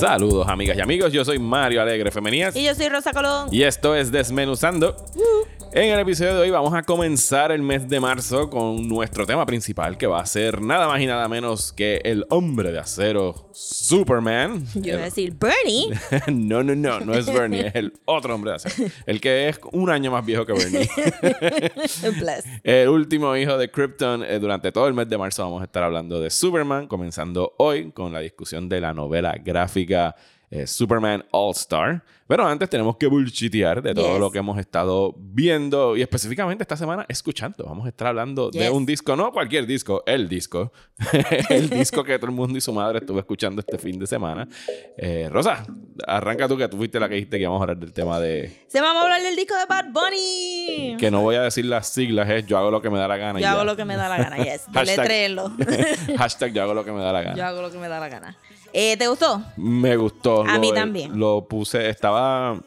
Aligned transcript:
Saludos 0.00 0.48
amigas 0.48 0.78
y 0.78 0.80
amigos, 0.80 1.12
yo 1.12 1.24
soy 1.26 1.38
Mario 1.38 1.82
Alegre 1.82 2.10
Femenías 2.10 2.56
Y 2.56 2.64
yo 2.64 2.74
soy 2.74 2.88
Rosa 2.88 3.12
Colón. 3.12 3.48
y 3.50 3.64
esto 3.64 3.94
es 3.94 4.10
Desmenuzando. 4.10 4.96
En 5.72 5.92
el 5.92 6.00
episodio 6.00 6.34
de 6.34 6.40
hoy 6.40 6.50
vamos 6.50 6.74
a 6.74 6.82
comenzar 6.82 7.52
el 7.52 7.62
mes 7.62 7.88
de 7.88 8.00
marzo 8.00 8.50
con 8.50 8.88
nuestro 8.88 9.24
tema 9.24 9.46
principal 9.46 9.96
que 9.96 10.08
va 10.08 10.20
a 10.20 10.26
ser 10.26 10.60
nada 10.60 10.88
más 10.88 11.00
y 11.00 11.06
nada 11.06 11.28
menos 11.28 11.72
que 11.72 12.00
el 12.04 12.26
hombre 12.28 12.72
de 12.72 12.80
acero 12.80 13.48
Superman. 13.52 14.64
Yo 14.74 14.94
iba 14.94 15.02
a 15.02 15.04
decir 15.04 15.32
Bernie. 15.38 15.96
no, 16.32 16.64
no, 16.64 16.74
no, 16.74 16.98
no 16.98 17.14
es 17.14 17.32
Bernie, 17.32 17.68
es 17.68 17.74
el 17.76 17.92
otro 18.04 18.34
hombre 18.34 18.50
de 18.50 18.56
acero. 18.56 18.90
El 19.06 19.20
que 19.20 19.48
es 19.48 19.60
un 19.70 19.90
año 19.90 20.10
más 20.10 20.26
viejo 20.26 20.44
que 20.44 20.54
Bernie. 20.54 20.90
El 22.64 22.88
último 22.88 23.36
hijo 23.36 23.56
de 23.56 23.70
Krypton. 23.70 24.24
Eh, 24.24 24.40
durante 24.40 24.72
todo 24.72 24.88
el 24.88 24.94
mes 24.94 25.08
de 25.08 25.18
marzo 25.18 25.44
vamos 25.44 25.60
a 25.60 25.66
estar 25.66 25.84
hablando 25.84 26.20
de 26.20 26.30
Superman, 26.30 26.88
comenzando 26.88 27.54
hoy 27.58 27.92
con 27.92 28.12
la 28.12 28.18
discusión 28.18 28.68
de 28.68 28.80
la 28.80 28.92
novela 28.92 29.36
gráfica 29.40 30.16
eh, 30.50 30.66
Superman 30.66 31.24
All 31.30 31.52
Star. 31.52 32.02
Pero 32.26 32.46
antes 32.46 32.70
tenemos 32.70 32.96
que 32.96 33.08
bullshitear 33.08 33.82
de 33.82 33.92
todo 33.92 34.12
Yes. 34.12 34.20
lo 34.20 34.30
que 34.30 34.38
hemos 34.38 34.56
estado 34.56 35.14
viendo 35.18 35.96
y 35.96 36.02
específicamente 36.02 36.62
esta 36.62 36.76
semana 36.76 37.04
escuchando. 37.08 37.64
Vamos 37.64 37.86
a 37.86 37.88
estar 37.88 38.06
hablando 38.06 38.50
de 38.52 38.70
un 38.70 38.86
disco, 38.86 39.16
no 39.16 39.32
cualquier 39.32 39.66
disco, 39.66 40.04
el 40.06 40.28
disco. 40.28 40.72
el 41.50 41.68
disco 41.70 42.04
que 42.04 42.16
todo 42.20 42.30
el 42.30 42.36
mundo 42.36 42.56
y 42.56 42.60
su 42.60 42.72
madre 42.72 42.98
estuvo 42.98 43.18
escuchando 43.18 43.60
este 43.60 43.78
fin 43.78 43.98
de 43.98 44.06
semana. 44.06 44.46
Eh, 44.96 45.28
Rosa, 45.28 45.66
arranca 46.06 46.46
tú 46.46 46.56
que 46.56 46.68
tú 46.68 46.76
fuiste 46.76 47.00
la 47.00 47.08
que 47.08 47.16
dijiste 47.16 47.36
que 47.36 47.42
íbamos 47.42 47.60
a 47.60 47.62
hablar 47.64 47.78
del 47.78 47.92
tema 47.92 48.20
de... 48.20 48.64
Se 48.68 48.80
vamos 48.80 49.02
a 49.02 49.06
hablar 49.06 49.22
del 49.22 49.34
disco 49.34 49.56
de 49.56 49.66
Bad 49.66 49.86
Bunny. 49.92 50.96
Que 51.00 51.10
no 51.10 51.22
voy 51.22 51.34
a 51.34 51.42
decir 51.42 51.64
las 51.64 51.88
siglas, 51.88 52.30
es 52.30 52.46
yo 52.46 52.58
hago 52.58 52.70
lo 52.70 52.80
que 52.80 52.90
me 52.90 52.98
da 52.98 53.08
la 53.08 53.16
gana. 53.16 53.40
Yo 53.40 53.48
hago 53.48 53.62
ya. 53.62 53.64
lo 53.64 53.76
que 53.76 53.84
me 53.84 53.96
da 53.96 54.08
la 54.08 54.18
gana, 54.18 54.36
yes. 54.36 54.66
Hashtag 56.16 56.52
yo 56.52 56.62
hago 56.62 56.74
lo 56.74 56.84
que 56.84 56.92
me 56.92 57.00
da 57.00 57.12
la 57.12 57.22
gana. 57.22 57.36
Yo 57.36 57.44
hago 57.44 57.60
lo 57.60 57.72
que 57.72 57.78
me 57.78 57.88
da 57.88 57.98
la 57.98 58.08
gana. 58.08 58.36
Eh, 58.72 58.96
¿Te 58.96 59.08
gustó? 59.08 59.42
Me 59.56 59.96
gustó. 59.96 60.42
A 60.42 60.54
Lo- 60.54 60.60
mí 60.60 60.72
también. 60.72 61.18
Lo 61.18 61.46
puse, 61.48 61.88
estaba, 61.88 62.58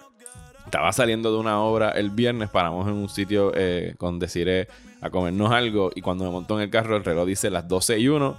estaba 0.66 0.92
saliendo 0.92 1.32
de 1.32 1.38
una 1.40 1.62
obra 1.62 1.92
el 1.92 2.10
viernes, 2.10 2.50
paramos 2.50 2.88
en 2.88 2.94
un 2.95 3.10
sitio 3.10 3.52
eh, 3.56 3.95
con 3.98 4.20
Desiree 4.20 4.68
a 5.02 5.10
comernos 5.10 5.52
algo 5.52 5.92
y 5.95 6.02
cuando 6.02 6.23
me 6.26 6.30
montó 6.32 6.56
en 6.58 6.64
el 6.64 6.70
carro 6.70 6.95
el 6.98 7.04
reloj 7.04 7.26
dice 7.28 7.50
las 7.50 7.68
12 7.68 8.00
y 8.00 8.08
1 8.08 8.38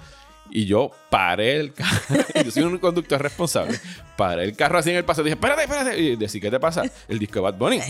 y 0.50 0.66
yo 0.66 0.90
paré 1.10 1.56
el 1.56 1.72
carro. 1.72 1.98
yo 2.44 2.50
soy 2.50 2.62
un 2.64 2.78
conductor 2.78 3.20
responsable. 3.20 3.78
Paré 4.16 4.44
el 4.44 4.54
carro 4.56 4.78
así 4.78 4.90
en 4.90 4.96
el 4.96 5.04
paso 5.04 5.22
y 5.22 5.24
dije, 5.24 5.34
espérate, 5.34 5.62
espérate. 5.64 5.98
Y 6.00 6.16
decía, 6.16 6.40
¿qué 6.40 6.50
te 6.50 6.60
pasa? 6.60 6.82
El 7.08 7.18
disco 7.18 7.34
de 7.36 7.40
Bad 7.40 7.54
Bunny. 7.54 7.80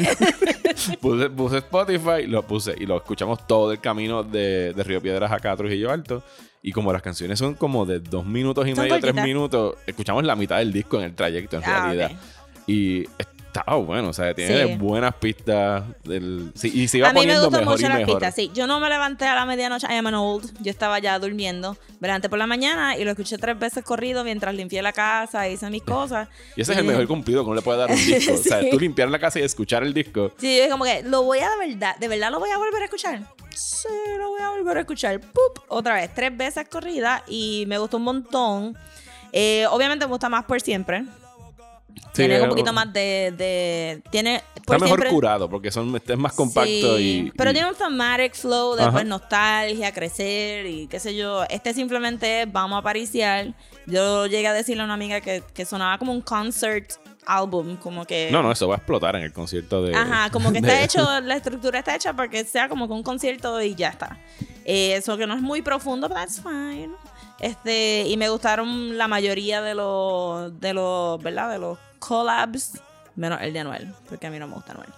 puse, 1.00 1.30
puse 1.30 1.58
Spotify, 1.58 2.26
lo 2.26 2.42
puse 2.42 2.74
y 2.78 2.86
lo 2.86 2.96
escuchamos 2.96 3.46
todo 3.46 3.72
el 3.72 3.80
camino 3.80 4.22
de, 4.22 4.72
de 4.72 4.82
Río 4.84 5.00
Piedras 5.02 5.30
acá 5.32 5.52
a 5.52 5.56
Trujillo 5.56 5.90
Alto. 5.90 6.22
Y 6.66 6.72
como 6.72 6.94
las 6.94 7.02
canciones 7.02 7.38
son 7.38 7.54
como 7.54 7.84
de 7.84 8.00
dos 8.00 8.24
minutos 8.24 8.66
y 8.66 8.74
Son 8.74 8.84
medio, 8.84 8.98
tres 8.98 9.14
minutos, 9.14 9.74
escuchamos 9.86 10.24
la 10.24 10.34
mitad 10.34 10.56
del 10.58 10.72
disco 10.72 10.96
en 10.98 11.04
el 11.04 11.14
trayecto 11.14 11.58
en 11.58 11.62
Ah, 11.66 11.92
realidad. 11.92 12.12
Y 12.66 13.04
estaba 13.54 13.76
bueno, 13.78 14.08
o 14.08 14.12
sea, 14.12 14.34
tiene 14.34 14.66
Sí. 14.66 14.74
buenas 14.76 15.14
pistas. 15.14 15.84
Del, 16.02 16.50
sí, 16.54 16.72
y 16.74 16.88
se 16.88 16.98
iba 16.98 17.08
A 17.08 17.12
mí 17.12 17.20
me 17.20 17.26
poniendo 17.26 17.50
mejor 17.50 17.66
mucho 17.66 17.86
y 17.86 17.88
las 17.88 18.02
pistas, 18.02 18.34
sí. 18.34 18.50
Yo 18.54 18.66
no 18.66 18.80
me 18.80 18.88
levanté 18.88 19.26
a 19.26 19.34
la 19.34 19.46
medianoche, 19.46 19.86
I 19.88 19.96
am 19.96 20.06
an 20.08 20.14
old. 20.14 20.52
Yo 20.60 20.70
estaba 20.70 20.98
ya 20.98 21.18
durmiendo, 21.18 21.76
durante 22.00 22.28
por 22.28 22.38
la 22.38 22.46
mañana 22.46 22.96
y 22.96 23.04
lo 23.04 23.12
escuché 23.12 23.38
tres 23.38 23.58
veces 23.58 23.84
corrido 23.84 24.24
mientras 24.24 24.54
limpié 24.54 24.82
la 24.82 24.92
casa, 24.92 25.48
hice 25.48 25.70
mis 25.70 25.82
cosas. 25.82 26.28
Y 26.56 26.62
ese 26.62 26.72
es 26.72 26.78
el 26.78 26.84
mejor 26.84 27.06
cumplido 27.06 27.42
que 27.42 27.46
uno 27.46 27.54
le 27.56 27.62
puede 27.62 27.78
dar 27.78 27.90
un 27.90 27.96
disco. 28.06 28.34
O 28.34 28.36
sea, 28.38 28.60
tú 28.68 28.78
limpiar 28.80 29.08
la 29.08 29.18
casa 29.18 29.38
y 29.38 29.42
escuchar 29.42 29.82
el 29.84 29.94
disco. 29.94 30.32
Sí, 30.38 30.58
es 30.58 30.68
como 30.70 30.84
que 30.84 31.02
lo 31.04 31.22
voy 31.22 31.38
a 31.38 31.48
de 31.50 31.68
verdad, 31.68 31.96
de 31.96 32.08
verdad 32.08 32.30
lo 32.32 32.40
voy 32.40 32.50
a 32.50 32.58
volver 32.58 32.82
a 32.82 32.84
escuchar. 32.86 33.20
Sí, 33.54 33.88
lo 34.18 34.30
voy 34.30 34.40
a 34.42 34.50
volver 34.50 34.78
a 34.78 34.80
escuchar. 34.80 35.20
¡Pup! 35.20 35.60
Otra 35.68 35.94
vez, 35.94 36.10
tres 36.12 36.36
veces 36.36 36.66
corrida 36.68 37.22
y 37.28 37.64
me 37.68 37.78
gustó 37.78 37.98
un 37.98 38.02
montón. 38.04 38.76
Eh, 39.32 39.64
obviamente 39.70 40.04
me 40.06 40.10
gusta 40.10 40.28
más 40.28 40.44
por 40.44 40.60
siempre. 40.60 41.04
Tiene 42.12 42.38
un 42.40 42.46
eh, 42.46 42.48
poquito 42.48 42.72
más 42.72 42.92
de. 42.92 43.32
de 43.36 44.02
tiene. 44.10 44.42
Está 44.54 44.74
mejor 44.78 44.88
siempre, 44.98 45.10
curado 45.10 45.48
porque 45.50 45.70
son, 45.70 45.94
es 45.96 46.16
más 46.18 46.32
compacto 46.32 46.96
Sí, 46.96 47.26
y. 47.26 47.30
Pero 47.36 47.50
y- 47.50 47.52
tiene 47.52 47.68
un 47.68 47.74
thematic 47.76 48.34
flow 48.34 48.74
de 48.76 48.84
Ajá. 48.84 49.04
nostalgia, 49.04 49.92
crecer 49.92 50.66
y 50.66 50.86
qué 50.86 50.98
sé 51.00 51.14
yo. 51.14 51.44
Este 51.50 51.74
simplemente 51.74 52.42
es 52.42 52.52
vamos 52.52 52.78
a 52.78 52.82
pariciar. 52.82 53.54
Yo 53.86 54.26
llegué 54.26 54.46
a 54.48 54.52
decirle 54.54 54.82
a 54.82 54.84
una 54.86 54.94
amiga 54.94 55.20
que, 55.20 55.42
que 55.52 55.64
sonaba 55.66 55.98
como 55.98 56.12
un 56.12 56.22
concert 56.22 56.92
album, 57.26 57.76
como 57.76 58.04
que. 58.06 58.28
No, 58.32 58.42
no, 58.42 58.52
eso 58.52 58.68
va 58.68 58.76
a 58.76 58.78
explotar 58.78 59.16
en 59.16 59.22
el 59.22 59.32
concierto 59.32 59.82
de. 59.82 59.94
Ajá, 59.94 60.30
como 60.30 60.52
que 60.52 60.60
de- 60.62 60.68
está 60.68 60.82
hecho, 60.84 61.20
la 61.20 61.36
estructura 61.36 61.80
está 61.80 61.94
hecha 61.94 62.12
para 62.14 62.28
que 62.30 62.44
sea 62.44 62.68
como 62.68 62.86
que 62.86 62.94
un 62.94 63.02
concierto 63.02 63.60
y 63.60 63.74
ya 63.74 63.88
está. 63.90 64.18
Eh, 64.64 64.94
Eso 64.96 65.18
que 65.18 65.26
no 65.26 65.34
es 65.34 65.42
muy 65.42 65.60
profundo, 65.60 66.08
but 66.08 66.16
that's 66.16 66.40
fine. 66.40 66.88
Este, 67.40 68.06
y 68.06 68.16
me 68.16 68.28
gustaron 68.28 68.96
la 68.96 69.08
mayoría 69.08 69.60
de 69.60 69.74
los, 69.74 70.58
de 70.60 70.72
los, 70.72 71.22
¿verdad? 71.22 71.50
De 71.50 71.58
los 71.58 71.78
collabs, 71.98 72.80
menos 73.16 73.40
el 73.42 73.52
de 73.52 73.60
Anuel, 73.60 73.92
porque 74.08 74.26
a 74.26 74.30
mí 74.30 74.38
no 74.38 74.46
me 74.46 74.54
gusta 74.54 74.72
Anuel. 74.72 74.90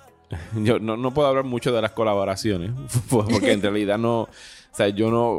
Yo 0.64 0.78
no, 0.78 0.96
no 0.96 1.12
puedo 1.12 1.28
hablar 1.28 1.44
mucho 1.44 1.72
de 1.72 1.80
las 1.82 1.92
colaboraciones, 1.92 2.72
porque 3.10 3.52
en 3.52 3.62
realidad 3.62 3.98
no, 3.98 4.22
o 4.22 4.28
sea, 4.72 4.88
yo 4.88 5.10
no, 5.10 5.38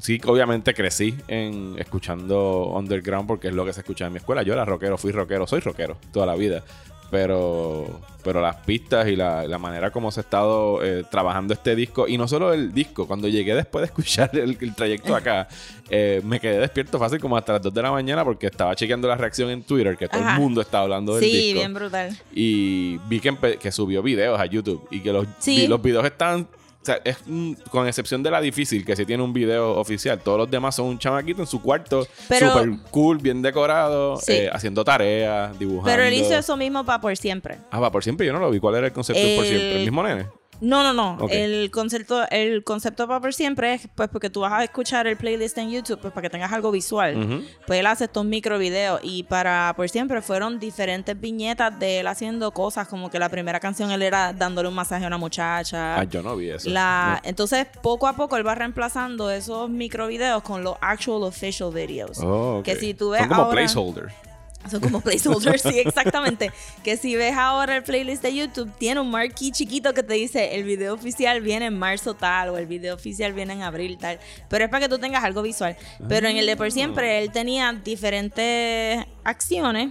sí, 0.00 0.20
obviamente 0.26 0.74
crecí 0.74 1.14
en 1.28 1.74
escuchando 1.78 2.66
underground 2.74 3.26
porque 3.26 3.48
es 3.48 3.54
lo 3.54 3.64
que 3.64 3.72
se 3.72 3.80
escucha 3.80 4.06
en 4.06 4.12
mi 4.12 4.18
escuela. 4.18 4.42
Yo 4.42 4.52
era 4.52 4.64
rockero, 4.64 4.96
fui 4.96 5.12
rockero, 5.12 5.46
soy 5.46 5.60
rockero 5.60 5.98
toda 6.12 6.26
la 6.26 6.34
vida, 6.34 6.62
pero, 7.10 8.00
pero 8.22 8.40
las 8.40 8.56
pistas 8.56 9.08
y 9.08 9.16
la, 9.16 9.44
la 9.46 9.58
manera 9.58 9.90
como 9.90 10.10
se 10.10 10.20
ha 10.20 10.22
estado 10.22 10.82
eh, 10.84 11.04
trabajando 11.10 11.54
este 11.54 11.74
disco, 11.74 12.06
y 12.08 12.18
no 12.18 12.28
solo 12.28 12.52
el 12.52 12.72
disco, 12.72 13.06
cuando 13.06 13.28
llegué 13.28 13.54
después 13.54 13.82
de 13.82 13.86
escuchar 13.86 14.30
el, 14.36 14.56
el 14.60 14.74
trayecto 14.74 15.14
acá, 15.16 15.48
eh, 15.90 16.20
me 16.24 16.38
quedé 16.40 16.58
despierto 16.58 16.98
fácil 16.98 17.18
como 17.20 17.36
hasta 17.36 17.54
las 17.54 17.62
2 17.62 17.72
de 17.74 17.82
la 17.82 17.90
mañana 17.90 18.24
porque 18.24 18.46
estaba 18.46 18.74
chequeando 18.76 19.08
la 19.08 19.16
reacción 19.16 19.50
en 19.50 19.62
Twitter, 19.62 19.96
que 19.96 20.08
todo 20.08 20.20
el 20.20 20.34
mundo 20.38 20.60
estaba 20.60 20.84
hablando 20.84 21.14
del 21.14 21.24
Sí, 21.24 21.30
disco. 21.30 21.58
bien 21.60 21.74
brutal. 21.74 22.16
Y 22.34 22.98
vi 23.08 23.20
que, 23.20 23.58
que 23.60 23.72
subió 23.72 24.02
videos 24.02 24.38
a 24.38 24.46
YouTube 24.46 24.86
y 24.90 25.00
que 25.00 25.12
los, 25.12 25.26
Sí. 25.38 25.56
vi- 25.56 25.66
los 25.66 25.80
videos 25.82 26.04
están. 26.04 26.46
Sea, 26.88 27.00
es, 27.04 27.18
mm, 27.26 27.52
con 27.70 27.86
excepción 27.86 28.22
de 28.22 28.30
la 28.30 28.40
difícil, 28.40 28.82
que 28.82 28.96
sí 28.96 29.04
tiene 29.04 29.22
un 29.22 29.34
video 29.34 29.72
oficial. 29.76 30.18
Todos 30.20 30.38
los 30.38 30.50
demás 30.50 30.74
son 30.74 30.86
un 30.86 30.98
chamaquito 30.98 31.42
en 31.42 31.46
su 31.46 31.60
cuarto, 31.60 32.06
super 32.06 32.70
cool, 32.90 33.18
bien 33.18 33.42
decorado, 33.42 34.16
Sí. 34.16 34.32
eh, 34.32 34.50
haciendo 34.50 34.82
tareas, 34.84 35.58
dibujando. 35.58 35.90
Pero 35.90 36.04
él 36.04 36.14
hizo 36.14 36.32
eso 36.34 36.56
mismo 36.56 36.84
para 36.84 36.98
por 36.98 37.14
siempre. 37.14 37.58
Ah, 37.70 37.78
va, 37.78 37.90
por 37.92 38.02
siempre 38.02 38.26
yo 38.26 38.32
no 38.32 38.38
lo 38.38 38.50
vi. 38.50 38.58
¿Cuál 38.58 38.76
era 38.76 38.86
el 38.86 38.92
concepto 38.94 39.20
de 39.22 39.36
por 39.36 39.44
siempre? 39.44 39.76
¿El 39.76 39.82
mismo 39.82 40.02
nene? 40.02 40.26
No, 40.60 40.82
no, 40.82 40.92
no. 40.92 41.28
El 41.30 41.70
concepto, 41.70 42.28
el 42.30 42.64
concepto 42.64 43.06
para 43.06 43.20
por 43.20 43.32
siempre 43.34 43.74
es 43.74 43.88
pues 43.94 44.08
porque 44.08 44.28
tú 44.30 44.40
vas 44.40 44.52
a 44.52 44.64
escuchar 44.64 45.06
el 45.06 45.16
playlist 45.16 45.56
en 45.58 45.70
YouTube, 45.70 46.00
pues 46.00 46.12
para 46.12 46.22
que 46.22 46.30
tengas 46.30 46.52
algo 46.52 46.70
visual. 46.70 47.44
Pues 47.66 47.80
él 47.80 47.86
hace 47.86 48.04
estos 48.04 48.24
micro 48.24 48.58
videos 48.58 49.00
y 49.02 49.22
para 49.22 49.72
por 49.76 49.88
siempre 49.88 50.20
fueron 50.22 50.58
diferentes 50.58 51.18
viñetas 51.20 51.78
de 51.78 52.00
él 52.00 52.06
haciendo 52.06 52.50
cosas, 52.52 52.88
como 52.88 53.10
que 53.10 53.18
la 53.18 53.28
primera 53.28 53.60
canción 53.60 53.90
él 53.90 54.02
era 54.02 54.32
dándole 54.32 54.68
un 54.68 54.74
masaje 54.74 55.04
a 55.04 55.08
una 55.08 55.18
muchacha. 55.18 55.98
Ah, 56.00 56.04
yo 56.04 56.22
no 56.22 56.36
vi 56.36 56.50
eso. 56.50 56.68
La, 56.70 57.20
entonces, 57.24 57.66
poco 57.82 58.06
a 58.06 58.14
poco 58.14 58.36
él 58.36 58.46
va 58.46 58.54
reemplazando 58.54 59.30
esos 59.30 59.70
micro 59.70 60.06
videos 60.08 60.42
con 60.42 60.64
los 60.64 60.76
actual 60.80 61.22
official 61.22 61.72
videos. 61.72 62.18
Oh, 62.18 62.58
ok. 62.58 62.64
Que 62.64 62.76
si 62.76 62.94
tú 62.94 63.10
ves 63.10 63.20
Son 63.20 63.28
como 63.28 63.42
ahora- 63.42 63.52
placeholder. 63.60 64.27
Son 64.70 64.80
como 64.80 65.00
placeholders, 65.00 65.62
sí, 65.62 65.78
exactamente. 65.78 66.50
Que 66.84 66.96
si 66.96 67.16
ves 67.16 67.34
ahora 67.36 67.76
el 67.76 67.82
playlist 67.82 68.22
de 68.22 68.34
YouTube, 68.34 68.70
tiene 68.78 69.00
un 69.00 69.10
marquee 69.10 69.50
chiquito 69.50 69.94
que 69.94 70.02
te 70.02 70.14
dice 70.14 70.56
el 70.56 70.64
video 70.64 70.94
oficial 70.94 71.40
viene 71.40 71.66
en 71.66 71.78
marzo 71.78 72.14
tal 72.14 72.50
o 72.50 72.58
el 72.58 72.66
video 72.66 72.94
oficial 72.94 73.32
viene 73.32 73.54
en 73.54 73.62
abril 73.62 73.96
tal. 73.98 74.18
Pero 74.48 74.64
es 74.64 74.70
para 74.70 74.86
que 74.86 74.88
tú 74.88 74.98
tengas 74.98 75.24
algo 75.24 75.42
visual. 75.42 75.76
Pero 76.08 76.28
en 76.28 76.36
el 76.36 76.46
de 76.46 76.56
por 76.56 76.70
siempre 76.70 77.18
él 77.18 77.30
tenía 77.30 77.72
diferentes 77.72 79.06
acciones. 79.24 79.90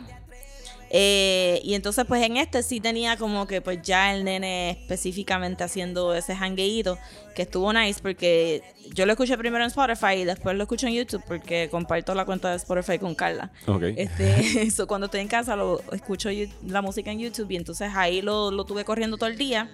Eh, 0.90 1.60
y 1.64 1.74
entonces 1.74 2.06
pues 2.08 2.24
en 2.24 2.38
este 2.38 2.64
sí 2.64 2.80
tenía 2.80 3.18
como 3.18 3.46
que 3.46 3.62
pues 3.62 3.82
ya 3.82 4.14
el 4.16 4.24
nene 4.24 4.72
específicamente 4.72 5.64
haciendo 5.64 6.16
ese 6.16 6.34
hangueíto 6.34 6.98
que 7.36 7.42
estuvo 7.42 7.74
nice 7.74 8.00
porque 8.02 8.64
yo 8.94 9.06
lo 9.06 9.12
escuché 9.12 9.38
primero 9.38 9.64
en 9.64 9.68
Spotify 9.68 10.22
y 10.22 10.26
después 10.26 10.56
lo 10.56 10.64
escucho 10.64 10.88
en 10.88 10.94
YouTube 10.94 11.24
porque 11.28 11.68
comparto 11.70 12.16
la 12.16 12.26
cuenta 12.26 12.52
de 12.52 12.58
Spotify 12.58 13.00
con 13.00 13.16
Carla. 13.16 13.52
Ok. 13.68 13.84
Este, 13.96 14.62
eso, 14.64 14.88
cuando 14.88 15.06
estoy 15.06 15.22
en 15.22 15.28
casa 15.28 15.56
lo 15.56 15.82
escucho 15.92 16.30
la 16.66 16.82
música 16.82 17.12
en 17.12 17.20
YouTube 17.20 17.52
y 17.52 17.58
entonces 17.58 17.92
ahí 17.94 18.22
lo, 18.22 18.52
lo 18.52 18.66
tuve 18.66 18.86
corriendo 18.86 19.18
todo 19.18 19.30
el 19.30 19.38
día. 19.38 19.70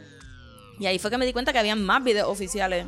Y 0.80 0.88
ahí 0.88 0.98
fue 0.98 1.12
que 1.12 1.18
me 1.19 1.25
di 1.25 1.33
cuenta 1.33 1.54
que 1.54 1.60
había 1.60 1.75
más 1.75 2.04
videos 2.04 2.27
oficiales. 2.27 2.86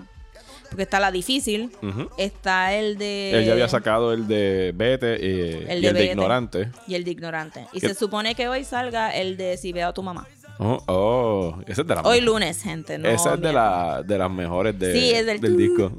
Porque 0.69 0.83
está 0.83 0.99
la 0.99 1.11
difícil, 1.11 1.71
está 2.17 2.73
el 2.73 2.97
de... 2.97 3.31
Él 3.39 3.45
ya 3.45 3.53
había 3.53 3.67
sacado 3.69 4.13
el 4.13 4.27
de 4.27 4.71
Vete 4.75 5.15
eh, 5.15 5.65
El 5.69 5.79
y 5.79 5.81
de 5.81 5.87
el 5.87 5.93
de. 5.93 6.05
Ignorante. 6.05 6.69
Y 6.87 6.95
el 6.95 7.03
de 7.03 7.11
ignorante. 7.11 7.67
Y 7.73 7.79
¿Qué- 7.79 7.89
se 7.89 7.95
supone 7.95 8.35
que 8.35 8.47
hoy 8.47 8.63
salga 8.63 9.15
el 9.15 9.37
de 9.37 9.57
si 9.57 9.71
veo 9.73 9.87
a 9.89 9.93
tu 9.93 10.03
mamá. 10.03 10.27
Oh, 10.57 10.81
oh, 10.87 11.57
esa 11.67 11.81
es 11.81 11.87
de 11.87 11.95
la 11.95 12.01
Hoy 12.03 12.21
lunes, 12.21 12.61
gente. 12.63 12.97
No, 12.97 13.09
Esa 13.09 13.33
es 13.33 13.41
de, 13.41 13.51
la, 13.51 14.01
de 14.03 14.17
las 14.17 14.31
mejores 14.31 14.79
de, 14.79 14.93
Sí, 14.93 15.11
es 15.11 15.25
del 15.25 15.41
del 15.41 15.57
disco. 15.57 15.91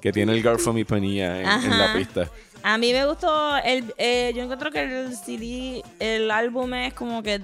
Que 0.00 0.12
tiene 0.12 0.32
el 0.32 0.42
Girl 0.42 0.58
from 0.60 0.78
Ipanema 0.78 1.40
en, 1.40 1.46
en 1.64 1.78
la 1.78 1.92
pista. 1.94 2.30
A 2.62 2.78
mí 2.78 2.92
me 2.92 3.04
gustó. 3.06 3.56
El, 3.56 3.92
eh, 3.98 4.32
yo 4.36 4.42
encuentro 4.42 4.70
que 4.70 4.82
el 4.82 5.16
CD, 5.16 5.82
el 5.98 6.30
álbum 6.30 6.72
es 6.74 6.94
como 6.94 7.20
que 7.22 7.40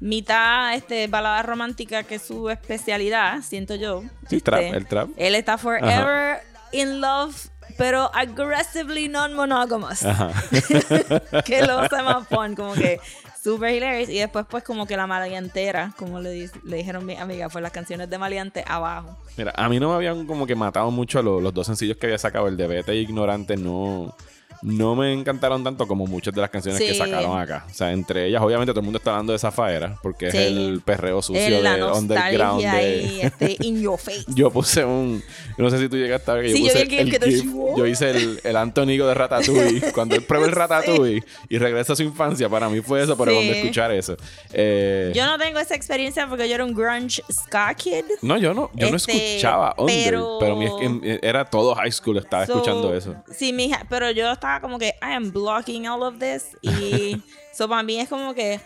mitad 0.00 0.74
este, 0.74 1.06
balada 1.06 1.42
romántica, 1.42 2.02
que 2.02 2.16
es 2.16 2.22
su 2.22 2.50
especialidad, 2.50 3.40
siento 3.42 3.74
yo. 3.74 4.02
Sí, 4.28 4.36
Este, 4.36 4.40
trap, 4.42 4.60
el 4.62 4.86
trap. 4.86 5.08
Él 5.16 5.34
está 5.34 5.56
forever 5.58 6.38
in 6.72 7.00
love, 7.00 7.48
pero 7.78 8.10
aggressively 8.14 9.08
non-monogamous. 9.08 10.00
Que 11.44 11.62
lo 11.62 11.78
hace 11.80 12.02
más 12.02 12.26
fun, 12.28 12.54
como 12.54 12.74
que 12.74 13.00
super 13.42 13.74
hilarious. 13.74 14.08
Y 14.08 14.18
después, 14.18 14.46
pues, 14.48 14.64
como 14.64 14.86
que 14.86 14.96
la 14.96 15.06
maleantera, 15.06 15.92
como 15.96 16.20
le, 16.20 16.30
di- 16.30 16.50
le 16.64 16.76
dijeron 16.78 17.04
mi 17.06 17.16
amiga, 17.16 17.48
fue 17.48 17.60
las 17.62 17.72
canciones 17.72 18.08
de 18.10 18.18
Maleante 18.18 18.64
abajo. 18.66 19.18
Mira, 19.36 19.52
a 19.56 19.68
mí 19.68 19.78
no 19.80 19.90
me 19.90 19.94
habían 19.96 20.26
como 20.26 20.46
que 20.46 20.54
matado 20.54 20.90
mucho 20.90 21.22
los, 21.22 21.42
los 21.42 21.52
dos 21.54 21.66
sencillos 21.66 21.96
que 21.96 22.06
había 22.06 22.18
sacado. 22.18 22.48
El 22.48 22.56
de 22.56 22.66
Vete 22.66 22.94
y 22.94 23.00
Ignorante 23.00 23.56
no, 23.56 24.14
no 24.62 24.94
me 24.94 25.12
encantaron 25.12 25.62
tanto 25.64 25.86
como 25.86 26.06
muchas 26.06 26.34
de 26.34 26.40
las 26.40 26.50
canciones 26.50 26.80
que 26.80 26.92
Sí. 26.92 26.98
sacaron 26.98 27.38
acá. 27.38 27.64
O 27.70 27.74
sea, 27.74 27.92
entre 27.92 28.26
ellas, 28.28 28.42
obviamente, 28.42 28.72
todo 28.72 28.80
el 28.80 28.84
mundo 28.84 28.98
está 28.98 29.10
hablando 29.10 29.32
de 29.32 29.38
Zafaera 29.38 29.98
porque 30.02 30.30
Sí. 30.30 30.36
es 30.38 30.44
el 30.46 30.82
perreo 30.84 31.22
sucio 31.22 31.40
Es 31.42 31.62
la 31.62 31.76
de 31.76 31.84
underground. 31.84 32.60
de- 32.62 32.68
ahí, 32.68 33.20
este, 33.22 33.56
in 33.60 33.80
your 33.82 33.98
face. 33.98 34.24
Yo 34.34 34.50
puse 34.50 34.84
un. 34.84 35.22
No 35.58 35.70
sé 35.70 35.78
si 35.78 35.88
tú 35.88 35.96
llegaste 35.96 36.30
a 36.30 36.34
ver 36.34 36.46
que 36.46 36.52
Sí, 36.52 36.58
yo 36.62 36.66
yo 36.68 36.72
puse 36.72 36.84
vi 36.86 36.96
el 36.96 37.10
que 37.10 37.18
te 37.18 37.30
GIF. 37.30 37.44
Yo 37.76 37.86
hice 37.86 38.10
el, 38.10 38.40
el 38.42 38.56
Antonigo 38.56 39.06
de 39.06 39.14
Ratatouille. 39.14 39.80
cuando 39.94 40.14
él 40.16 40.22
prueba 40.22 40.46
el 40.46 40.52
Ratatouille 40.52 41.22
y 41.48 41.58
regresa 41.58 41.92
a 41.92 41.96
su 41.96 42.02
infancia, 42.02 42.48
para 42.48 42.68
mí 42.68 42.80
fue 42.80 43.02
eso, 43.02 43.16
pero 43.16 43.32
cuando 43.32 43.52
escuchar 43.52 43.92
eso. 43.92 44.16
Eh, 44.52 45.12
Yo 45.14 45.24
no 45.26 45.38
tengo 45.38 45.58
esa 45.58 45.74
experiencia 45.74 46.26
porque 46.28 46.48
yo 46.48 46.54
era 46.54 46.64
un 46.64 46.74
grunge 46.74 47.22
ska 47.32 47.72
kid. 47.74 48.04
no, 48.22 48.36
yo 48.38 48.54
no, 48.54 48.70
yo 48.74 48.90
no 48.90 48.96
Este, 48.96 49.30
escuchaba 49.36 49.74
Under, 49.78 50.04
pero, 50.04 50.36
pero- 50.40 50.56
mi- 50.56 51.00
que 51.00 51.20
era 51.22 51.44
todo 51.44 51.74
high 51.74 51.92
school, 51.92 52.16
estaba 52.18 52.46
So, 52.46 52.52
escuchando 52.54 52.94
eso. 52.94 53.14
Sí, 53.34 53.52
mija, 53.52 53.84
pero 53.88 54.10
yo 54.10 54.30
estaba 54.32 54.53
como 54.60 54.78
que, 54.78 54.88
I 55.02 55.12
am 55.12 55.30
blocking 55.32 55.86
all 55.88 56.02
of 56.02 56.18
this. 56.18 56.56
Y 56.62 57.22
so 57.52 57.68
para 57.68 57.82
mí 57.82 57.98
es 58.00 58.08
como 58.08 58.34
que, 58.34 58.60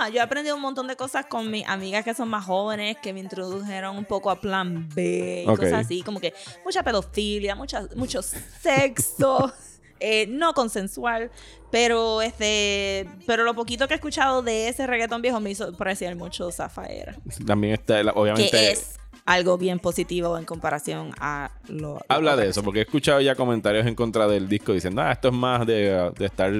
ah, 0.00 0.08
yo 0.08 0.16
he 0.16 0.20
aprendido 0.20 0.56
un 0.56 0.62
montón 0.62 0.86
de 0.86 0.96
cosas 0.96 1.26
con 1.26 1.50
mis 1.50 1.66
amigas 1.66 2.04
que 2.04 2.14
son 2.14 2.28
más 2.28 2.44
jóvenes, 2.44 2.96
que 3.02 3.12
me 3.12 3.20
introdujeron 3.20 3.96
un 3.96 4.04
poco 4.04 4.30
a 4.30 4.40
plan 4.40 4.88
B 4.94 5.44
y 5.46 5.48
Ok. 5.48 5.58
cosas 5.60 5.84
así, 5.86 6.02
como 6.02 6.20
que 6.20 6.32
mucha 6.64 6.82
pedofilia, 6.82 7.54
mucha, 7.54 7.86
mucho 7.96 8.20
sexo. 8.22 9.52
eh, 10.00 10.26
no 10.28 10.52
consensual, 10.52 11.30
pero 11.70 12.20
este, 12.20 13.08
pero 13.26 13.44
lo 13.44 13.54
poquito 13.54 13.88
que 13.88 13.94
he 13.94 13.96
escuchado 13.96 14.42
de 14.42 14.68
ese 14.68 14.86
reggaetón 14.86 15.22
viejo 15.22 15.40
me 15.40 15.50
hizo 15.50 15.72
parecer 15.74 16.14
mucho 16.16 16.50
Zafaera, 16.52 17.16
También 17.46 17.72
está, 17.74 18.02
la- 18.02 18.12
que 18.12 18.18
obviamente. 18.18 18.72
es 18.72 18.98
algo 19.26 19.58
bien 19.58 19.80
positivo 19.80 20.38
en 20.38 20.44
comparación 20.44 21.12
a 21.20 21.50
lo. 21.68 22.00
Habla 22.08 22.36
lo 22.36 22.42
de 22.42 22.48
eso, 22.48 22.62
porque 22.62 22.78
he 22.78 22.82
escuchado 22.82 23.20
ya 23.20 23.34
comentarios 23.34 23.84
en 23.86 23.96
contra 23.96 24.28
del 24.28 24.48
disco 24.48 24.72
diciendo, 24.72 25.02
ah, 25.02 25.12
esto 25.12 25.28
es 25.28 25.34
más 25.34 25.66
de, 25.66 26.12
de 26.16 26.24
estar 26.24 26.52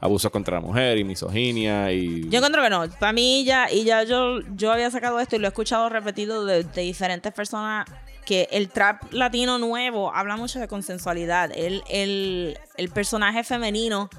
abusos 0.00 0.30
contra 0.30 0.56
la 0.56 0.60
mujer 0.60 0.98
y 0.98 1.04
misoginia 1.04 1.90
y... 1.90 2.28
Yo 2.28 2.38
encuentro 2.38 2.62
que 2.62 2.70
no. 2.70 2.88
Para 2.98 3.12
mí 3.14 3.44
ya, 3.44 3.72
y 3.72 3.84
ya 3.84 4.04
yo, 4.04 4.40
yo 4.54 4.70
había 4.70 4.90
sacado 4.90 5.18
esto 5.18 5.36
y 5.36 5.38
lo 5.38 5.46
he 5.46 5.48
escuchado 5.48 5.88
repetido 5.88 6.44
de, 6.44 6.62
de 6.62 6.82
diferentes 6.82 7.32
personas 7.32 7.86
que 8.26 8.48
el 8.52 8.68
trap 8.68 9.12
latino 9.12 9.58
nuevo 9.58 10.14
habla 10.14 10.36
mucho 10.36 10.60
de 10.60 10.68
consensualidad. 10.68 11.50
El, 11.54 11.82
el, 11.88 12.58
el 12.76 12.90
personaje 12.90 13.44
femenino 13.44 14.10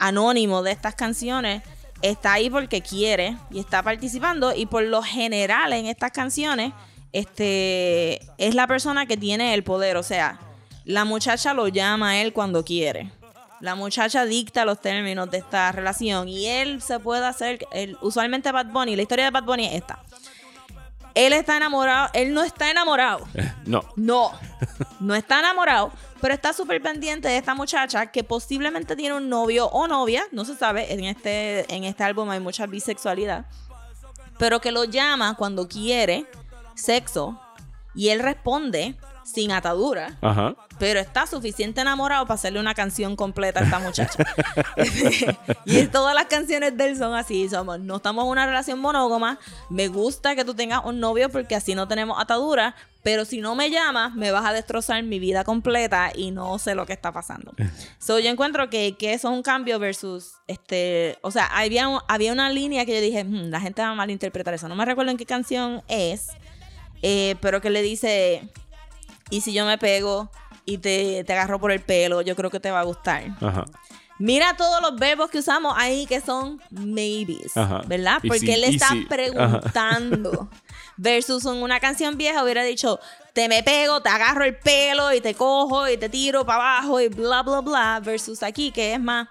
anónimo 0.00 0.64
de 0.64 0.72
estas 0.72 0.96
canciones 0.96 1.62
está 2.02 2.32
ahí 2.32 2.50
porque 2.50 2.82
quiere 2.82 3.36
y 3.52 3.60
está 3.60 3.82
participando 3.84 4.52
y 4.54 4.66
por 4.66 4.82
lo 4.82 5.02
general 5.02 5.72
en 5.72 5.86
estas 5.86 6.10
canciones 6.10 6.72
este 7.14 8.20
es 8.38 8.54
la 8.54 8.66
persona 8.66 9.06
que 9.06 9.16
tiene 9.16 9.54
el 9.54 9.64
poder, 9.64 9.96
o 9.96 10.02
sea, 10.02 10.38
la 10.84 11.04
muchacha 11.04 11.54
lo 11.54 11.68
llama 11.68 12.10
a 12.10 12.16
él 12.20 12.32
cuando 12.32 12.64
quiere. 12.64 13.10
La 13.60 13.74
muchacha 13.76 14.24
dicta 14.26 14.64
los 14.64 14.80
términos 14.80 15.30
de 15.30 15.38
esta 15.38 15.72
relación 15.72 16.28
y 16.28 16.46
él 16.46 16.82
se 16.82 16.98
puede 16.98 17.24
hacer, 17.24 17.66
él- 17.72 17.96
usualmente 18.02 18.52
Bad 18.52 18.66
Bunny, 18.66 18.96
la 18.96 19.02
historia 19.02 19.24
de 19.26 19.30
Bad 19.30 19.44
Bunny 19.44 19.66
es 19.66 19.74
esta. 19.74 20.00
Él 21.14 21.32
está 21.32 21.56
enamorado, 21.56 22.10
él 22.12 22.34
no 22.34 22.42
está 22.42 22.70
enamorado. 22.70 23.26
No. 23.64 23.82
No, 23.94 24.32
no 25.00 25.14
está 25.14 25.38
enamorado, 25.38 25.92
pero 26.20 26.34
está 26.34 26.52
súper 26.52 26.82
pendiente 26.82 27.28
de 27.28 27.36
esta 27.36 27.54
muchacha 27.54 28.06
que 28.10 28.24
posiblemente 28.24 28.96
tiene 28.96 29.14
un 29.14 29.28
novio 29.28 29.66
o 29.68 29.86
novia, 29.86 30.24
no 30.32 30.44
se 30.44 30.56
sabe, 30.56 30.92
en 30.92 31.04
este, 31.04 31.72
en 31.72 31.84
este 31.84 32.02
álbum 32.02 32.28
hay 32.30 32.40
mucha 32.40 32.66
bisexualidad, 32.66 33.46
pero 34.36 34.60
que 34.60 34.72
lo 34.72 34.82
llama 34.84 35.36
cuando 35.36 35.68
quiere 35.68 36.26
sexo 36.74 37.40
y 37.94 38.08
él 38.08 38.20
responde 38.20 38.96
sin 39.24 39.52
atadura, 39.52 40.18
Ajá. 40.20 40.54
pero 40.78 41.00
está 41.00 41.26
suficiente 41.26 41.80
enamorado 41.80 42.26
para 42.26 42.34
hacerle 42.34 42.60
una 42.60 42.74
canción 42.74 43.16
completa 43.16 43.60
a 43.60 43.64
esta 43.64 43.78
muchacha. 43.78 44.22
y 45.64 45.86
todas 45.86 46.14
las 46.14 46.26
canciones 46.26 46.76
de 46.76 46.90
él 46.90 46.98
son 46.98 47.14
así, 47.14 47.48
somos, 47.48 47.80
no 47.80 47.96
estamos 47.96 48.24
en 48.24 48.30
una 48.30 48.46
relación 48.46 48.78
monógama, 48.80 49.38
me 49.70 49.88
gusta 49.88 50.36
que 50.36 50.44
tú 50.44 50.54
tengas 50.54 50.84
un 50.84 51.00
novio 51.00 51.30
porque 51.30 51.54
así 51.54 51.74
no 51.74 51.88
tenemos 51.88 52.20
atadura, 52.20 52.74
pero 53.02 53.24
si 53.24 53.40
no 53.40 53.54
me 53.54 53.70
llamas, 53.70 54.14
me 54.14 54.30
vas 54.30 54.44
a 54.44 54.52
destrozar 54.52 55.02
mi 55.02 55.18
vida 55.18 55.44
completa 55.44 56.10
y 56.14 56.30
no 56.30 56.58
sé 56.58 56.74
lo 56.74 56.84
que 56.84 56.92
está 56.92 57.12
pasando. 57.12 57.52
so, 57.98 58.18
yo 58.18 58.28
encuentro 58.28 58.68
que, 58.68 58.94
que 58.96 59.14
eso 59.14 59.28
es 59.28 59.34
un 59.34 59.42
cambio 59.42 59.78
versus, 59.78 60.32
este, 60.48 61.18
o 61.22 61.30
sea, 61.30 61.46
había, 61.46 61.86
había 62.08 62.32
una 62.32 62.50
línea 62.50 62.84
que 62.84 62.94
yo 62.94 63.00
dije, 63.00 63.24
"Hmm, 63.24 63.50
la 63.50 63.60
gente 63.60 63.80
va 63.80 63.88
a 63.88 63.94
malinterpretar 63.94 64.52
eso. 64.52 64.68
No 64.68 64.76
me 64.76 64.84
recuerdo 64.84 65.10
en 65.10 65.16
qué 65.16 65.26
canción 65.26 65.82
es, 65.88 66.28
eh, 67.06 67.36
pero 67.42 67.60
que 67.60 67.68
le 67.68 67.82
dice, 67.82 68.48
y 69.30 69.42
si 69.42 69.52
yo 69.52 69.66
me 69.66 69.76
pego 69.76 70.30
y 70.64 70.78
te, 70.78 71.22
te 71.24 71.32
agarro 71.34 71.60
por 71.60 71.70
el 71.70 71.80
pelo, 71.80 72.22
yo 72.22 72.34
creo 72.34 72.48
que 72.50 72.60
te 72.60 72.70
va 72.70 72.80
a 72.80 72.84
gustar. 72.84 73.24
Ajá. 73.42 73.66
Mira 74.18 74.56
todos 74.56 74.80
los 74.80 74.96
verbos 74.96 75.28
que 75.28 75.38
usamos 75.40 75.74
ahí 75.76 76.06
que 76.06 76.20
son 76.20 76.62
maybes, 76.70 77.54
Ajá. 77.56 77.82
¿verdad? 77.86 78.18
Porque 78.22 78.38
si- 78.38 78.50
él 78.52 78.64
está 78.64 78.88
si- 78.88 79.02
preguntando. 79.06 80.48
Versus 80.96 81.44
en 81.44 81.60
una 81.62 81.80
canción 81.80 82.16
vieja 82.16 82.42
hubiera 82.44 82.62
dicho, 82.62 83.00
te 83.32 83.48
me 83.48 83.62
pego, 83.64 84.00
te 84.00 84.08
agarro 84.08 84.44
el 84.44 84.56
pelo 84.56 85.12
y 85.12 85.20
te 85.20 85.34
cojo 85.34 85.88
y 85.88 85.96
te 85.96 86.08
tiro 86.08 86.46
para 86.46 86.78
abajo 86.78 87.00
y 87.00 87.08
bla, 87.08 87.42
bla, 87.42 87.60
bla. 87.60 88.00
Versus 88.02 88.42
aquí 88.44 88.70
que 88.70 88.94
es 88.94 89.00
más, 89.00 89.26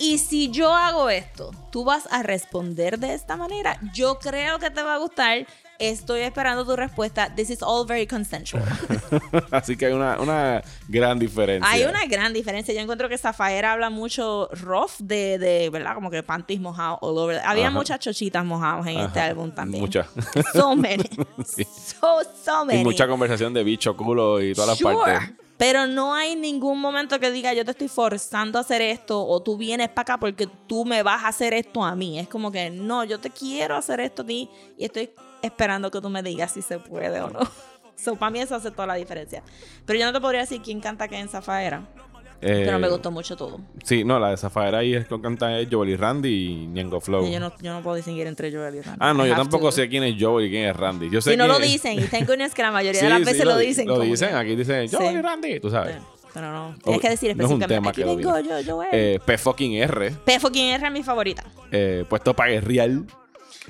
y 0.00 0.18
si 0.18 0.50
yo 0.50 0.74
hago 0.74 1.08
esto, 1.08 1.52
tú 1.70 1.84
vas 1.84 2.08
a 2.10 2.22
responder 2.24 2.98
de 2.98 3.14
esta 3.14 3.36
manera. 3.36 3.78
Yo 3.94 4.18
creo 4.18 4.58
que 4.58 4.68
te 4.70 4.82
va 4.82 4.94
a 4.94 4.98
gustar. 4.98 5.46
Estoy 5.78 6.20
esperando 6.20 6.64
tu 6.64 6.74
respuesta. 6.76 7.34
This 7.34 7.50
is 7.50 7.62
all 7.62 7.86
very 7.86 8.06
consensual. 8.06 8.64
Así 9.50 9.76
que 9.76 9.86
hay 9.86 9.92
una, 9.92 10.18
una 10.20 10.62
gran 10.88 11.18
diferencia. 11.18 11.70
Hay 11.70 11.84
una 11.84 12.06
gran 12.06 12.32
diferencia. 12.32 12.74
Yo 12.74 12.80
encuentro 12.80 13.08
que 13.08 13.18
Zafaera 13.18 13.72
habla 13.72 13.90
mucho 13.90 14.48
rough 14.52 14.98
de, 14.98 15.38
de 15.38 15.70
¿verdad? 15.70 15.94
Como 15.94 16.10
que 16.10 16.22
panties 16.22 16.60
mojados 16.60 16.98
all 17.02 17.18
over. 17.18 17.40
Había 17.44 17.68
Ajá. 17.68 17.76
muchas 17.76 18.00
chochitas 18.00 18.44
mojadas 18.44 18.86
en 18.86 18.98
este 19.00 19.20
álbum 19.20 19.50
también. 19.50 19.82
Muchas. 19.82 20.06
So 20.52 20.74
many. 20.74 21.04
Sí. 21.44 21.64
So, 21.64 22.20
so 22.44 22.64
many. 22.64 22.80
Y 22.80 22.84
mucha 22.84 23.06
conversación 23.06 23.52
de 23.54 23.62
bicho, 23.62 23.96
culo 23.96 24.42
y 24.42 24.54
todas 24.54 24.70
las 24.70 24.80
partes. 24.80 25.36
Pero 25.56 25.86
no 25.86 26.14
hay 26.14 26.36
ningún 26.36 26.80
momento 26.80 27.18
que 27.18 27.30
diga 27.30 27.54
yo 27.54 27.64
te 27.64 27.70
estoy 27.70 27.88
forzando 27.88 28.58
a 28.58 28.60
hacer 28.60 28.82
esto 28.82 29.24
o 29.26 29.42
tú 29.42 29.56
vienes 29.56 29.88
para 29.88 30.02
acá 30.02 30.18
porque 30.18 30.46
tú 30.66 30.84
me 30.84 31.02
vas 31.02 31.24
a 31.24 31.28
hacer 31.28 31.54
esto 31.54 31.82
a 31.82 31.94
mí. 31.94 32.18
Es 32.18 32.28
como 32.28 32.52
que 32.52 32.68
no, 32.68 33.04
yo 33.04 33.18
te 33.18 33.30
quiero 33.30 33.76
hacer 33.76 34.00
esto 34.00 34.22
a 34.22 34.26
ti 34.26 34.50
y 34.76 34.84
estoy 34.84 35.10
esperando 35.42 35.90
que 35.90 36.00
tú 36.00 36.08
me 36.08 36.22
digas 36.22 36.52
si 36.52 36.62
se 36.62 36.78
puede 36.78 37.20
o 37.20 37.30
no. 37.30 37.40
So, 37.98 38.14
para 38.14 38.30
mí 38.30 38.40
eso 38.40 38.54
hace 38.54 38.70
toda 38.70 38.86
la 38.86 38.94
diferencia. 38.96 39.42
Pero 39.86 39.98
yo 39.98 40.04
no 40.04 40.12
te 40.12 40.20
podría 40.20 40.40
decir 40.42 40.60
quién 40.62 40.80
canta 40.80 41.08
que 41.08 41.16
en 41.18 41.30
Zafaera. 41.30 41.88
Eh, 42.42 42.64
Pero 42.66 42.78
me 42.78 42.90
gustó 42.90 43.10
mucho 43.10 43.34
todo. 43.38 43.58
Sí, 43.84 44.04
no, 44.04 44.18
la 44.20 44.28
de 44.28 44.36
Zafaera 44.36 44.80
ahí 44.80 44.92
es 44.94 45.06
con 45.06 45.22
canta 45.22 45.58
es 45.58 45.66
Joel 45.70 45.88
y 45.88 45.96
Randy 45.96 46.28
y 46.28 46.66
Ñengo 46.66 47.00
Flow. 47.00 47.26
Y 47.26 47.32
Yo, 47.32 47.40
no, 47.40 47.54
yo 47.62 47.72
no 47.72 47.80
puedo 47.82 47.96
distinguir 47.96 48.26
entre 48.26 48.52
Joel 48.52 48.74
y 48.74 48.80
Randy. 48.82 48.98
Ah, 49.00 49.14
no, 49.14 49.24
I 49.24 49.30
yo 49.30 49.36
tampoco 49.36 49.64
to- 49.68 49.72
sé 49.72 49.88
quién 49.88 50.04
es 50.04 50.14
Joel 50.22 50.46
y 50.46 50.50
quién 50.50 50.68
es 50.68 50.76
Randy. 50.76 51.08
Yo 51.08 51.22
sé 51.22 51.30
Si 51.30 51.36
no 51.38 51.46
lo 51.46 51.56
es- 51.58 51.62
dicen, 51.72 51.98
y 51.98 52.02
tengo 52.02 52.34
es 52.34 52.52
que 52.54 52.60
la 52.62 52.70
mayoría 52.72 53.00
Sí, 53.00 53.06
de 53.06 53.10
las 53.12 53.18
sí, 53.20 53.24
veces 53.24 53.44
lo, 53.46 53.56
dicen. 53.56 53.88
Lo 53.88 54.00
dicen, 54.00 54.28
que- 54.28 54.34
aquí 54.34 54.54
dicen 54.56 54.88
Joel 54.90 55.08
Sí. 55.12 55.14
y 55.18 55.22
Randy, 55.22 55.60
tú 55.60 55.70
sabes. 55.70 55.96
Pero 56.34 56.52
no, 56.52 56.74
tienes 56.84 57.00
que 57.00 57.08
decir 57.08 57.34
no 57.34 57.46
es 57.46 57.50
un 57.50 57.62
específicamente. 57.62 57.74
tema 57.74 57.90
Aquí 57.90 58.02
que 58.02 58.40
vengo 58.44 58.60
yo, 58.60 58.74
Joel. 58.74 58.88
Eh, 58.92 59.20
P 59.24 59.38
fucking 59.38 59.72
R, 59.72 60.10
P 60.22 60.38
fucking 60.38 60.66
R 60.74 60.86
es 60.86 60.92
mi 60.92 61.02
favorita. 61.02 61.44
eh, 61.72 62.04
puesto 62.06 62.36
para 62.36 62.50
guerrear. 62.50 62.90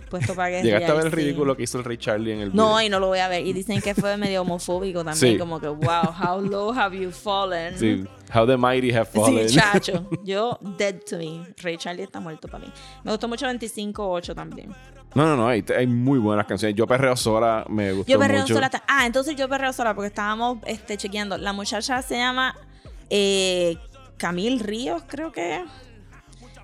Puesto 0.08 0.34
para 0.34 0.50
que 0.50 0.62
Llegaste 0.62 0.90
a 0.90 0.94
ver 0.94 1.06
el 1.06 1.12
ridículo 1.12 1.56
que 1.56 1.64
hizo 1.64 1.78
el 1.78 1.84
Ray 1.84 1.96
Charlie 1.96 2.32
en 2.32 2.40
el 2.40 2.54
No, 2.54 2.80
y 2.80 2.88
no 2.88 3.00
lo 3.00 3.08
voy 3.08 3.18
a 3.18 3.28
ver. 3.28 3.44
Y 3.44 3.52
dicen 3.52 3.80
que 3.80 3.94
fue 3.94 4.16
medio 4.16 4.42
homofóbico 4.42 5.04
también. 5.04 5.34
Sí. 5.34 5.38
Como 5.38 5.60
que, 5.60 5.68
wow, 5.68 6.14
how 6.22 6.40
low 6.40 6.72
have 6.72 6.96
you 6.96 7.10
fallen. 7.10 7.78
Sí, 7.78 8.04
How 8.34 8.46
the 8.46 8.56
Mighty 8.56 8.92
Have 8.92 9.06
Fallen. 9.06 9.48
Sí, 9.48 9.56
chacho. 9.56 10.08
Yo, 10.24 10.58
dead 10.78 10.96
to 11.08 11.18
me. 11.18 11.46
Ray 11.62 11.76
Charlie 11.76 12.02
está 12.02 12.20
muerto 12.20 12.48
para 12.48 12.64
mí. 12.64 12.72
Me 13.04 13.12
gustó 13.12 13.28
mucho 13.28 13.46
25-8 13.46 14.34
también. 14.34 14.74
No, 15.14 15.24
no, 15.24 15.36
no, 15.36 15.48
hay, 15.48 15.64
hay 15.76 15.86
muy 15.86 16.18
buenas 16.18 16.46
canciones. 16.46 16.76
Yo 16.76 16.86
Perreo 16.86 17.16
Sola 17.16 17.64
me 17.68 17.92
gustó 17.92 18.12
Yo 18.12 18.18
perreo 18.18 18.42
mucho. 18.42 18.54
sola. 18.54 18.70
Ah, 18.86 19.06
entonces 19.06 19.34
yo 19.34 19.48
perreo 19.48 19.72
sola 19.72 19.94
porque 19.94 20.08
estábamos 20.08 20.58
este, 20.66 20.96
chequeando. 20.96 21.38
La 21.38 21.52
muchacha 21.52 22.02
se 22.02 22.16
llama 22.16 22.54
eh, 23.08 23.78
Camille 24.18 24.62
Ríos, 24.62 25.02
creo 25.06 25.32
que 25.32 25.56
es. 25.56 25.62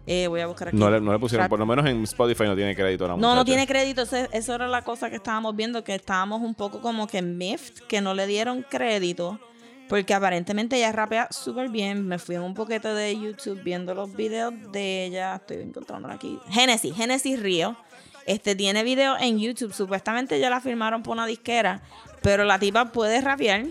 Eh, 0.06 0.26
voy 0.26 0.40
a 0.40 0.46
buscar 0.48 0.68
aquí. 0.68 0.76
No 0.76 0.90
le, 0.90 1.00
no 1.00 1.12
le 1.12 1.18
pusieron, 1.18 1.48
por 1.48 1.58
lo 1.58 1.66
menos 1.66 1.86
en 1.86 2.02
Spotify 2.02 2.44
no 2.44 2.56
tiene 2.56 2.74
crédito 2.74 3.06
la 3.06 3.16
No, 3.16 3.34
no 3.36 3.44
tiene 3.44 3.66
crédito. 3.66 4.02
Ese- 4.02 4.28
Eso 4.32 4.54
era 4.54 4.66
la 4.66 4.82
cosa 4.82 5.08
que 5.10 5.16
estábamos 5.16 5.54
viendo, 5.54 5.84
que 5.84 5.94
estábamos 5.94 6.40
un 6.42 6.54
poco 6.54 6.80
como 6.80 7.06
que 7.06 7.22
miffed, 7.22 7.84
que 7.88 8.00
no 8.00 8.12
le 8.14 8.26
dieron 8.26 8.64
crédito. 8.68 9.38
Porque 9.88 10.14
aparentemente 10.14 10.76
ella 10.76 10.90
rapea 10.90 11.28
súper 11.30 11.68
bien. 11.68 12.06
Me 12.08 12.18
fui 12.18 12.34
en 12.34 12.42
un 12.42 12.54
poquito 12.54 12.94
de 12.94 13.14
YouTube 13.18 13.62
viendo 13.62 13.94
los 13.94 14.12
videos 14.14 14.54
de 14.72 15.04
ella. 15.04 15.36
Estoy 15.36 15.58
encontrándola 15.58 16.14
aquí. 16.14 16.38
Genesis, 16.48 16.94
Genesis 16.96 17.38
Río. 17.40 17.76
Este 18.26 18.54
tiene 18.56 18.84
videos 18.84 19.18
en 19.20 19.38
YouTube. 19.38 19.72
Supuestamente 19.74 20.40
ya 20.40 20.48
la 20.50 20.60
firmaron 20.60 21.02
por 21.02 21.12
una 21.12 21.26
disquera. 21.26 21.82
Pero 22.22 22.44
la 22.44 22.58
tipa 22.58 22.86
puede 22.90 23.20
rapear. 23.20 23.66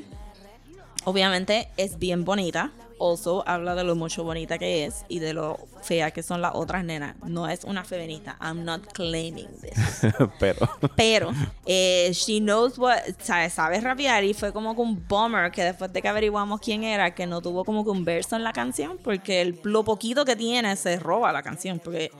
Obviamente 1.05 1.69
es 1.77 1.97
bien 1.97 2.23
bonita. 2.23 2.71
Also 3.01 3.43
habla 3.47 3.73
de 3.73 3.83
lo 3.83 3.95
mucho 3.95 4.23
bonita 4.23 4.59
que 4.59 4.85
es 4.85 5.05
y 5.07 5.17
de 5.17 5.33
lo 5.33 5.57
fea 5.81 6.11
que 6.11 6.21
son 6.21 6.39
las 6.39 6.51
otras 6.53 6.83
nenas. 6.85 7.15
No 7.25 7.47
es 7.47 7.63
una 7.63 7.83
feminista. 7.83 8.37
I'm 8.39 8.63
not 8.63 8.93
claiming 8.93 9.49
this. 9.59 10.11
Pero. 10.39 10.69
Pero 10.95 11.31
eh, 11.65 12.11
she 12.13 12.39
knows 12.39 12.77
what, 12.77 12.99
sabe, 13.19 13.49
sabe 13.49 13.81
rapear 13.81 14.23
y 14.23 14.35
fue 14.35 14.53
como 14.53 14.75
que 14.75 14.81
un 14.81 15.07
bummer 15.07 15.51
que 15.51 15.63
después 15.63 15.91
de 15.91 15.99
que 15.99 16.07
averiguamos 16.07 16.59
quién 16.61 16.83
era, 16.83 17.15
que 17.15 17.25
no 17.25 17.41
tuvo 17.41 17.65
como 17.65 17.83
que 17.83 17.89
un 17.89 18.05
verso 18.05 18.35
en 18.35 18.43
la 18.43 18.53
canción, 18.53 18.99
porque 19.03 19.41
el, 19.41 19.59
lo 19.63 19.83
poquito 19.83 20.23
que 20.23 20.35
tiene 20.35 20.75
se 20.75 20.99
roba 20.99 21.33
la 21.33 21.41
canción. 21.41 21.79
Porque 21.79 22.11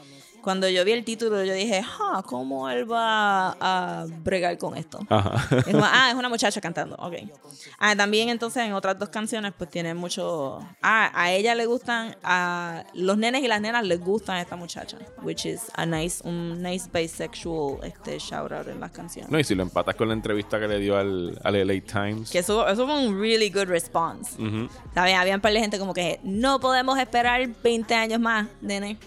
cuando 0.41 0.67
yo 0.69 0.83
vi 0.83 0.91
el 0.91 1.03
título, 1.03 1.43
yo 1.43 1.53
dije, 1.53 1.83
ah, 1.99 2.23
¿cómo 2.25 2.69
él 2.69 2.89
va 2.91 3.55
a 3.59 4.05
bregar 4.23 4.57
con 4.57 4.77
esto? 4.77 4.99
Ajá. 5.09 5.55
Es 5.57 5.65
como, 5.65 5.83
ah, 5.85 6.09
es 6.09 6.15
una 6.15 6.29
muchacha 6.29 6.59
cantando, 6.61 6.95
ok. 6.95 7.15
Ah, 7.79 7.95
también 7.95 8.29
entonces 8.29 8.63
en 8.63 8.73
otras 8.73 8.97
dos 8.97 9.09
canciones 9.09 9.53
pues 9.57 9.69
tiene 9.69 9.93
mucho... 9.93 10.59
Ah, 10.81 11.11
a 11.13 11.31
ella 11.31 11.55
le 11.55 11.65
gustan, 11.65 12.15
a 12.23 12.83
los 12.93 13.17
nenes 13.17 13.43
y 13.43 13.47
las 13.47 13.61
nenas 13.61 13.85
les 13.85 13.99
gustan 13.99 14.37
a 14.37 14.41
esta 14.41 14.55
muchacha, 14.55 14.97
which 15.21 15.45
is 15.45 15.61
a 15.75 15.85
nice, 15.85 16.21
un 16.27 16.61
nice 16.61 16.89
bisexual 16.91 17.83
este, 17.83 18.19
shout 18.19 18.51
out 18.51 18.67
en 18.67 18.79
las 18.79 18.91
canciones. 18.91 19.31
No, 19.31 19.39
y 19.39 19.43
si 19.43 19.55
lo 19.55 19.63
empatas 19.63 19.95
con 19.95 20.07
la 20.07 20.13
entrevista 20.13 20.59
que 20.59 20.67
le 20.67 20.79
dio 20.79 20.97
al, 20.97 21.39
al 21.43 21.67
LA 21.67 21.81
Times. 21.81 22.29
Que 22.29 22.39
eso, 22.39 22.67
eso 22.67 22.85
fue 22.85 23.07
un 23.07 23.19
really 23.19 23.49
good 23.49 23.67
response. 23.67 24.41
Ujú. 24.41 24.69
¿Sabes? 24.93 25.15
Había 25.15 25.35
un 25.35 25.41
par 25.41 25.53
de 25.53 25.59
gente 25.59 25.79
como 25.79 25.93
que 25.93 26.19
no 26.23 26.59
podemos 26.59 26.97
esperar 26.99 27.47
20 27.63 27.93
años 27.93 28.19
más, 28.19 28.47
nene. 28.61 28.97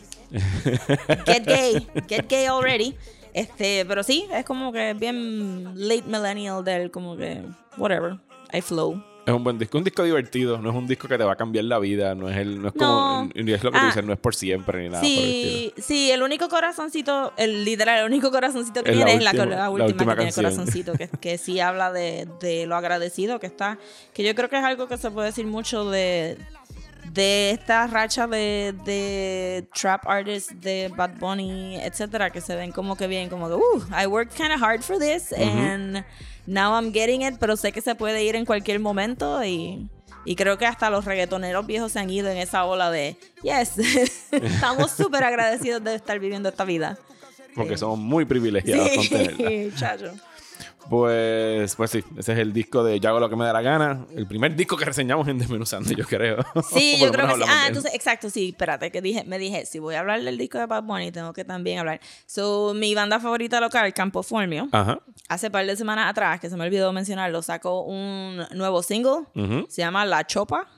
Get 1.27 1.45
gay, 1.47 1.87
get 2.09 2.27
gay 2.29 2.47
already. 2.47 2.97
Este, 3.33 3.85
pero 3.87 4.03
sí, 4.03 4.27
es 4.33 4.45
como 4.45 4.73
que 4.73 4.95
bien 4.95 5.73
late 5.75 6.05
millennial 6.07 6.63
del 6.65 6.91
como 6.91 7.17
que 7.17 7.43
whatever. 7.77 8.19
I 8.53 8.61
flow. 8.61 9.03
Es 9.27 9.33
un 9.33 9.43
buen 9.43 9.59
disco, 9.59 9.79
un 9.79 9.85
disco 9.85 10.03
divertido, 10.05 10.59
no 10.59 10.69
es 10.69 10.77
un 10.77 10.87
disco 10.87 11.09
que 11.09 11.17
te 11.17 11.25
va 11.25 11.33
a 11.33 11.37
cambiar 11.37 11.65
la 11.65 11.79
vida, 11.79 12.15
no 12.15 12.29
es 12.29 12.37
el, 12.37 12.61
no 12.61 12.69
es 12.69 12.75
como, 12.75 13.31
es 13.35 13.63
lo 13.65 13.73
que 13.73 13.79
Ah. 13.79 13.87
dices, 13.87 14.05
no 14.05 14.13
es 14.13 14.19
por 14.19 14.35
siempre 14.35 14.83
ni 14.83 14.89
nada 14.91 15.01
por 15.01 15.09
el. 15.09 15.15
Sí, 15.15 15.73
sí, 15.79 16.11
el 16.11 16.23
único 16.23 16.51
corazoncito, 16.51 17.33
el 17.39 17.65
literal, 17.65 18.01
el 18.01 18.05
único 18.05 18.31
corazoncito 18.31 18.85
que 18.85 18.91
Es 18.91 18.97
la 18.99 19.05
tiene 19.07 19.19
es 19.19 19.25
la, 19.25 19.31
última- 19.31 19.47
la 19.47 19.57
la 19.57 19.71
última, 19.71 19.87
última 19.87 20.13
que 20.13 20.17
tiene 20.19 20.33
canción. 20.33 20.45
corazoncito, 20.45 20.93
que, 20.93 21.09
que 21.09 21.39
sí 21.39 21.59
habla 21.59 21.91
de, 21.91 22.29
de 22.41 22.67
lo 22.67 22.77
agradecido 22.77 23.41
que 23.41 23.47
está, 23.47 23.79
que 24.13 24.25
yo 24.25 24.35
creo 24.35 24.51
que 24.51 24.59
es 24.59 24.65
algo 24.65 24.89
que 24.89 24.99
se 24.99 25.11
puede 25.11 25.29
decir 25.29 25.47
mucho 25.47 25.89
de, 25.91 26.37
de 27.13 27.51
esta 27.51 27.87
racha 27.87 28.27
de, 28.27 28.75
de 28.85 29.69
trap 29.75 30.07
artists 30.07 30.61
de 30.61 30.91
Bad 30.97 31.19
Bunny, 31.19 31.77
etcétera, 31.77 32.31
que 32.31 32.41
se 32.41 32.57
ven 32.57 32.73
como 32.73 32.97
que 32.97 33.07
bien, 33.07 33.29
como 33.29 33.49
que, 33.49 33.55
uh, 33.55 33.83
I 33.97 34.07
worked 34.07 34.37
kind 34.37 34.53
of 34.53 34.63
hard 34.63 34.83
for 34.83 34.99
this 34.99 35.33
and 35.33 36.05
now 36.47 36.75
I'm 36.75 36.93
getting 36.93 37.23
it, 37.23 37.37
pero 37.39 37.57
sé 37.57 37.73
que 37.73 37.81
se 37.81 37.95
puede 37.95 38.25
ir 38.25 38.37
en 38.37 38.45
cualquier 38.45 38.81
momento 38.81 39.45
y, 39.45 39.89
y 40.25 40.37
creo 40.37 40.59
que 40.59 40.67
hasta 40.67 40.91
los 40.91 41.05
reggaetoneros 41.05 41.67
viejos 41.67 41.93
se 41.93 42.01
han 42.01 42.11
ido 42.11 42.29
en 42.29 42.39
esa 42.39 42.65
ola 42.65 42.91
de, 42.91 43.17
yes, 43.43 43.79
estamos 44.33 44.91
súper 44.97 45.25
agradecidos 45.25 45.83
de 45.85 45.95
estar 45.95 46.19
viviendo 46.19 46.49
esta 46.49 46.65
vida. 46.65 46.99
Porque 47.55 47.77
somos 47.77 47.99
muy 47.99 48.25
privilegiados 48.25 48.91
con 48.97 49.09
tenerla. 49.09 49.49
Sí, 49.49 49.73
chacho. 49.77 50.13
Pues, 50.89 51.75
pues 51.77 51.91
sí, 51.91 52.05
ese 52.19 52.33
es 52.33 52.39
el 52.39 52.53
disco 52.53 52.85
de 52.85 53.01
Yo 53.01 53.09
hago 53.09 53.21
lo 53.21 53.29
que 53.31 53.37
me 53.37 53.45
da 53.45 53.53
la 53.53 53.63
gana. 53.63 54.07
El 54.15 54.27
primer 54.27 54.55
disco 54.55 54.77
que 54.77 54.85
reseñamos 54.85 55.27
en 55.29 55.39
Desmenuzando, 55.39 55.91
yo 55.93 56.05
creo. 56.07 56.39
Sí, 56.71 56.97
yo 57.01 57.11
creo 57.11 57.27
que 57.29 57.35
sí. 57.35 57.41
Ah, 57.47 57.65
entonces, 57.69 57.95
exacto, 57.95 58.31
sí, 58.31 58.51
espérate, 58.51 58.91
que 58.91 59.01
dije, 59.01 59.25
me 59.25 59.39
dije, 59.39 59.67
si 59.67 59.79
voy 59.79 59.95
a 59.95 60.01
hablar 60.01 60.23
del 60.23 60.39
disco 60.39 60.59
de 60.59 60.67
Bad 60.67 60.83
Bunny, 60.85 61.11
tengo 61.13 61.33
que 61.33 61.45
también 61.45 61.79
hablar. 61.79 62.01
So, 62.27 62.75
mi 62.75 62.95
banda 62.95 63.21
favorita 63.21 63.61
local, 63.61 63.93
Campo 63.95 64.23
Formio, 64.23 64.69
Ajá. 64.73 65.01
hace 65.29 65.51
par 65.51 65.67
de 65.67 65.77
semanas 65.77 66.11
atrás, 66.11 66.41
que 66.41 66.51
se 66.51 66.57
me 66.57 66.65
olvidó 66.65 66.93
mencionarlo, 66.93 67.43
sacó 67.43 67.83
un 67.83 68.45
nuevo 68.53 68.83
single, 68.83 69.25
Ujú. 69.35 69.67
se 69.69 69.83
llama 69.83 70.05
La 70.05 70.27
Chopa, 70.27 70.69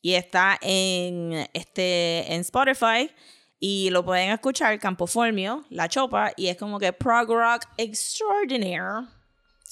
y 0.00 0.14
está 0.14 0.58
en, 0.60 1.46
este, 1.52 2.32
en 2.32 2.40
Spotify, 2.42 3.10
y 3.58 3.90
lo 3.90 4.04
pueden 4.04 4.30
escuchar, 4.30 4.78
Campo 4.78 5.06
Formio, 5.06 5.64
La 5.70 5.88
Chopa, 5.88 6.32
y 6.36 6.48
es 6.48 6.56
como 6.56 6.78
que 6.78 6.92
prog 6.92 7.28
rock 7.28 7.62
extraordinaire. 7.76 9.06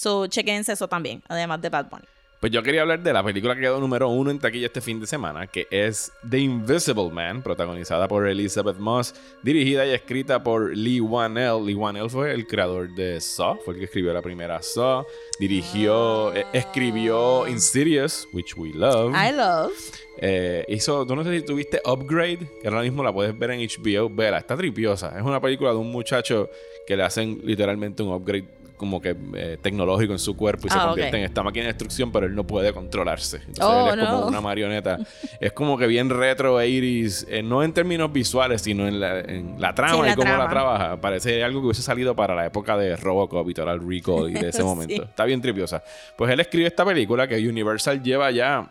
So, 0.04 0.26
chequense 0.26 0.70
eso 0.70 0.86
también, 0.86 1.22
además 1.28 1.62
de 1.62 1.70
Bad 1.70 1.88
Bunny. 1.88 2.04
Pues 2.38 2.52
yo 2.52 2.62
quería 2.62 2.82
hablar 2.82 3.02
de 3.02 3.10
la 3.10 3.24
película 3.24 3.54
que 3.54 3.62
quedó 3.62 3.80
número 3.80 4.10
uno 4.10 4.30
en 4.30 4.38
taquilla 4.38 4.66
este 4.66 4.82
fin 4.82 5.00
de 5.00 5.06
semana, 5.06 5.46
que 5.46 5.66
es 5.70 6.12
The 6.28 6.40
Invisible 6.40 7.08
Man, 7.10 7.42
protagonizada 7.42 8.06
por 8.06 8.28
Elizabeth 8.28 8.76
Moss, 8.76 9.14
dirigida 9.42 9.86
y 9.86 9.92
escrita 9.92 10.42
por 10.42 10.76
Lee 10.76 11.00
Wanell. 11.00 11.64
Lee 11.64 11.72
Wanell 11.72 12.10
fue 12.10 12.34
el 12.34 12.46
creador 12.46 12.94
de 12.94 13.18
Saw, 13.18 13.56
fue 13.64 13.72
el 13.72 13.80
que 13.80 13.86
escribió 13.86 14.12
la 14.12 14.20
primera 14.20 14.60
Saw, 14.60 15.06
dirigió, 15.40 16.34
eh, 16.34 16.44
escribió 16.52 17.48
Insidious, 17.48 18.28
which 18.34 18.54
we 18.58 18.74
love. 18.74 19.14
I 19.14 19.32
love. 19.32 19.72
Eh, 20.18 20.66
hizo, 20.68 21.06
tú 21.06 21.16
no 21.16 21.24
sé 21.24 21.34
si 21.34 21.46
tuviste 21.46 21.80
Upgrade, 21.82 22.46
que 22.60 22.68
ahora 22.68 22.82
mismo 22.82 23.02
la 23.02 23.10
puedes 23.10 23.38
ver 23.38 23.52
en 23.52 23.60
HBO. 23.60 24.10
Vela, 24.10 24.36
está 24.36 24.54
tripiosa. 24.54 25.18
Es 25.18 25.24
una 25.24 25.40
película 25.40 25.70
de 25.70 25.76
un 25.76 25.90
muchacho 25.90 26.50
que 26.86 26.94
le 26.94 27.04
hacen 27.04 27.40
literalmente 27.42 28.02
un 28.02 28.12
upgrade 28.12 28.63
como 28.84 29.00
que 29.00 29.16
eh, 29.34 29.58
tecnológico 29.60 30.12
en 30.12 30.18
su 30.18 30.36
cuerpo 30.36 30.66
y 30.66 30.70
se 30.70 30.78
Ah, 30.78 30.86
convierte 30.88 31.16
ok. 31.16 31.18
en 31.20 31.24
esta 31.24 31.42
máquina 31.42 31.64
de 31.66 31.72
destrucción, 31.72 32.12
pero 32.12 32.26
él 32.26 32.34
no 32.34 32.46
puede 32.46 32.72
controlarse. 32.72 33.38
Entonces 33.38 33.64
Oh, 33.64 33.92
él 33.92 34.00
es 34.00 34.06
como 34.06 34.20
no. 34.20 34.26
una 34.28 34.40
marioneta. 34.40 34.98
es 35.40 35.52
como 35.52 35.76
que 35.78 35.86
bien 35.86 36.10
retro 36.10 36.60
80s, 36.60 37.26
eh, 37.28 37.42
no 37.42 37.62
en 37.62 37.72
términos 37.72 38.12
visuales, 38.12 38.62
sino 38.62 38.86
en 38.86 39.00
la, 39.00 39.20
en 39.20 39.56
la 39.58 39.74
trama 39.74 39.92
Sí, 39.94 39.98
en 40.00 40.04
y 40.04 40.08
la 40.10 40.14
cómo 40.16 40.28
la 40.28 40.34
trama. 40.36 40.50
trabaja. 40.50 41.00
Parece 41.00 41.42
algo 41.42 41.60
que 41.60 41.66
hubiese 41.66 41.82
salido 41.82 42.14
para 42.14 42.34
la 42.34 42.46
época 42.46 42.76
de 42.76 42.94
Robocop 42.96 43.48
y 43.48 43.54
Total 43.54 43.80
Recall 43.80 44.30
y 44.30 44.34
de 44.34 44.48
ese 44.50 44.58
Sí. 44.58 44.64
momento. 44.64 45.02
Está 45.04 45.24
bien 45.24 45.40
tripiosa. 45.40 45.82
Pues 46.16 46.30
él 46.30 46.40
escribe 46.40 46.66
esta 46.66 46.84
película 46.84 47.26
que 47.26 47.36
Universal 47.48 48.02
lleva 48.02 48.30
ya 48.30 48.68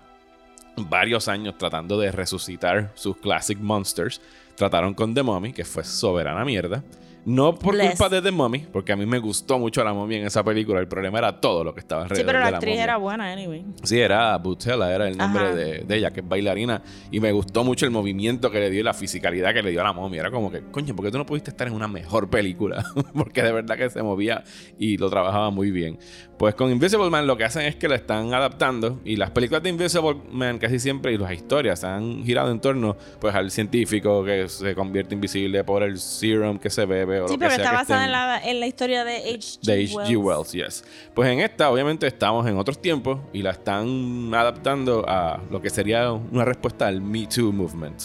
varios 0.77 1.27
años 1.27 1.58
tratando 1.58 2.00
de 2.00 2.12
resucitar 2.12 2.91
sus 2.96 3.17
classic 3.17 3.58
monsters. 3.60 4.22
Trataron 4.55 4.93
con 4.93 5.13
The 5.13 5.24
Mummy, 5.24 5.51
que 5.53 5.65
fue 5.65 5.84
soberana 5.84 6.46
mierda. 6.46 6.84
No 7.25 7.55
por 7.55 7.73
Bless. 7.75 7.91
culpa 7.91 8.09
de 8.09 8.21
The 8.21 8.31
Mummy, 8.31 8.59
porque 8.71 8.91
a 8.91 8.95
mí 8.95 9.05
me 9.05 9.19
gustó 9.19 9.57
mucho 9.57 9.83
la 9.83 9.93
momia 9.93 10.17
en 10.17 10.25
esa 10.25 10.43
película. 10.43 10.79
El 10.79 10.87
problema 10.87 11.19
era 11.19 11.39
todo 11.39 11.63
lo 11.63 11.73
que 11.73 11.79
estaba 11.79 12.03
alrededor 12.03 12.21
Sí, 12.21 12.25
pero 12.25 12.39
de 12.39 12.51
la 12.51 12.57
actriz 12.57 12.71
momia. 12.71 12.83
era 12.83 12.97
buena, 12.97 13.31
anyway. 13.31 13.65
Sí, 13.83 13.99
era 13.99 14.37
Butella, 14.37 14.93
era 14.93 15.07
el 15.07 15.17
nombre 15.17 15.55
de 15.55 15.95
ella, 15.95 16.11
que 16.11 16.19
es 16.19 16.27
bailarina. 16.27 16.81
Y 17.11 17.19
me 17.19 17.31
gustó 17.31 17.63
mucho 17.63 17.85
el 17.85 17.91
movimiento 17.91 18.51
que 18.51 18.59
le 18.59 18.69
dio 18.69 18.81
y 18.81 18.83
la 18.83 18.93
fisicalidad 18.93 19.53
que 19.53 19.63
le 19.63 19.71
dio 19.71 19.81
a 19.81 19.85
la 19.85 19.93
momia. 19.93 20.19
Era 20.21 20.31
como 20.31 20.51
que, 20.51 20.61
coño, 20.69 20.95
¿por 20.95 21.05
qué 21.05 21.11
tú 21.11 21.17
no 21.17 21.25
pudiste 21.25 21.51
estar 21.51 21.67
en 21.67 21.73
una 21.73 21.87
mejor 21.87 22.29
película? 22.29 22.83
Porque 23.13 23.41
de 23.41 23.51
verdad 23.51 23.77
que 23.77 23.89
se 23.89 24.03
movía 24.03 24.43
y 24.77 24.97
lo 24.97 25.09
trabajaba 25.09 25.49
muy 25.49 25.71
bien. 25.71 25.97
Pues 26.43 26.55
con 26.55 26.69
Invisible 26.69 27.09
Man 27.09 27.25
lo 27.25 27.38
que 27.38 27.45
hacen 27.45 27.62
es 27.62 27.77
que 27.77 27.88
lo 27.88 27.95
están 27.95 28.33
adaptando. 28.33 29.00
Y 29.05 29.15
las 29.15 29.31
películas 29.31 29.63
de 29.63 29.69
Invisible 29.69 30.17
Man 30.29 30.59
casi 30.59 30.77
siempre 30.77 31.13
y 31.13 31.17
las 31.17 31.31
historias 31.31 31.79
se 31.79 31.88
han 31.88 32.21
girado 32.25 32.51
en 32.51 32.59
torno 32.59 32.97
pues 33.21 33.33
al 33.33 33.50
científico 33.50 34.25
que 34.25 34.50
se 34.50 34.75
convierte 34.75 35.15
invisible 35.15 35.63
por 35.63 35.83
el 35.83 35.97
serum 35.97 36.59
que 36.59 36.69
se 36.69 36.85
bebe 36.85 37.21
o 37.21 37.29
Sí, 37.29 37.35
lo 37.35 37.39
que 37.39 37.45
pero 37.45 37.55
sea 37.55 37.63
está 37.63 37.69
que 37.69 37.75
basada 37.77 38.00
estén- 38.01 38.05
en 38.07 38.12
la, 38.12 38.43
en 38.43 38.59
la 38.59 38.67
historia 38.67 39.05
de 39.05 39.15
H.G. 39.19 39.59
de 39.62 39.83
H.G. 39.85 40.17
Wells, 40.17 40.51
yes. 40.51 40.83
Pues 41.15 41.29
en 41.31 41.39
esta, 41.39 41.71
obviamente, 41.71 42.07
estamos 42.07 42.45
en 42.45 42.57
otros 42.57 42.81
tiempos 42.81 43.21
y 43.31 43.41
la 43.41 43.51
están 43.51 44.29
adaptando 44.35 45.05
a 45.07 45.39
lo 45.50 45.62
que 45.62 45.69
sería 45.69 46.12
una 46.12 46.43
respuesta 46.43 46.88
al 46.88 47.00
Me 47.00 47.25
Too 47.25 47.53
movement. 47.53 48.01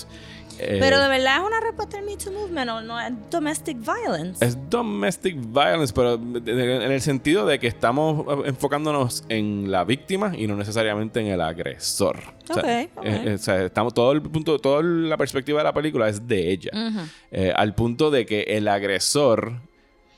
Eh, 0.59 0.79
Pero 0.81 1.01
de 1.01 1.09
verdad 1.09 1.39
es 1.39 1.47
una 1.47 1.61
respuesta 1.61 1.99
al 1.99 2.05
Me 2.05 2.17
Too 2.17 2.33
Movement 2.33 2.71
o 2.71 2.81
no 2.81 3.01
es 3.01 3.13
domestic 3.31 3.79
violence. 3.79 4.45
es 4.45 4.59
domestic 4.71 5.37
violence, 5.37 5.93
pero 5.95 6.15
en 6.15 6.93
el 6.93 7.01
sentido 7.01 7.47
de 7.47 7.59
que 7.59 7.67
estamos 7.67 8.27
enfocándonos 8.47 9.25
en 9.29 9.71
la 9.71 9.85
víctima 9.85 10.33
y 10.37 10.47
no 10.47 10.57
necesariamente 10.57 11.21
en 11.21 11.29
el 11.29 11.41
agresor. 11.41 12.19
O 12.51 12.55
sea, 12.55 12.81
eh, 12.81 12.89
eh, 13.05 13.35
o 13.35 13.39
sea, 13.39 13.65
estamos 13.65 13.95
todo 13.95 14.13
el 14.13 14.23
punto, 14.23 14.59
toda 14.59 14.83
la 14.83 15.17
perspectiva 15.17 15.59
de 15.59 15.65
la 15.65 15.73
película 15.73 16.09
es 16.09 16.27
de 16.27 16.51
ella. 16.51 16.71
Eh, 17.31 17.53
al 17.55 17.75
punto 17.75 18.11
de 18.11 18.27
que 18.27 18.43
el 18.43 18.69
agresor 18.69 19.61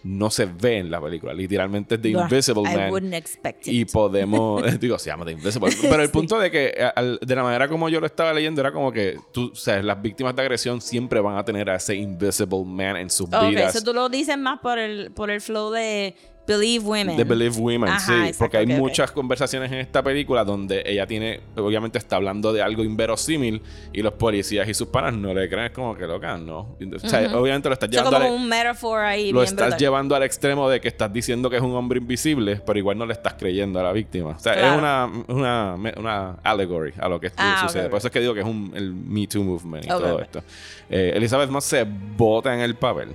no 0.03 0.31
se 0.31 0.47
ve 0.47 0.79
en 0.79 0.91
la 0.91 1.01
película. 1.01 1.33
Literalmente 1.35 1.97
es 1.97 2.01
The 2.03 2.09
Invisible 2.11 2.63
I 2.63 2.77
Man. 2.77 2.91
wouldn't 2.91 3.15
expect 3.15 3.67
it. 3.67 3.73
Y 3.73 3.85
podemos, 3.85 4.63
digo, 4.81 4.99
se 4.99 5.11
llama 5.11 5.25
The 5.27 5.33
Invisible. 5.33 5.71
Pero 5.83 6.03
el 6.03 6.09
Sí. 6.11 6.13
punto 6.13 6.39
de 6.39 6.51
que, 6.51 6.75
al- 6.97 7.19
de 7.21 7.35
la 7.37 7.43
manera 7.43 7.69
como 7.69 7.89
yo 7.89 8.01
lo 8.01 8.07
estaba 8.07 8.33
leyendo, 8.33 8.61
era 8.61 8.73
como 8.73 8.91
que 8.93 9.17
tú, 9.33 9.51
o 9.53 9.55
sea, 9.57 9.83
las 9.83 10.01
víctimas 10.01 10.35
de 10.35 10.43
agresión 10.43 10.81
siempre 10.81 11.21
van 11.21 11.37
a 11.37 11.45
tener 11.45 11.69
a 11.71 11.77
ese 11.77 11.95
Invisible 11.95 12.65
Man 12.65 12.97
en 12.97 13.11
sus 13.11 13.27
Ok, 13.33 13.49
vidas. 13.51 13.75
eso 13.75 13.85
tú 13.85 13.93
lo 13.93 14.09
dices 14.09 14.39
más 14.39 14.61
por 14.61 14.79
el, 14.79 15.11
por 15.13 15.31
el 15.31 15.41
flow 15.41 15.71
de 15.71 16.15
Believe 16.55 16.85
Women. 16.85 17.17
The 17.17 17.25
Believe 17.25 17.57
Women, 17.59 17.89
Ajá, 17.89 18.01
sí. 18.01 18.13
exacto, 18.13 18.39
porque 18.39 18.57
hay 18.59 18.67
muchas 18.67 19.11
conversaciones 19.13 19.71
en 19.73 19.79
esta 19.79 20.03
película 20.03 20.45
donde 20.45 20.83
ella 20.87 21.07
tiene, 21.07 21.41
obviamente 21.57 21.99
está 21.99 22.17
hablando 22.17 22.53
de 22.53 22.63
algo 22.63 22.83
inverosímil 22.85 23.63
y 23.93 24.03
los 24.03 24.13
policías 24.15 24.69
y 24.69 24.75
sus 24.75 24.89
panas 24.89 25.15
no 25.15 25.33
le 25.33 25.49
creen, 25.49 25.67
es 25.67 25.71
como 25.73 25.97
que 25.97 26.07
loca, 26.07 26.37
no. 26.39 26.77
O 26.95 26.99
sea, 27.09 27.37
obviamente 27.39 27.69
lo 27.69 27.73
estás 27.75 27.89
llevando 27.91 28.11
como 28.13 28.25
al- 28.27 28.33
un 28.33 28.49
metaphor 28.49 29.01
ahí. 29.01 29.33
lo 29.33 29.41
bien 29.41 29.45
estás 29.49 29.67
brutal. 29.69 29.79
llevando 29.79 30.15
al 30.17 30.23
extremo 30.23 30.69
de 30.69 30.81
que 30.81 30.89
estás 30.89 31.13
diciendo 31.13 31.49
que 31.51 31.57
es 31.57 31.63
un 31.63 31.75
hombre 31.75 31.99
invisible, 31.99 32.57
pero 32.65 32.79
igual 32.79 32.99
no 32.99 33.07
le 33.07 33.13
estás 33.13 33.35
creyendo 33.35 33.79
a 33.81 33.83
la 33.83 33.93
víctima. 33.93 34.31
O 34.31 34.39
sea, 34.39 34.53
Claro. 34.55 34.73
es 34.73 34.79
una, 34.79 35.11
una, 35.29 35.93
una 35.97 36.31
allegory 36.43 36.93
a 36.99 37.09
lo 37.09 37.21
que 37.21 37.31
Ah, 37.37 37.63
sucede. 37.67 37.85
ok, 37.85 37.91
Por 37.91 37.99
eso 37.99 38.09
es 38.09 38.13
que 38.13 38.21
digo 38.21 38.35
que 38.35 38.41
es 38.41 38.47
un, 38.47 38.73
el 38.75 38.93
Me 38.93 39.27
Too 39.27 39.43
movement 39.43 39.85
y 39.85 39.89
todo 39.89 40.21
esto. 40.21 40.43
Eh, 40.89 41.13
Elizabeth 41.15 41.51
Moss 41.51 41.65
se 41.65 41.85
bota 42.17 42.53
en 42.55 42.61
el 42.61 42.75
papel. 42.75 43.09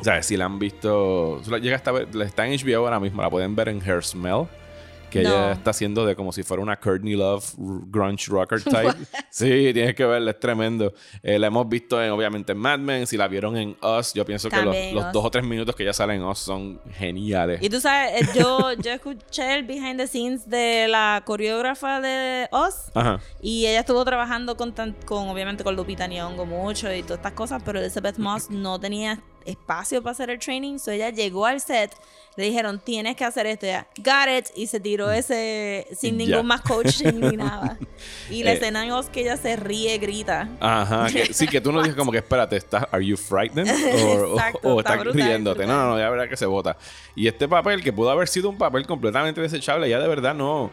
O 0.00 0.04
sea, 0.04 0.22
si 0.22 0.36
la 0.36 0.44
han 0.46 0.58
visto, 0.58 1.40
llega 1.60 1.76
hasta 1.76 1.92
ver, 1.92 2.08
está 2.22 2.46
en 2.46 2.58
HBO 2.58 2.78
ahora 2.84 3.00
mismo, 3.00 3.22
la 3.22 3.30
pueden 3.30 3.54
ver 3.56 3.68
en 3.68 3.80
Her 3.86 4.02
Smell. 4.04 4.46
Que 5.10 5.22
No. 5.22 5.28
ella 5.28 5.52
está 5.52 5.70
haciendo 5.70 6.04
de 6.04 6.16
como 6.16 6.32
si 6.32 6.42
fuera 6.42 6.60
una 6.60 6.74
Courtney 6.74 7.14
Love 7.14 7.54
grunge 7.56 8.26
rocker 8.26 8.60
type. 8.64 8.94
sí, 9.30 9.70
tienes 9.72 9.94
que 9.94 10.04
verla, 10.04 10.32
es 10.32 10.40
tremendo. 10.40 10.92
Eh, 11.22 11.38
la 11.38 11.46
hemos 11.46 11.68
visto 11.68 12.02
en, 12.02 12.10
obviamente 12.10 12.50
en 12.50 12.58
Mad 12.58 12.80
Men. 12.80 13.06
Si 13.06 13.16
la 13.16 13.28
vieron 13.28 13.56
en 13.56 13.76
Us, 13.80 14.12
yo 14.12 14.24
pienso 14.24 14.50
que 14.50 14.56
los, 14.56 14.64
También 14.64 14.92
los 14.92 15.04
Us. 15.06 15.12
dos 15.12 15.24
o 15.24 15.30
tres 15.30 15.44
minutos 15.44 15.76
que 15.76 15.84
ella 15.84 15.92
sale 15.92 16.14
en 16.14 16.24
Us 16.24 16.40
son 16.40 16.80
geniales. 16.94 17.62
Y 17.62 17.68
tú 17.70 17.80
sabes, 17.80 18.22
eh, 18.22 18.28
yo, 18.36 18.72
yo 18.82 18.90
escuché 18.90 19.54
el 19.54 19.62
behind 19.64 19.98
the 19.98 20.08
scenes 20.08 20.50
de 20.50 20.88
la 20.88 21.22
coreógrafa 21.24 22.00
de 22.00 22.48
Oz. 22.50 22.90
Ajá. 22.94 23.20
Y 23.40 23.66
ella 23.66 23.80
estuvo 23.80 24.04
trabajando 24.04 24.56
con, 24.56 24.74
con 25.06 25.28
obviamente 25.28 25.62
con 25.62 25.76
Lupita 25.76 26.08
Nyong'o 26.08 26.44
mucho 26.44 26.92
y 26.92 27.02
todas 27.04 27.18
estas 27.18 27.34
cosas, 27.34 27.62
pero 27.64 27.78
Elizabeth 27.78 28.18
Moss 28.18 28.50
no 28.50 28.80
tenía 28.80 29.20
espacio 29.44 30.02
para 30.02 30.12
hacer 30.12 30.30
el 30.30 30.38
training, 30.38 30.78
so 30.78 30.90
ella 30.90 31.10
llegó 31.10 31.46
al 31.46 31.60
set, 31.60 31.92
le 32.36 32.44
dijeron, 32.44 32.80
tienes 32.80 33.14
que 33.16 33.24
hacer 33.24 33.46
esto, 33.46 33.66
ya, 33.66 33.86
got 33.98 34.28
it, 34.38 34.46
y 34.56 34.66
se 34.66 34.80
tiró 34.80 35.10
ese 35.12 35.86
sin 35.96 36.16
ningún 36.16 36.46
más 36.46 36.62
coaching 36.62 37.12
ni 37.20 37.36
nada. 37.36 37.78
Y 38.30 38.42
la 38.42 38.52
Eh. 38.52 38.54
escena 38.54 38.84
en 38.84 38.92
que 39.12 39.20
ella 39.20 39.36
se 39.36 39.54
ríe, 39.56 39.96
grita. 39.98 40.48
Ajá. 40.60 41.06
que- 41.12 41.26
sí, 41.34 41.46
que 41.46 41.60
tú 41.60 41.70
no 41.72 41.80
dices 41.80 41.94
como 41.96 42.10
que 42.10 42.18
espérate, 42.18 42.56
¿estás, 42.56 42.86
¿are 42.90 43.04
you 43.04 43.16
frightened? 43.16 43.68
O, 43.94 44.32
o- 44.32 44.32
Exacto, 44.34 44.58
o 44.62 44.80
está 44.80 44.92
estás 44.94 45.04
brutal, 45.04 45.28
riéndote. 45.28 45.58
brutal. 45.58 45.76
No, 45.76 45.84
no, 45.84 45.90
no, 45.90 45.98
ya 45.98 46.10
verás 46.10 46.28
que 46.28 46.36
se 46.36 46.46
vota. 46.46 46.76
Y 47.14 47.28
este 47.28 47.46
papel, 47.48 47.82
que 47.82 47.92
pudo 47.92 48.10
haber 48.10 48.26
sido 48.28 48.48
un 48.50 48.58
papel 48.58 48.86
completamente 48.86 49.40
desechable, 49.40 49.88
ya 49.88 49.98
de 50.00 50.08
verdad 50.08 50.34
no. 50.34 50.70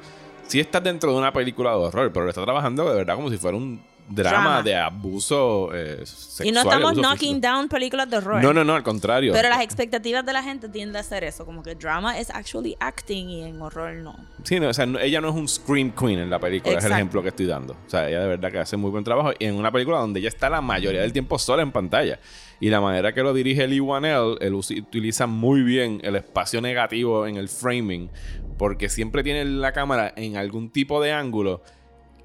Sí 0.48 0.60
estás 0.60 0.84
dentro 0.84 1.12
de 1.14 1.18
una 1.18 1.32
película 1.32 1.70
de 1.72 1.78
horror, 1.78 2.12
pero 2.12 2.26
lo 2.26 2.30
está 2.32 2.44
trabajando 2.44 2.90
de 2.90 2.96
verdad 2.96 3.16
como 3.16 3.30
si 3.30 3.38
fuera 3.38 3.56
un 3.56 3.82
drama, 4.12 4.32
Drama. 4.38 4.64
de 4.64 4.76
abuso 4.76 5.70
eh, 5.74 6.02
sexual. 6.06 6.48
y 6.48 6.52
no 6.52 6.62
estamos 6.62 6.94
knocking 6.96 7.36
físico. 7.36 7.48
down 7.48 7.68
películas 7.70 8.10
de 8.10 8.18
horror. 8.18 8.44
No, 8.44 8.54
no, 8.54 8.64
no, 8.64 8.76
al 8.76 8.84
contrario. 8.84 9.34
Pero 9.34 9.50
las 9.50 9.62
expectativas 9.62 10.26
de 10.26 10.34
la 10.34 10.44
gente 10.44 10.70
tienden 10.70 10.98
a 10.98 11.00
hacer 11.00 11.24
eso, 11.24 11.46
como 11.46 11.64
que 11.64 11.76
drama 11.76 12.20
es 12.20 12.30
actually 12.30 12.76
acting 12.80 13.30
y 13.30 13.44
en 13.44 13.62
horror 13.62 13.94
no. 13.96 14.16
Sí, 14.44 14.60
no, 14.60 14.70
o 14.70 14.74
sea, 14.74 14.86
no- 14.86 15.00
ella 15.00 15.22
no 15.22 15.30
es 15.30 15.36
un 15.36 15.48
scream 15.48 15.92
queen 15.92 16.20
en 16.20 16.30
la 16.30 16.40
película, 16.40 16.78
es 16.78 16.86
el 16.86 16.92
ejemplo 16.92 17.22
que 17.22 17.30
estoy 17.30 17.46
dando. 17.46 17.74
O 17.86 17.90
sea, 17.90 18.08
ella 18.10 18.22
de 18.22 18.28
verdad 18.28 18.52
que 18.52 18.60
hace 18.60 18.78
muy 18.78 18.92
buen 18.92 19.04
trabajo 19.04 19.32
y 19.38 19.46
en 19.46 19.56
una 19.56 19.72
película 19.72 19.98
donde 20.00 20.20
ella 20.20 20.30
está 20.30 20.50
la 20.50 20.62
mayoría 20.62 21.02
del 21.02 21.14
tiempo 21.14 21.38
sola 21.40 21.62
en 21.62 21.72
pantalla. 21.72 22.20
Y 22.60 22.70
la 22.70 22.80
manera 22.80 23.12
que 23.12 23.24
lo 23.24 23.34
dirige 23.34 23.68
Lee 23.68 23.80
Wanell, 23.80 24.38
él 24.40 24.54
utiliza 24.54 25.26
muy 25.26 25.64
bien 25.64 26.00
el 26.04 26.16
espacio 26.16 26.62
negativo 26.62 27.26
en 27.26 27.38
el 27.38 27.50
framing, 27.50 28.12
porque 28.60 28.88
siempre 28.88 29.24
tiene 29.24 29.44
la 29.46 29.72
cámara 29.72 30.14
en 30.16 30.38
algún 30.38 30.70
tipo 30.70 31.02
de 31.02 31.12
ángulo 31.12 31.64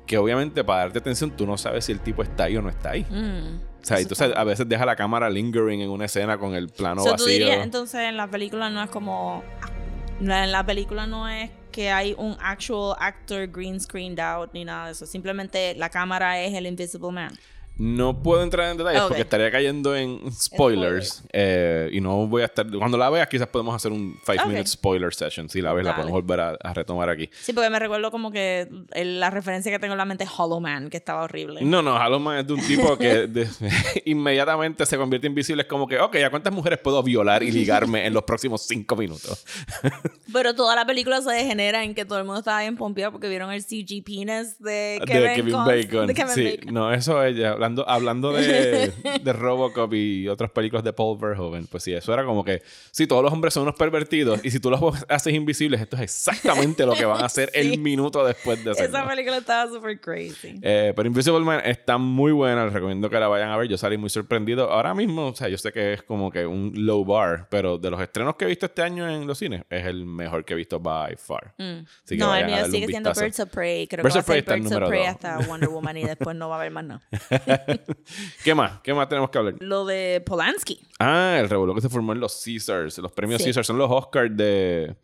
que 0.06 0.18
obviamente 0.18 0.62
para 0.64 0.80
darte 0.82 0.98
atención 1.00 1.30
tú 1.32 1.46
no 1.46 1.58
sabes 1.58 1.84
si 1.84 1.92
el 1.92 2.00
tipo 2.00 2.22
está 2.22 2.44
ahí 2.44 2.56
o 2.56 2.62
no 2.62 2.68
está 2.68 2.90
ahí. 2.90 3.04
Mm. 3.10 3.56
O 3.82 3.84
sea, 3.86 3.98
entonces 4.00 4.28
está- 4.28 4.40
a 4.40 4.44
veces 4.44 4.68
deja 4.68 4.84
la 4.86 4.96
cámara 4.96 5.28
lingering 5.30 5.80
en 5.80 5.90
una 5.90 6.06
escena 6.06 6.38
con 6.38 6.54
el 6.54 6.68
plano 6.68 7.02
So, 7.02 7.10
tú 7.10 7.24
vacío. 7.24 7.26
dirías, 7.28 7.58
entonces 7.64 8.00
en 8.00 8.16
la 8.16 8.28
película 8.28 8.70
no 8.70 8.82
es 8.82 8.90
como. 8.90 9.42
En 10.20 10.50
la 10.52 10.64
película 10.64 11.06
no 11.06 11.28
es 11.28 11.50
que 11.70 11.90
hay 11.90 12.14
un 12.16 12.36
actual 12.40 12.96
actor 12.98 13.46
green 13.48 13.78
screened 13.78 14.18
out 14.18 14.50
ni 14.54 14.64
nada 14.64 14.86
de 14.86 14.92
eso. 14.92 15.04
Simplemente 15.06 15.74
la 15.76 15.90
cámara 15.90 16.40
es 16.40 16.54
el 16.54 16.66
Invisible 16.66 17.10
Man. 17.12 17.38
No 17.78 18.22
puedo 18.22 18.42
entrar 18.42 18.70
en 18.70 18.78
detalles 18.78 19.02
porque 19.02 19.22
estaría 19.22 19.50
cayendo 19.50 19.94
en 19.94 20.32
spoilers. 20.32 21.22
eh, 21.32 21.90
y 21.92 22.00
no 22.00 22.26
voy 22.26 22.42
a 22.42 22.46
estar. 22.46 22.66
Cuando 22.70 22.96
la 22.96 23.10
veas, 23.10 23.28
quizás 23.28 23.48
podemos 23.48 23.74
hacer 23.74 23.92
un 23.92 24.18
5 24.24 24.42
Ok. 24.42 24.48
minute 24.48 24.66
spoiler 24.68 25.12
session. 25.14 25.48
Si 25.50 25.60
la 25.60 25.72
ves, 25.74 25.84
la 25.84 25.94
podemos 25.94 26.12
volver 26.12 26.40
a, 26.40 26.56
a 26.62 26.72
retomar 26.74 27.10
aquí. 27.10 27.28
Sí, 27.42 27.52
porque 27.52 27.68
me 27.68 27.78
recuerdo 27.78 28.10
como 28.10 28.30
que 28.30 28.68
el- 28.92 29.20
la 29.20 29.28
referencia 29.30 29.70
que 29.70 29.78
tengo 29.78 29.92
en 29.92 29.98
la 29.98 30.04
mente 30.06 30.24
es 30.24 30.30
Hollow 30.36 30.60
Man, 30.60 30.88
que 30.88 30.96
estaba 30.96 31.22
horrible. 31.24 31.60
No, 31.62 31.82
no, 31.82 31.96
Hollow 31.96 32.18
Man 32.20 32.38
es 32.38 32.46
de 32.46 32.52
un 32.54 32.60
tipo 32.66 32.96
que 32.96 33.26
de- 33.26 33.48
inmediatamente 34.06 34.86
se 34.86 34.96
convierte 34.96 35.26
invisible. 35.26 35.62
Es 35.62 35.68
como 35.68 35.86
que, 35.86 35.98
ok, 35.98 36.16
¿a 36.24 36.30
cuántas 36.30 36.52
mujeres 36.52 36.78
puedo 36.78 37.02
violar 37.02 37.42
y 37.42 37.50
ligarme 37.50 38.06
en 38.06 38.14
los 38.14 38.22
próximos 38.24 38.62
5 38.62 38.96
minutos? 38.96 39.44
Pero 40.32 40.54
toda 40.54 40.74
la 40.74 40.86
película 40.86 41.20
se 41.20 41.30
degenera 41.30 41.84
en 41.84 41.94
que 41.94 42.04
todo 42.04 42.18
el 42.18 42.24
mundo 42.24 42.40
estaba 42.40 42.60
bien 42.60 42.76
pompeado 42.76 43.12
porque 43.12 43.28
vieron 43.28 43.52
el 43.52 43.62
CG 43.62 44.02
penis 44.04 44.58
de 44.58 44.98
de 45.00 45.04
Kevin, 45.06 45.52
Bacon. 45.52 46.06
de 46.06 46.14
Kevin 46.14 46.32
sí, 46.34 46.44
Bacon. 46.58 46.74
no, 46.74 46.92
eso 46.92 47.22
ella. 47.22 47.54
Hablando, 47.66 47.88
hablando 47.88 48.32
de, 48.32 48.92
de 49.22 49.32
Robocop 49.32 49.92
y 49.94 50.28
otras 50.28 50.50
películas 50.50 50.84
de 50.84 50.92
Paul 50.92 51.18
Verhoeven, 51.18 51.66
pues 51.66 51.82
sí, 51.82 51.92
eso 51.92 52.12
era 52.14 52.24
como 52.24 52.44
que, 52.44 52.62
sí, 52.92 53.06
todos 53.06 53.22
los 53.24 53.32
hombres 53.32 53.52
son 53.54 53.64
unos 53.64 53.74
pervertidos 53.74 54.44
y 54.44 54.50
si 54.50 54.60
tú 54.60 54.70
los 54.70 54.80
haces 55.08 55.34
invisibles, 55.34 55.80
esto 55.80 55.96
es 55.96 56.02
exactamente 56.02 56.86
lo 56.86 56.94
que 56.94 57.04
van 57.04 57.22
a 57.22 57.26
hacer 57.26 57.50
Sí. 57.56 57.60
el 57.72 57.78
minuto 57.78 58.24
después 58.24 58.62
de 58.64 58.70
hacerlo. 58.72 58.98
Esa 58.98 59.08
película 59.08 59.36
estaba 59.38 59.70
súper 59.70 60.00
crazy. 60.00 60.58
Eh, 60.62 60.92
pero 60.94 61.06
Invisible 61.08 61.40
Man 61.40 61.60
está 61.64 61.98
muy 61.98 62.32
buena, 62.32 62.64
les 62.64 62.72
recomiendo 62.72 63.08
que 63.10 63.18
la 63.18 63.28
vayan 63.28 63.50
a 63.50 63.56
ver. 63.56 63.68
Yo 63.68 63.76
salí 63.78 63.96
muy 63.96 64.10
sorprendido. 64.10 64.70
Ahora 64.70 64.94
mismo, 64.94 65.28
o 65.28 65.34
sea, 65.34 65.48
yo 65.48 65.58
sé 65.58 65.72
que 65.72 65.94
es 65.94 66.02
como 66.02 66.30
que 66.30 66.46
un 66.46 66.72
low 66.74 67.04
bar, 67.04 67.46
pero 67.50 67.78
de 67.78 67.90
los 67.90 68.00
estrenos 68.00 68.36
que 68.36 68.44
he 68.44 68.48
visto 68.48 68.66
este 68.66 68.82
año 68.82 69.08
en 69.08 69.26
los 69.26 69.38
cines, 69.38 69.64
es 69.70 69.84
el 69.86 70.04
mejor 70.06 70.44
que 70.44 70.52
he 70.54 70.56
visto 70.56 70.78
by 70.80 71.16
far. 71.16 71.54
Así 71.58 71.86
que 72.08 72.16
Mm. 72.16 72.18
no, 72.18 72.36
el 72.36 72.46
mío 72.46 72.64
sigue 72.70 72.86
siendo. 72.86 73.12
Birds 73.12 73.40
of 73.40 73.48
Prey. 73.50 73.86
Creo 73.86 74.02
Birds 74.02 74.14
que 74.14 74.18
va 74.18 74.20
a 74.20 74.42
ser 74.42 74.60
Birds 74.60 74.72
of 74.72 74.88
Prey 74.88 75.04
hasta 75.06 75.38
Wonder 75.46 75.68
Woman 75.68 75.96
y 75.96 76.04
después 76.04 76.36
no 76.36 76.48
va 76.48 76.56
a 76.56 76.58
haber 76.60 76.70
más 76.72 76.84
nada. 76.84 77.02
¿Qué 78.44 78.54
más? 78.54 78.80
¿Qué 78.82 78.92
más 78.94 79.08
tenemos 79.08 79.30
que 79.30 79.38
hablar? 79.38 79.54
Lo 79.60 79.84
de 79.84 80.22
Polanski. 80.24 80.80
Ah, 80.98 81.36
el 81.40 81.48
revuelo 81.48 81.74
que 81.74 81.80
se 81.80 81.88
formó 81.88 82.12
en 82.12 82.20
los 82.20 82.42
Caesars. 82.44 82.98
Los 82.98 83.12
premios 83.12 83.40
Sí. 83.40 83.46
Caesars 83.46 83.66
son 83.66 83.78
los 83.78 83.90
Oscars 83.90 84.36
de, 84.36 84.96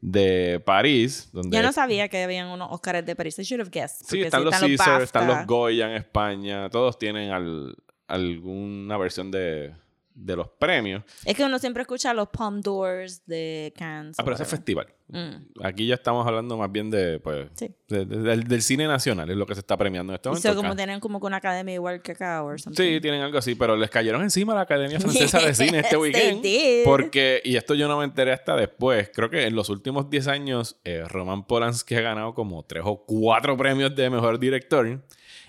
de 0.00 0.60
París. 0.64 1.28
Donde 1.32 1.56
Yo 1.56 1.62
no 1.62 1.72
sabía 1.72 2.08
que 2.08 2.22
habían 2.22 2.48
unos 2.48 2.68
Oscars 2.70 3.04
de 3.04 3.16
París. 3.16 3.38
I 3.38 3.42
should 3.42 3.60
have 3.60 3.70
guessed. 3.72 4.06
Sí, 4.06 4.20
están 4.22 4.40
sí, 4.40 4.44
los 4.46 4.58
Caesars, 4.58 5.04
están 5.04 5.26
los 5.26 5.46
Goya 5.46 5.86
en 5.90 5.96
España. 5.96 6.68
Todos 6.70 6.98
tienen 6.98 7.30
al- 7.30 7.74
alguna 8.08 8.96
versión 8.98 9.30
de, 9.30 9.72
de 10.14 10.36
los 10.36 10.48
premios. 10.48 11.02
Es 11.24 11.34
que 11.36 11.44
uno 11.44 11.58
siempre 11.58 11.82
escucha 11.82 12.12
los 12.14 12.28
Palm 12.28 12.60
Doors 12.60 13.24
de 13.26 13.72
Cannes. 13.76 14.16
Ah, 14.18 14.22
pero 14.24 14.34
ese 14.34 14.42
es 14.42 14.48
festival. 14.48 14.86
Mm. 15.08 15.64
Aquí 15.64 15.86
ya 15.86 15.94
estamos 15.94 16.24
hablando 16.26 16.56
más 16.56 16.70
bien 16.70 16.90
de, 16.90 17.18
pues, 17.18 17.48
Sí. 17.54 17.70
de- 17.88 18.04
de- 18.04 18.18
del, 18.18 18.44
del 18.44 18.62
cine 18.62 18.86
nacional, 18.86 19.28
es 19.30 19.36
lo 19.36 19.44
que 19.46 19.54
se 19.54 19.60
está 19.60 19.76
premiando 19.76 20.12
en 20.12 20.16
este 20.16 20.28
momento. 20.28 20.54
como 20.54 20.76
tienen 20.76 21.00
como 21.00 21.18
que 21.20 21.26
una 21.26 21.38
academia 21.38 21.74
igual 21.74 22.00
que 22.02 22.12
acá 22.12 22.42
o 22.44 22.56
something. 22.58 22.80
Sí, 22.80 23.00
tienen 23.00 23.22
algo 23.22 23.38
así, 23.38 23.54
pero 23.56 23.76
les 23.76 23.90
cayeron 23.90 24.22
encima 24.22 24.52
a 24.52 24.56
la 24.56 24.62
Academia 24.62 25.00
Francesa 25.00 25.40
de 25.40 25.54
Cine 25.54 25.80
este 25.80 25.96
weekend. 25.96 26.42
Porque, 26.84 27.40
y 27.44 27.56
esto 27.56 27.74
yo 27.74 27.88
no 27.88 27.98
me 27.98 28.04
enteré 28.04 28.32
hasta 28.32 28.54
después, 28.56 29.10
creo 29.12 29.30
que 29.30 29.46
en 29.46 29.54
los 29.56 29.68
últimos 29.68 30.10
10 30.10 30.28
años, 30.28 30.80
eh, 30.84 31.04
Roman 31.08 31.46
Polanski 31.46 31.94
ha 31.96 32.00
ganado 32.02 32.34
como 32.34 32.62
3 32.64 32.82
o 32.86 33.04
4 33.04 33.56
premios 33.56 33.94
de 33.96 34.10
mejor 34.10 34.38
director. 34.38 35.02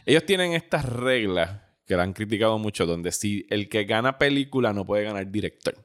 Ellos 0.05 0.25
tienen 0.25 0.53
estas 0.53 0.85
reglas 0.85 1.60
que 1.91 1.97
la 1.97 2.03
han 2.03 2.13
criticado 2.13 2.57
mucho, 2.57 2.85
donde 2.85 3.11
si 3.11 3.45
el 3.49 3.67
que 3.67 3.83
gana 3.83 4.17
película 4.17 4.71
no 4.71 4.85
puede 4.85 5.03
ganar 5.03 5.29
director. 5.29 5.75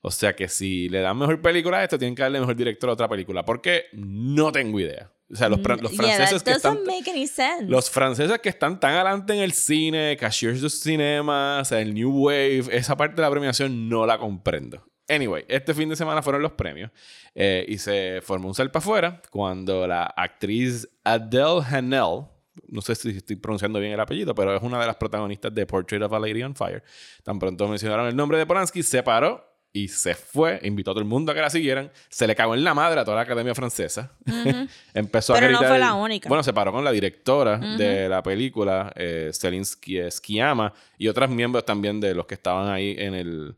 O 0.00 0.10
sea 0.10 0.34
que 0.34 0.48
si 0.48 0.88
le 0.88 1.00
dan 1.00 1.18
mejor 1.18 1.42
película 1.42 1.76
a 1.76 1.84
esto, 1.84 1.98
tienen 1.98 2.14
que 2.14 2.22
darle 2.22 2.40
mejor 2.40 2.56
director 2.56 2.88
a 2.88 2.94
otra 2.94 3.06
película. 3.06 3.44
Porque 3.44 3.84
no 3.92 4.50
tengo 4.50 4.80
idea. 4.80 5.12
O 5.30 5.36
sea, 5.36 5.50
los, 5.50 5.58
Mm, 5.58 5.62
Yeah, 5.64 6.16
franceses 6.16 6.42
que 6.42 6.52
están... 6.52 6.76
doesn't 6.76 6.86
make 6.86 7.10
any 7.10 7.26
sense. 7.26 7.64
Los 7.64 7.90
franceses 7.90 8.38
que 8.38 8.48
están 8.48 8.80
tan 8.80 8.94
adelante 8.94 9.34
en 9.34 9.40
el 9.40 9.52
cine, 9.52 10.16
Cashiers 10.18 10.62
du 10.62 10.70
Cinema, 10.70 11.58
o 11.60 11.64
sea, 11.66 11.82
el 11.82 11.92
New 11.92 12.10
Wave, 12.28 12.64
esa 12.70 12.96
parte 12.96 13.16
de 13.16 13.22
la 13.22 13.30
premiación 13.30 13.90
no 13.90 14.06
la 14.06 14.16
comprendo. 14.16 14.82
Anyway, 15.06 15.44
este 15.48 15.74
fin 15.74 15.90
de 15.90 15.96
semana 15.96 16.22
fueron 16.22 16.40
los 16.40 16.52
premios 16.52 16.90
eh, 17.34 17.66
y 17.68 17.76
se 17.76 18.20
formó 18.22 18.48
un 18.48 18.54
salpa 18.54 18.78
afuera 18.78 19.20
cuando 19.30 19.86
la 19.86 20.04
actriz 20.04 20.88
Adele 21.04 21.60
Hanel, 21.70 22.22
no 22.68 22.80
sé 22.80 22.94
si 22.94 23.10
estoy 23.10 23.36
pronunciando 23.36 23.78
bien 23.78 23.92
el 23.92 24.00
apellido, 24.00 24.34
pero 24.34 24.56
es 24.56 24.62
una 24.62 24.80
de 24.80 24.86
las 24.86 24.96
protagonistas 24.96 25.54
de 25.54 25.66
Portrait 25.66 26.02
of 26.02 26.12
a 26.12 26.18
Lady 26.18 26.42
on 26.42 26.54
Fire. 26.54 26.82
Tan 27.22 27.38
pronto 27.38 27.68
mencionaron 27.68 28.06
el 28.06 28.16
nombre 28.16 28.38
de 28.38 28.46
Polanski, 28.46 28.82
se 28.82 29.02
paró 29.02 29.44
y 29.76 29.88
se 29.88 30.14
fue, 30.14 30.58
invitó 30.62 30.92
a 30.92 30.94
todo 30.94 31.02
el 31.02 31.08
mundo 31.08 31.32
a 31.32 31.34
que 31.34 31.42
la 31.42 31.50
siguieran, 31.50 31.90
se 32.08 32.26
le 32.26 32.34
cagó 32.34 32.54
en 32.54 32.64
la 32.64 32.72
madre 32.72 32.98
a 32.98 33.04
toda 33.04 33.16
la 33.16 33.22
Academia 33.24 33.54
Francesa. 33.54 34.10
Empezó 34.94 35.34
Pero 35.34 35.48
a 35.48 35.50
no 35.50 35.58
fue 35.58 35.78
la 35.78 35.92
única. 35.92 36.30
Bueno, 36.30 36.42
se 36.42 36.54
paró 36.54 36.72
con 36.72 36.82
la 36.82 36.92
directora 36.92 37.58
de 37.58 38.08
la 38.08 38.22
película, 38.22 38.90
eh, 38.96 39.30
Celine 39.34 39.66
Sciamma, 40.10 40.72
y 40.96 41.08
otros 41.08 41.28
miembros 41.28 41.66
también 41.66 42.00
de 42.00 42.14
los 42.14 42.24
que 42.24 42.36
estaban 42.36 42.70
ahí 42.70 42.96
en 42.98 43.14
el, 43.14 43.54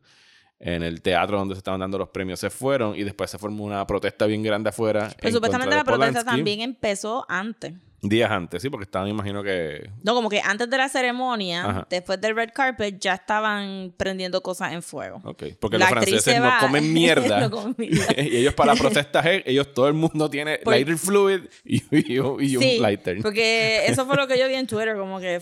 en 0.58 0.82
el 0.82 1.02
teatro 1.02 1.38
donde 1.38 1.54
se 1.54 1.58
estaban 1.58 1.78
dando 1.78 1.98
los 1.98 2.08
premios 2.08 2.40
se 2.40 2.50
fueron 2.50 2.96
y 2.96 3.04
después 3.04 3.30
se 3.30 3.38
formó 3.38 3.62
una 3.62 3.86
protesta 3.86 4.26
bien 4.26 4.42
grande 4.42 4.70
afuera. 4.70 5.12
Pero 5.16 5.28
en 5.28 5.34
supuestamente 5.34 5.76
la 5.76 5.84
protesta 5.84 6.24
también 6.24 6.62
empezó 6.62 7.26
antes. 7.28 7.74
Días 8.00 8.30
antes, 8.30 8.62
sí, 8.62 8.70
porque 8.70 8.84
estaban, 8.84 9.08
imagino 9.08 9.42
que. 9.42 9.90
No, 10.04 10.14
como 10.14 10.28
que 10.28 10.40
antes 10.40 10.70
de 10.70 10.76
la 10.78 10.88
ceremonia, 10.88 11.64
Ajá. 11.64 11.86
después 11.90 12.20
del 12.20 12.36
red 12.36 12.50
carpet, 12.54 12.96
ya 13.00 13.14
estaban 13.14 13.92
prendiendo 13.96 14.40
cosas 14.40 14.72
en 14.72 14.84
fuego. 14.84 15.20
Ok. 15.24 15.42
Porque 15.58 15.78
La 15.78 15.86
los 15.86 15.90
franceses 15.90 16.22
se 16.22 16.38
no 16.38 16.48
comen 16.60 16.92
mierda. 16.94 17.40
no 17.40 17.50
comen 17.50 17.74
mierda. 17.78 18.14
y 18.22 18.36
ellos, 18.36 18.54
para 18.54 18.74
la 18.74 18.80
protesta, 18.80 19.20
eh, 19.28 19.42
ellos, 19.46 19.74
todo 19.74 19.88
el 19.88 19.94
mundo 19.94 20.30
tiene 20.30 20.58
Por- 20.58 20.74
lighter 20.74 20.96
fluid 20.96 21.40
y, 21.64 21.82
y 22.14 22.18
un- 22.20 22.40
y 22.40 22.56
un 22.56 22.62
Sí, 22.62 22.78
lighter. 22.78 23.18
porque 23.20 23.86
eso 23.86 24.06
fue 24.06 24.14
lo 24.16 24.28
que 24.28 24.38
yo 24.38 24.46
vi 24.46 24.54
en 24.54 24.68
Twitter, 24.68 24.96
como 24.96 25.18
que 25.18 25.40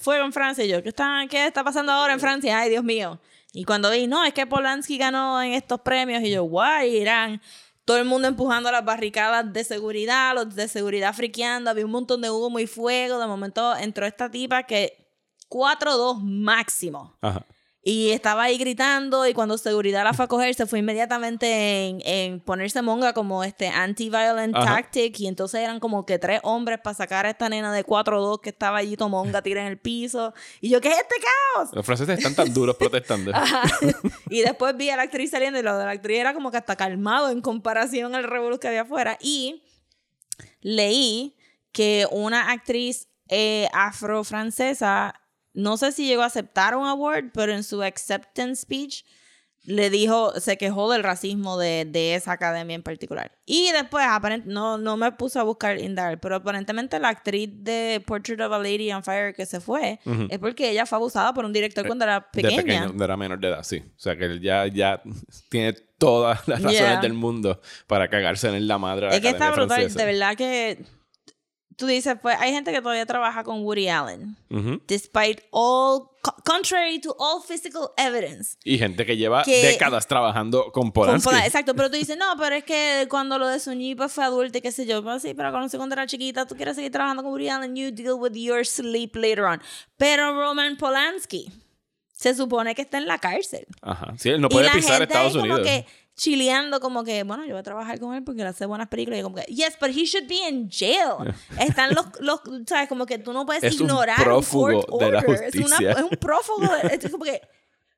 fuego 0.00 0.24
en 0.24 0.32
Francia. 0.32 0.64
Y 0.64 0.68
yo, 0.68 0.82
¿qué 0.82 0.88
está, 0.88 1.26
¿qué 1.28 1.46
está 1.46 1.62
pasando 1.64 1.92
ahora 1.92 2.14
en 2.14 2.20
Francia? 2.20 2.58
Ay, 2.60 2.70
Dios 2.70 2.82
mío. 2.82 3.20
Y 3.52 3.64
cuando 3.64 3.90
vi, 3.90 4.06
no, 4.06 4.24
es 4.24 4.32
que 4.32 4.46
Polanski 4.46 4.96
ganó 4.96 5.42
en 5.42 5.52
estos 5.52 5.80
premios. 5.80 6.22
Y 6.22 6.30
yo, 6.30 6.44
guay, 6.44 6.96
Irán. 6.96 7.42
Todo 7.90 7.98
el 7.98 8.04
mundo 8.04 8.28
empujando 8.28 8.70
las 8.70 8.84
barricadas 8.84 9.52
de 9.52 9.64
seguridad, 9.64 10.32
los 10.32 10.54
de 10.54 10.68
seguridad 10.68 11.12
friqueando. 11.12 11.70
Había 11.70 11.84
un 11.84 11.90
montón 11.90 12.20
de 12.20 12.30
humo 12.30 12.60
y 12.60 12.68
fuego. 12.68 13.18
De 13.18 13.26
momento 13.26 13.74
entró 13.74 14.06
esta 14.06 14.30
tipa 14.30 14.62
que 14.62 15.12
4-2 15.48 16.22
máximo. 16.22 17.18
Ajá. 17.20 17.44
Y 17.82 18.10
estaba 18.10 18.42
ahí 18.42 18.58
gritando 18.58 19.26
y 19.26 19.32
cuando 19.32 19.56
seguridad 19.56 20.04
la 20.04 20.12
fue 20.12 20.26
a 20.26 20.28
coger 20.28 20.54
se 20.54 20.66
fue 20.66 20.80
inmediatamente 20.80 21.86
en, 21.88 22.02
en 22.04 22.40
ponerse 22.40 22.82
monga 22.82 23.14
como 23.14 23.42
este 23.42 23.68
anti-violent 23.68 24.54
tactic 24.54 25.18
y 25.18 25.26
entonces 25.26 25.62
eran 25.62 25.80
como 25.80 26.04
que 26.04 26.18
tres 26.18 26.40
hombres 26.42 26.78
para 26.84 26.92
sacar 26.92 27.24
a 27.24 27.30
esta 27.30 27.48
nena 27.48 27.72
de 27.72 27.84
4-2 27.84 28.42
que 28.42 28.50
estaba 28.50 28.78
allí 28.78 28.98
tomonga 28.98 29.40
tira 29.40 29.62
en 29.62 29.68
el 29.68 29.78
piso 29.78 30.34
y 30.60 30.68
yo 30.68 30.82
¿qué 30.82 30.88
es 30.88 30.98
este 30.98 31.14
caos? 31.54 31.70
Los 31.72 31.86
franceses 31.86 32.18
están 32.18 32.34
tan 32.34 32.52
duros 32.52 32.76
protestando. 32.76 33.34
Ajá. 33.34 33.62
y 34.28 34.42
después 34.42 34.76
vi 34.76 34.90
a 34.90 34.96
la 34.96 35.04
actriz 35.04 35.30
saliendo 35.30 35.58
y 35.58 35.62
lo 35.62 35.78
de 35.78 35.86
la 35.86 35.92
actriz 35.92 36.18
era 36.18 36.34
como 36.34 36.50
que 36.50 36.58
hasta 36.58 36.76
calmado 36.76 37.30
en 37.30 37.40
comparación 37.40 38.14
al 38.14 38.24
revolú 38.24 38.58
que 38.58 38.68
había 38.68 38.82
afuera 38.82 39.16
y 39.22 39.62
leí 40.60 41.36
que 41.72 42.06
una 42.10 42.50
actriz 42.50 43.08
eh, 43.28 43.68
afro-francesa, 43.72 45.20
no 45.52 45.76
sé 45.76 45.92
si 45.92 46.06
llegó 46.06 46.22
a 46.22 46.26
aceptar 46.26 46.76
un 46.76 46.86
award, 46.86 47.30
pero 47.34 47.52
en 47.52 47.62
su 47.64 47.82
acceptance 47.82 48.62
speech 48.62 49.04
le 49.64 49.90
dijo, 49.90 50.32
se 50.40 50.56
quejó 50.56 50.90
del 50.90 51.02
racismo 51.02 51.58
de, 51.58 51.84
de 51.86 52.14
esa 52.14 52.32
academia 52.32 52.74
en 52.74 52.82
particular. 52.82 53.30
Y 53.44 53.70
después, 53.72 54.06
aparent- 54.06 54.44
no, 54.46 54.78
no 54.78 54.96
me 54.96 55.12
puse 55.12 55.38
a 55.38 55.42
buscar 55.42 55.78
indagar, 55.78 56.18
pero 56.18 56.36
aparentemente 56.36 56.98
la 56.98 57.10
actriz 57.10 57.50
de 57.52 58.02
Portrait 58.06 58.40
of 58.40 58.50
a 58.52 58.58
Lady 58.58 58.90
on 58.90 59.04
Fire 59.04 59.34
que 59.34 59.44
se 59.44 59.60
fue, 59.60 60.00
Ujú. 60.06 60.28
es 60.30 60.38
porque 60.38 60.70
ella 60.70 60.86
fue 60.86 60.96
abusada 60.96 61.34
por 61.34 61.44
un 61.44 61.52
director 61.52 61.86
cuando 61.86 62.04
era 62.06 62.20
De 62.20 62.26
pequeña. 62.42 62.62
pequeño, 62.62 62.84
cuando 62.86 63.04
era 63.04 63.16
menor 63.18 63.38
de 63.38 63.48
edad, 63.48 63.62
sí. 63.62 63.82
O 63.86 64.00
sea 64.00 64.16
que 64.16 64.24
él 64.24 64.40
ya, 64.40 64.66
ya 64.66 65.02
tiene 65.50 65.74
todas 65.98 66.48
las 66.48 66.62
razones 66.62 66.78
Yeah. 66.80 67.00
del 67.02 67.12
mundo 67.12 67.60
para 67.86 68.08
cagarse 68.08 68.48
en 68.48 68.66
la 68.66 68.78
madre 68.78 69.06
de 69.06 69.10
la 69.10 69.16
Es 69.16 69.20
que 69.22 69.28
está 69.28 69.50
brutal, 69.52 69.92
de 69.92 70.04
verdad 70.06 70.36
que 70.36 70.84
tú 71.80 71.86
dices, 71.86 72.14
pues 72.22 72.36
hay 72.38 72.52
gente 72.52 72.70
que 72.72 72.80
todavía 72.80 73.06
trabaja 73.06 73.42
con 73.42 73.62
Woody 73.64 73.88
Allen, 73.88 74.36
Ujú. 74.50 74.80
despite 74.86 75.42
all, 75.50 76.02
co- 76.22 76.36
contrary 76.44 77.00
to 77.00 77.16
all 77.18 77.42
physical 77.42 77.88
evidence. 77.96 78.56
Y 78.62 78.78
gente 78.78 79.04
que 79.06 79.16
lleva 79.16 79.42
Que- 79.42 79.62
décadas 79.66 80.06
trabajando 80.06 80.64
con 80.72 80.84
Con 80.84 80.92
Polanski. 80.92 81.24
Pola- 81.30 81.46
exacto, 81.46 81.74
pero 81.74 81.90
tú 81.90 81.96
dices, 81.96 82.16
no, 82.18 82.26
pero 82.38 82.54
es 82.54 82.64
que 82.64 83.06
cuando 83.10 83.38
lo 83.38 83.48
de 83.48 83.58
Suñi 83.58 83.94
pues, 83.94 84.12
fue 84.12 84.22
adulto 84.24 84.58
y 84.58 84.60
qué 84.60 84.70
sé 84.70 84.84
yo, 84.86 85.02
pues 85.02 85.22
sí, 85.22 85.34
pero 85.34 85.50
cuando 85.50 85.94
era 85.94 86.06
chiquita, 86.06 86.46
tú 86.46 86.54
quieres 86.54 86.76
seguir 86.76 86.92
trabajando 86.92 87.22
con 87.22 87.32
Woody 87.32 87.48
Allen, 87.48 87.74
you 87.74 87.90
deal 87.90 88.14
with 88.18 88.32
your 88.34 88.64
sleep 88.66 89.16
later 89.16 89.44
on. 89.44 89.60
Pero 89.96 90.34
Roman 90.38 90.76
Polanski 90.76 91.50
se 92.12 92.34
supone 92.34 92.74
que 92.74 92.82
está 92.82 92.98
en 92.98 93.06
la 93.06 93.18
cárcel. 93.18 93.66
Ajá. 93.80 94.12
Sí, 94.18 94.28
él 94.28 94.42
no 94.42 94.50
puede 94.50 94.70
pisar 94.70 95.00
Estados 95.00 95.34
ahí 95.34 95.40
como 95.40 95.54
Unidos. 95.54 95.66
que 95.66 95.86
chileando 96.20 96.80
como 96.80 97.02
que, 97.02 97.22
bueno, 97.22 97.44
yo 97.46 97.52
voy 97.52 97.60
a 97.60 97.62
trabajar 97.62 97.98
con 97.98 98.14
él 98.14 98.22
porque 98.22 98.42
él 98.42 98.46
hace 98.46 98.66
buenas 98.66 98.88
películas. 98.88 99.16
Y 99.16 99.20
yo 99.22 99.24
como 99.24 99.36
que, 99.36 99.50
yes, 99.50 99.78
but 99.80 99.88
he 99.88 100.04
should 100.04 100.28
be 100.28 100.46
in 100.46 100.68
jail. 100.70 101.32
Están 101.58 101.94
los, 101.94 102.04
los, 102.20 102.40
sabes, 102.66 102.90
como 102.90 103.06
que 103.06 103.18
tú 103.18 103.32
no 103.32 103.46
puedes 103.46 103.64
Es 103.64 103.80
un 103.80 103.86
ignorar 103.86 104.22
prófugo 104.22 104.82
court 104.86 105.02
de 105.02 105.10
la 105.12 105.18
order. 105.20 105.44
Es, 105.44 105.54
una- 105.54 105.64
justicia. 105.68 105.92
es 105.92 106.02
un 106.02 106.10
prófugo. 106.10 106.66
de- 106.66 106.94
es 106.94 107.10
como 107.10 107.24
que, 107.24 107.40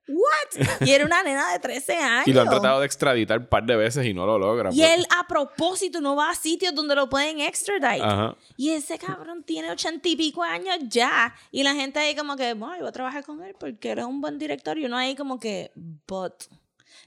what? 0.07 0.67
Y 0.87 0.91
era 0.91 1.05
una 1.05 1.21
nena 1.21 1.51
de 1.51 1.59
13 1.59 1.97
años. 1.97 2.27
Y 2.27 2.31
lo 2.31 2.41
han 2.43 2.49
tratado 2.49 2.79
de 2.79 2.85
extraditar 2.85 3.39
un 3.39 3.47
par 3.47 3.65
de 3.65 3.75
veces 3.75 4.05
y 4.05 4.13
no 4.13 4.25
lo 4.25 4.39
logra. 4.39 4.69
Y 4.71 4.81
él 4.83 5.05
a 5.19 5.27
propósito 5.27 5.99
no 5.99 6.15
va 6.15 6.29
a 6.29 6.35
sitios 6.35 6.73
donde 6.73 6.95
lo 6.95 7.09
pueden 7.09 7.41
extradite. 7.41 8.05
Ajá. 8.05 8.37
Y 8.55 8.69
ese 8.69 8.97
cabrón 8.97 9.43
tiene 9.43 9.69
ochenta 9.69 10.07
y 10.07 10.15
pico 10.15 10.43
años 10.43 10.77
ya. 10.87 11.35
Y 11.51 11.63
la 11.63 11.73
gente 11.75 11.99
ahí 11.99 12.15
como 12.15 12.37
que, 12.37 12.53
bueno, 12.53 12.75
yo 12.75 12.81
voy 12.83 12.89
a 12.89 12.93
trabajar 12.93 13.25
con 13.25 13.43
él 13.43 13.53
porque 13.59 13.89
eres 13.89 14.05
un 14.05 14.21
buen 14.21 14.39
director. 14.39 14.77
Y 14.77 14.85
uno 14.85 14.95
ahí 14.95 15.13
como 15.13 15.41
que, 15.41 15.73
but... 16.07 16.33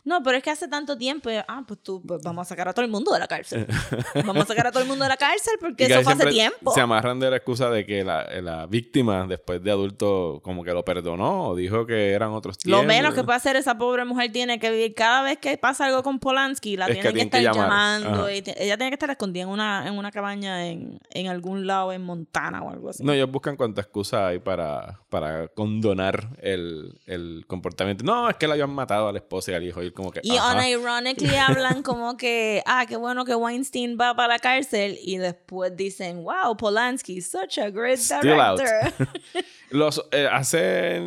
No, 0.07 0.23
pero 0.23 0.37
es 0.37 0.43
que 0.45 0.51
hace 0.51 0.69
tanto 0.69 0.97
tiempo. 0.97 1.29
ah, 1.49 1.65
pues 1.67 1.81
tú, 1.83 2.01
pues 2.07 2.23
vamos 2.23 2.47
a 2.47 2.49
sacar 2.49 2.69
a 2.69 2.73
todo 2.73 2.85
el 2.85 2.91
mundo 2.91 3.13
de 3.13 3.19
la 3.19 3.27
cárcel. 3.27 3.67
vamos 4.25 4.45
a 4.45 4.47
sacar 4.47 4.69
a 4.69 4.71
todo 4.71 4.81
el 4.81 4.89
mundo 4.89 5.03
de 5.03 5.09
la 5.09 5.17
cárcel 5.17 5.55
porque 5.61 5.87
eso 5.87 6.01
fue 6.03 6.13
hace 6.13 6.27
tiempo. 6.27 6.71
Se 6.73 6.81
amarran 6.81 7.19
de 7.19 7.29
la 7.29 7.37
excusa 7.39 7.71
de 7.71 7.85
que 7.85 8.05
la, 8.05 8.25
la 8.41 8.67
víctima, 8.67 9.27
después 9.27 9.61
de 9.65 9.73
adulto, 9.73 10.41
como 10.45 10.63
que 10.63 10.73
lo 10.73 10.85
perdonó 10.85 11.49
o 11.49 11.57
dijo 11.57 11.87
que 11.87 12.13
eran 12.13 12.31
otros 12.31 12.57
tiempos. 12.57 12.83
Lo 12.83 12.87
menos 12.87 13.15
que 13.15 13.25
puede 13.25 13.37
hacer 13.37 13.57
esa 13.57 13.77
pobre 13.77 14.05
mujer 14.05 14.31
tiene 14.31 14.61
que 14.61 14.71
vivir 14.71 14.95
cada 14.95 15.23
vez 15.23 15.39
que 15.39 15.59
pasa 15.59 15.87
algo 15.87 16.05
con 16.05 16.21
Polanski, 16.21 16.77
la 16.77 16.87
Es 16.87 16.99
que 16.99 17.13
tienen 17.13 17.29
que, 17.29 17.39
estar 17.39 17.55
llamando. 17.55 18.31
Y 18.31 18.45
ella 18.57 18.77
tiene 18.77 18.91
que 18.91 18.95
estar 18.95 19.11
escondida 19.11 19.43
en 19.43 19.49
una, 19.49 19.89
en 19.89 19.99
una 19.99 20.13
cabaña 20.13 20.69
en, 20.69 21.01
en 21.11 21.27
algún 21.27 21.67
lado 21.67 21.93
en 21.93 22.05
Montana 22.05 22.63
o 22.63 22.71
algo 22.71 22.91
así. 22.91 23.03
No, 23.03 23.13
ellos 23.13 23.29
buscan 23.29 23.57
cuánta 23.57 23.81
excusa 23.81 24.29
hay 24.29 24.39
para, 24.39 25.01
para 25.09 25.49
condonar 25.49 26.29
el, 26.43 27.01
el 27.07 27.45
comportamiento. 27.49 28.05
No, 28.05 28.31
es 28.31 28.37
que 28.37 28.47
la 28.47 28.55
habían 28.55 28.71
matado 28.71 29.09
a 29.09 29.13
la 29.13 29.19
esposa 29.19 29.51
y 29.51 29.55
al 29.55 29.65
hijo. 29.65 29.83
Y 29.83 29.96
como 29.97 30.13
que. 30.13 30.21
Y 30.23 30.37
ajá. 30.37 30.57
unironically 30.57 31.35
hablan 31.37 31.83
como 31.83 32.17
que, 32.17 32.63
ah, 32.67 32.87
qué 32.87 32.97
bueno 32.97 33.25
que 33.25 33.35
Weinstein 33.35 33.99
va 34.01 34.15
para 34.15 34.35
la 34.35 34.39
cárcel. 34.39 34.97
Y 35.03 35.19
después 35.19 35.77
dicen, 35.77 36.23
wow, 36.23 36.57
Polanski, 36.57 37.21
such 37.21 37.59
a 37.59 37.71
great 37.71 37.99
Still 37.99 38.41
out. 38.41 38.61
director. 38.61 39.09
Los, 39.71 40.01
eh, 40.13 40.29
hace. 40.31 41.03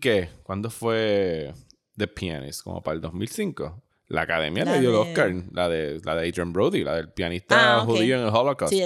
¿Qué? 0.00 0.30
¿Cuándo 0.42 0.70
fue 0.70 1.54
The 1.96 2.08
Pianist? 2.08 2.62
Como 2.62 2.82
para 2.82 2.96
el 2.96 3.00
2005. 3.00 3.83
La 4.08 4.20
academia 4.22 4.66
La 4.66 4.72
le 4.72 4.80
dio 4.80 4.90
el 4.90 4.94
de- 4.96 5.00
Oscar. 5.00 5.32
La 5.52 5.68
de, 5.68 5.98
la 6.04 6.14
de 6.14 6.28
Adrian 6.28 6.52
Brody, 6.52 6.84
la 6.84 6.94
del 6.96 7.08
pianista 7.10 7.78
Ah, 7.78 7.80
judío 7.80 8.16
en 8.20 8.26
el 8.26 8.28
Holocaust. 8.28 8.72
sí. 8.74 8.82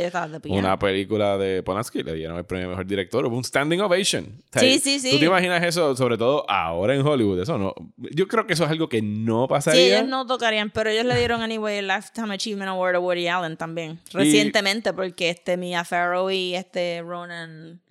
Una 0.49 0.79
película 0.79 1.37
de 1.37 1.63
Polanski, 1.65 2.05
le 2.05 2.15
dieron 2.15 2.39
el 2.39 2.45
premio 2.45 2.69
mejor 2.69 2.87
director. 2.87 3.27
Hubo 3.27 3.37
un 3.37 3.43
standing 3.43 3.81
ovation. 3.81 4.25
O 4.27 4.53
sea, 4.53 4.63
Sí, 4.63 4.79
sí, 4.79 5.01
sí. 5.01 5.11
¿Tú 5.11 5.19
te 5.19 5.25
imaginas 5.27 5.65
eso, 5.65 5.97
sobre 5.97 6.17
todo 6.17 6.49
ahora 6.49 6.95
en 6.95 7.05
Hollywood? 7.05 7.41
Eso 7.41 7.59
no. 7.59 7.75
Yo 7.97 8.29
creo 8.29 8.47
que 8.47 8.53
eso 8.53 8.63
es 8.65 8.71
algo 8.71 8.89
que 8.89 9.03
no 9.03 9.47
Sí, 9.47 9.49
pasaría. 9.49 9.99
ellos 9.99 10.09
no 10.09 10.25
tocarían, 10.25 10.71
pero 10.71 10.89
ellos 10.91 11.05
le 11.05 11.19
dieron 11.19 11.43
anyway 11.43 11.79
el 11.79 11.89
Lifetime 11.89 12.33
Achievement 12.35 12.69
Award 12.69 12.95
a 12.95 13.01
Woody 13.01 13.27
Allen 13.27 13.57
también. 13.57 13.99
Recientemente, 14.13 14.93
porque 14.93 15.31
este 15.31 15.57
Mia 15.57 15.83
Farrow 15.85 16.31
y 16.31 16.55
este 16.55 17.03
Ronan, 17.05 17.83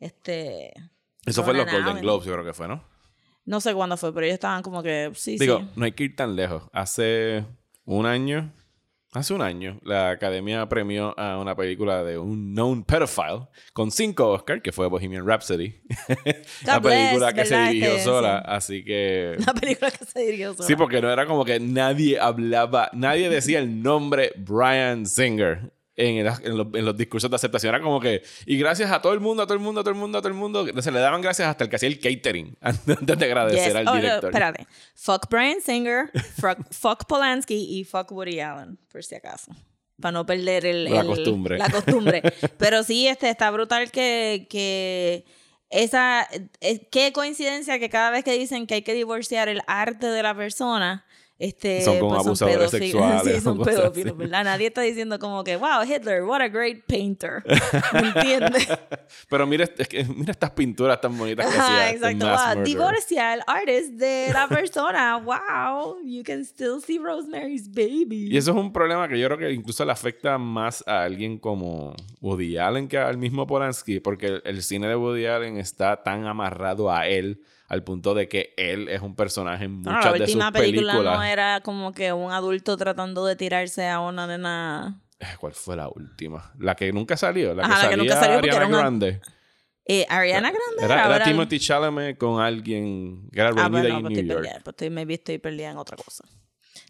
este... 0.00 0.72
Eso 1.24 1.44
fue 1.44 1.52
en 1.52 1.58
los 1.58 1.70
Golden. 1.70 2.00
Globes, 2.02 2.26
yo 2.26 2.32
creo 2.32 2.44
que 2.44 2.52
fue, 2.52 2.66
¿no? 2.66 2.82
No 3.44 3.60
sé 3.60 3.74
cuándo 3.74 3.96
fue, 3.96 4.12
pero 4.14 4.24
ellos 4.26 4.34
estaban 4.34 4.62
como 4.62 4.82
que, 4.82 5.10
sí, 5.14 5.36
Digo, 5.38 5.58
sí. 5.60 5.68
no 5.76 5.84
hay 5.84 5.92
que 5.92 6.04
ir 6.04 6.16
tan 6.16 6.36
lejos. 6.36 6.62
Hace 6.72 7.44
un 7.84 8.06
año, 8.06 8.52
hace 9.12 9.34
un 9.34 9.42
año, 9.42 9.80
la 9.82 10.10
academia 10.10 10.68
premió 10.68 11.18
a 11.18 11.38
una 11.38 11.56
película 11.56 12.04
de 12.04 12.18
un 12.18 12.54
known 12.54 12.84
pedophile 12.84 13.48
con 13.72 13.90
cinco 13.90 14.30
Oscars, 14.30 14.62
que 14.62 14.70
fue 14.70 14.86
Bohemian 14.86 15.26
Rhapsody. 15.26 15.74
la 16.64 16.78
bless, 16.78 16.94
película 17.08 17.32
que 17.32 17.44
se 17.44 17.58
dirigió 17.64 17.88
Este, 17.90 18.04
sola. 18.04 18.38
sí. 18.38 18.44
Así 18.52 18.84
que. 18.84 19.36
La 19.46 19.54
película 19.54 19.90
que 19.90 20.04
se 20.04 20.20
dirigió 20.20 20.54
sola. 20.54 20.66
Sí, 20.68 20.76
porque 20.76 21.02
no 21.02 21.10
era 21.10 21.26
como 21.26 21.44
que 21.44 21.58
nadie 21.58 22.20
hablaba, 22.20 22.90
nadie 22.92 23.28
decía 23.28 23.58
el 23.58 23.82
nombre 23.82 24.32
Brian 24.36 25.04
Singer 25.04 25.72
en, 25.96 26.26
el- 26.26 26.32
en 26.44 26.56
los, 26.56 26.66
en 26.74 26.84
los 26.84 26.96
discursos 26.96 27.28
de 27.30 27.36
aceptación. 27.36 27.74
Era 27.74 27.82
como 27.82 28.00
que, 28.00 28.22
y 28.46 28.56
gracias 28.58 28.90
a 28.90 29.02
todo 29.02 29.12
el 29.12 29.20
mundo, 29.20 29.42
a 29.42 29.46
todo 29.46 29.54
el 29.54 29.60
mundo, 29.60 29.80
a 29.80 29.82
todo 29.84 29.92
el 29.92 29.98
mundo, 29.98 30.18
a 30.18 30.20
todo 30.22 30.28
el 30.28 30.34
mundo, 30.38 30.66
se 30.82 30.90
le 30.90 31.00
daban 31.00 31.20
gracias 31.20 31.48
hasta 31.48 31.64
el 31.64 31.70
que 31.70 31.76
hacía 31.76 31.88
el 31.88 32.00
catering 32.00 32.56
antes 32.60 33.18
de 33.18 33.24
agradecer 33.24 33.66
Yes. 33.68 33.74
al 33.76 33.88
Oh, 33.88 33.94
no, 33.94 33.96
director. 34.00 34.30
espérate. 34.30 34.66
Fuck 34.94 35.28
Brian 35.30 35.60
Singer, 35.60 36.10
fuck, 36.40 36.58
fuck 36.70 37.06
Polanski 37.06 37.78
y 37.78 37.84
fuck 37.84 38.10
Woody 38.12 38.40
Allen, 38.40 38.78
por 38.90 39.04
si 39.04 39.14
acaso. 39.16 39.52
Para 40.00 40.12
no 40.12 40.26
perder 40.26 40.66
el, 40.66 40.84
La 40.84 41.00
el- 41.02 41.06
costumbre. 41.06 41.58
La 41.58 41.68
costumbre. 41.70 42.22
Pero 42.58 42.82
sí, 42.82 43.06
este, 43.06 43.28
está 43.30 43.50
brutal 43.50 43.90
que, 43.92 44.46
que 44.50 45.24
esa... 45.70 46.26
eh, 46.60 46.88
qué 46.90 47.12
coincidencia 47.12 47.78
que 47.78 47.88
cada 47.88 48.10
vez 48.10 48.24
que 48.24 48.32
dicen 48.36 48.66
que 48.66 48.74
hay 48.74 48.82
que 48.82 48.94
divorciar 48.94 49.48
el 49.48 49.60
arte 49.66 50.06
de 50.06 50.22
la 50.22 50.34
persona... 50.34 51.04
Este, 51.42 51.80
Son 51.82 51.98
como 51.98 52.14
pues 52.14 52.24
abusadores 52.26 52.70
pedófilos. 52.70 52.92
sexuales 53.02 53.34
Sí, 53.34 53.40
son 53.40 53.60
pedófilos. 53.60 54.16
¿verdad? 54.16 54.44
Nadie 54.44 54.68
está 54.68 54.80
diciendo 54.82 55.18
como 55.18 55.42
que, 55.42 55.56
wow, 55.56 55.82
Hitler, 55.84 56.22
what 56.22 56.40
a 56.40 56.46
great 56.46 56.84
painter. 56.86 57.42
¿Me 57.92 57.98
entiendes? 58.10 58.68
Pero 59.28 59.44
mira, 59.44 59.64
es 59.76 59.88
que- 59.88 60.04
mira 60.04 60.30
estas 60.30 60.52
pinturas 60.52 61.00
tan 61.00 61.18
bonitas 61.18 61.52
que 61.52 61.58
hacía. 61.58 61.90
exacto. 61.90 62.26
Wow, 62.28 62.62
divorcia 62.64 63.32
al 63.32 63.42
artist 63.48 63.94
de 63.94 64.28
la 64.32 64.46
persona. 64.46 65.16
wow, 65.16 65.96
you 66.04 66.22
can 66.22 66.44
still 66.44 66.80
see 66.80 67.00
Rosemary's 67.00 67.68
Baby. 67.68 68.28
Y 68.30 68.36
eso 68.36 68.52
es 68.52 68.56
un 68.56 68.72
problema 68.72 69.08
que 69.08 69.18
yo 69.18 69.26
creo 69.26 69.38
que 69.38 69.50
incluso 69.50 69.84
le 69.84 69.90
afecta 69.90 70.38
más 70.38 70.84
a 70.86 71.02
alguien 71.02 71.38
como 71.40 71.92
Woody 72.20 72.56
Allen 72.56 72.86
que 72.86 72.98
al 72.98 73.18
mismo 73.18 73.48
Polanski, 73.48 73.98
porque 73.98 74.26
el, 74.26 74.42
el 74.44 74.62
cine 74.62 74.86
de 74.86 74.94
Woody 74.94 75.26
Allen 75.26 75.56
está 75.58 76.04
tan 76.04 76.24
amarrado 76.24 76.88
a 76.92 77.08
él 77.08 77.42
al 77.72 77.82
punto 77.84 78.12
de 78.12 78.28
que 78.28 78.52
él 78.58 78.88
es 78.88 79.00
un 79.00 79.16
personaje 79.16 79.64
en 79.64 79.80
No, 79.80 79.92
muchas 79.92 80.04
la 80.04 80.12
de 80.12 80.18
sus 80.18 80.34
última 80.34 80.52
película 80.52 80.92
películas. 80.92 81.16
no 81.18 81.24
era 81.24 81.60
como 81.62 81.92
que 81.92 82.12
un 82.12 82.30
adulto 82.30 82.76
tratando 82.76 83.24
de 83.24 83.34
tirarse 83.34 83.88
a 83.88 83.98
una 84.00 84.26
nena 84.26 85.00
eh, 85.18 85.24
¿Cuál 85.40 85.54
fue 85.54 85.74
la 85.76 85.88
última? 85.88 86.52
La 86.58 86.74
que 86.74 86.92
nunca 86.92 87.16
salió. 87.16 87.54
La 87.54 87.64
Ajá, 87.64 87.76
que 87.76 87.82
la 87.84 87.90
que 87.90 87.96
nunca 87.96 88.16
salió 88.20 88.38
Ariana 88.38 88.56
era 88.58 88.66
una- 88.66 88.78
Grande. 88.78 89.20
Eh, 89.86 90.04
Ariana 90.08 90.50
Grande 90.50 90.84
Era, 90.84 90.94
era 90.94 91.04
ahora- 91.06 91.24
Timothy 91.24 91.58
Chalamet 91.60 92.18
con 92.18 92.40
alguien 92.42 93.28
que 93.32 93.40
era 93.40 93.48
Ah, 93.48 93.52
bueno, 93.52 93.70
pues 93.70 93.84
in 93.84 93.96
estoy 93.96 94.14
New 94.16 94.24
York. 94.26 94.42
perdida, 94.42 94.60
pues 94.64 94.72
estoy, 94.74 94.90
maybe 94.90 95.14
estoy 95.14 95.38
perdida 95.38 95.70
en 95.70 95.78
otra 95.78 95.96
cosa. 95.96 96.24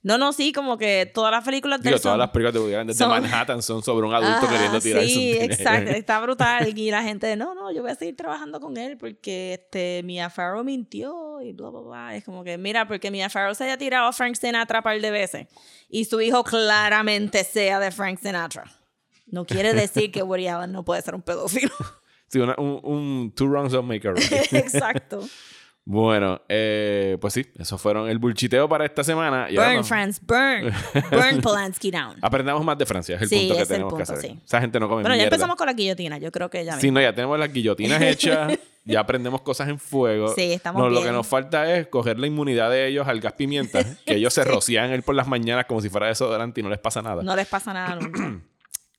No, 0.04 0.18
no, 0.18 0.32
sí, 0.32 0.52
como 0.52 0.76
que 0.78 1.08
todas 1.14 1.30
las 1.30 1.44
películas 1.44 1.80
de 1.80 1.90
Digo, 1.90 2.00
todas 2.00 2.18
las 2.18 2.30
películas 2.30 2.54
de 2.54 2.58
Woody 2.60 2.74
Allen 2.74 2.86
desde 2.88 2.98
son- 2.98 3.10
Manhattan 3.10 3.62
son 3.62 3.84
sobre 3.84 4.04
un 4.06 4.12
adulto 4.12 4.48
queriendo 4.48 4.80
tirar 4.80 5.04
Sí, 5.04 5.32
exacto, 5.38 5.90
está 5.94 6.18
brutal. 6.20 6.76
Y 6.76 6.90
la 6.90 7.04
gente, 7.04 7.36
no, 7.36 7.54
no, 7.54 7.70
yo 7.72 7.82
voy 7.82 7.92
a 7.92 7.94
seguir 7.94 8.16
trabajando 8.16 8.58
con 8.60 8.76
él 8.76 8.98
porque 8.98 9.54
este, 9.54 10.02
Mia 10.04 10.28
Farrow 10.28 10.64
mintió 10.64 11.40
y 11.40 11.52
bla, 11.52 11.70
bla, 11.70 11.80
bla. 11.80 12.16
Es 12.16 12.24
como 12.24 12.42
que, 12.42 12.58
mira, 12.58 12.88
porque 12.88 13.12
Mia 13.12 13.30
Farrow 13.30 13.54
se 13.54 13.62
haya 13.64 13.78
tirado 13.78 14.08
a 14.08 14.12
Frank 14.12 14.34
Sinatra 14.34 14.80
un 14.80 14.82
par 14.82 15.00
de 15.00 15.10
veces 15.12 15.46
y 15.88 16.04
su 16.04 16.20
hijo 16.20 16.42
claramente 16.42 17.44
sea 17.44 17.78
de 17.78 17.92
Frank 17.92 18.18
Sinatra. 18.20 18.64
No 19.26 19.44
quiere 19.46 19.72
decir 19.72 20.10
que 20.10 20.22
Woody 20.24 20.48
Allen 20.48 20.72
no 20.72 20.84
puede 20.84 21.00
ser 21.02 21.14
un 21.14 21.22
pedófilo. 21.22 21.72
Sí, 22.26 22.38
una- 22.38 22.54
un, 22.56 22.80
un 22.82 23.32
two 23.36 23.46
wrongs 23.46 23.72
don't 23.72 23.86
make 23.86 24.08
a 24.08 24.12
right. 24.14 24.32
exacto. 24.54 25.20
Bueno, 25.84 26.40
eh, 26.48 27.18
pues 27.20 27.34
sí, 27.34 27.44
esos 27.58 27.80
fueron 27.80 28.08
el 28.08 28.18
bulchiteo 28.18 28.68
para 28.68 28.84
esta 28.84 29.02
semana. 29.02 29.48
Y 29.50 29.56
Burn, 29.56 29.84
France, 29.84 30.20
burn. 30.24 30.72
Burn 31.10 31.40
Polanski 31.42 31.90
down. 31.90 32.16
Aprendamos 32.22 32.64
más 32.64 32.78
de 32.78 32.86
Francia, 32.86 33.16
es 33.16 33.22
el 33.22 33.28
Sí, 33.28 33.36
punto 33.40 33.54
que 33.56 33.62
es 33.62 33.70
el 33.70 33.74
tenemos 33.76 33.94
que 33.94 34.02
hacer. 34.02 34.18
sí. 34.18 34.40
Esa 34.44 34.60
gente 34.60 34.78
no 34.78 34.88
come 34.88 35.02
Bueno, 35.02 35.14
ya 35.14 35.22
mierda. 35.22 35.34
empezamos 35.34 35.56
con 35.56 35.66
la 35.66 35.72
guillotina. 35.72 36.18
Yo 36.18 36.30
creo 36.30 36.48
que 36.50 36.64
ya 36.64 36.74
Sí, 36.78 36.86
mismo. 36.86 37.00
no, 37.00 37.02
ya 37.02 37.14
tenemos 37.14 37.38
las 37.38 37.52
guillotinas 37.52 38.00
hechas, 38.02 38.58
ya 38.84 39.00
aprendemos 39.00 39.42
cosas 39.42 39.68
en 39.68 39.78
fuego. 39.80 40.28
Sí, 40.34 40.52
estamos 40.52 40.80
No, 40.80 40.86
Lo 40.88 40.92
bien. 41.00 41.06
que 41.06 41.12
nos 41.12 41.26
falta 41.26 41.74
es 41.74 41.88
coger 41.88 42.18
la 42.18 42.28
inmunidad 42.28 42.70
de 42.70 42.86
ellos 42.86 43.08
al 43.08 43.20
gas 43.20 43.32
pimienta, 43.32 43.80
que 44.06 44.14
ellos 44.14 44.32
se 44.32 44.44
rocían 44.44 44.92
él 44.92 45.02
por 45.02 45.16
las 45.16 45.26
mañanas 45.26 45.66
como 45.66 45.80
si 45.80 45.88
fuera 45.88 46.06
desodorante 46.06 46.60
y 46.60 46.62
no 46.62 46.70
les 46.70 46.78
pasa 46.78 47.02
nada. 47.02 47.24
No 47.24 47.34
les 47.34 47.48
pasa 47.48 47.72
nada 47.72 47.96
nunca. 47.96 48.40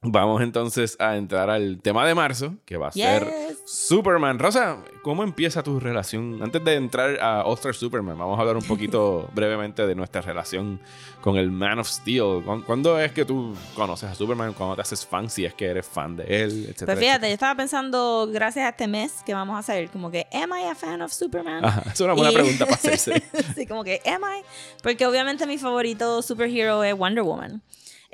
Vamos 0.05 0.41
entonces 0.41 0.97
a 0.99 1.15
entrar 1.15 1.49
al 1.49 1.79
tema 1.81 2.05
de 2.05 2.13
marzo, 2.13 2.55
que 2.65 2.75
va 2.77 2.89
a 2.89 2.91
ser 2.91 3.23
Yes. 3.23 3.59
Superman. 3.65 4.37
Rosa, 4.37 4.77
¿cómo 5.01 5.23
empieza 5.23 5.63
tu 5.63 5.79
relación? 5.79 6.41
Antes 6.43 6.63
de 6.65 6.75
entrar 6.75 7.17
a 7.21 7.43
All 7.45 7.53
Star 7.53 7.73
Superman, 7.73 8.17
vamos 8.17 8.37
a 8.37 8.41
hablar 8.41 8.57
un 8.57 8.63
poquito 8.63 9.29
brevemente 9.33 9.87
de 9.87 9.95
nuestra 9.95 10.19
relación 10.21 10.81
con 11.21 11.37
el 11.37 11.51
Man 11.51 11.79
of 11.79 11.87
Steel. 11.87 12.41
¿Cuándo- 12.43 12.65
¿Cuándo 12.65 12.99
es 12.99 13.13
que 13.13 13.23
tú 13.23 13.55
conoces 13.75 14.09
a 14.09 14.15
Superman? 14.15 14.51
¿Cuándo 14.53 14.75
te 14.75 14.81
haces 14.81 15.05
fan? 15.05 15.29
Si 15.29 15.45
es 15.45 15.53
que 15.53 15.67
eres 15.67 15.87
fan 15.87 16.17
de 16.17 16.23
él, 16.25 16.63
etcétera. 16.65 16.93
Pues 16.93 16.99
fíjate, 16.99 17.27
yo 17.29 17.33
estaba 17.33 17.55
pensando, 17.55 18.27
gracias 18.31 18.65
a 18.65 18.69
este 18.69 18.87
mes 18.87 19.23
que 19.25 19.33
vamos 19.33 19.55
a 19.55 19.59
hacer, 19.59 19.89
como 19.89 20.11
que, 20.11 20.27
¿am 20.33 20.51
I 20.51 20.65
a 20.69 20.75
fan 20.75 21.01
of 21.01 21.13
Superman? 21.13 21.63
Ajá, 21.63 21.83
es 21.93 22.01
una 22.01 22.11
buena 22.13 22.31
Y- 22.31 22.35
pregunta 22.35 22.65
para 22.65 22.75
hacerse. 22.83 23.23
sí, 23.55 23.65
como 23.65 23.85
que, 23.85 24.01
¿am 24.05 24.21
I? 24.23 24.43
Porque 24.81 25.05
obviamente 25.05 25.47
mi 25.47 25.57
favorito 25.57 26.21
superhero 26.21 26.83
es 26.83 26.93
Wonder 26.97 27.23
Woman. 27.23 27.61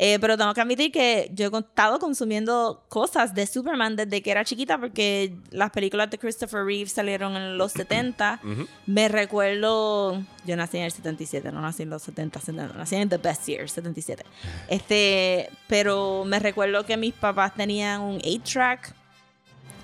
Eh, 0.02 0.18
pero 0.22 0.38
tengo 0.38 0.54
que 0.54 0.62
admitir 0.62 0.94
que 0.94 1.30
yo 1.34 1.52
he 1.54 1.60
estado 1.60 2.00
consumiendo 2.00 2.86
cosas 2.88 3.36
de 3.36 3.46
Superman 3.46 3.98
desde 3.98 4.22
que 4.22 4.32
era 4.32 4.46
chiquita, 4.46 4.78
porque 4.78 5.36
las 5.52 5.72
películas 5.72 6.10
de 6.10 6.18
Christopher 6.18 6.64
Reeve 6.64 6.90
salieron 6.90 7.36
en 7.36 7.58
los 7.58 7.74
70. 7.74 8.40
Ujú. 8.42 8.66
Me 8.86 9.10
recuerdo, 9.10 10.24
yo 10.46 10.56
nací 10.56 10.78
en 10.78 10.86
el 10.86 10.94
77, 10.94 11.52
no 11.52 11.60
nací 11.60 11.84
en 11.84 11.90
los 11.90 12.02
70, 12.04 12.40
70, 12.40 12.78
nací 12.78 12.96
en 12.96 13.10
The 13.10 13.18
Best 13.18 13.46
Year, 13.48 13.70
77. 13.70 14.24
Este, 14.70 15.50
pero 15.68 16.24
me 16.26 16.40
recuerdo 16.40 16.86
que 16.86 16.96
mis 16.96 17.14
papás 17.14 17.54
tenían 17.56 18.00
un 18.00 18.20
8-track 18.20 18.94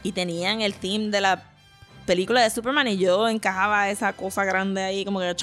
y 0.01 0.13
tenían 0.13 0.61
el 0.61 0.75
theme 0.75 1.09
de 1.09 1.19
la 1.19 1.43
película 2.05 2.41
de 2.41 2.49
Superman 2.49 2.87
y 2.87 2.97
yo 2.97 3.27
encajaba 3.27 3.89
esa 3.89 4.13
cosa 4.13 4.45
grande 4.45 4.81
ahí 4.81 5.03
como 5.03 5.19
que 5.19 5.35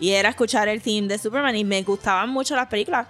y 0.00 0.10
era 0.10 0.30
escuchar 0.30 0.68
el 0.68 0.80
theme 0.80 1.06
de 1.06 1.18
Superman 1.18 1.54
y 1.54 1.64
me 1.64 1.82
gustaban 1.82 2.30
mucho 2.30 2.56
las 2.56 2.68
películas. 2.68 3.06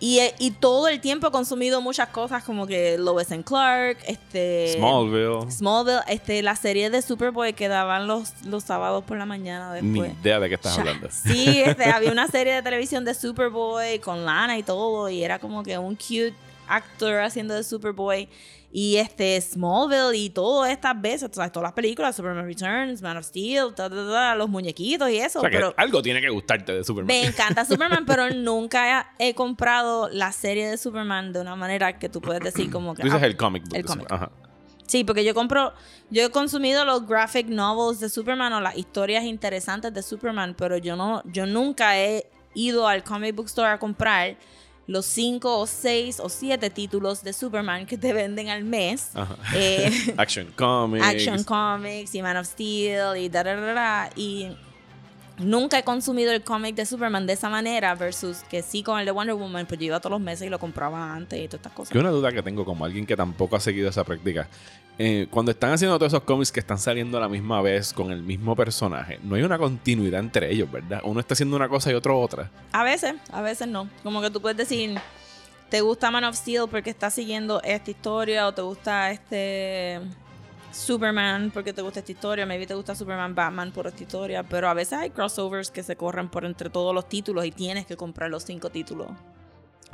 Y, 0.00 0.20
eh, 0.20 0.34
y 0.38 0.52
todo 0.52 0.86
el 0.88 1.00
tiempo 1.00 1.26
he 1.26 1.30
consumido 1.32 1.80
muchas 1.80 2.08
cosas 2.10 2.44
como 2.44 2.66
que 2.68 2.96
Lois 2.98 3.32
and 3.32 3.44
Clark, 3.44 3.98
este 4.06 4.74
Smallville. 4.76 5.50
Smallville, 5.50 6.00
este, 6.06 6.40
la 6.42 6.54
serie 6.54 6.88
de 6.90 7.02
Superboy 7.02 7.52
que 7.52 7.66
daban 7.68 8.06
los, 8.06 8.32
los 8.44 8.62
sábados 8.64 9.02
por 9.04 9.16
la 9.18 9.26
mañana 9.26 9.74
Ni 9.80 9.90
después. 10.00 10.12
idea 10.22 10.38
de 10.38 10.48
qué 10.48 10.54
estás 10.54 10.74
Ya. 10.76 10.82
hablando. 10.82 11.08
Sí, 11.10 11.60
este, 11.62 11.84
había 11.90 12.12
una 12.12 12.28
serie 12.28 12.54
de 12.54 12.62
televisión 12.62 13.04
de 13.04 13.12
Superboy 13.14 13.98
con 13.98 14.24
Lana 14.24 14.56
y 14.56 14.62
todo, 14.62 15.08
y 15.08 15.24
era 15.24 15.38
como 15.40 15.62
que 15.64 15.76
un 15.78 15.96
cute 15.96 16.34
actor 16.68 17.20
haciendo 17.20 17.54
de 17.54 17.64
Superboy. 17.64 18.28
Y 18.70 18.96
este 18.96 19.40
Smallville 19.40 20.14
y 20.14 20.30
todas 20.30 20.70
estas 20.70 21.00
veces, 21.00 21.30
todas 21.30 21.50
las 21.56 21.72
películas, 21.72 22.14
Superman 22.14 22.44
Returns, 22.44 23.00
Man 23.00 23.16
of 23.16 23.24
Steel, 23.24 23.74
ta, 23.74 23.88
ta, 23.88 23.96
ta, 23.96 24.34
los 24.34 24.48
muñequitos 24.48 25.08
y 25.10 25.16
eso. 25.16 25.38
O 25.38 25.42
sea, 25.42 25.50
que 25.50 25.56
pero 25.56 25.74
algo 25.76 26.02
tiene 26.02 26.20
que 26.20 26.28
gustarte 26.28 26.72
de 26.72 26.84
Superman. 26.84 27.06
me 27.06 27.24
encanta 27.26 27.64
Superman, 27.64 28.04
pero 28.04 28.28
nunca 28.34 29.12
he 29.18 29.34
comprado 29.34 30.10
la 30.10 30.32
serie 30.32 30.68
de 30.68 30.76
Superman 30.76 31.32
de 31.32 31.40
una 31.40 31.56
manera 31.56 31.98
que 31.98 32.10
tú 32.10 32.20
puedes 32.20 32.42
decir 32.42 32.70
como 32.70 32.94
que... 32.94 33.02
Tú 33.02 33.08
dices 33.08 33.22
ah, 33.22 33.26
el 33.26 33.36
comic 33.36 33.64
book. 33.64 33.76
el 33.76 33.84
cómic. 33.86 34.12
Ajá. 34.12 34.30
Sí, 34.88 35.04
porque 35.04 35.22
yo 35.22 35.34
compro, 35.34 35.74
yo 36.10 36.24
he 36.24 36.30
consumido 36.30 36.84
los 36.86 37.06
graphic 37.06 37.46
novels 37.46 38.00
de 38.00 38.08
Superman 38.08 38.54
o 38.54 38.60
las 38.60 38.76
historias 38.76 39.24
interesantes 39.24 39.92
de 39.92 40.02
Superman, 40.02 40.54
pero 40.56 40.78
yo 40.78 40.96
no, 40.96 41.22
yo 41.26 41.44
nunca 41.44 41.98
he 41.98 42.26
ido 42.54 42.88
al 42.88 43.04
comic 43.04 43.34
book 43.34 43.46
store 43.46 43.68
a 43.68 43.78
comprar 43.78 44.36
los 44.88 45.04
cinco 45.04 45.58
o 45.58 45.66
seis 45.66 46.18
o 46.18 46.30
siete 46.30 46.70
títulos 46.70 47.22
de 47.22 47.34
Superman 47.34 47.86
que 47.86 47.98
te 47.98 48.12
venden 48.14 48.48
al 48.48 48.64
mes. 48.64 49.10
Eh, 49.54 50.14
Action 50.16 50.46
Comics. 50.56 51.04
Action 51.06 51.44
Comics 51.44 52.14
y 52.14 52.22
Man 52.22 52.38
of 52.38 52.46
Steel 52.46 53.16
y 53.18 53.28
da, 53.28 53.44
da, 53.44 53.54
da, 53.54 53.72
da, 53.74 54.10
y 54.16 54.48
nunca 55.38 55.78
he 55.78 55.84
consumido 55.84 56.32
el 56.32 56.42
cómic 56.42 56.74
de 56.74 56.86
Superman 56.86 57.26
de 57.26 57.34
esa 57.34 57.48
manera 57.48 57.94
versus 57.94 58.38
que 58.50 58.62
sí 58.62 58.82
con 58.82 58.98
el 58.98 59.06
de 59.06 59.10
Wonder 59.10 59.34
Woman, 59.34 59.66
pues 59.66 59.80
yo 59.80 59.86
iba 59.86 60.00
todos 60.00 60.12
los 60.12 60.20
meses 60.20 60.46
y 60.46 60.50
lo 60.50 60.58
compraba 60.58 61.14
antes 61.14 61.38
y 61.38 61.46
todas 61.46 61.60
estas 61.60 61.72
cosas. 61.72 61.92
Que 61.92 61.98
una 61.98 62.10
duda 62.10 62.32
que 62.32 62.42
tengo 62.42 62.64
como 62.64 62.84
alguien 62.84 63.06
que 63.06 63.16
tampoco 63.16 63.56
ha 63.56 63.60
seguido 63.60 63.88
esa 63.88 64.04
práctica. 64.04 64.48
Eh, 65.00 65.28
cuando 65.30 65.52
están 65.52 65.72
haciendo 65.72 65.96
todos 65.96 66.12
esos 66.12 66.24
cómics 66.24 66.50
que 66.50 66.58
están 66.58 66.78
saliendo 66.78 67.18
a 67.18 67.20
la 67.20 67.28
misma 67.28 67.62
vez 67.62 67.92
con 67.92 68.10
el 68.10 68.22
mismo 68.22 68.56
personaje, 68.56 69.20
no 69.22 69.36
hay 69.36 69.42
una 69.42 69.56
continuidad 69.56 70.20
entre 70.20 70.50
ellos, 70.50 70.70
¿verdad? 70.70 71.00
Uno 71.04 71.20
está 71.20 71.34
haciendo 71.34 71.54
una 71.54 71.68
cosa 71.68 71.92
y 71.92 71.94
otro 71.94 72.20
otra. 72.20 72.50
A 72.72 72.82
veces, 72.82 73.14
a 73.30 73.40
veces 73.40 73.68
no. 73.68 73.88
Como 74.02 74.20
que 74.20 74.30
tú 74.30 74.40
puedes 74.40 74.58
decir, 74.58 74.98
te 75.68 75.82
gusta 75.82 76.10
Man 76.10 76.24
of 76.24 76.34
Steel 76.34 76.64
porque 76.68 76.90
está 76.90 77.10
siguiendo 77.10 77.62
esta 77.62 77.90
historia 77.90 78.48
o 78.48 78.52
te 78.52 78.62
gusta 78.62 79.12
este 79.12 80.00
Superman 80.72 81.50
porque 81.52 81.72
te 81.72 81.82
gusta 81.82 82.00
esta 82.00 82.12
historia, 82.12 82.46
maybe 82.46 82.66
te 82.66 82.74
gusta 82.74 82.94
Superman 82.94 83.34
Batman 83.34 83.72
por 83.72 83.86
esta 83.86 84.02
historia, 84.02 84.42
pero 84.42 84.68
a 84.68 84.74
veces 84.74 84.94
hay 84.94 85.10
crossovers 85.10 85.70
que 85.70 85.82
se 85.82 85.96
corren 85.96 86.28
por 86.28 86.44
entre 86.44 86.70
todos 86.70 86.94
los 86.94 87.08
títulos 87.08 87.44
y 87.44 87.50
tienes 87.50 87.86
que 87.86 87.96
comprar 87.96 88.30
los 88.30 88.44
cinco 88.44 88.70
títulos. 88.70 89.08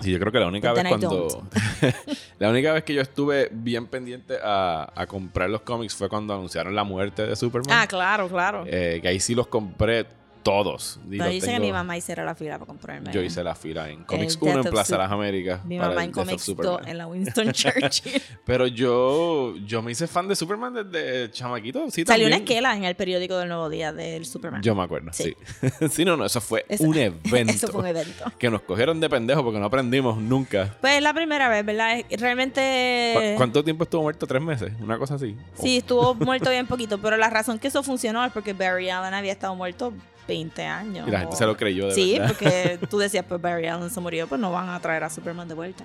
Sí, 0.01 0.11
yo 0.11 0.19
creo 0.19 0.33
que 0.33 0.41
la 0.41 0.49
única 0.49 0.73
But 0.73 0.83
vez 0.83 0.89
cuando. 0.89 1.49
la 2.41 2.51
única 2.51 2.73
vez 2.73 2.83
que 2.83 2.95
yo 2.95 3.01
estuve 3.01 3.49
bien 3.53 3.87
pendiente 3.87 4.39
a, 4.43 4.93
a 4.95 5.07
comprar 5.07 5.49
los 5.49 5.61
cómics 5.61 5.95
fue 5.95 6.09
cuando 6.09 6.35
anunciaron 6.35 6.75
la 6.75 6.83
muerte 6.83 7.25
de 7.27 7.37
Superman. 7.37 7.79
Ah, 7.79 7.87
claro, 7.87 8.29
claro. 8.29 8.65
Eh, 8.67 8.99
que 9.01 9.09
ahí 9.09 9.21
sí 9.21 9.37
los 9.37 9.47
compré 9.47 10.05
todos. 10.45 11.01
Y 11.11 11.17
los 11.17 11.29
dice 11.31 11.51
que 11.53 11.59
mi 11.59 11.73
mamá 11.73 11.97
hiciera 11.97 12.25
la 12.25 12.37
fila 12.37 12.59
para 12.59 12.67
comprarme. 12.67 13.11
Yo 13.13 13.21
hice 13.23 13.43
la 13.43 13.57
fila 13.57 13.91
en 13.91 14.05
Comics 14.05 14.37
El 14.41 14.49
1 14.51 14.61
en 14.63 14.71
Plaza 14.71 14.95
de 14.97 14.99
Sup- 15.01 15.03
las 15.03 15.11
Américas. 15.13 15.65
Mi 15.65 15.79
para 15.79 15.89
mamá 15.89 16.05
en 16.05 16.13
Comics 16.13 16.43
Superman. 16.43 16.77
2 16.83 16.87
en 16.87 16.99
la 16.99 17.07
Winston 17.09 17.53
Churchill. 17.53 18.23
Pero 18.45 18.67
yo, 18.67 19.57
yo 19.67 19.83
me 19.83 19.91
hice 19.93 20.07
fan 20.07 20.29
de 20.29 20.37
Superman 20.37 20.75
desde 20.75 21.31
chamaquito. 21.33 21.91
Sí, 21.91 22.05
Salió 22.07 22.27
una 22.29 22.37
esquela 22.37 22.77
en 22.77 22.85
el 22.85 22.95
periódico 22.95 23.37
del 23.39 23.49
Nuevo 23.49 23.69
Día 23.69 23.93
del 23.93 24.25
Superman. 24.27 24.63
Yo 24.63 24.75
me 24.77 24.83
acuerdo, 24.85 25.13
sí. 25.13 25.35
Sí. 25.61 25.69
Sí, 25.91 26.05
no, 26.05 26.17
no, 26.17 26.25
eso 26.27 26.41
fue 26.41 26.65
Eso- 26.69 26.85
un 26.85 26.97
evento. 26.97 27.37
Eso 27.53 27.69
fue 27.69 27.81
un 27.81 27.87
evento. 27.89 28.25
Que 28.39 28.51
nos 28.51 28.61
cogieron 28.63 29.01
de 29.01 29.09
pendejo 29.09 29.43
porque 29.43 29.59
no 29.59 29.65
aprendimos 29.67 30.19
nunca. 30.19 30.77
Pues 30.81 30.95
es 30.97 31.03
la 31.03 31.15
primera 31.15 31.49
vez, 31.49 31.65
¿verdad? 31.65 31.99
Realmente... 32.19 33.13
¿Cu- 33.15 33.37
¿Cuánto 33.39 33.65
tiempo 33.65 33.85
estuvo 33.85 34.03
muerto? 34.03 34.27
¿Tres 34.27 34.43
meses? 34.43 34.73
Una 34.81 34.99
cosa 34.99 35.15
así. 35.15 35.37
Sí, 35.55 35.79
estuvo 35.79 36.15
muerto 36.15 36.51
bien 36.51 36.67
poquito, 36.67 36.99
pero 36.99 37.17
la 37.17 37.31
razón 37.31 37.59
que 37.59 37.69
eso 37.69 37.83
funcionó 37.83 38.25
es 38.25 38.33
porque 38.33 38.53
Barry 38.53 38.91
Allen 38.91 39.15
había 39.15 39.33
estado 39.33 39.55
muerto 39.55 39.93
20 40.27 40.63
años. 40.65 41.09
Y 41.09 41.11
la 41.11 41.21
gente 41.21 41.35
o- 41.35 41.39
se 41.39 41.47
lo 41.47 41.57
creyó 41.57 41.89
de 41.89 41.95
Sí, 41.95 42.13
verdad. 42.19 42.29
porque 42.29 42.79
tú 42.91 42.99
decías, 42.99 43.25
pues 43.29 43.41
Barry 43.41 43.67
Allen 43.67 43.91
se 43.91 44.01
murió, 44.01 44.27
pues 44.27 44.41
no 44.41 44.53
van 44.53 44.69
a 44.69 44.81
traer 44.81 45.05
a 45.05 45.11
Superman 45.11 45.49
de 45.49 45.55
vuelta. 45.55 45.85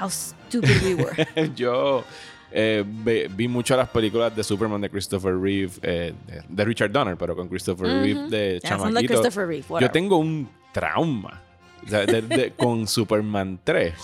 How 0.00 0.08
stupid 0.10 0.82
we 0.84 0.94
were. 0.94 1.50
yo 1.56 2.04
eh, 2.52 2.84
ve- 2.86 3.28
vi 3.30 3.48
mucho 3.48 3.76
las 3.76 3.88
películas 3.88 4.34
de 4.36 4.44
Superman 4.44 4.80
de 4.80 4.90
Christopher 4.90 5.38
Reeve, 5.38 5.72
eh, 5.82 6.12
de, 6.26 6.42
de 6.48 6.64
Richard 6.64 6.90
Donner, 6.90 7.16
pero 7.16 7.34
con 7.34 7.48
Christopher. 7.48 7.86
Reeve 7.86 8.28
de 8.28 8.52
de 8.54 8.60
chamaquito. 8.60 9.06
Christopher 9.14 9.46
Reeve, 9.46 9.64
yo 9.80 9.90
tengo 9.90 10.16
un 10.18 10.48
trauma 10.72 11.42
de- 11.82 12.22
de- 12.22 12.52
con 12.56 12.86
Superman 12.86 13.58
3 13.64 13.94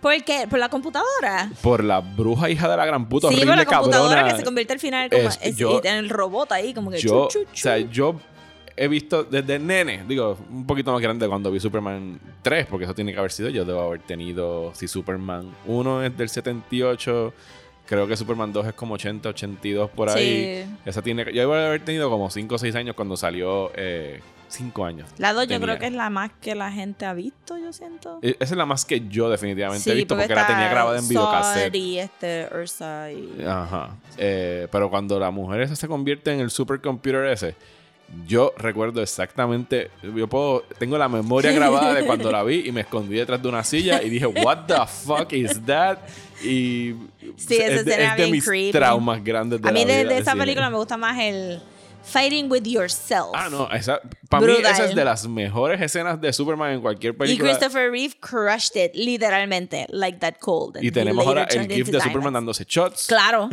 ¿Por 0.00 0.24
qué? 0.24 0.46
¿Por 0.48 0.58
la 0.58 0.70
computadora? 0.70 1.50
por 1.62 1.84
la 1.84 2.00
bruja 2.00 2.48
hija 2.48 2.68
de 2.70 2.76
la 2.76 2.86
gran 2.86 3.06
puta 3.06 3.28
sí, 3.28 3.34
horrible 3.34 3.52
por 3.52 3.56
la 3.58 3.64
computadora 3.78 4.14
cabrona. 4.14 4.32
que 4.32 4.38
se 4.38 4.44
convierte 4.44 4.72
al 4.72 4.78
final 4.80 5.10
como 5.10 5.22
Es- 5.28 5.56
yo- 5.56 5.80
en 5.84 5.94
el 5.96 6.08
robot 6.08 6.52
ahí, 6.52 6.72
como 6.74 6.90
que 6.90 6.98
yo, 7.00 7.28
chu, 7.30 7.40
chu, 7.44 7.48
o 7.52 7.56
sea, 7.56 7.76
yo 7.78 8.18
he 8.82 8.88
visto 8.88 9.24
desde 9.24 9.58
nene, 9.58 10.04
digo, 10.08 10.38
un 10.50 10.64
poquito 10.66 10.90
más 10.90 11.02
grande 11.02 11.28
cuando 11.28 11.50
vi 11.50 11.60
Superman 11.60 12.18
3, 12.40 12.66
porque 12.66 12.84
eso 12.86 12.94
tiene 12.94 13.12
que 13.12 13.18
haber 13.18 13.30
sido, 13.30 13.50
yo 13.50 13.66
debo 13.66 13.82
haber 13.82 14.00
tenido, 14.00 14.72
si 14.74 14.88
Superman 14.88 15.50
1 15.66 16.04
es 16.04 16.16
del 16.16 16.30
78, 16.30 17.34
creo 17.84 18.06
que 18.06 18.16
Superman 18.16 18.54
2 18.54 18.68
es 18.68 18.72
como 18.72 18.94
80, 18.94 19.28
82 19.28 19.90
por 19.90 20.08
ahí. 20.08 20.64
Sí. 20.64 20.76
Esa 20.86 21.02
tiene, 21.02 21.24
yo 21.26 21.40
debo 21.42 21.52
haber 21.52 21.84
tenido 21.84 22.08
como 22.08 22.30
5 22.30 22.54
o 22.54 22.58
6 22.58 22.74
años 22.74 22.96
cuando 22.96 23.18
salió 23.18 23.70
eh, 23.74 24.22
cinco 24.48 24.86
años. 24.86 25.10
La 25.18 25.34
2 25.34 25.46
yo 25.48 25.60
creo 25.60 25.78
que 25.78 25.88
es 25.88 25.92
la 25.92 26.08
más 26.08 26.30
que 26.40 26.54
la 26.54 26.72
gente 26.72 27.04
ha 27.04 27.12
visto, 27.12 27.58
yo 27.58 27.74
siento. 27.74 28.18
E- 28.22 28.30
Esa 28.40 28.54
es 28.54 28.56
la 28.56 28.64
más 28.64 28.86
que 28.86 29.06
yo 29.08 29.28
definitivamente 29.28 29.92
he 29.92 29.94
visto 29.94 30.16
porque, 30.16 30.34
la 30.34 30.40
está 30.40 30.54
tenía 30.54 30.70
grabada 30.70 30.98
en 30.98 31.06
videocassette. 31.06 31.74
y 31.74 31.98
este 31.98 32.48
Ursa 32.58 33.12
y... 33.12 33.44
Ajá. 33.46 33.90
Eh, 34.16 34.68
pero 34.72 34.88
cuando 34.88 35.20
la 35.20 35.30
mujer 35.30 35.60
esa 35.60 35.76
se 35.76 35.86
convierte 35.86 36.32
en 36.32 36.40
el 36.40 36.50
supercomputer 36.50 37.26
ese, 37.26 37.54
yo 38.26 38.52
recuerdo 38.56 39.02
exactamente. 39.02 39.90
Yo 40.02 40.28
puedo. 40.28 40.62
Tengo 40.78 40.98
la 40.98 41.08
memoria 41.08 41.52
grabada 41.52 41.94
de 41.94 42.04
cuando 42.04 42.30
la 42.30 42.42
vi 42.42 42.66
y 42.66 42.72
me 42.72 42.82
escondí 42.82 43.14
detrás 43.16 43.40
de 43.40 43.48
una 43.48 43.62
silla 43.64 44.02
y 44.02 44.10
dije, 44.10 44.26
¿What 44.26 44.66
the 44.66 44.74
fuck 44.86 45.32
is 45.32 45.64
that? 45.66 45.98
Y. 46.42 46.94
Sí, 47.36 47.56
es 47.56 47.84
de, 47.84 48.04
es 48.04 48.16
de 48.16 48.26
mis 48.30 48.44
creepy. 48.44 48.72
traumas 48.72 49.22
grandes 49.22 49.60
de 49.62 49.68
A 49.68 49.72
mí 49.72 49.84
la 49.84 49.94
de, 49.94 50.02
vida 50.04 50.14
de 50.14 50.20
esa 50.20 50.34
película 50.34 50.70
me 50.70 50.76
gusta 50.76 50.96
más 50.96 51.18
el 51.18 51.60
Fighting 52.02 52.50
with 52.50 52.64
Yourself. 52.64 53.30
Ah, 53.34 53.48
no, 53.50 53.70
esa, 53.70 54.00
para 54.30 54.46
mí 54.46 54.52
esa 54.60 54.84
es 54.86 54.94
de 54.94 55.04
las 55.04 55.28
mejores 55.28 55.80
escenas 55.80 56.20
de 56.20 56.32
Superman 56.32 56.72
en 56.72 56.80
cualquier 56.80 57.14
Y 57.14 57.16
película. 57.18 57.50
Christopher 57.50 57.90
Reeve 57.90 58.14
crushed 58.20 58.76
it, 58.82 58.92
literalmente, 58.94 59.86
like 59.90 60.18
that 60.20 60.36
cold. 60.40 60.76
And 60.76 60.84
Y 60.84 60.90
tenemos 60.90 61.26
ahora 61.26 61.44
el 61.50 61.66
GIF 61.70 61.88
de 61.88 62.00
Superman 62.00 62.32
dándose 62.32 62.64
shots. 62.66 63.06
Claro, 63.08 63.48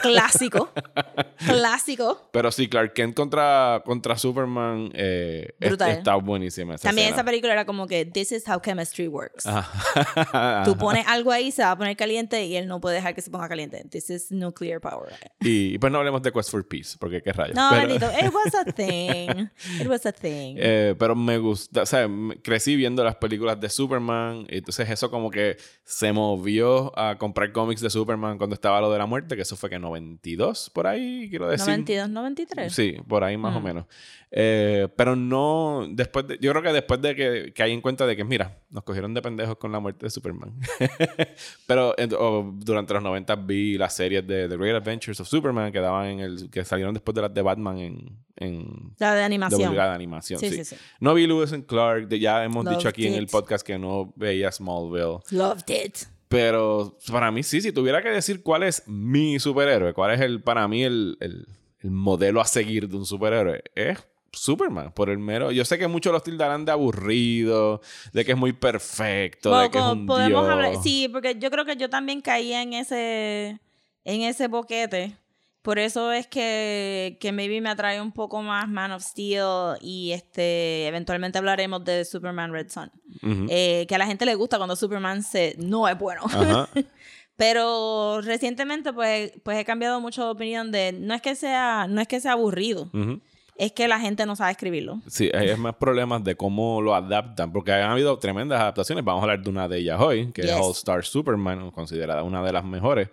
clásico. 0.00 0.70
clásico. 1.46 2.28
Pero 2.32 2.50
sí, 2.50 2.68
Clark 2.68 2.94
Kent 2.94 3.14
contra, 3.14 3.82
contra 3.84 4.16
Superman 4.16 4.90
eh, 4.94 5.54
es- 5.60 5.72
está 5.80 6.14
buenísima. 6.16 6.74
Esa 6.74 6.88
También 6.88 7.08
escena. 7.08 7.20
esa 7.22 7.24
película 7.24 7.52
era 7.52 7.64
como 7.64 7.86
que 7.86 8.04
this 8.04 8.32
is 8.32 8.48
how 8.48 8.60
chemistry 8.60 9.08
works. 9.08 9.46
Ajá. 9.46 10.62
Tú 10.64 10.76
pones 10.76 11.06
algo 11.06 11.30
ahí, 11.30 11.50
se 11.52 11.62
va 11.62 11.72
a 11.72 11.76
poner 11.76 11.96
caliente 11.96 12.44
y 12.44 12.56
él 12.56 12.66
no 12.66 12.80
puede 12.80 12.96
dejar 12.96 13.14
que 13.14 13.20
se 13.22 13.30
ponga 13.30 13.48
caliente. 13.48 13.84
This 13.90 14.10
is 14.10 14.30
nuclear 14.32 14.80
power. 14.80 15.12
Y 15.40 15.78
pues 15.78 15.92
no 15.92 15.98
hablemos 15.98 16.22
de 16.22 16.32
Quest 16.32 16.50
for 16.50 16.66
Peace, 16.66 16.96
porque 16.98 17.20
qué 17.22 17.32
rayos. 17.32 17.54
No, 17.56 17.68
pero. 17.70 17.92
It 17.94 18.32
was 18.32 18.54
a 18.54 18.64
thing. 18.72 19.48
It 19.80 19.86
was 19.88 20.06
a 20.06 20.12
thing. 20.12 20.21
Eh, 20.24 20.94
pero 20.98 21.14
me 21.14 21.38
gusta, 21.38 21.82
o 21.82 21.86
sea, 21.86 22.08
crecí 22.42 22.76
viendo 22.76 23.02
las 23.04 23.16
películas 23.16 23.60
de 23.60 23.68
Superman, 23.68 24.46
y 24.48 24.58
entonces 24.58 24.88
eso 24.90 25.10
como 25.10 25.30
que 25.30 25.56
se 25.84 26.12
movió 26.12 26.96
a 26.98 27.18
comprar 27.18 27.52
cómics 27.52 27.80
de 27.80 27.90
Superman 27.90 28.38
cuando 28.38 28.54
estaba 28.54 28.80
lo 28.80 28.90
de 28.92 28.98
la 28.98 29.06
muerte, 29.06 29.36
que 29.36 29.42
eso 29.42 29.56
fue 29.56 29.70
que 29.70 29.78
92 29.78 30.70
por 30.70 30.86
ahí, 30.86 31.28
quiero 31.30 31.48
decir. 31.48 31.66
92, 31.66 32.08
93. 32.10 32.72
Sí, 32.72 32.96
por 33.08 33.24
ahí 33.24 33.36
más 33.36 33.56
o 33.56 33.60
Mm. 33.60 33.64
menos. 33.64 33.86
Eh, 34.34 34.88
pero 34.96 35.14
no, 35.14 35.86
después 35.90 36.26
de- 36.26 36.38
yo 36.40 36.50
creo 36.52 36.62
que 36.62 36.72
después 36.72 37.02
de 37.02 37.14
que, 37.14 37.52
que 37.52 37.62
hay 37.62 37.72
en 37.72 37.82
cuenta 37.82 38.06
de 38.06 38.16
que, 38.16 38.24
mira, 38.24 38.60
nos 38.70 38.82
cogieron 38.82 39.12
de 39.12 39.20
pendejos 39.20 39.58
con 39.58 39.70
la 39.72 39.78
muerte 39.78 40.06
de 40.06 40.10
Superman. 40.10 40.54
pero 41.66 41.94
en- 41.98 42.14
o 42.18 42.50
durante 42.56 42.94
los 42.94 43.02
90 43.02 43.34
vi 43.36 43.76
las 43.76 43.94
series 43.94 44.26
de 44.26 44.48
The 44.48 44.56
Great 44.56 44.76
Adventures 44.82 45.20
of 45.20 45.28
Superman 45.28 45.70
que 45.70 45.80
daban 45.80 46.06
en 46.06 46.20
el, 46.20 46.50
que 46.50 46.64
salieron 46.64 46.94
después 46.94 47.14
de 47.14 47.20
las 47.22 47.34
de 47.34 47.42
Batman 47.42 47.78
en, 47.78 48.18
en 48.36 48.94
La 48.98 49.12
de 49.12 49.18
de 49.18 49.24
animación. 49.24 49.68
obligada 49.68 49.94
animación. 49.94 50.40
Sí, 50.40 50.48
Sí, 50.50 50.64
sí. 50.64 50.76
No 51.00 51.14
vi 51.14 51.26
Lewis 51.26 51.52
and 51.52 51.66
Clark, 51.66 52.08
de- 52.08 52.18
ya 52.18 52.42
hemos 52.44 52.64
dicho 52.64 52.76
Loved 52.76 52.86
aquí 52.88 53.06
en 53.06 53.14
el 53.14 53.24
it. 53.24 53.30
podcast 53.30 53.66
que 53.66 53.78
no 53.78 54.12
veía 54.16 54.50
Smallville. 54.50 55.18
Loved 55.30 55.68
it. 55.68 55.98
Pero 56.28 56.96
para 57.10 57.30
mí 57.30 57.42
sí, 57.42 57.60
si 57.60 57.72
tuviera 57.72 58.02
que 58.02 58.08
decir 58.08 58.42
cuál 58.42 58.62
es 58.62 58.82
mi 58.88 59.38
superhéroe, 59.38 59.92
cuál 59.92 60.12
es 60.14 60.20
el 60.22 60.42
para 60.42 60.66
mí 60.68 60.82
el, 60.84 61.18
el- 61.20 61.46
el 61.80 61.90
modelo 61.90 62.40
a 62.40 62.44
seguir 62.46 62.88
de 62.88 62.96
un 62.96 63.04
superhéroe, 63.04 63.62
es 63.74 63.98
Superman, 64.32 64.92
por 64.92 65.10
el 65.10 65.18
mero. 65.18 65.50
Yo 65.52 65.64
sé 65.64 65.78
que 65.78 65.86
muchos 65.88 66.12
los 66.12 66.22
tildarán 66.22 66.64
de 66.64 66.72
aburrido, 66.72 67.80
de 68.12 68.24
que 68.24 68.32
es 68.32 68.38
muy 68.38 68.52
perfecto, 68.52 69.56
de 69.58 69.70
que 69.70 69.78
es 69.78 69.84
un 69.84 70.06
podemos 70.06 70.42
dios. 70.42 70.52
hablar. 70.52 70.74
Sí, 70.82 71.08
porque 71.12 71.38
yo 71.38 71.50
creo 71.50 71.64
que 71.64 71.76
yo 71.76 71.90
también 71.90 72.20
caía 72.20 72.62
en 72.62 72.72
ese, 72.72 73.60
en 74.04 74.22
ese 74.22 74.48
boquete. 74.48 75.16
Por 75.60 75.78
eso 75.78 76.10
es 76.10 76.26
que, 76.26 77.18
que 77.20 77.30
maybe 77.30 77.60
me 77.60 77.68
atrae 77.70 78.00
un 78.00 78.10
poco 78.10 78.42
más 78.42 78.68
Man 78.68 78.90
of 78.90 79.02
Steel 79.04 79.76
y 79.80 80.10
este 80.10 80.88
eventualmente 80.88 81.38
hablaremos 81.38 81.84
de 81.84 82.04
Superman 82.04 82.52
Red 82.52 82.68
Son. 82.70 82.90
Ujú. 83.22 83.46
Eh, 83.48 83.86
que 83.88 83.94
a 83.94 83.98
la 83.98 84.06
gente 84.06 84.26
le 84.26 84.34
gusta 84.34 84.56
cuando 84.56 84.74
Superman 84.74 85.22
se, 85.22 85.54
no 85.58 85.86
es 85.86 85.96
bueno. 85.96 86.22
Ajá. 86.24 86.68
Pero 87.36 88.20
recientemente 88.22 88.92
pues, 88.92 89.32
pues 89.44 89.58
he 89.58 89.64
cambiado 89.64 90.00
mucho 90.00 90.24
de 90.24 90.30
opinión 90.30 90.70
de 90.72 90.92
no 90.92 91.14
es 91.14 91.22
que 91.22 91.34
sea, 91.34 91.86
no 91.88 92.00
es 92.00 92.08
que 92.08 92.20
sea 92.20 92.32
aburrido, 92.32 92.90
Ujú. 92.92 93.20
Es 93.64 93.72
que 93.72 93.86
la 93.88 94.00
gente 94.00 94.26
no 94.26 94.34
sabe 94.34 94.50
escribirlo. 94.52 95.00
Sí, 95.06 95.30
hay 95.32 95.54
más 95.56 95.76
problemas 95.76 96.24
de 96.24 96.34
cómo 96.34 96.80
lo 96.82 96.94
adaptan, 96.94 97.52
porque 97.52 97.72
han 97.72 97.90
habido 97.90 98.18
tremendas 98.18 98.60
adaptaciones. 98.60 99.04
Vamos 99.04 99.20
a 99.20 99.24
hablar 99.24 99.42
de 99.42 99.50
una 99.50 99.68
de 99.68 99.78
ellas 99.78 100.00
hoy, 100.00 100.32
que 100.32 100.42
Yes. 100.42 100.50
es 100.52 100.56
All 100.56 100.72
Star 100.72 101.04
Superman, 101.04 101.70
considerada 101.70 102.22
una 102.24 102.42
de 102.42 102.52
las 102.52 102.64
mejores. 102.64 103.08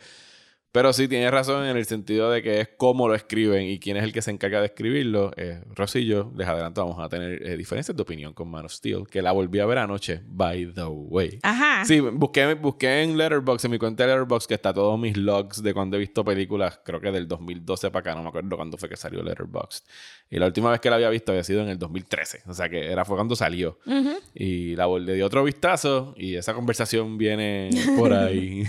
Pero 0.71 0.93
sí, 0.93 1.07
tienes 1.07 1.31
razón 1.31 1.65
en 1.65 1.77
el 1.77 1.85
sentido 1.85 2.29
de 2.29 2.43
que 2.43 2.61
es 2.61 2.69
cómo 2.77 3.07
lo 3.07 3.15
escriben 3.15 3.63
y 3.63 3.79
quién 3.79 3.97
es 3.97 4.03
el 4.03 4.13
que 4.13 4.21
se 4.21 4.29
encarga 4.29 4.59
de 4.59 4.67
escribirlo. 4.67 5.31
Eh, 5.35 5.63
yo, 6.05 6.31
les 6.37 6.47
adelanto, 6.47 6.85
vamos 6.85 7.03
a 7.03 7.09
tener 7.09 7.41
eh, 7.41 7.57
diferencias 7.57 7.97
de 7.97 8.03
opinión 8.03 8.33
con 8.33 8.49
Man 8.49 8.65
of 8.65 8.71
Steel, 8.71 9.07
que 9.09 9.23
la 9.23 9.31
volví 9.31 9.59
a 9.59 9.65
ver 9.65 9.79
anoche, 9.79 10.21
by 10.27 10.73
the 10.73 10.85
way. 10.85 11.39
Ajá. 11.41 11.85
Sí, 11.85 11.99
busqué, 11.99 12.53
busqué 12.53 13.01
en 13.01 13.17
Letterboxd, 13.17 13.65
en 13.65 13.71
mi 13.71 13.79
cuenta 13.79 14.03
de 14.03 14.09
Letterboxd, 14.09 14.47
que 14.47 14.53
está 14.53 14.71
todos 14.71 14.99
mis 14.99 15.17
logs 15.17 15.63
de 15.63 15.73
cuando 15.73 15.97
he 15.97 15.99
visto 15.99 16.23
películas, 16.23 16.79
creo 16.85 17.01
que 17.01 17.11
del 17.11 17.27
2012 17.27 17.89
para 17.89 18.01
acá, 18.01 18.15
no 18.15 18.21
me 18.21 18.29
acuerdo 18.29 18.55
cuándo 18.55 18.77
fue 18.77 18.89
que 18.89 18.95
salió 18.95 19.23
Letterboxd. 19.23 19.85
Y 20.29 20.37
la 20.37 20.45
última 20.45 20.69
vez 20.69 20.79
que 20.79 20.91
la 20.91 20.97
había 20.97 21.09
visto 21.09 21.31
había 21.31 21.43
sido 21.43 21.61
en 21.61 21.69
el 21.69 21.79
2013, 21.79 22.43
o 22.45 22.53
sea 22.53 22.69
que 22.69 22.91
era 22.91 23.03
fue 23.03 23.15
cuando 23.15 23.35
salió. 23.35 23.79
Ujú. 23.87 24.11
Y 24.35 24.75
la 24.75 24.87
le 24.99 25.15
di 25.15 25.21
otro 25.23 25.43
vistazo 25.43 26.13
y 26.17 26.35
esa 26.35 26.53
conversación 26.53 27.17
viene 27.17 27.71
por 27.97 28.13
ahí. 28.13 28.63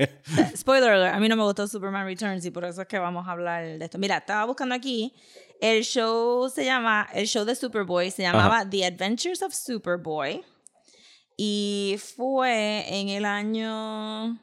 Spoiler 0.56 0.90
alert, 0.90 1.14
a 1.14 1.18
mí 1.18 1.28
no 1.28 1.36
me 1.40 1.46
gustó 1.46 1.66
Superman 1.66 2.06
Returns 2.06 2.44
y 2.44 2.50
por 2.50 2.64
eso 2.64 2.82
es 2.82 2.88
que 2.88 2.98
vamos 2.98 3.26
a 3.26 3.32
hablar 3.32 3.64
de 3.78 3.84
esto. 3.84 3.98
Mira, 3.98 4.18
estaba 4.18 4.44
buscando 4.46 4.74
aquí, 4.74 5.12
el 5.60 5.82
show 5.82 6.48
se 6.48 6.64
llama, 6.64 7.08
el 7.12 7.26
show 7.26 7.44
de 7.44 7.54
Superboy 7.54 8.10
se 8.10 8.22
llamaba 8.22 8.68
The 8.68 8.84
Adventures 8.86 9.42
of 9.42 9.52
Superboy 9.54 10.42
y 11.36 11.96
fue 12.16 12.84
en 12.88 13.08
el 13.08 13.24
año, 13.24 14.38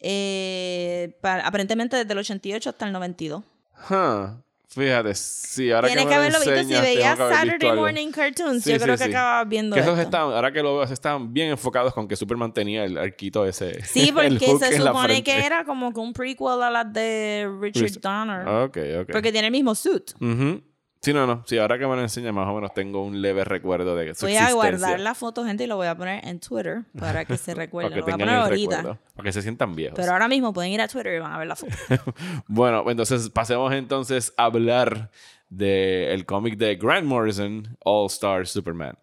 eh, 0.00 1.16
pa- 1.20 1.40
aparentemente 1.40 1.96
desde 1.96 2.12
el 2.12 2.18
88 2.18 2.70
hasta 2.70 2.86
el 2.86 2.92
92. 2.92 3.42
Huh. 3.90 4.42
Fíjate, 4.70 5.14
sí, 5.14 5.72
ahora 5.72 5.88
Tienes 5.88 6.04
que, 6.04 6.10
que, 6.10 6.18
me 6.18 6.30
lo 6.30 6.36
haberlo 6.36 6.52
visto 6.52 6.74
si 6.76 6.82
veías 6.82 7.18
que 7.18 7.34
Saturday. 7.34 7.72
Morning 7.74 8.10
Cartoons. 8.10 8.62
Sí, 8.62 8.70
yo 8.72 8.76
sí, 8.76 8.82
creo 8.82 8.98
sí. 8.98 9.04
que 9.04 9.10
acabas 9.10 9.48
viendo 9.48 9.74
Que 9.74 9.80
esos 9.80 9.92
esto. 9.92 10.02
estaban, 10.02 10.34
ahora 10.34 10.52
que 10.52 10.62
lo 10.62 10.76
veo, 10.76 10.82
estaban 10.84 11.32
bien 11.32 11.48
enfocados 11.48 11.94
con 11.94 12.06
que 12.06 12.16
Superman 12.16 12.52
tenía 12.52 12.84
el 12.84 12.98
arquito 12.98 13.46
ese. 13.46 13.82
Sí, 13.84 14.12
porque 14.14 14.58
se 14.58 14.76
supone 14.76 15.24
que 15.24 15.46
era 15.46 15.64
como 15.64 15.90
que 15.94 16.00
un 16.00 16.12
prequel 16.12 16.62
a 16.62 16.70
las 16.70 16.92
de 16.92 17.50
Richard 17.60 17.98
Donner. 18.02 18.46
Ok, 18.46 18.78
ok. 19.00 19.10
Porque 19.10 19.32
tiene 19.32 19.46
el 19.46 19.52
mismo 19.52 19.74
suit. 19.74 20.10
Ujú. 20.20 20.62
Sí, 21.00 21.12
no, 21.12 21.26
no. 21.28 21.44
Sí, 21.46 21.56
ahora 21.58 21.78
que 21.78 21.86
me 21.86 21.94
lo 21.94 22.02
enseña, 22.02 22.32
más 22.32 22.48
o 22.48 22.54
menos 22.54 22.74
tengo 22.74 23.04
un 23.04 23.22
leve 23.22 23.44
recuerdo 23.44 23.94
de 23.94 24.14
su 24.14 24.26
Voy 24.26 24.32
a 24.34 24.40
existencia. 24.48 24.54
guardar 24.54 24.98
la 25.00 25.14
foto, 25.14 25.44
gente, 25.44 25.62
y 25.64 25.66
lo 25.68 25.76
voy 25.76 25.86
a 25.86 25.94
poner 25.96 26.26
en 26.26 26.40
Twitter 26.40 26.82
para 26.98 27.24
que 27.24 27.36
se 27.36 27.52
Para 27.54 27.64
recuerden. 27.66 27.92
que 27.92 28.00
Lo 28.00 28.04
voy 28.04 28.12
a 28.12 28.16
tengan 28.16 28.26
poner 28.28 28.34
el 28.40 28.44
ahorita. 28.50 28.76
recuerdo. 28.78 28.98
Para 29.14 29.26
que 29.28 29.32
se 29.32 29.42
sientan 29.42 29.74
viejos. 29.76 29.96
Pero 29.96 30.12
ahora 30.12 30.26
mismo 30.28 30.52
pueden 30.52 30.72
ir 30.72 30.80
a 30.80 30.88
Twitter 30.88 31.14
y 31.14 31.18
van 31.20 31.32
a 31.32 31.38
ver 31.38 31.46
la 31.46 31.54
foto. 31.56 31.72
Bueno, 32.48 32.84
entonces 32.90 33.30
pasemos 33.30 33.72
entonces 33.72 34.34
a 34.36 34.44
hablar 34.46 35.10
del 35.50 36.26
cómic 36.26 36.56
de 36.58 36.74
Grant 36.76 37.06
Morrison, 37.06 37.76
All 37.84 38.06
Star 38.06 38.46
Superman. 38.46 38.98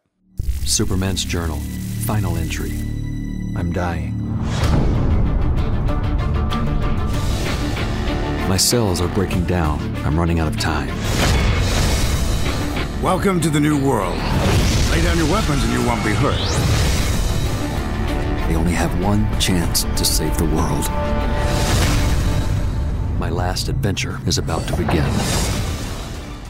Superman's 0.65 1.25
Journal. 1.25 1.57
Final 2.05 2.37
entry. 2.37 2.71
I'm 3.57 3.71
dying. 3.71 4.13
My 8.49 8.57
cells 8.57 8.99
are 9.01 9.07
breaking 9.15 9.45
down. 9.45 9.79
I'm 10.05 10.19
running 10.19 10.39
out 10.39 10.47
of 10.47 10.59
time. 10.59 10.89
Welcome 13.03 13.41
to 13.41 13.49
the 13.49 13.59
new 13.59 13.77
world. 13.77 14.17
Lay 14.89 15.03
down 15.03 15.17
your 15.17 15.29
weapons 15.29 15.63
and 15.63 15.73
you 15.73 15.85
won't 15.85 16.03
be 16.03 16.11
hurt. 16.11 16.39
They 18.47 18.55
only 18.55 18.71
have 18.71 18.97
one 19.03 19.27
chance 19.39 19.83
to 19.83 20.05
save 20.05 20.35
the 20.37 20.45
world. 20.45 20.89
My 23.19 23.29
last 23.29 23.67
adventure 23.67 24.19
is 24.25 24.37
about 24.37 24.65
to 24.69 24.77
begin. 24.77 25.03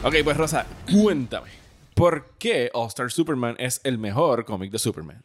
Ok, 0.04 0.22
pues 0.22 0.36
Rosa, 0.38 0.64
cuéntame. 0.86 1.50
¿Por 1.96 2.36
qué 2.38 2.70
All 2.74 2.88
Star 2.88 3.10
Superman 3.10 3.56
es 3.58 3.80
el 3.82 3.96
mejor 3.96 4.44
cómic 4.44 4.70
de 4.70 4.78
Superman? 4.78 5.24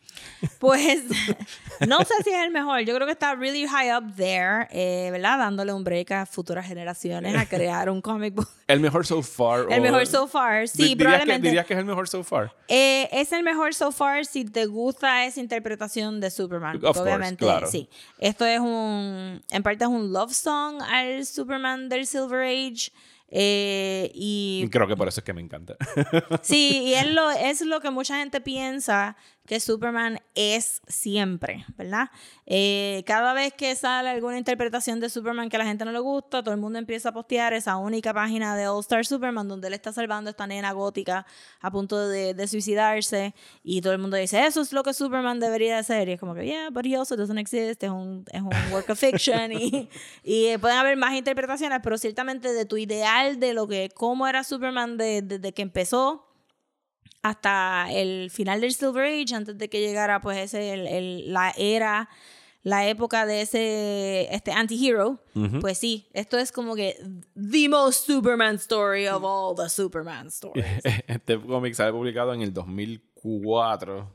Pues 0.58 1.04
no 1.86 2.00
sé 2.00 2.14
si 2.24 2.30
es 2.30 2.46
el 2.46 2.50
mejor. 2.50 2.80
Yo 2.80 2.96
creo 2.96 3.06
que 3.06 3.12
está 3.12 3.36
really 3.36 3.68
high 3.68 3.94
up 3.94 4.16
there, 4.16 4.70
eh, 4.72 5.10
¿verdad? 5.12 5.38
Dándole 5.38 5.74
un 5.74 5.84
break 5.84 6.12
a 6.12 6.26
futuras 6.26 6.66
generaciones 6.66 7.36
a 7.36 7.46
crear 7.46 7.90
un 7.90 8.02
comic 8.02 8.36
book. 8.36 8.48
¿El 8.68 8.80
mejor 8.80 9.06
so 9.06 9.22
far? 9.22 9.66
El 9.70 9.82
mejor 9.82 10.08
so 10.08 10.28
far. 10.28 10.66
Sí, 10.70 10.96
probablemente. 10.96 11.42
Que, 11.42 11.48
dirías 11.50 11.66
que 11.66 11.74
es 11.74 11.80
el 11.80 11.86
mejor 11.86 12.08
so 12.08 12.24
far. 12.24 12.56
Eh, 12.70 13.10
es 13.12 13.34
el 13.34 13.44
mejor 13.44 13.74
so 13.74 13.92
far 13.92 14.26
si 14.26 14.46
te 14.46 14.66
gusta 14.66 15.26
esa 15.26 15.42
interpretación 15.42 16.22
de 16.22 16.32
Superman. 16.32 16.78
Of 16.78 16.84
course, 16.84 17.02
Obviamente, 17.02 17.44
claro. 17.44 17.68
sí. 17.68 17.90
Esto 18.18 18.46
es 18.46 18.62
un. 18.62 19.44
En 19.52 19.62
parte 19.62 19.84
es 19.84 19.90
un 19.90 20.14
love 20.14 20.32
song 20.32 20.82
al 20.82 21.26
Superman 21.26 21.90
del 21.90 22.08
Silver 22.08 22.44
Age. 22.44 22.94
Eh, 23.32 24.12
y 24.14 24.68
Creo 24.70 24.88
que 24.88 24.98
por 24.98 25.08
eso 25.08 25.22
es 25.22 25.24
que 25.24 25.34
me 25.34 25.42
encanta. 25.42 25.76
sí, 26.42 26.84
y 26.86 26.94
es 26.96 27.10
lo, 27.12 27.30
es 27.32 27.62
lo 27.62 27.80
que 27.80 27.90
mucha 27.90 28.18
gente 28.18 28.42
piensa 28.42 29.16
que 29.48 29.60
Superman 29.60 30.20
es 30.36 30.82
siempre, 30.88 31.66
¿verdad? 31.78 32.10
Eh, 32.46 33.04
cada 33.06 33.34
vez 33.34 33.54
que 33.54 33.76
sale 33.76 34.10
alguna 34.10 34.38
interpretación 34.38 35.00
de 35.00 35.10
Superman 35.10 35.50
que 35.50 35.58
a 35.58 35.60
la 35.60 35.66
gente 35.66 35.84
no 35.84 35.92
le 35.92 36.00
gusta, 36.00 36.42
todo 36.44 36.54
el 36.54 36.60
mundo 36.62 36.80
empieza 36.80 37.10
a 37.10 37.12
postear 37.12 37.52
esa 37.54 37.76
única 37.78 38.14
página 38.14 38.56
de 38.56 38.68
All 38.68 38.80
Star 38.80 39.06
Superman 39.06 39.48
donde 39.48 39.68
él 39.68 39.74
está 39.74 39.92
salvando 39.92 40.30
esta 40.30 40.48
nena 40.48 40.72
gótica 40.72 41.26
a 41.60 41.72
punto 41.72 42.08
de, 42.08 42.34
de 42.34 42.48
suicidarse 42.48 43.34
y 43.64 43.82
todo 43.82 43.92
el 43.94 44.00
mundo 44.00 44.16
dice, 44.16 44.46
eso 44.46 44.62
es 44.62 44.72
lo 44.72 44.84
que 44.84 44.94
Superman 44.94 45.40
debería 45.40 45.80
hacer. 45.80 46.08
Y 46.08 46.14
es 46.14 46.20
como 46.20 46.34
que, 46.34 46.46
yeah, 46.46 46.70
but 46.70 46.86
he 46.86 46.96
also 46.96 47.18
doesn't 47.18 47.40
exist, 47.40 47.84
es 47.84 47.90
un, 47.90 48.24
es 48.32 48.42
un 48.42 48.52
work 48.72 48.90
of 48.90 49.00
fiction 49.00 49.52
y, 49.52 49.90
y 50.24 50.46
eh, 50.46 50.60
pueden 50.60 50.78
haber 50.78 50.96
más 50.98 51.14
interpretaciones, 51.14 51.80
pero 51.84 51.98
ciertamente 51.98 52.54
de 52.54 52.66
tu 52.66 52.78
ideal 52.78 53.40
de 53.40 53.54
lo 53.54 53.68
que, 53.68 53.90
cómo 53.94 54.28
era 54.28 54.44
Superman 54.44 54.98
de- 54.98 55.22
desde 55.24 55.52
que 55.52 55.62
empezó 55.62 56.28
hasta 57.22 57.88
el 57.92 58.30
final 58.32 58.62
del 58.62 58.74
Silver 58.74 59.06
Age, 59.06 59.36
antes 59.36 59.58
de 59.58 59.70
que 59.70 59.80
llegara 59.82 60.22
pues 60.22 60.38
ese, 60.40 60.74
el- 60.74 60.88
el- 60.88 61.34
la 61.34 61.54
era, 61.58 62.10
la 62.64 62.88
época 62.88 63.26
de 63.26 63.42
ese 63.42 64.28
este 64.34 64.52
anti-hero, 64.52 65.20
pues 65.62 65.78
sí, 65.80 66.08
esto 66.14 66.38
es 66.38 66.52
como 66.52 66.76
que 66.76 66.96
the 67.36 67.68
most 67.70 68.06
Superman 68.06 68.56
story 68.56 69.08
of 69.08 69.24
all 69.24 69.56
the 69.56 69.68
Superman 69.70 70.28
stories. 70.28 70.66
Este 71.08 71.40
cómic 71.40 71.74
sale 71.74 71.92
publicado 71.92 72.34
en 72.34 72.42
el 72.44 72.54
2004, 72.54 73.11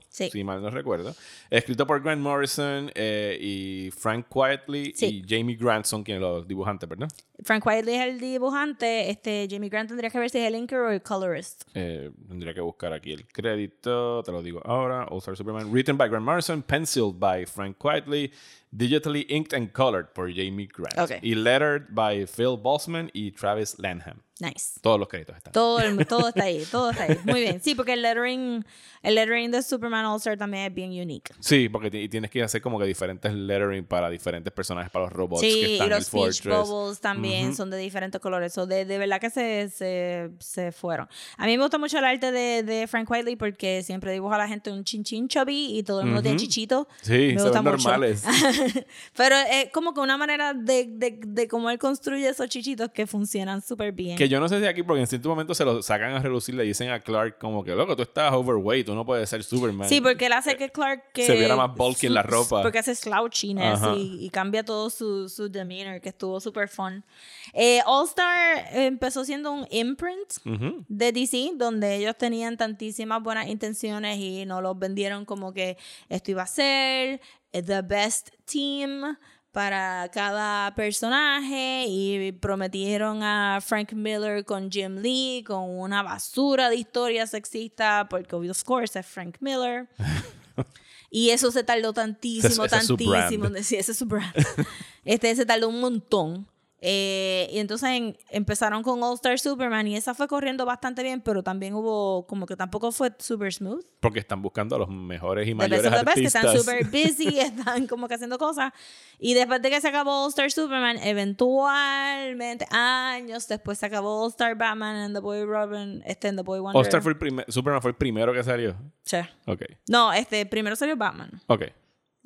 Sí. 0.08 0.30
si 0.30 0.42
mal 0.44 0.62
no 0.62 0.70
recuerdo. 0.70 1.14
Escrito 1.50 1.86
por 1.86 2.02
Grant 2.02 2.20
Morrison 2.22 2.90
eh, 2.94 3.36
y 3.40 3.90
Frank 3.90 4.26
Quietly 4.32 4.92
Sí. 4.94 5.22
y 5.22 5.24
Jamie 5.28 5.56
Grandson, 5.56 6.02
quien 6.02 6.20
los 6.20 6.46
dibujantes, 6.48 6.88
¿verdad? 6.88 7.08
Frank 7.44 7.66
Wiley 7.66 7.94
es 7.94 8.00
el 8.06 8.18
dibujante, 8.18 9.10
este 9.10 9.46
Jamie 9.50 9.68
Grant 9.68 9.88
tendría 9.88 10.08
que 10.10 10.18
ver 10.18 10.30
si 10.30 10.38
es 10.38 10.46
el 10.48 10.54
inker 10.56 10.78
o 10.78 10.90
el 10.90 11.02
colorist. 11.02 11.64
Eh, 11.74 12.10
tendría 12.28 12.54
que 12.54 12.60
buscar 12.62 12.92
aquí 12.94 13.12
el 13.12 13.26
crédito, 13.28 14.22
te 14.24 14.32
lo 14.32 14.42
digo 14.42 14.60
ahora. 14.64 15.04
All 15.10 15.18
Star 15.18 15.36
Superman, 15.36 15.70
written 15.70 15.96
by 15.98 16.08
Grant 16.08 16.24
Morrison, 16.24 16.62
penciled 16.62 17.18
by 17.20 17.44
Frank 17.44 17.76
Quietly, 17.78 18.32
digitally 18.72 19.26
inked 19.28 19.52
and 19.52 19.70
colored 19.72 20.08
por 20.14 20.28
Jamie 20.30 20.66
Grant. 20.66 20.98
Ok. 20.98 21.18
Y 21.22 21.34
lettered 21.34 21.94
by 21.94 22.26
Phil 22.26 22.56
Boltzmann 22.56 23.10
y 23.12 23.30
Travis 23.32 23.78
Lanham. 23.78 24.22
Nice. 24.38 24.78
Todos 24.82 25.00
los 25.00 25.08
créditos 25.08 25.34
están. 25.36 25.52
Todo, 25.52 25.80
el- 25.80 26.06
todo 26.06 26.28
está 26.28 26.44
ahí, 26.44 26.62
todo 26.70 26.90
está 26.90 27.04
ahí. 27.04 27.18
Muy 27.24 27.40
bien. 27.40 27.60
Sí, 27.62 27.74
porque 27.74 27.94
el 27.94 28.02
lettering, 28.02 28.64
el 29.02 29.14
lettering 29.14 29.50
de 29.50 29.62
Superman 29.62 30.04
All 30.04 30.18
Star 30.18 30.36
también 30.36 30.64
es 30.64 30.74
bien 30.74 30.90
unique. 30.90 31.32
Sí, 31.40 31.70
porque 31.70 31.90
tienes 32.08 32.30
que 32.30 32.42
hacer 32.42 32.60
como 32.60 32.78
que 32.78 32.84
diferentes 32.84 33.32
lettering 33.32 33.86
para 33.86 34.10
diferentes 34.10 34.52
personajes, 34.52 34.90
para 34.90 35.06
los 35.06 35.12
robots 35.14 35.40
que 35.40 35.50
Sí, 35.50 35.60
están 35.60 35.70
y 35.72 35.76
en 35.76 35.82
el 35.84 35.88
los 35.90 36.04
speech 36.06 36.42
Fortress. 36.42 36.68
bubbles 36.68 37.00
también 37.00 37.54
son 37.56 37.70
de 37.70 37.78
diferentes 37.78 38.20
colores. 38.20 38.52
So, 38.52 38.66
de, 38.66 38.84
de 38.84 38.98
verdad 38.98 39.20
que 39.20 39.30
se, 39.30 39.70
se, 39.70 40.30
se 40.38 40.70
fueron. 40.70 41.08
A 41.38 41.46
mí 41.46 41.56
me 41.56 41.62
gusta 41.62 41.78
mucho 41.78 41.98
el 41.98 42.04
arte 42.04 42.30
de, 42.30 42.62
de 42.62 42.86
Frank 42.88 43.10
Wiley 43.10 43.36
porque 43.36 43.82
siempre 43.82 44.12
dibuja 44.12 44.34
a 44.34 44.38
la 44.38 44.48
gente 44.48 44.70
un 44.70 44.84
chin 44.84 45.02
chin 45.02 45.28
chubby 45.28 45.78
y 45.78 45.82
todo 45.82 46.00
el 46.00 46.06
mundo 46.08 46.20
tiene 46.20 46.36
chichito. 46.38 46.86
Sí, 47.00 47.32
me 47.34 47.42
gusta 47.42 47.62
mucho. 47.62 47.88
normales. 47.88 48.22
Pero 49.16 49.36
es 49.50 49.70
como 49.72 49.94
que 49.94 50.00
una 50.00 50.16
manera 50.18 50.52
de, 50.54 50.86
de, 50.88 51.18
de 51.26 51.48
cómo 51.48 51.70
él 51.70 51.78
construye 51.78 52.28
esos 52.28 52.48
chichitos 52.48 52.90
que 52.90 53.06
funcionan 53.06 53.62
súper 53.62 53.92
bien. 53.92 54.16
Que 54.18 54.25
yo 54.28 54.40
no 54.40 54.48
sé 54.48 54.60
si 54.60 54.66
aquí, 54.66 54.82
porque 54.82 55.00
en 55.00 55.06
cierto 55.06 55.28
momento 55.28 55.54
se 55.54 55.64
lo 55.64 55.82
sacan 55.82 56.12
a 56.12 56.18
relucir, 56.20 56.54
le 56.54 56.64
dicen 56.64 56.90
a 56.90 57.00
Clark 57.00 57.38
como 57.38 57.62
que, 57.64 57.74
loco, 57.74 57.96
tú 57.96 58.02
estás 58.02 58.32
overweight, 58.32 58.86
tú 58.86 58.94
no 58.94 59.04
puedes 59.04 59.28
ser 59.28 59.42
Superman. 59.42 59.88
Sí, 59.88 60.00
porque 60.00 60.26
él 60.26 60.32
hace 60.32 60.56
que 60.56 60.70
Clark 60.70 61.12
que 61.12 61.22
Se 61.26 61.34
viera 61.36 61.56
más 61.56 61.74
bulky 61.74 62.06
en 62.06 62.14
la 62.14 62.22
ropa. 62.22 62.62
Porque 62.62 62.78
hace 62.78 62.94
slouchiness 62.94 63.80
y, 63.96 64.24
y 64.24 64.30
cambia 64.30 64.64
todo 64.64 64.90
su, 64.90 65.28
su 65.28 65.48
demeanor, 65.48 66.00
que 66.00 66.08
estuvo 66.10 66.40
súper 66.40 66.68
fun. 66.68 67.04
Eh, 67.52 67.80
All 67.86 68.06
Star 68.06 68.66
empezó 68.72 69.24
siendo 69.24 69.52
un 69.52 69.66
imprint 69.70 70.32
Ujú. 70.44 70.84
de 70.88 71.12
DC, 71.12 71.52
donde 71.56 71.96
ellos 71.96 72.16
tenían 72.18 72.56
tantísimas 72.56 73.22
buenas 73.22 73.48
intenciones 73.48 74.18
y 74.18 74.44
no 74.46 74.60
los 74.60 74.78
vendieron 74.78 75.24
como 75.24 75.52
que 75.52 75.76
esto 76.08 76.30
iba 76.30 76.42
a 76.42 76.46
ser 76.46 77.20
eh, 77.52 77.62
the 77.62 77.82
best 77.82 78.30
team 78.44 79.16
para 79.56 80.10
cada 80.12 80.74
personaje 80.74 81.86
y 81.88 82.30
prometieron 82.32 83.22
a 83.22 83.58
Frank 83.64 83.94
Miller 83.94 84.44
con 84.44 84.70
Jim 84.70 84.96
Lee 84.98 85.42
con 85.46 85.70
una 85.70 86.02
basura 86.02 86.68
de 86.68 86.76
historia 86.76 87.26
sexista 87.26 88.06
porque 88.10 88.36
of 88.36 88.64
course 88.64 88.98
es 88.98 89.06
Frank 89.06 89.36
Miller. 89.40 89.88
Y 91.08 91.30
eso 91.30 91.50
se 91.52 91.62
tardó 91.64 91.94
tantísimo, 91.94 92.64
Ese- 92.66 92.76
ese 92.76 92.86
tantísimo. 92.88 93.46
ese 93.56 93.78
es 93.78 93.96
su 93.96 94.04
brand. 94.04 94.34
Este 95.06 95.34
se 95.34 95.46
tardó 95.46 95.68
un 95.70 95.80
montón. 95.80 96.46
Eh, 96.82 97.48
y 97.52 97.58
entonces 97.58 97.88
en- 97.88 98.18
empezaron 98.30 98.82
con 98.82 99.02
All 99.02 99.14
Star 99.14 99.38
Superman 99.38 99.86
y 99.88 99.96
esa 99.96 100.12
fue 100.14 100.28
corriendo 100.28 100.66
bastante 100.66 101.02
bien, 101.02 101.22
pero 101.22 101.42
también 101.42 101.72
hubo 101.74 102.26
como 102.26 102.44
que 102.46 102.54
tampoco 102.54 102.92
fue 102.92 103.12
super 103.18 103.50
smooth. 103.52 103.82
Porque 104.00 104.18
están 104.20 104.42
buscando 104.42 104.76
a 104.76 104.78
los 104.80 104.88
mejores 104.90 105.46
y 105.48 105.50
The 105.52 105.54
mayores 105.54 105.82
the 105.82 105.88
best, 105.90 106.04
que 106.04 106.10
artistas. 106.10 106.44
están 106.44 106.58
super 106.58 106.84
busy, 106.92 107.38
están 107.40 107.86
como 107.86 108.08
que 108.08 108.14
haciendo 108.14 108.36
cosas. 108.38 108.72
Y 109.18 109.32
después 109.34 109.62
de 109.62 109.70
que 109.70 109.80
se 109.80 109.88
acabó 109.88 110.24
All 110.24 110.28
Star 110.28 110.50
Superman, 110.50 110.98
eventualmente, 111.02 112.66
años 112.70 113.48
después 113.48 113.78
se 113.78 113.86
acabó 113.86 114.22
All 114.24 114.30
Star 114.30 114.54
Batman 114.56 114.96
and 114.96 115.14
The 115.14 115.20
Boy 115.20 115.44
Robin, 115.44 116.02
este 116.06 116.28
and 116.28 116.38
The 116.38 116.42
Boy 116.44 116.60
Wonder. 116.60 116.78
All 116.78 116.84
Star 116.86 117.02
fue 117.02 117.12
el 117.12 117.18
primer, 117.18 117.50
Superman 117.50 117.80
fue 117.82 117.92
el 117.92 117.96
primero 117.96 118.32
que 118.32 118.42
salió. 118.44 118.76
Sí. 119.02 119.18
Ok, 119.46 119.62
No, 119.88 120.12
este, 120.12 120.44
primero 120.46 120.76
salió 120.76 120.96
Batman. 120.96 121.30
ok. 121.46 121.62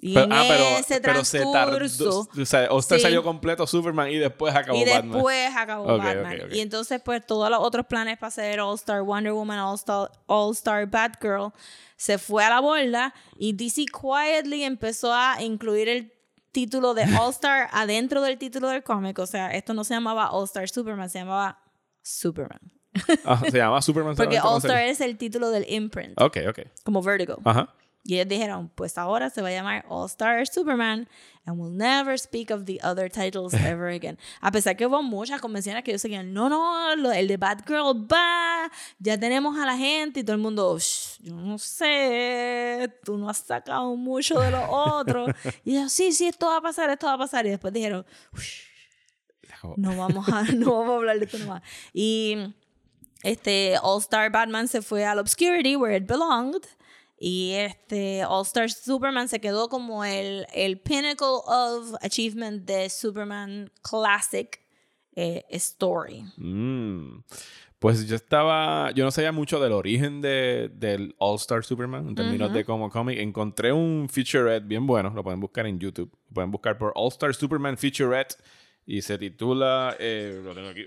Y 0.02 0.14
Pero, 0.14 0.24
en 0.26 0.32
ah, 0.32 0.44
pero, 0.48 0.64
ese 0.78 1.00
pero 1.02 1.24
se 1.24 1.40
tardó. 1.52 1.76
transcurso... 1.76 2.28
O 2.40 2.44
sea, 2.46 2.68
Sí. 2.96 3.00
salió 3.00 3.22
completo 3.22 3.66
Superman 3.66 4.10
y 4.10 4.16
después 4.16 4.54
acabó 4.54 4.78
y 4.78 4.84
Batman. 4.88 5.12
después 5.12 5.50
acabó 5.54 5.98
Batman. 5.98 6.36
ok, 6.40 6.44
ok. 6.46 6.52
Y 6.54 6.60
entonces, 6.60 7.02
pues, 7.04 7.26
todos 7.26 7.50
los 7.50 7.60
otros 7.60 7.84
planes 7.86 8.16
para 8.16 8.28
hacer 8.28 8.60
All 8.60 8.74
Star 8.76 9.02
Wonder 9.02 9.32
Woman, 9.34 9.58
All 9.58 9.74
Star, 9.74 10.10
All 10.26 10.52
Star 10.52 10.86
Batgirl, 10.86 11.52
se 11.96 12.16
fue 12.16 12.42
a 12.44 12.48
la 12.48 12.60
borda. 12.60 13.12
Y 13.36 13.52
DC 13.52 13.84
quietly 13.92 14.64
empezó 14.64 15.12
a 15.12 15.42
incluir 15.42 15.88
el 15.90 16.12
título 16.50 16.94
de 16.94 17.02
All 17.20 17.30
Star 17.30 17.68
adentro 17.70 18.22
del 18.22 18.38
título 18.38 18.68
del 18.70 18.82
cómic. 18.82 19.18
O 19.18 19.26
sea, 19.26 19.50
esto 19.50 19.74
no 19.74 19.84
se 19.84 19.92
llamaba 19.92 20.30
All 20.32 20.44
Star 20.44 20.66
Superman, 20.66 21.10
se 21.10 21.18
llamaba 21.18 21.58
Superman. 22.02 22.60
Ah, 23.24 23.40
se 23.50 23.58
llama 23.58 23.82
Superman. 23.82 24.16
Porque 24.16 24.36
solamente 24.36 24.38
All 24.38 24.42
cuando 24.42 24.58
Star 24.66 24.76
salió. 24.78 24.92
es 24.92 25.00
el 25.02 25.18
título 25.18 25.50
del 25.50 25.66
imprint, 25.70 26.18
Ok, 26.20 26.38
ok. 26.48 26.58
como 26.84 27.02
Vertigo. 27.02 27.36
Ajá. 27.44 27.74
Y 28.02 28.14
ellos 28.14 28.28
dijeron, 28.28 28.70
pues 28.74 28.96
ahora 28.96 29.28
se 29.28 29.42
va 29.42 29.48
a 29.48 29.52
llamar 29.52 29.84
All 29.88 30.06
Star 30.06 30.46
Superman 30.46 31.06
and 31.44 31.58
we'll 31.58 31.70
never 31.72 32.18
speak 32.18 32.50
of 32.50 32.64
the 32.64 32.78
other 32.82 33.10
titles 33.10 33.52
ever 33.66 33.88
again. 33.88 34.18
A 34.40 34.50
pesar 34.50 34.76
que 34.76 34.86
hubo 34.86 35.02
muchas 35.02 35.40
convenciones 35.40 35.84
que 35.84 35.90
ellos 35.90 36.02
seguían, 36.02 36.32
no, 36.32 36.48
no, 36.48 36.92
el 37.12 37.28
de 37.28 37.36
Batgirl 37.36 38.10
va, 38.10 38.70
ya 38.98 39.18
tenemos 39.18 39.58
a 39.58 39.66
la 39.66 39.76
gente 39.76 40.20
y 40.20 40.24
todo 40.24 40.34
el 40.36 40.42
mundo, 40.42 40.78
"Shh, 40.78 41.18
yo 41.20 41.34
no 41.34 41.58
sé, 41.58 42.90
tú 43.04 43.18
no 43.18 43.28
has 43.28 43.38
sacado 43.38 43.94
mucho 43.96 44.40
de 44.40 44.50
lo 44.50 44.70
otro. 44.70 45.26
Y 45.64 45.76
ellos, 45.76 45.92
sí, 45.92 46.12
sí, 46.12 46.26
esto 46.26 46.46
va 46.46 46.56
a 46.56 46.60
pasar, 46.62 46.88
esto 46.90 47.06
va 47.06 47.14
a 47.14 47.18
pasar. 47.18 47.46
Y 47.46 47.50
después 47.50 47.72
dijeron, 47.72 48.06
"Ush, 48.32 48.62
no 49.76 49.96
vamos 49.96 50.28
a, 50.28 50.42
no 50.54 50.78
vamos 50.78 50.90
a 50.92 50.96
hablar 50.96 51.18
de 51.18 51.24
esto 51.26 51.38
nomás. 51.38 51.62
Y 51.92 52.54
este 53.22 53.76
All 53.82 54.00
Star 54.00 54.30
Batman 54.30 54.68
se 54.68 54.80
fue 54.82 55.04
al 55.04 55.18
Obscurity 55.18 55.76
where 55.76 55.96
it 55.96 56.06
belonged. 56.06 56.66
Y 57.22 57.52
este 57.52 58.24
All 58.24 58.46
Star 58.46 58.70
Superman 58.70 59.28
se 59.28 59.42
quedó 59.42 59.68
como 59.68 60.06
el, 60.06 60.46
el 60.54 60.80
pinnacle 60.80 61.42
of 61.44 61.94
achievement 62.00 62.64
de 62.64 62.88
Superman 62.88 63.70
Classic 63.82 64.58
eh, 65.14 65.44
Story. 65.50 66.24
Mm. 66.38 67.22
Pues 67.78 68.06
yo 68.06 68.16
estaba, 68.16 68.90
yo 68.92 69.04
no 69.04 69.10
sabía 69.10 69.32
mucho 69.32 69.60
del 69.60 69.72
origen 69.72 70.22
de, 70.22 70.70
del 70.74 71.14
All 71.18 71.36
Star 71.36 71.62
Superman 71.62 72.08
en 72.08 72.14
términos 72.14 72.54
de 72.54 72.64
como 72.64 72.88
cómic. 72.88 73.18
Encontré 73.18 73.70
un 73.70 74.08
featurette 74.10 74.66
bien 74.66 74.86
bueno, 74.86 75.10
lo 75.10 75.22
pueden 75.22 75.40
buscar 75.40 75.66
en 75.66 75.78
YouTube. 75.78 76.10
Lo 76.28 76.34
pueden 76.34 76.50
buscar 76.50 76.78
por 76.78 76.92
All 76.94 77.08
Star 77.08 77.34
Superman 77.34 77.76
Featurette 77.76 78.36
y 78.90 79.02
se 79.02 79.16
titula, 79.18 79.94
eh, 80.00 80.40
lo 80.42 80.52
tengo 80.52 80.68
aquí. 80.68 80.84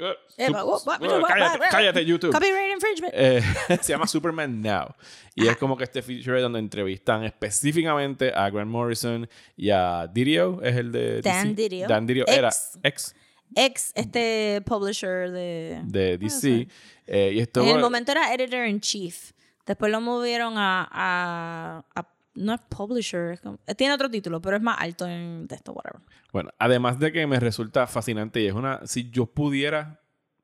Cállate, 1.71 2.03
YouTube. 2.03 2.33
Copyright 2.33 2.73
infringement. 2.73 3.13
Eh, 3.15 3.41
se 3.81 3.93
llama 3.93 4.07
Superman 4.07 4.61
Now. 4.61 4.93
Y 5.35 5.47
es 5.47 5.55
como 5.55 5.77
que 5.77 5.85
este 5.85 6.01
feature 6.01 6.41
donde 6.41 6.59
entrevistan 6.59 7.23
específicamente 7.23 8.33
a 8.35 8.49
Grant 8.49 8.69
Morrison 8.69 9.29
y 9.55 9.69
a 9.69 10.05
Didio, 10.07 10.61
es 10.61 10.75
el 10.75 10.91
de 10.91 11.21
Dan 11.21 11.55
DC. 11.55 11.69
Didio. 11.69 11.87
Dan 11.87 12.05
Didio 12.05 12.25
era 12.27 12.49
Ex. 12.49 12.77
ex 12.83 13.15
Ex 13.55 13.91
este 13.95 14.61
publisher 14.65 15.31
de... 15.31 15.79
de 15.85 16.17
DC. 16.17 16.67
Eh, 17.07 17.31
y 17.35 17.39
esto 17.39 17.61
En 17.61 17.69
el 17.69 17.79
momento 17.79 18.11
era 18.11 18.33
editor 18.33 18.67
in 18.67 18.81
chief. 18.81 19.31
Después 19.65 19.89
lo 19.93 20.01
movieron 20.01 20.57
a, 20.57 20.89
a, 20.91 21.85
a- 21.95 22.12
no 22.35 22.53
es 22.53 22.61
publisher, 22.61 23.39
como- 23.41 23.59
tiene 23.77 23.93
otro 23.93 24.09
título, 24.09 24.41
pero 24.41 24.57
es 24.57 24.63
más 24.63 24.77
alto 24.79 25.07
en 25.07 25.47
texto, 25.47 25.71
whatever. 25.73 26.01
Bueno, 26.31 26.49
además 26.59 26.99
de 26.99 27.11
que 27.11 27.27
me 27.27 27.39
resulta 27.39 27.85
fascinante 27.87 28.41
y 28.41 28.47
es 28.47 28.53
una. 28.53 28.85
Si 28.85 29.09
yo 29.09 29.25
pudiera 29.27 30.01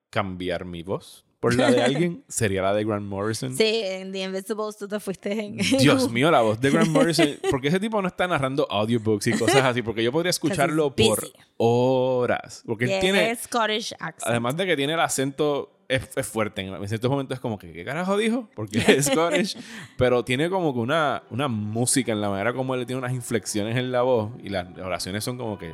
cambiar 0.10 0.66
mi 0.66 0.84
voz 0.84 1.26
por 1.40 1.56
la 1.56 1.72
de 1.72 1.82
alguien, 1.82 2.24
sería 2.28 2.62
la 2.62 2.74
de 2.74 2.84
Grant 2.84 3.06
Morrison. 3.06 3.56
Sí, 3.56 3.82
en 3.84 4.12
The 4.12 4.24
Invisibles 4.24 4.78
tú 4.78 4.88
te 4.88 5.00
fuiste 5.00 5.32
en... 5.32 5.58
Dios 5.80 6.12
mío, 6.12 6.30
la 6.32 6.42
voz 6.42 6.60
de 6.60 6.70
Grant 6.70 6.90
Morrison. 6.92 7.30
Porque 7.50 7.70
ese 7.70 7.80
tipo 7.80 8.02
no 8.02 8.08
está 8.08 8.28
narrando 8.28 8.68
audiobooks 8.70 9.28
y 9.28 9.32
cosas 9.38 9.64
así. 9.64 9.82
Porque 9.82 10.04
yo 10.04 10.12
podría 10.12 10.32
escucharlo 10.32 10.94
por 10.96 11.30
horas. 11.58 12.64
Porque 12.66 12.86
él 12.86 12.90
Yeah, 12.90 13.00
tiene. 13.00 13.36
Scottish 13.36 13.94
accent. 14.00 14.30
Además 14.30 14.58
de 14.58 14.66
que 14.66 14.76
tiene 14.76 14.94
el 14.94 15.00
acento. 15.00 15.72
Es, 15.88 16.08
es 16.16 16.28
fuerte. 16.28 16.62
En 16.62 16.88
ciertos 16.88 17.10
momentos 17.10 17.36
es 17.38 17.42
como 17.42 17.58
que, 17.58 17.72
¿qué 17.74 17.84
carajo 17.84 18.16
dijo? 18.16 18.48
Porque 18.56 18.78
es 18.88 19.06
Scottish. 19.08 19.58
pero 19.98 20.24
tiene 20.24 20.48
como 20.50 20.72
que 20.74 20.80
una, 20.80 21.24
una 21.32 21.48
música 21.48 22.12
en 22.12 22.22
la 22.22 22.30
manera 22.30 22.54
como 22.54 22.76
él 22.76 22.86
tiene 22.86 23.00
unas 23.00 23.14
inflexiones 23.14 23.76
en 23.76 23.92
la 23.92 24.04
voz. 24.04 24.32
Y 24.44 24.50
las 24.50 24.68
oraciones 24.78 25.24
son 25.24 25.38
como 25.38 25.58
que. 25.58 25.74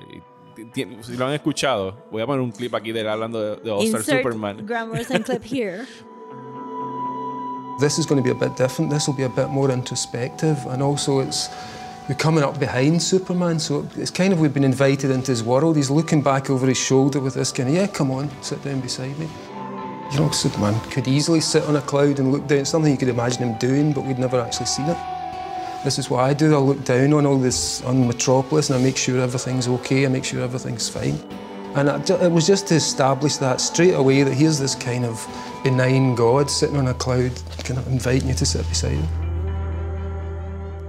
Y 0.58 0.66
ti- 0.74 0.86
ti- 0.86 0.98
Si 1.02 1.18
lo 1.18 1.26
han 1.28 1.34
escuchado, 1.34 1.96
voy 2.12 2.22
a 2.22 2.26
poner 2.26 2.42
un 2.42 2.52
clip 2.52 2.74
aquí 2.76 2.92
de 2.92 3.02
él 3.02 3.08
hablando 3.10 3.42
de, 3.42 3.62
de 3.64 3.72
All 3.72 3.84
Star 3.86 4.02
Insert 4.02 4.18
Superman. 4.24 4.66
Grant 4.66 4.90
Morrison 4.90 5.24
clip 5.24 5.44
here. 5.44 5.86
This 7.80 8.00
is 8.00 8.06
going 8.06 8.22
to 8.22 8.24
be 8.24 8.32
a 8.32 8.36
bit 8.40 8.56
different. 8.56 8.90
This 8.90 9.06
will 9.08 9.16
be 9.18 9.24
a 9.24 9.30
bit 9.30 9.50
more 9.50 9.70
introspective, 9.70 10.58
and 10.68 10.82
also 10.82 11.20
it's 11.20 11.50
we're 12.08 12.16
coming 12.16 12.42
up 12.44 12.58
behind 12.58 13.02
Superman, 13.02 13.60
so 13.60 13.86
it's 13.98 14.12
kind 14.12 14.32
of 14.32 14.40
we've 14.40 14.54
been 14.54 14.64
invited 14.64 15.12
into 15.12 15.32
his 15.32 15.44
world. 15.44 15.76
He's 15.76 15.90
looking 15.90 16.22
back 16.22 16.50
over 16.50 16.68
his 16.68 16.78
shoulder 16.78 17.20
with 17.20 17.34
this 17.34 17.52
kind 17.52 17.68
of 17.68 17.76
yeah, 17.76 17.88
come 17.88 18.12
on, 18.12 18.30
sit 18.42 18.64
down 18.64 18.80
beside 18.80 19.18
me. 19.20 19.28
You 20.14 20.20
know, 20.22 20.30
Superman 20.32 20.80
could 20.92 21.08
easily 21.10 21.42
sit 21.42 21.64
on 21.64 21.76
a 21.76 21.82
cloud 21.82 22.20
and 22.20 22.32
look 22.32 22.48
down. 22.48 22.60
It's 22.60 22.70
something 22.70 22.92
you 22.92 22.98
could 22.98 23.10
imagine 23.10 23.44
him 23.44 23.58
doing, 23.58 23.92
but 23.92 24.06
we'd 24.06 24.20
never 24.20 24.40
actually 24.40 24.68
seen 24.68 24.86
it. 24.86 24.98
This 25.86 26.00
is 26.00 26.10
what 26.10 26.22
I 26.22 26.34
do. 26.34 26.56
I 26.56 26.58
look 26.58 26.84
down 26.84 27.14
on 27.14 27.28
all 27.28 27.38
this 27.38 27.84
on 27.84 28.08
Metropolis 28.08 28.72
and 28.72 28.80
I 28.80 28.82
make 28.82 28.98
sure 28.98 29.22
everything's 29.22 29.68
okay. 29.68 30.04
I 30.04 30.10
make 30.10 30.26
sure 30.26 30.42
everything's 30.42 30.90
fine. 30.90 31.14
And 31.76 31.88
it 32.10 32.32
was 32.32 32.48
just 32.48 32.66
to 32.70 32.76
establish 32.76 33.38
that 33.38 33.62
straight 33.62 33.94
away 33.94 34.24
that 34.24 34.34
here's 34.34 34.58
this 34.58 34.74
kind 34.74 35.06
of 35.06 35.24
benign 35.64 36.16
God 36.16 36.50
sitting 36.50 36.78
on 36.78 36.88
a 36.88 36.94
cloud, 36.96 37.32
kind 37.64 37.78
of 37.78 37.86
inviting 37.86 38.30
you 38.30 38.34
to 38.34 38.46
sit 38.48 38.68
beside 38.68 38.94
him. 38.94 39.25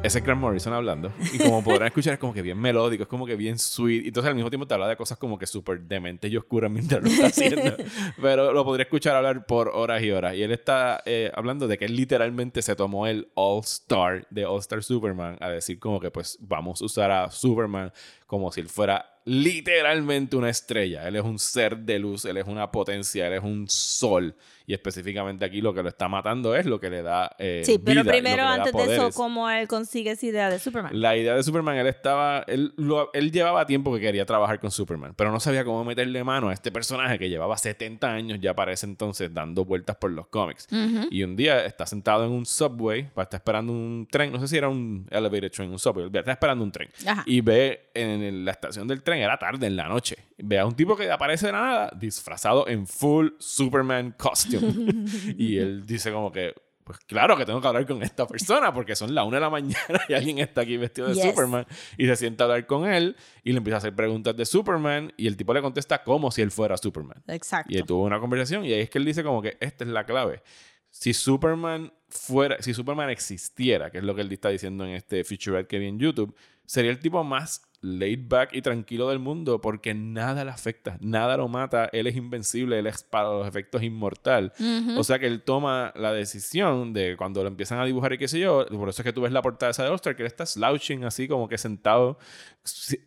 Ese 0.06 0.18
es 0.18 0.24
Grant 0.24 0.40
Morrison 0.40 0.72
hablando. 0.72 1.12
Y 1.32 1.38
como 1.38 1.64
podrán 1.64 1.88
escuchar, 1.88 2.14
es 2.14 2.20
como 2.20 2.32
que 2.32 2.40
bien 2.40 2.60
melódico, 2.60 3.02
es 3.02 3.08
como 3.08 3.26
que 3.26 3.34
bien 3.34 3.58
sweet. 3.58 4.04
Y 4.04 4.08
entonces 4.08 4.28
al 4.28 4.36
mismo 4.36 4.50
tiempo 4.50 4.64
te 4.64 4.72
habla 4.72 4.86
de 4.86 4.96
cosas 4.96 5.18
como 5.18 5.36
que 5.36 5.48
súper 5.48 5.80
dementes 5.80 6.30
y 6.30 6.36
oscuras 6.36 6.70
mientras 6.70 7.02
lo 7.02 7.08
está 7.08 7.26
haciendo. 7.26 7.76
Pero 8.22 8.52
lo 8.52 8.64
podría 8.64 8.84
escuchar 8.84 9.16
hablar 9.16 9.46
por 9.46 9.68
horas 9.68 10.00
y 10.04 10.12
horas. 10.12 10.36
Y 10.36 10.44
él 10.44 10.52
está 10.52 11.02
eh, 11.06 11.32
hablando 11.34 11.66
de 11.66 11.76
que 11.76 11.86
él 11.86 11.96
literalmente 11.96 12.62
se 12.62 12.76
tomó 12.76 13.08
el 13.08 13.32
All 13.34 13.64
Star 13.64 14.28
de 14.30 14.46
All 14.46 14.60
Star 14.60 14.84
Superman 14.84 15.38
a 15.40 15.50
decir 15.50 15.80
como 15.80 15.98
que 15.98 16.12
pues 16.12 16.38
vamos 16.40 16.80
a 16.82 16.84
usar 16.84 17.10
a 17.10 17.28
Superman 17.28 17.92
como 18.28 18.52
si 18.52 18.60
él 18.60 18.68
fuera 18.68 19.16
literalmente 19.24 20.36
una 20.36 20.50
estrella. 20.50 21.08
Él 21.08 21.16
es 21.16 21.24
un 21.24 21.40
ser 21.40 21.78
de 21.78 21.98
luz, 21.98 22.24
él 22.26 22.36
es 22.36 22.46
una 22.46 22.70
potencia, 22.70 23.26
él 23.26 23.32
es 23.32 23.42
un 23.42 23.68
sol. 23.68 24.36
Y 24.68 24.74
específicamente 24.74 25.44
aquí 25.44 25.60
lo 25.60 25.72
que 25.72 25.82
lo 25.82 25.88
está 25.88 26.08
matando 26.08 26.56
es 26.56 26.66
lo 26.66 26.80
que 26.80 26.90
le 26.90 27.02
da 27.02 27.30
eh, 27.38 27.62
Sí, 27.64 27.78
pero 27.78 28.02
vida, 28.02 28.10
primero, 28.12 28.42
antes 28.44 28.72
de 28.72 28.94
eso. 28.96 29.10
¿cómo 29.14 29.48
él 29.48 29.68
consigue 29.68 30.10
esa 30.10 30.26
idea 30.26 30.50
de 30.50 30.58
Superman? 30.58 31.00
La 31.00 31.16
idea 31.16 31.34
de 31.34 31.42
Superman, 31.44 31.76
él 31.76 31.86
estaba. 31.86 32.40
Él, 32.48 32.72
lo- 32.76 33.10
él 33.12 33.30
llevaba 33.30 33.64
tiempo 33.66 33.94
que 33.94 34.00
quería 34.00 34.26
trabajar 34.26 34.58
con 34.58 34.70
Superman, 34.72 35.14
pero 35.16 35.30
no 35.30 35.38
sabía 35.38 35.64
cómo 35.64 35.84
meterle 35.84 36.24
mano 36.24 36.48
a 36.48 36.52
este 36.52 36.72
personaje 36.72 37.18
que 37.18 37.28
llevaba 37.28 37.56
70 37.56 38.12
años 38.12 38.38
ya 38.40 38.54
para 38.54 38.72
ese 38.72 38.86
entonces 38.86 39.32
dando 39.32 39.64
vueltas 39.64 39.96
por 39.96 40.10
los 40.10 40.26
cómics. 40.28 40.66
Y 41.10 41.22
un 41.22 41.36
día 41.36 41.64
está 41.64 41.86
sentado 41.86 42.24
en 42.24 42.32
un 42.32 42.44
subway, 42.44 43.08
está 43.16 43.36
esperando 43.36 43.72
un 43.72 44.08
tren, 44.10 44.32
no 44.32 44.40
sé 44.40 44.48
si 44.48 44.56
era 44.56 44.68
un 44.68 45.06
elevated 45.10 45.50
train, 45.52 45.70
un 45.70 45.78
subway, 45.78 46.10
está 46.12 46.32
esperando 46.32 46.64
un 46.64 46.72
tren. 46.72 46.88
Ajá. 47.06 47.22
Y 47.26 47.40
ve 47.40 47.90
en 47.94 48.44
la 48.44 48.50
estación 48.50 48.88
del 48.88 49.02
tren, 49.02 49.20
era 49.20 49.38
tarde 49.38 49.66
en 49.68 49.76
la 49.76 49.88
noche, 49.88 50.16
ve 50.38 50.58
a 50.58 50.66
un 50.66 50.74
tipo 50.74 50.96
que 50.96 51.10
aparece 51.10 51.46
de 51.46 51.52
la 51.52 51.60
nada 51.60 51.90
disfrazado 51.96 52.66
en 52.68 52.86
full 52.86 53.28
Superman 53.38 54.14
costume. 54.18 54.55
y 55.38 55.58
él 55.58 55.86
dice 55.86 56.12
como 56.12 56.32
que. 56.32 56.54
Pues 56.84 57.00
claro 57.00 57.36
que 57.36 57.44
tengo 57.44 57.60
que 57.60 57.66
hablar 57.66 57.84
con 57.84 58.00
esta 58.04 58.28
persona 58.28 58.72
porque 58.72 58.94
son 58.94 59.12
la 59.12 59.24
una 59.24 59.38
de 59.38 59.40
la 59.40 59.50
mañana 59.50 60.00
y 60.08 60.14
alguien 60.14 60.38
está 60.38 60.60
aquí 60.60 60.76
vestido 60.76 61.08
de 61.08 61.14
Yes. 61.14 61.24
Superman 61.24 61.66
y 61.98 62.06
se 62.06 62.14
sienta 62.14 62.44
a 62.44 62.46
hablar 62.46 62.64
con 62.66 62.86
él 62.88 63.16
y 63.42 63.50
le 63.50 63.58
empieza 63.58 63.74
a 63.74 63.78
hacer 63.78 63.92
preguntas 63.96 64.36
de 64.36 64.46
Superman 64.46 65.12
y 65.16 65.26
el 65.26 65.36
tipo 65.36 65.52
le 65.52 65.62
contesta 65.62 66.04
como 66.04 66.30
si 66.30 66.42
él 66.42 66.52
fuera 66.52 66.76
Superman. 66.76 67.24
Exacto. 67.26 67.72
Y 67.72 67.78
ahí 67.78 67.82
tuvo 67.82 68.04
una 68.04 68.20
conversación 68.20 68.64
y 68.64 68.72
ahí 68.72 68.82
es 68.82 68.90
que 68.90 68.98
él 68.98 69.04
dice 69.04 69.24
como 69.24 69.42
que 69.42 69.56
esta 69.58 69.82
es 69.82 69.90
la 69.90 70.06
clave. 70.06 70.44
Si 70.90 71.12
Superman 71.12 71.92
fuera, 72.08 72.62
si 72.62 72.72
Superman 72.72 73.10
existiera, 73.10 73.90
que 73.90 73.98
es 73.98 74.04
lo 74.04 74.14
que 74.14 74.20
él 74.20 74.30
está 74.30 74.50
diciendo 74.50 74.84
en 74.86 74.92
este 74.92 75.24
featurette 75.24 75.66
que 75.66 75.80
vi 75.80 75.86
en 75.88 75.98
YouTube, 75.98 76.36
sería 76.66 76.92
el 76.92 77.00
tipo 77.00 77.24
más 77.24 77.62
laid 77.86 78.20
back 78.28 78.50
y 78.52 78.62
tranquilo 78.62 79.08
del 79.08 79.18
mundo 79.18 79.60
porque 79.60 79.94
nada 79.94 80.44
le 80.44 80.50
afecta, 80.50 80.96
nada 81.00 81.36
lo 81.36 81.48
mata, 81.48 81.88
él 81.92 82.06
es 82.06 82.16
invencible, 82.16 82.78
él 82.78 82.86
es 82.86 83.02
para 83.04 83.28
los 83.30 83.46
efectos 83.46 83.82
inmortal. 83.82 84.52
O 84.96 85.04
sea 85.04 85.18
que 85.18 85.26
él 85.26 85.42
toma 85.42 85.92
la 85.96 86.12
decisión 86.12 86.92
de 86.92 87.16
cuando 87.16 87.42
lo 87.42 87.48
empiezan 87.48 87.78
a 87.78 87.84
dibujar 87.84 88.12
y 88.12 88.18
qué 88.18 88.28
sé 88.28 88.38
yo, 88.40 88.66
por 88.66 88.88
eso 88.88 89.02
es 89.02 89.04
que 89.04 89.12
tú 89.12 89.20
ves 89.22 89.32
la 89.32 89.42
portada 89.42 89.70
esa 89.70 89.84
de 89.84 89.90
All-Star, 89.90 90.16
que 90.16 90.22
él 90.22 90.26
está 90.26 90.44
slouching 90.46 91.04
así 91.04 91.28
como 91.28 91.48
que 91.48 91.58
sentado 91.58 92.18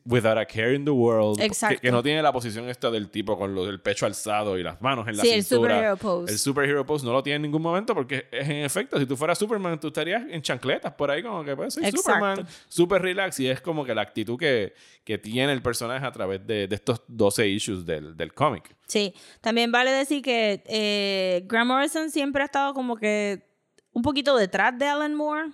without 0.06 0.38
a 0.38 0.46
care 0.46 0.74
in 0.74 0.86
the 0.86 0.92
world, 0.92 1.38
que- 1.38 1.46
Exacto. 1.46 1.82
que, 1.82 1.92
no 1.92 2.02
tiene 2.02 2.22
la 2.22 2.32
posición 2.32 2.70
esta 2.70 2.90
del 2.90 3.10
tipo 3.10 3.38
con 3.38 3.54
lo- 3.54 3.68
el 3.70 3.82
pecho 3.82 4.06
alzado 4.06 4.58
y 4.58 4.64
las 4.64 4.82
manos 4.82 5.08
en 5.08 5.18
la 5.18 5.24
Sí, 5.24 5.32
el 5.32 5.44
cintura. 5.44 5.74
superhero 5.76 5.98
pose. 5.98 6.32
El 6.34 6.40
superhero 6.40 6.86
pose 6.86 7.06
no 7.06 7.12
lo 7.12 7.22
tiene 7.22 7.36
en 7.38 7.42
ningún 7.42 7.62
momento 7.62 7.94
porque 7.94 8.28
es 8.32 8.48
en 8.48 8.58
efecto, 8.58 8.98
si 8.98 9.06
tú 9.06 9.18
fueras 9.18 9.38
Superman, 9.38 9.78
tú 9.80 9.88
estarías 9.88 10.24
en 10.30 10.42
chancletas 10.42 10.94
por 10.94 11.12
ahí 11.12 11.22
como 11.22 11.44
que 11.44 11.56
soy 11.70 11.84
Exacto. 11.86 11.98
Superman, 12.02 12.48
super 12.70 13.02
relax 13.02 13.40
y 13.42 13.50
es 13.50 13.60
como 13.60 13.84
que 13.84 13.94
la 13.94 14.02
actitud 14.02 14.38
que, 14.38 14.69
que 15.04 15.18
tiene 15.18 15.52
el 15.54 15.62
personaje 15.62 16.06
a 16.06 16.12
través 16.12 16.46
de, 16.46 16.68
de 16.68 16.76
estos 16.76 17.02
12 17.08 17.48
issues 17.48 17.86
del, 17.86 18.16
del 18.16 18.34
cómic. 18.34 18.76
Sí, 18.88 19.14
también 19.42 19.72
vale 19.72 19.92
decir 19.92 20.22
que 20.22 20.64
eh, 20.66 21.44
Grant 21.46 21.68
Morrison 21.68 22.10
siempre 22.10 22.42
ha 22.42 22.46
estado 22.46 22.74
como 22.74 22.96
que 22.96 23.48
un 23.92 24.02
poquito 24.02 24.36
detrás 24.36 24.78
de 24.78 24.88
Alan 24.88 25.16
Moore. 25.16 25.52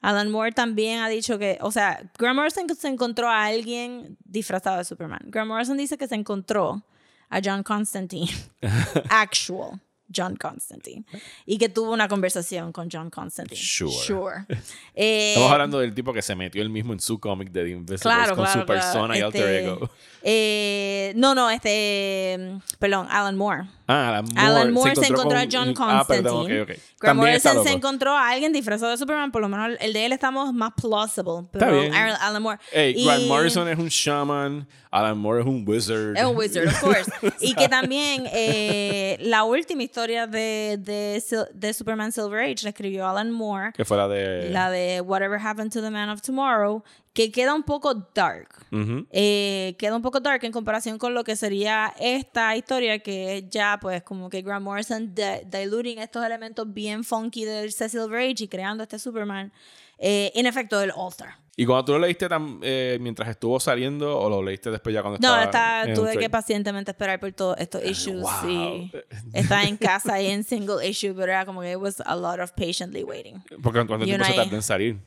Alan 0.00 0.30
Moore 0.30 0.52
también 0.52 1.00
ha 1.00 1.08
dicho 1.08 1.38
que, 1.38 1.58
o 1.60 1.70
sea, 1.72 2.10
Grant 2.18 2.36
Morrison 2.36 2.68
se 2.76 2.88
encontró 2.88 3.28
a 3.28 3.46
alguien 3.46 4.16
disfrazado 4.24 4.78
de 4.78 4.84
Superman. 4.84 5.20
Grant 5.24 5.48
Morrison 5.48 5.76
dice 5.76 5.98
que 5.98 6.06
se 6.06 6.14
encontró 6.14 6.84
a 7.28 7.40
John 7.44 7.62
Constantine, 7.62 8.30
actual 9.10 9.80
John 10.14 10.36
Constantine, 10.36 11.04
y 11.44 11.58
que 11.58 11.68
tuvo 11.68 11.92
una 11.92 12.08
conversación 12.08 12.72
con 12.72 12.88
John 12.90 13.10
Constantine. 13.10 13.60
Sure. 13.60 13.92
Sure. 13.92 14.34
Eh, 14.98 15.34
Estamos 15.34 15.52
hablando 15.52 15.78
del 15.78 15.92
tipo 15.94 16.10
que 16.14 16.22
se 16.22 16.34
metió 16.34 16.62
él 16.62 16.70
mismo 16.70 16.94
en 16.94 17.00
su 17.00 17.20
cómic 17.20 17.50
de 17.50 17.64
The 17.64 17.70
Invisibles 17.70 18.00
Claro, 18.00 18.34
con 18.34 18.44
claro, 18.46 18.60
su 18.60 18.66
claro. 18.66 18.80
persona 18.80 19.18
y 19.18 19.20
alter 19.20 19.42
Este, 19.42 19.64
ego. 19.66 19.90
eh, 20.22 21.12
no, 21.16 21.34
no, 21.34 21.50
este, 21.50 22.58
perdón, 22.78 23.06
Alan 23.10 23.36
Moore. 23.36 23.64
Ah, 23.88 24.08
Alan 24.08 24.24
Moore, 24.24 24.40
Alan 24.40 24.72
Moore 24.72 24.96
se 24.96 25.06
encontró, 25.06 25.28
con- 25.28 25.36
a 25.38 25.48
John 25.52 25.74
Ah, 25.78 26.04
perdón, 26.08 26.32
Constantine. 26.46 26.62
ok, 26.62 26.70
ok. 26.70 26.76
Grant 26.98 27.16
También 27.18 27.34
está 27.36 27.52
Morrison 27.52 27.66
se 27.72 27.76
encontró 27.76 28.12
a 28.16 28.30
alguien 28.30 28.52
disfrazado 28.52 28.90
de 28.90 28.96
Superman, 28.96 29.30
por 29.30 29.42
lo 29.42 29.48
menos 29.48 29.76
el 29.80 29.92
de 29.92 30.06
él 30.06 30.12
estamos 30.12 30.52
más 30.54 30.72
plausible. 30.80 31.42
Está 31.52 31.66
Pero 31.66 31.80
bien. 31.82 31.94
Alan 31.94 32.16
Alan 32.20 32.42
Moore. 32.42 32.58
Hey, 32.72 32.94
Y- 32.96 33.04
Grant 33.04 33.26
Morrison 33.28 33.68
es 33.68 33.78
un 33.78 33.88
shaman, 33.88 34.66
Alan 34.90 35.18
Moore 35.18 35.40
es 35.42 35.46
un 35.46 35.62
wizard. 35.68 36.16
es 36.16 36.24
un 36.24 36.36
wizard, 36.36 36.66
of 36.68 36.80
course. 36.80 37.12
y 37.40 37.54
que 37.54 37.68
también 37.68 38.24
eh, 38.32 39.18
la 39.20 39.44
última 39.44 39.82
historia 39.82 39.95
de, 40.02 40.76
de, 40.78 41.16
Sil- 41.24 41.48
de 41.54 41.72
Superman 41.72 42.12
Silver 42.12 42.40
Age 42.40 42.62
la 42.64 42.70
escribió 42.70 43.06
Alan 43.06 43.30
Moore. 43.30 43.72
Que 43.74 43.84
fue 43.84 43.96
la 43.96 44.08
de... 44.08 44.50
La 44.50 44.70
de 44.70 45.00
Whatever 45.00 45.40
Happened 45.40 45.72
to 45.72 45.80
the 45.80 45.90
Man 45.90 46.08
of 46.10 46.20
Tomorrow, 46.22 46.82
que 47.12 47.32
queda 47.32 47.54
un 47.54 47.62
poco 47.62 47.94
dark. 48.14 48.48
Eh, 49.10 49.74
queda 49.78 49.96
un 49.96 50.02
poco 50.02 50.20
dark 50.20 50.44
en 50.44 50.52
comparación 50.52 50.98
con 50.98 51.14
lo 51.14 51.24
que 51.24 51.34
sería 51.36 51.94
esta 51.98 52.54
historia 52.56 52.98
que 52.98 53.38
es 53.38 53.44
ya 53.48 53.78
pues 53.80 54.02
como 54.02 54.28
que 54.28 54.42
Grant 54.42 54.62
Morrison 54.64 55.14
de- 55.14 55.46
diluting 55.46 55.98
estos 55.98 56.24
elementos 56.24 56.70
bien 56.72 57.02
funky 57.04 57.44
del 57.44 57.72
Silver 57.72 58.18
Age 58.20 58.44
y 58.44 58.48
creando 58.48 58.82
este 58.82 58.98
Superman 58.98 59.52
eh, 59.98 60.30
en 60.34 60.44
efecto 60.46 60.78
del 60.78 60.92
All 60.94 61.08
Star. 61.10 61.36
Y 61.58 61.64
cuando 61.64 61.86
tú 61.86 61.92
lo 61.92 62.00
leíste 62.00 62.28
tam- 62.28 62.60
eh, 62.62 62.98
mientras 63.00 63.30
estuvo 63.30 63.58
saliendo 63.58 64.18
o 64.18 64.28
lo 64.28 64.42
leíste 64.42 64.70
después 64.70 64.94
ya 64.94 65.00
cuando 65.00 65.18
No, 65.26 65.40
estaba 65.40 65.84
el 65.84 65.94
tuve 65.94 66.18
que 66.18 66.28
pacientemente 66.28 66.90
esperar 66.90 67.18
por 67.18 67.32
todos 67.32 67.56
estos 67.58 67.82
issues 67.82 68.20
wow. 68.20 68.50
y 68.50 68.92
está 69.32 69.64
en 69.64 69.78
casa 69.78 70.20
y 70.20 70.26
en 70.26 70.44
single 70.44 70.86
issue, 70.86 71.14
pero 71.14 71.32
era 71.32 71.46
como 71.46 71.62
que 71.62 71.72
it 71.72 71.78
was 71.78 72.02
a 72.04 72.14
lot 72.14 72.40
of 72.40 72.52
patiently 72.52 73.02
waiting. 73.02 73.42
Porque 73.62 73.80
Y 73.80 74.04
tiempo 74.04 74.24
se 74.26 74.34
tarda 74.34 74.54
en 74.54 74.62
salir. 74.62 74.98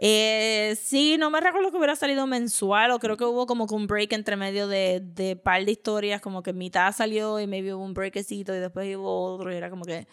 Eh, 0.00 0.76
sí, 0.80 1.16
no 1.18 1.30
me 1.30 1.40
recuerdo 1.40 1.70
que 1.72 1.78
hubiera 1.78 1.96
salido 1.96 2.26
mensual 2.26 2.90
o 2.90 2.98
creo 2.98 3.16
que 3.16 3.24
hubo 3.24 3.46
como 3.46 3.66
que 3.66 3.74
un 3.74 3.86
break 3.86 4.12
entre 4.12 4.36
medio 4.36 4.68
de, 4.68 5.00
de 5.00 5.36
par 5.36 5.64
de 5.64 5.72
historias, 5.72 6.20
como 6.20 6.42
que 6.42 6.52
mitad 6.52 6.94
salió 6.94 7.40
y 7.40 7.46
maybe 7.46 7.72
hubo 7.72 7.82
un 7.82 7.94
breakcito 7.94 8.54
y 8.54 8.58
después 8.58 8.94
hubo 8.94 9.34
otro 9.34 9.50
y 9.50 9.56
era 9.56 9.70
como 9.70 9.84
que... 9.84 10.06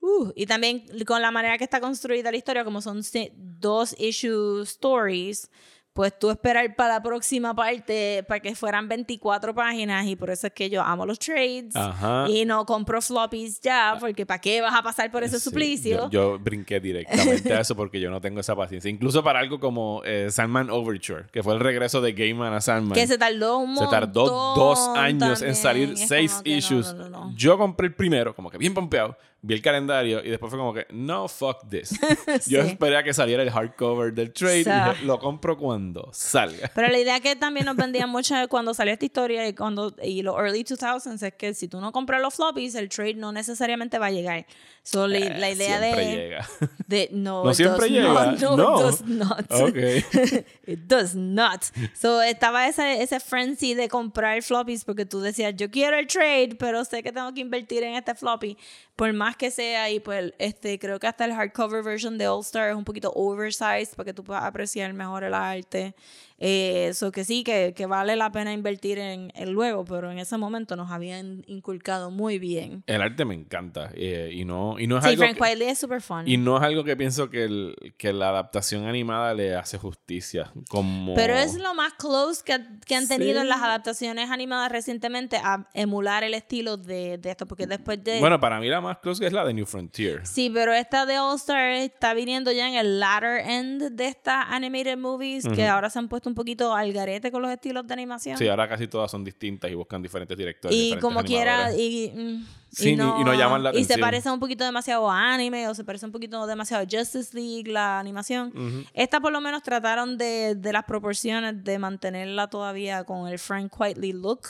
Uh, 0.00 0.30
y 0.36 0.46
también 0.46 0.84
con 1.06 1.20
la 1.22 1.30
manera 1.30 1.58
que 1.58 1.64
está 1.64 1.80
construida 1.80 2.30
la 2.30 2.36
historia, 2.36 2.64
como 2.64 2.80
son 2.80 3.02
dos 3.34 3.94
issue 3.98 4.62
stories, 4.62 5.50
pues 5.92 6.16
tú 6.16 6.30
esperar 6.30 6.76
para 6.76 6.94
la 6.94 7.02
próxima 7.02 7.52
parte 7.56 8.24
para 8.28 8.38
que 8.38 8.54
fueran 8.54 8.86
24 8.86 9.52
páginas 9.52 10.06
y 10.06 10.14
por 10.14 10.30
eso 10.30 10.46
es 10.46 10.52
que 10.52 10.70
yo 10.70 10.80
amo 10.80 11.04
los 11.04 11.18
trades 11.18 11.74
Ajá. 11.74 12.26
y 12.28 12.44
no 12.44 12.64
compro 12.66 13.02
floppies 13.02 13.60
ya 13.60 13.96
porque 13.98 14.24
¿para 14.24 14.40
qué 14.40 14.60
vas 14.60 14.72
a 14.76 14.82
pasar 14.84 15.10
por 15.10 15.24
ese 15.24 15.40
Sí, 15.40 15.44
suplicio? 15.50 16.08
Yo, 16.08 16.10
yo 16.36 16.38
brinqué 16.38 16.78
directamente 16.78 17.52
a 17.52 17.60
eso 17.62 17.74
porque 17.74 17.98
yo 18.00 18.10
no 18.10 18.20
tengo 18.20 18.38
esa 18.38 18.54
paciencia. 18.54 18.88
Incluso 18.88 19.24
para 19.24 19.40
algo 19.40 19.58
como 19.58 20.02
eh, 20.04 20.28
Sandman 20.30 20.70
Overture, 20.70 21.26
que 21.32 21.42
fue 21.42 21.54
el 21.54 21.60
regreso 21.60 22.00
de 22.00 22.12
Game 22.12 22.34
Man 22.34 22.52
a 22.54 22.60
Sandman. 22.60 22.94
que 22.94 23.04
se 23.08 23.18
tardó 23.18 23.58
un 23.58 23.74
Se 23.74 23.80
montón. 23.80 23.90
tardó 23.90 24.24
dos 24.54 24.78
años 24.96 25.42
en 25.42 25.54
también. 25.54 25.54
salir 25.56 25.92
Es 25.94 26.06
seis 26.06 26.40
issues. 26.44 26.94
no, 26.94 27.08
no, 27.08 27.24
no. 27.30 27.34
Yo 27.34 27.58
compré 27.58 27.88
el 27.88 27.94
primero, 27.94 28.36
como 28.36 28.50
que 28.50 28.58
bien 28.58 28.72
pompeado. 28.72 29.16
Vi 29.40 29.54
el 29.54 29.62
calendario 29.62 30.22
y 30.24 30.30
después 30.30 30.50
fue 30.50 30.58
como 30.58 30.74
que, 30.74 30.86
no, 30.90 31.28
fuck 31.28 31.68
this. 31.70 31.98
Yo 32.48 32.60
esperé 32.60 32.96
a 32.96 33.04
que 33.04 33.14
saliera 33.14 33.42
el 33.42 33.50
hardcover 33.50 34.12
del 34.12 34.32
trade 34.32 34.62
O 34.62 34.64
sea. 34.64 34.86
y 34.88 34.90
dije, 34.90 35.06
lo 35.06 35.20
compro 35.20 35.56
cuando 35.56 36.08
salga. 36.12 36.70
Pero 36.74 36.88
la 36.88 36.98
idea 36.98 37.20
que 37.20 37.36
también 37.36 37.64
nos 37.64 37.76
vendían 37.76 38.10
mucho 38.10 38.34
cuando 38.48 38.74
salió 38.74 38.92
esta 38.92 39.04
historia 39.04 39.46
y 39.46 39.54
cuando 39.54 39.94
y 40.02 40.22
los 40.22 40.36
early 40.36 40.64
2000s 40.64 41.22
es 41.22 41.34
que 41.34 41.54
si 41.54 41.68
tú 41.68 41.80
no 41.80 41.92
compras 41.92 42.20
los 42.20 42.34
floppies, 42.34 42.74
el 42.74 42.88
trade 42.88 43.14
no 43.14 43.30
necesariamente 43.30 43.98
va 43.98 44.06
a 44.06 44.10
llegar. 44.10 44.44
So, 44.90 45.06
la, 45.06 45.18
la 45.18 45.50
idea 45.50 45.76
Eh, 45.76 45.92
Siempre 45.92 46.04
de, 46.06 46.16
llega. 46.16 46.48
de 46.86 47.08
no, 47.12 47.44
No 47.44 47.52
siempre 47.52 47.88
does 47.88 47.90
llega. 47.90 48.08
not. 48.08 48.40
No, 48.40 48.56
No. 48.56 48.78
it 48.78 48.82
does 48.84 49.02
not. 49.04 49.46
Ok. 49.50 49.76
It 50.66 50.78
does 50.86 51.14
not. 51.14 51.62
So 51.94 52.22
estaba 52.22 52.66
ese, 52.68 53.02
ese 53.02 53.20
frenzy 53.20 53.74
de 53.74 53.88
comprar 53.88 54.42
floppies 54.42 54.84
porque 54.84 55.04
tú 55.04 55.20
decías, 55.20 55.54
yo 55.56 55.70
quiero 55.70 55.98
el 55.98 56.06
trade, 56.06 56.56
pero 56.58 56.84
sé 56.84 57.02
que 57.02 57.12
tengo 57.12 57.32
que 57.34 57.40
invertir 57.42 57.82
en 57.82 57.94
este 57.96 58.14
floppy. 58.14 58.56
Por 58.96 59.12
más 59.12 59.36
que 59.36 59.50
sea, 59.50 59.90
y 59.90 60.00
pues 60.00 60.32
este, 60.38 60.78
creo 60.78 60.98
que 60.98 61.06
hasta 61.06 61.24
el 61.26 61.32
hardcover 61.34 61.82
version 61.82 62.16
de 62.18 62.26
All 62.26 62.40
Star 62.40 62.70
es 62.70 62.76
un 62.76 62.84
poquito 62.84 63.12
oversized 63.14 63.94
para 63.94 64.06
que 64.06 64.14
tú 64.14 64.24
puedas 64.24 64.42
apreciar 64.42 64.92
mejor 64.94 65.22
el 65.24 65.34
arte. 65.34 65.94
Eso 66.38 67.10
que 67.10 67.24
sí, 67.24 67.42
que, 67.42 67.74
que 67.76 67.86
vale 67.86 68.14
la 68.16 68.30
pena 68.30 68.52
invertir 68.52 68.98
en 68.98 69.32
el 69.34 69.50
luego, 69.50 69.84
pero 69.84 70.10
en 70.10 70.18
ese 70.18 70.36
momento 70.38 70.76
nos 70.76 70.90
habían 70.90 71.42
inculcado 71.48 72.10
muy 72.12 72.38
bien. 72.38 72.84
El 72.86 73.02
arte 73.02 73.24
me 73.24 73.34
encanta. 73.34 73.90
eh, 73.94 74.30
y, 74.32 74.44
no, 74.44 74.78
y 74.78 74.86
no 74.86 74.98
es 74.98 75.04
Sí, 75.04 75.10
algo. 75.10 75.22
Frank 75.22 75.36
que- 75.36 75.42
Wiley 75.42 75.68
es 75.68 75.78
super 75.78 76.00
fun. 76.00 76.22
y 76.28 76.36
no 76.36 76.56
es 76.58 76.62
algo 76.62 76.84
que 76.84 76.96
pienso 76.96 77.28
que, 77.30 77.44
el- 77.44 77.74
que 77.96 78.12
la 78.12 78.28
adaptación 78.28 78.86
animada 78.86 79.34
le 79.34 79.56
hace 79.56 79.78
justicia. 79.78 80.52
Como... 80.68 81.14
Pero 81.14 81.34
es 81.34 81.54
lo 81.58 81.74
más 81.74 81.94
close 81.94 82.42
que, 82.44 82.58
que 82.86 82.94
han 82.94 83.08
tenido 83.08 83.34
Sí. 83.34 83.38
en 83.40 83.48
las 83.48 83.60
adaptaciones 83.60 84.30
animadas 84.30 84.70
recientemente 84.70 85.36
a 85.42 85.68
emular 85.74 86.22
el 86.24 86.34
estilo 86.34 86.76
de, 86.76 87.18
de 87.18 87.30
esto, 87.30 87.46
porque 87.46 87.66
después 87.66 88.02
de... 88.04 88.20
Bueno, 88.20 88.38
para 88.40 88.60
mí 88.60 88.68
la 88.68 88.80
más 88.80 88.98
close 88.98 89.26
es 89.26 89.32
la 89.32 89.44
de 89.44 89.54
New 89.54 89.66
Frontier. 89.66 90.24
Sí, 90.26 90.50
pero 90.52 90.72
esta 90.72 91.04
de 91.04 91.18
All 91.18 91.36
Star 91.36 91.72
está 91.72 92.14
viniendo 92.14 92.52
ya 92.52 92.68
en 92.68 92.74
el 92.74 93.00
latter 93.00 93.40
end 93.48 93.90
de 93.92 94.06
estas 94.06 94.46
animated 94.50 94.96
movies, 94.96 95.46
que 95.48 95.66
ahora 95.66 95.90
se 95.90 95.98
han 95.98 96.08
puesto 96.08 96.27
un 96.28 96.34
poquito 96.34 96.72
al 96.74 96.92
garete 96.92 97.32
con 97.32 97.42
los 97.42 97.50
estilos 97.50 97.84
de 97.86 97.92
animación. 97.94 98.38
Sí, 98.38 98.46
ahora 98.46 98.68
casi 98.68 98.86
todas 98.86 99.10
son 99.10 99.24
distintas 99.24 99.70
y 99.70 99.74
buscan 99.74 100.00
diferentes 100.00 100.36
directores. 100.38 100.74
y 100.76 100.80
diferentes 100.80 101.02
como 101.02 101.22
quiera, 101.24 101.74
y, 101.74 102.12
mm, 102.14 102.46
Sí, 102.70 102.90
ni- 102.96 103.02
y 103.02 103.24
no 103.24 103.34
llaman 103.34 103.62
la 103.64 103.70
Y 103.70 103.72
se 103.76 103.78
atención. 103.94 104.00
parece 104.00 104.30
un 104.30 104.38
poquito 104.40 104.62
demasiado 104.64 105.10
a 105.10 105.32
anime, 105.34 105.66
o 105.68 105.74
se 105.74 105.82
parece 105.84 106.04
un 106.06 106.12
poquito 106.12 106.46
demasiado 106.46 106.84
a 106.84 106.86
Justice 106.88 107.34
League, 107.34 107.70
la 107.72 107.98
animación. 107.98 108.52
Esta 108.92 109.20
por 109.20 109.32
lo 109.32 109.40
menos 109.40 109.62
trataron 109.62 110.18
de, 110.18 110.54
de 110.54 110.72
las 110.72 110.84
proporciones 110.84 111.64
de 111.64 111.78
mantenerla 111.78 112.48
todavía 112.48 113.04
con 113.04 113.26
el 113.26 113.38
Frank 113.38 113.72
Whiteley 113.80 114.12
look, 114.12 114.42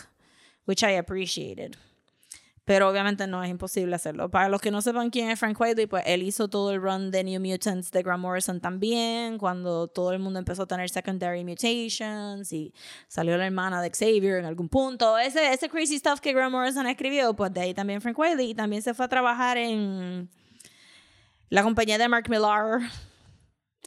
which 0.66 0.82
I 0.82 0.96
appreciated. 0.96 1.76
Pero 2.68 2.86
obviamente 2.86 3.26
no 3.26 3.42
es 3.42 3.48
imposible 3.48 3.96
hacerlo. 3.96 4.28
Para 4.28 4.50
los 4.50 4.60
que 4.60 4.70
no 4.70 4.82
sepan 4.82 5.08
quién 5.08 5.30
es 5.30 5.38
Frank 5.38 5.58
Whiteley, 5.58 5.86
pues 5.86 6.04
él 6.04 6.22
hizo 6.22 6.48
todo 6.48 6.70
el 6.70 6.82
run 6.82 7.10
de 7.10 7.24
New 7.24 7.40
Mutants 7.40 7.90
de 7.90 8.02
Grant 8.02 8.20
Morrison 8.20 8.60
también, 8.60 9.38
cuando 9.38 9.88
todo 9.88 10.12
el 10.12 10.18
mundo 10.18 10.38
empezó 10.38 10.64
a 10.64 10.66
tener 10.66 10.90
secondary 10.90 11.44
mutations 11.44 12.52
y 12.52 12.74
salió 13.06 13.38
la 13.38 13.46
hermana 13.46 13.80
de 13.80 13.88
Xavier 13.88 14.36
en 14.36 14.44
algún 14.44 14.68
punto. 14.68 15.16
Ese, 15.16 15.50
ese 15.50 15.70
crazy 15.70 15.96
stuff 15.96 16.20
que 16.20 16.34
Grant 16.34 16.52
Morrison 16.52 16.86
escribió, 16.86 17.34
pues 17.34 17.54
de 17.54 17.62
ahí 17.62 17.72
también 17.72 18.02
Frank 18.02 18.18
Whiteley. 18.18 18.50
Y 18.50 18.54
también 18.54 18.82
se 18.82 18.92
fue 18.92 19.06
a 19.06 19.08
trabajar 19.08 19.56
en 19.56 20.28
la 21.48 21.62
compañía 21.62 21.96
de 21.96 22.06
Mark 22.06 22.28
Millar. 22.28 22.80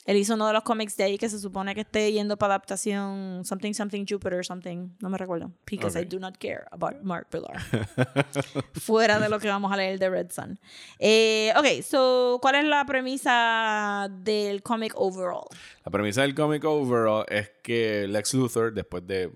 Él 0.06 0.18
hizo 0.18 0.34
uno 0.34 0.48
de 0.48 0.54
los 0.54 0.64
cómics 0.64 0.98
de 0.98 1.04
ahí 1.04 1.18
que 1.18 1.30
se 1.30 1.38
supone 1.40 1.76
que 1.76 1.82
esté 1.82 2.12
yendo 2.12 2.36
para 2.38 2.56
adaptación 2.56 3.46
Something 3.46 3.74
Something 3.74 4.06
Jupiter 4.10 4.44
Something. 4.44 4.90
No 5.00 5.10
me 5.10 5.18
recuerdo. 5.18 5.52
Because 5.70 5.98
I 6.00 6.04
Ok. 6.06 6.10
do 6.10 6.20
not 6.20 6.38
care 6.38 6.64
about 6.72 7.02
Mark 7.04 7.28
Millar. 7.32 7.62
Fuera 8.82 9.20
de 9.20 9.30
lo 9.30 9.40
que 9.40 9.48
vamos 9.48 9.72
a 9.72 9.78
leer 9.78 10.00
de 10.00 10.10
Red 10.10 10.32
Sun. 10.32 10.60
Eh, 11.00 11.54
ok, 11.56 11.84
so, 11.84 12.40
¿cuál 12.42 12.56
es 12.56 12.66
la 12.66 12.86
premisa 12.86 14.08
del 14.10 14.64
cómic 14.64 14.94
overall? 14.96 15.46
La 15.86 15.92
premisa 15.92 16.22
del 16.24 16.34
cómic 16.36 16.64
overall 16.66 17.26
es 17.30 17.52
que 17.64 18.08
Lex 18.08 18.34
Luthor, 18.34 18.74
después 18.74 19.06
de 19.06 19.32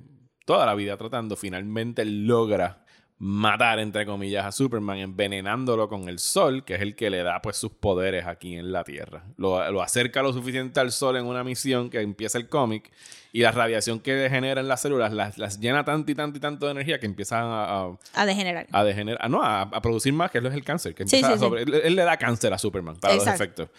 toda 0.45 0.65
la 0.65 0.75
vida 0.75 0.97
tratando, 0.97 1.35
finalmente 1.35 2.05
logra 2.05 2.84
matar, 3.17 3.79
entre 3.79 4.05
comillas, 4.05 4.45
a 4.45 4.51
Superman, 4.51 4.97
envenenándolo 4.97 5.87
con 5.87 6.09
el 6.09 6.19
sol, 6.19 6.65
que 6.65 6.75
es 6.75 6.81
el 6.81 6.95
que 6.97 7.09
le 7.09 7.23
da 7.23 7.41
pues 7.41 7.55
sus 7.55 7.71
poderes 7.71 8.25
aquí 8.27 8.55
en 8.57 8.71
la 8.73 8.83
Tierra. 8.83 9.23
Lo, 9.37 9.71
lo 9.71 9.81
acerca 9.81 10.21
lo 10.21 10.33
suficiente 10.33 10.79
al 10.81 10.91
sol 10.91 11.15
en 11.15 11.25
una 11.25 11.43
misión 11.43 11.89
que 11.89 12.01
empieza 12.01 12.37
el 12.37 12.49
cómic 12.49 12.91
y 13.31 13.41
la 13.41 13.51
radiación 13.51 13.99
que 14.01 14.27
genera 14.29 14.59
en 14.61 14.67
las 14.67 14.81
células 14.81 15.13
las, 15.13 15.37
las 15.37 15.59
llena 15.61 15.85
tanto 15.85 16.11
y 16.11 16.15
tanto 16.15 16.37
y 16.37 16.41
tanto 16.41 16.65
de 16.65 16.73
energía 16.73 16.99
que 16.99 17.05
empiezan 17.05 17.43
a, 17.45 17.63
a, 17.85 17.97
A 18.13 18.25
degenerar. 18.25 18.67
a 18.71 18.83
degenerar, 18.83 19.29
no, 19.29 19.41
a, 19.41 19.61
a 19.61 19.81
producir 19.81 20.11
más, 20.13 20.29
que 20.29 20.39
es 20.39 20.43
el 20.45 20.63
cáncer, 20.65 20.93
que 20.93 21.07
Sí, 21.07 21.15
empieza 21.17 21.27
sí, 21.27 21.33
a 21.33 21.37
sí. 21.37 21.39
sobre- 21.43 21.63
él, 21.63 21.73
él 21.85 21.95
le 21.95 22.03
da 22.03 22.17
cáncer 22.17 22.53
a 22.53 22.57
Superman 22.57 22.97
para 22.97 23.13
Exacto. 23.13 23.31
los 23.31 23.41
efectos. 23.41 23.69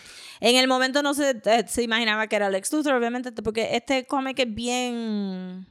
En 0.41 0.57
el 0.57 0.67
momento 0.69 1.03
no 1.03 1.13
se, 1.15 1.31
eh, 1.45 1.65
se 1.67 1.83
imaginaba 1.83 2.27
que 2.27 2.37
era 2.37 2.49
Lex 2.51 2.73
Luthor, 2.73 2.95
obviamente, 2.95 3.33
porque 3.33 3.77
este 3.77 4.07
cómic 4.07 4.39
es 4.39 4.55
bien... 4.55 5.67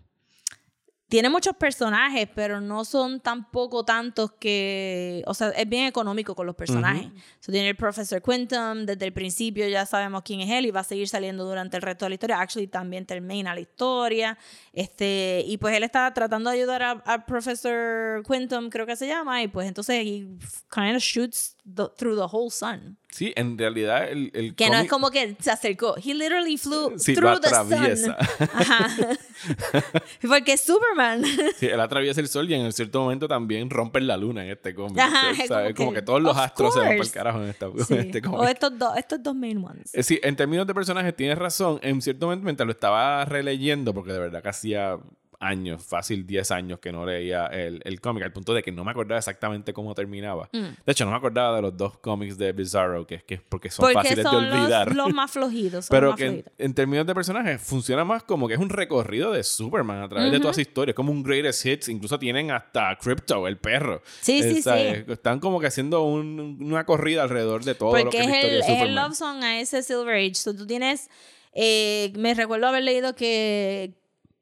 Tiene 1.16 1.30
muchos 1.30 1.56
personajes, 1.56 2.28
pero 2.36 2.60
no 2.60 2.84
son 2.84 3.22
tampoco 3.22 3.86
tantos 3.86 4.34
que... 4.38 5.24
O 5.28 5.34
sea, 5.34 5.48
es 5.52 5.70
bien 5.70 5.86
económico 5.86 6.36
con 6.36 6.46
los 6.46 6.56
personajes. 6.56 7.06
So, 7.40 7.54
tiene 7.54 7.70
el 7.70 7.78
Professor 7.78 8.22
Quintum, 8.22 8.86
desde 8.86 9.06
el 9.06 9.14
principio 9.14 9.66
ya 9.70 9.86
sabemos 9.86 10.24
quién 10.24 10.42
es 10.42 10.50
él 10.50 10.66
y 10.66 10.72
va 10.72 10.82
a 10.82 10.84
seguir 10.84 11.08
saliendo 11.08 11.46
durante 11.46 11.78
el 11.78 11.84
resto 11.84 12.04
de 12.04 12.10
la 12.10 12.16
historia. 12.16 12.42
Actually, 12.42 12.68
también 12.68 13.06
termina 13.06 13.54
la 13.56 13.62
historia. 13.62 14.38
Este, 14.74 15.42
y 15.48 15.58
pues 15.58 15.74
él 15.78 15.84
está 15.86 16.14
tratando 16.14 16.50
de 16.50 16.58
ayudar 16.58 16.84
a, 16.84 16.92
a 17.06 17.26
Professor 17.26 18.22
Quintum, 18.28 18.70
creo 18.70 18.86
que 18.86 18.98
se 18.98 19.08
llama, 19.08 19.42
y 19.42 19.48
pues 19.48 19.70
entonces 19.70 19.96
he 20.06 20.28
kind 20.70 20.98
of 20.98 21.02
shoots 21.02 21.56
the- 21.64 21.88
through 21.98 22.18
the 22.18 22.28
whole 22.30 22.52
sun. 22.52 22.98
Sí, 23.16 23.32
en 23.38 23.58
realidad 23.58 24.10
el, 24.10 24.30
el 24.34 24.56
Que 24.56 24.68
no 24.70 24.74
es 24.76 24.80
cómic- 24.82 24.90
como 24.90 25.10
que 25.10 25.38
se 25.40 25.50
acercó. 25.50 25.96
He 25.96 26.14
literally 26.14 26.58
flew 26.58 27.00
Sí, 27.00 27.16
lo 27.16 27.40
through 27.40 27.42
the 27.42 27.96
sun. 27.96 28.16
Ajá. 28.54 28.90
Porque 30.28 30.54
es 30.54 30.62
Superman. 30.62 31.24
Sí, 31.58 31.68
él 31.68 31.80
atraviesa 31.80 32.20
el 32.20 32.28
sol 32.28 32.50
y 32.50 32.56
en 32.56 32.72
cierto 32.74 33.02
momento 33.02 33.28
también 33.28 33.70
rompen 33.70 34.08
la 34.08 34.18
luna 34.18 34.44
en 34.44 34.52
este 34.52 34.76
cómic. 34.76 35.00
Ajá, 35.00 35.32
O 35.32 35.36
sea, 35.36 35.48
como 35.48 35.68
es 35.70 35.76
como 35.76 35.90
que, 35.92 35.96
que 36.00 36.02
todos 36.02 36.22
los 36.22 36.36
astros 36.36 36.74
se 36.74 36.80
van 36.80 36.88
para 36.88 36.94
el 36.96 37.00
course. 37.00 37.14
carajo 37.14 37.42
en, 37.42 37.50
esta, 37.50 37.68
Sí. 37.88 37.94
en 37.94 38.00
este 38.02 38.22
cómic. 38.22 38.40
O 38.40 38.44
estos 38.46 38.78
dos, 38.78 38.98
estos 38.98 39.24
dos 39.24 39.36
main 39.36 39.64
ones. 39.64 39.94
Eh, 39.94 40.04
Sí, 40.04 40.20
en 40.22 40.36
términos 40.36 40.68
de 40.68 40.74
personajes 40.74 41.16
tienes 41.16 41.38
razón. 41.38 41.80
En 41.84 42.02
cierto 42.02 42.26
momento, 42.26 42.44
mientras 42.44 42.66
lo 42.68 42.72
estaba 42.74 43.24
releyendo, 43.26 43.94
porque 43.94 44.12
de 44.12 44.20
verdad 44.20 44.42
que 44.44 44.50
hacía 44.50 44.98
años, 45.40 45.84
fácil 45.84 46.26
10 46.26 46.52
años 46.52 46.80
que 46.80 46.92
no 46.92 47.06
leía 47.06 47.48
el, 47.48 47.82
el 47.84 48.02
cómic, 48.02 48.24
al 48.24 48.32
punto 48.34 48.54
de 48.54 48.64
que 48.64 48.72
no 48.72 48.84
me 48.84 48.92
acordaba 48.92 49.18
exactamente 49.20 49.74
cómo 49.74 49.94
terminaba. 49.96 50.50
Mm. 50.52 50.60
De 50.86 50.92
hecho, 50.92 51.06
no 51.06 51.12
me 51.12 51.18
acordaba 51.18 51.56
de 51.56 51.62
los 51.64 51.78
dos 51.78 51.98
cómics 52.00 52.38
de 52.38 52.52
Bizarro, 52.52 53.06
que 53.08 53.16
es 53.16 53.24
que 53.24 53.38
porque 53.38 53.70
son 53.70 53.84
Porque 53.84 53.96
fáciles 53.96 54.24
son 54.24 54.50
de 54.50 54.52
olvidar. 54.58 54.88
los, 54.88 54.96
los 55.06 55.14
más 55.14 55.32
flojitos. 55.32 55.88
Pero 55.90 56.10
más 56.10 56.18
que 56.18 56.26
en, 56.26 56.32
flojitos. 56.34 56.54
en 56.58 56.74
términos 56.74 57.06
de 57.08 57.16
personajes 57.16 57.62
funciona 57.62 58.04
más 58.06 58.24
como 58.24 58.48
que 58.48 58.54
es 58.56 58.60
un 58.60 58.70
recorrido 58.70 59.32
de 59.32 59.44
Superman 59.44 60.02
a 60.04 60.10
través 60.10 60.32
de 60.32 60.40
toda 60.40 60.54
su 60.54 60.62
historia. 60.62 60.92
Es 60.92 60.96
como 60.96 61.12
un 61.12 61.24
greatest 61.24 61.66
hits. 61.66 61.90
Incluso 61.90 62.18
tienen 62.20 62.52
hasta 62.52 62.96
Crypto, 62.98 63.48
el 63.48 63.58
perro. 63.58 64.02
Sí, 64.22 64.42
sí, 64.44 64.62
¿sabes? 64.62 65.04
sí. 65.06 65.12
Están 65.12 65.40
como 65.40 65.60
que 65.60 65.68
haciendo 65.68 66.04
un- 66.04 66.58
una 66.62 66.86
corrida 66.86 67.24
alrededor 67.24 67.64
de 67.64 67.76
todo 67.76 67.96
lo 68.04 68.10
que 68.10 68.18
es 68.20 68.24
es 68.26 68.30
la 68.30 68.40
el, 68.42 68.50
de 68.50 68.60
es 68.60 68.82
el 68.82 68.96
love 68.96 69.14
song 69.16 69.44
a 69.44 69.60
ese 69.60 69.82
Silver 69.84 70.16
Age. 70.16 70.36
So, 70.36 70.56
tú 70.56 70.66
tienes. 70.66 71.10
eh, 71.54 72.12
me 72.18 72.34
recuerdo 72.34 72.68
haber 72.68 72.84
leído 72.84 73.16
que, 73.16 73.94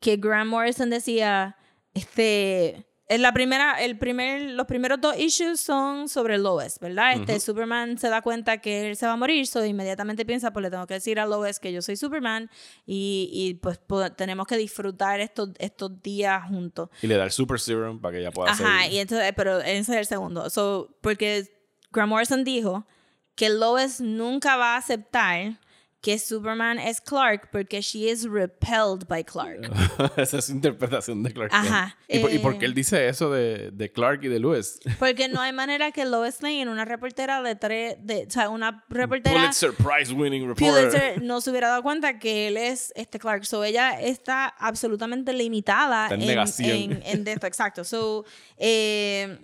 que 0.03 0.17
Grant 0.17 0.49
Morrison 0.49 0.89
decía. 0.89 1.55
Este. 1.93 2.85
La 3.09 3.31
primera, 3.33 3.83
el 3.83 3.99
primer, 3.99 4.41
los 4.51 4.65
primeros 4.65 4.99
dos 4.99 5.15
issues 5.19 5.59
son 5.59 6.07
sobre 6.09 6.37
Lois, 6.39 6.79
¿verdad? 6.79 7.13
Este 7.13 7.39
Superman 7.39 7.97
se 7.99 8.09
da 8.09 8.21
cuenta 8.23 8.57
que 8.59 8.89
él 8.89 8.95
se 8.95 9.05
va 9.05 9.11
a 9.11 9.15
morir, 9.17 9.45
so 9.45 9.63
inmediatamente 9.63 10.25
piensa, 10.25 10.51
pues 10.51 10.63
le 10.63 10.71
tengo 10.71 10.87
que 10.87 10.95
decir 10.95 11.19
a 11.19 11.25
Lois 11.27 11.59
que 11.59 11.71
yo 11.71 11.81
soy 11.83 11.95
Superman 11.95 12.49
y, 12.87 13.29
y 13.31 13.53
pues 13.55 13.77
po- 13.77 14.09
tenemos 14.13 14.47
que 14.47 14.57
disfrutar 14.57 15.19
estos, 15.19 15.49
estos 15.59 16.01
días 16.01 16.47
juntos. 16.47 16.89
Y 17.03 17.07
le 17.07 17.17
da 17.17 17.25
el 17.25 17.31
Super 17.31 17.59
Serum 17.59 17.99
para 17.99 18.13
que 18.13 18.19
ella 18.21 18.31
pueda 18.31 18.51
Ajá, 18.51 18.79
seguir. 18.83 18.93
y 18.93 18.99
entonces, 18.99 19.33
pero 19.35 19.59
ese 19.59 19.79
es 19.81 19.89
el 19.89 20.05
segundo. 20.07 20.49
So, 20.49 20.97
porque 21.01 21.51
Grant 21.91 22.09
Morrison 22.09 22.43
dijo 22.43 22.87
que 23.35 23.49
Lois 23.49 23.99
nunca 24.01 24.55
va 24.55 24.73
a 24.73 24.77
aceptar 24.77 25.59
que 26.03 26.19
Superman 26.19 26.79
es 26.79 26.99
Clark 26.99 27.47
porque 27.49 27.79
she 27.81 28.09
is 28.11 28.25
repelled 28.29 29.07
by 29.07 29.23
Clark. 29.23 29.71
Esa 30.17 30.39
es 30.39 30.45
su 30.45 30.51
interpretación 30.51 31.23
de 31.23 31.31
Clark. 31.31 31.49
Ajá. 31.53 31.97
¿Y, 32.09 32.19
por, 32.19 32.31
y 32.33 32.39
por 32.39 32.53
Eh, 32.55 32.57
qué 32.59 32.65
él 32.65 32.73
dice 32.73 33.07
eso 33.07 33.31
de, 33.31 33.71
de 33.71 33.89
Clark 33.89 34.21
y 34.25 34.27
de 34.27 34.37
Lewis? 34.37 34.79
Porque 34.99 35.29
no 35.29 35.39
hay 35.39 35.53
manera 35.53 35.91
que 35.93 36.03
Lois 36.03 36.41
Lane, 36.41 36.67
una 36.69 36.83
reportera 36.83 37.41
de 37.41 37.55
tres, 37.55 37.95
de, 38.01 38.25
o 38.27 38.31
sea, 38.31 38.49
una 38.49 38.83
reportera 38.89 39.39
Pulitzer 39.39 39.71
Prize 39.73 40.13
winning 40.13 40.45
reporter. 40.45 40.89
Pulitzer 40.89 41.21
no 41.23 41.39
se 41.39 41.51
hubiera 41.51 41.69
dado 41.69 41.81
cuenta 41.83 42.19
que 42.19 42.49
él 42.49 42.57
es 42.57 42.91
este 42.97 43.17
Clark. 43.17 43.45
So 43.45 43.63
ella 43.63 43.97
está 44.01 44.47
absolutamente 44.47 45.31
limitada 45.31 46.03
Está 46.03 46.15
en 46.15 46.21
en, 46.21 46.27
negación. 46.27 46.69
en, 46.69 47.03
en 47.05 47.23
de 47.23 47.31
esto. 47.31 47.47
Exacto. 47.47 47.85
So, 47.85 48.25
eh, 48.57 49.39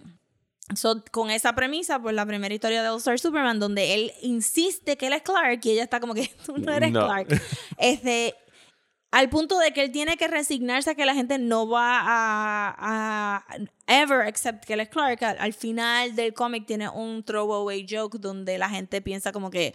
so, 0.75 1.03
con 1.11 1.29
esa 1.31 1.53
premisa, 1.53 1.99
pues 2.01 2.15
la 2.15 2.25
primera 2.25 2.53
historia 2.53 2.81
de 2.83 2.89
All 2.89 2.97
Star 2.97 3.19
Superman, 3.19 3.59
donde 3.59 3.93
él 3.93 4.11
insiste 4.21 4.97
que 4.97 5.07
él 5.07 5.13
es 5.13 5.21
Clark 5.23 5.59
y 5.63 5.71
ella 5.71 5.83
está 5.83 5.99
como 5.99 6.13
que 6.13 6.27
tú 6.45 6.57
no 6.57 6.73
eres 6.73 6.91
No. 6.91 7.05
Clark. 7.05 7.41
Este. 7.77 8.35
Al 9.11 9.27
punto 9.27 9.57
de 9.57 9.73
que 9.73 9.81
él 9.81 9.91
tiene 9.91 10.17
que 10.17 10.27
resignarse 10.27 10.91
a 10.91 10.93
que 10.95 11.03
la 11.03 11.15
gente 11.15 11.39
no 11.39 11.67
va 11.67 11.99
a, 11.99 12.75
a 12.77 13.57
ever 13.87 14.21
accept 14.21 14.63
que 14.65 14.73
él 14.73 14.81
es 14.81 14.89
Clark. 14.89 15.23
Al, 15.23 15.39
al 15.39 15.53
final 15.53 16.15
del 16.15 16.35
cómic 16.35 16.67
tiene 16.67 16.87
un 16.89 17.23
throwaway 17.23 17.87
joke 17.89 18.19
donde 18.19 18.59
la 18.59 18.69
gente 18.69 19.01
piensa 19.01 19.31
como 19.31 19.49
que, 19.49 19.73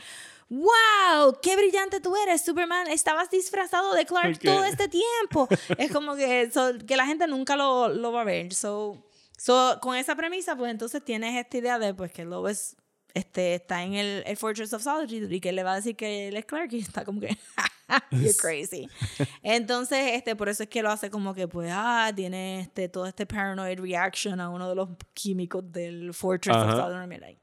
wow, 0.50 1.36
qué 1.42 1.56
brillante 1.56 1.98
tú 2.00 2.14
eres, 2.14 2.44
Superman, 2.44 2.86
estabas 2.86 3.28
disfrazado 3.28 3.92
de 3.94 4.04
Clark 4.06 4.36
Ok. 4.36 4.44
todo 4.44 4.64
este 4.64 4.88
tiempo. 4.88 5.48
es 5.78 5.90
como 5.90 6.14
que, 6.14 6.48
so, 6.52 6.70
que 6.86 6.96
la 6.96 7.04
gente 7.06 7.26
nunca 7.26 7.56
lo, 7.56 7.88
lo 7.88 8.12
va 8.12 8.20
a 8.20 8.24
ver. 8.24 8.54
So, 8.54 9.02
so, 9.36 9.78
con 9.80 9.96
esa 9.96 10.14
premisa, 10.16 10.56
pues 10.56 10.70
entonces 10.70 11.04
tienes 11.04 11.34
esta 11.36 11.58
idea 11.58 11.78
de 11.78 11.94
pues 11.94 12.12
que 12.12 12.24
Lois 12.24 12.76
este, 13.14 13.54
está 13.54 13.82
en 13.84 13.94
el, 13.94 14.22
el 14.26 14.36
Fortress 14.36 14.72
of 14.72 14.82
Solitude 14.82 15.34
y 15.34 15.40
que 15.40 15.52
le 15.52 15.62
va 15.62 15.72
a 15.72 15.76
decir 15.76 15.96
que 15.96 16.28
él 16.28 16.36
es 16.36 16.44
Clark 16.44 16.72
y 16.72 16.80
está 16.80 17.04
como 17.04 17.20
que, 17.20 17.38
you're 18.10 18.34
crazy. 18.36 18.88
Entonces, 19.42 20.14
este, 20.14 20.34
por 20.34 20.48
eso 20.48 20.64
es 20.64 20.68
que 20.68 20.82
lo 20.82 20.90
hace 20.90 21.10
como 21.10 21.32
que, 21.32 21.46
pues, 21.46 21.70
ah, 21.72 22.12
tiene 22.14 22.60
este, 22.60 22.88
todo 22.88 23.06
este 23.06 23.24
paranoid 23.24 23.78
reaction 23.78 24.40
a 24.40 24.50
uno 24.50 24.68
de 24.68 24.74
los 24.74 24.88
químicos 25.14 25.70
del 25.70 26.12
Fortress 26.12 26.56
Ajá. 26.56 26.86
of 26.86 26.92
Solitude. 26.92 27.38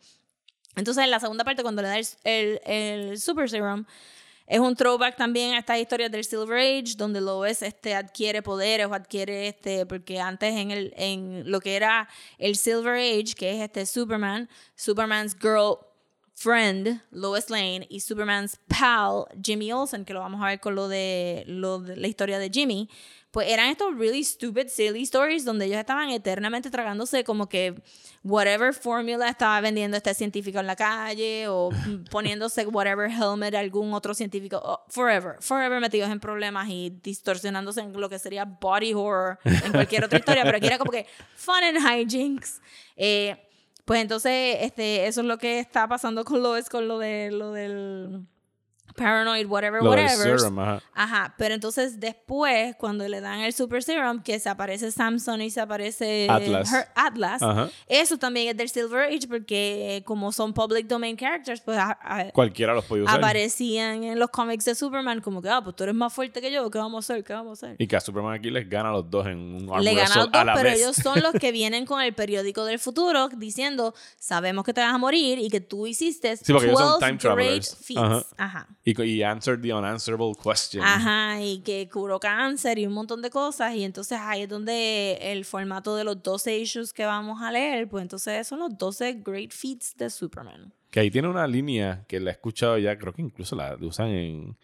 Entonces, 0.76 1.04
en 1.04 1.12
la 1.12 1.20
segunda 1.20 1.44
parte, 1.44 1.64
cuando 1.64 1.82
le 1.82 1.88
da 1.88 1.98
el, 1.98 2.08
el, 2.24 2.62
el 2.66 3.20
Super 3.20 3.50
Serum, 3.50 3.86
es 4.52 4.60
un 4.60 4.76
throwback 4.76 5.16
también 5.16 5.54
a 5.54 5.60
estas 5.60 5.80
historias 5.80 6.12
del 6.12 6.26
Silver 6.26 6.60
Age, 6.60 6.96
donde 6.98 7.22
Lois 7.22 7.62
este, 7.62 7.96
adquiere 7.96 8.42
poderes 8.42 8.86
o 8.86 8.94
adquiere, 8.94 9.48
este, 9.48 9.86
porque 9.86 10.20
antes 10.20 10.54
en, 10.54 10.72
el, 10.72 10.94
en 10.98 11.50
lo 11.50 11.62
que 11.62 11.78
era 11.78 12.10
el 12.38 12.58
Silver 12.58 12.96
Age, 12.96 13.34
que 13.34 13.56
es 13.56 13.62
este 13.62 13.86
Superman, 13.86 14.50
Superman's 14.76 15.38
girl 15.40 15.78
friend, 16.42 17.02
Lois 17.12 17.50
Lane, 17.50 17.86
y 17.90 18.00
Superman's 18.00 18.58
pal, 18.68 19.26
Jimmy 19.44 19.72
Olsen, 19.72 20.06
que 20.06 20.14
lo 20.14 20.22
vamos 20.22 20.42
a 20.42 20.48
ver 20.48 20.60
con 20.60 20.74
lo 20.74 20.88
de, 20.88 21.44
lo 21.46 21.80
de 21.80 21.96
la 21.96 22.08
historia 22.08 22.40
de 22.40 22.50
Jimmy, 22.50 22.90
pues 23.30 23.48
eran 23.48 23.70
estos 23.70 23.96
really 23.96 24.24
stupid, 24.24 24.68
silly 24.68 25.04
stories 25.04 25.46
donde 25.46 25.66
ellos 25.66 25.78
estaban 25.78 26.10
eternamente 26.10 26.72
tragándose 26.72 27.24
como 27.24 27.48
que 27.48 27.76
whatever 28.24 28.74
fórmula 28.74 29.30
estaba 29.30 29.62
vendiendo 29.62 29.96
este 29.96 30.14
científico 30.16 30.60
en 30.60 30.68
la 30.68 30.76
calle 30.76 31.48
o 31.48 31.70
poniéndose 32.12 32.66
whatever 32.66 33.10
helmet 33.10 33.54
algún 33.54 33.94
otro 33.94 34.16
científico, 34.16 34.60
oh, 34.64 34.84
forever, 34.90 35.36
forever 35.42 35.80
metidos 35.80 36.10
en 36.10 36.20
problemas 36.20 36.68
y 36.70 36.90
distorsionándose 37.04 37.82
en 37.82 37.94
lo 37.94 38.10
que 38.10 38.18
sería 38.18 38.46
body 38.46 38.94
horror 38.96 39.38
en 39.46 39.72
cualquier 39.72 40.06
otra 40.06 40.18
historia, 40.18 40.44
pero 40.44 40.58
aquí 40.58 40.66
era 40.66 40.80
como 40.80 40.92
que 40.92 41.06
fun 41.36 41.64
and 41.64 41.78
hijinks. 41.78 42.60
Eh, 42.98 43.51
pues 43.86 44.02
entonces, 44.02 44.58
este, 44.62 45.08
eso 45.08 45.22
es 45.22 45.28
lo 45.28 45.38
que 45.38 45.60
está 45.60 45.88
pasando 45.88 46.26
con 46.26 46.42
Lois, 46.44 46.70
con 46.70 46.88
lo 46.88 47.00
de 47.00 47.32
lo 47.32 47.52
del 47.52 48.26
paranoid, 48.96 49.46
whatever, 49.48 49.82
Lo 49.84 49.90
whatever. 49.90 50.40
serum, 50.40 50.60
ajá. 50.60 50.82
Ajá, 50.94 51.36
pero 51.38 51.54
entonces 51.56 52.00
después, 52.00 52.76
cuando 52.78 53.08
le 53.08 53.22
dan 53.22 53.40
el 53.40 53.54
Super 53.54 53.84
Serum, 53.84 54.22
que 54.22 54.40
se 54.40 54.50
aparece 54.50 54.92
Samson 54.92 55.42
y 55.42 55.50
se 55.50 55.62
aparece 55.62 56.28
Atlas. 56.30 56.72
Her- 56.72 56.88
Atlas, 56.96 57.42
Ajá. 57.42 57.70
eso 57.88 58.18
también 58.18 58.50
es 58.50 58.58
del 58.58 58.70
Silver 58.70 59.06
Age, 59.10 59.28
porque 59.28 60.04
como 60.06 60.32
son 60.32 60.54
public 60.54 60.88
domain 60.88 61.16
characters, 61.18 61.62
pues 61.62 61.78
a- 61.78 61.98
a- 62.02 62.32
Cualquiera 62.32 62.74
los 62.74 62.86
puede 62.86 63.04
usar. 63.04 63.18
aparecían 63.18 64.04
en 64.04 64.20
los 64.20 64.30
cómics 64.30 64.66
de 64.66 64.76
Superman 64.76 65.22
como 65.22 65.42
que, 65.42 65.50
ah, 65.50 65.62
pues 65.64 65.76
tú 65.76 65.84
eres 65.84 65.96
más 65.96 66.14
fuerte 66.14 66.42
que 66.42 66.52
yo, 66.52 66.70
¿qué 66.70 66.78
vamos 66.78 67.10
a 67.10 67.14
hacer? 67.14 67.24
¿Qué 67.24 67.34
vamos 67.34 67.64
a 67.64 67.66
hacer? 67.68 67.76
Y 67.80 67.88
que 67.88 67.96
a 67.96 68.00
Superman 68.02 68.34
aquí 68.34 68.50
les 68.50 68.70
gana 68.70 68.90
a 68.90 68.94
los 68.94 69.10
dos 69.10 69.26
en 69.28 69.38
un 69.38 69.70
arm 69.74 69.84
Le 69.84 69.94
ganan 69.96 70.04
wrestle 70.08 70.22
los 70.24 70.32
dos, 70.32 70.42
a 70.42 70.54
pero 70.54 70.70
vez. 70.70 70.80
ellos 70.82 70.96
son 70.96 71.22
los 71.22 71.34
que 71.34 71.52
vienen 71.52 71.86
con 71.86 72.02
el 72.02 72.14
periódico 72.14 72.66
del 72.66 72.80
futuro 72.80 73.30
diciendo, 73.30 73.94
sabemos 74.18 74.66
que 74.66 74.74
te 74.74 74.82
vas 74.82 74.94
a 74.94 74.98
morir 74.98 75.40
y 75.40 75.50
que 75.50 75.62
tú 75.62 75.88
hiciste 75.88 76.38
Sí, 76.38 76.52
porque 76.54 76.68
ellos 76.68 76.80
son 76.80 76.90
12 77.00 77.06
time 77.06 77.18
travelers. 77.18 77.78
feats. 77.84 78.00
Ajá. 78.02 78.24
Ajá. 78.38 78.68
Y, 78.84 79.00
y 79.04 79.24
answer 79.24 79.62
the 79.62 79.74
unanswerable 79.74 80.34
question. 80.36 80.84
Ajá, 80.84 81.40
y 81.42 81.60
que 81.60 81.88
curó 81.88 82.20
cáncer 82.20 82.80
y 82.80 82.88
un 82.88 82.94
montón 82.94 83.22
de 83.22 83.30
cosas. 83.30 83.76
Y 83.76 83.84
entonces 83.84 84.18
ahí 84.20 84.44
es 84.44 84.50
donde 84.50 85.20
el 85.22 85.46
formato 85.46 85.96
de 85.96 86.04
los 86.04 86.22
12 86.24 86.58
issues 86.58 86.94
que 86.94 87.06
vamos 87.06 87.42
a 87.42 87.52
leer, 87.52 87.88
pues 87.88 88.02
entonces 88.02 88.48
son 88.48 88.60
los 88.60 88.78
12 88.78 89.22
great 89.24 89.52
feats 89.52 89.96
de 89.96 90.10
Superman. 90.10 90.74
Que 90.90 91.00
ahí 91.00 91.12
tiene 91.12 91.28
una 91.28 91.48
línea 91.48 92.04
que 92.08 92.20
la 92.20 92.32
he 92.32 92.34
escuchado 92.34 92.78
ya, 92.78 92.98
creo 92.98 93.14
que 93.14 93.22
incluso 93.22 93.56
la 93.56 93.78
usan 93.80 94.10
en, 94.10 94.58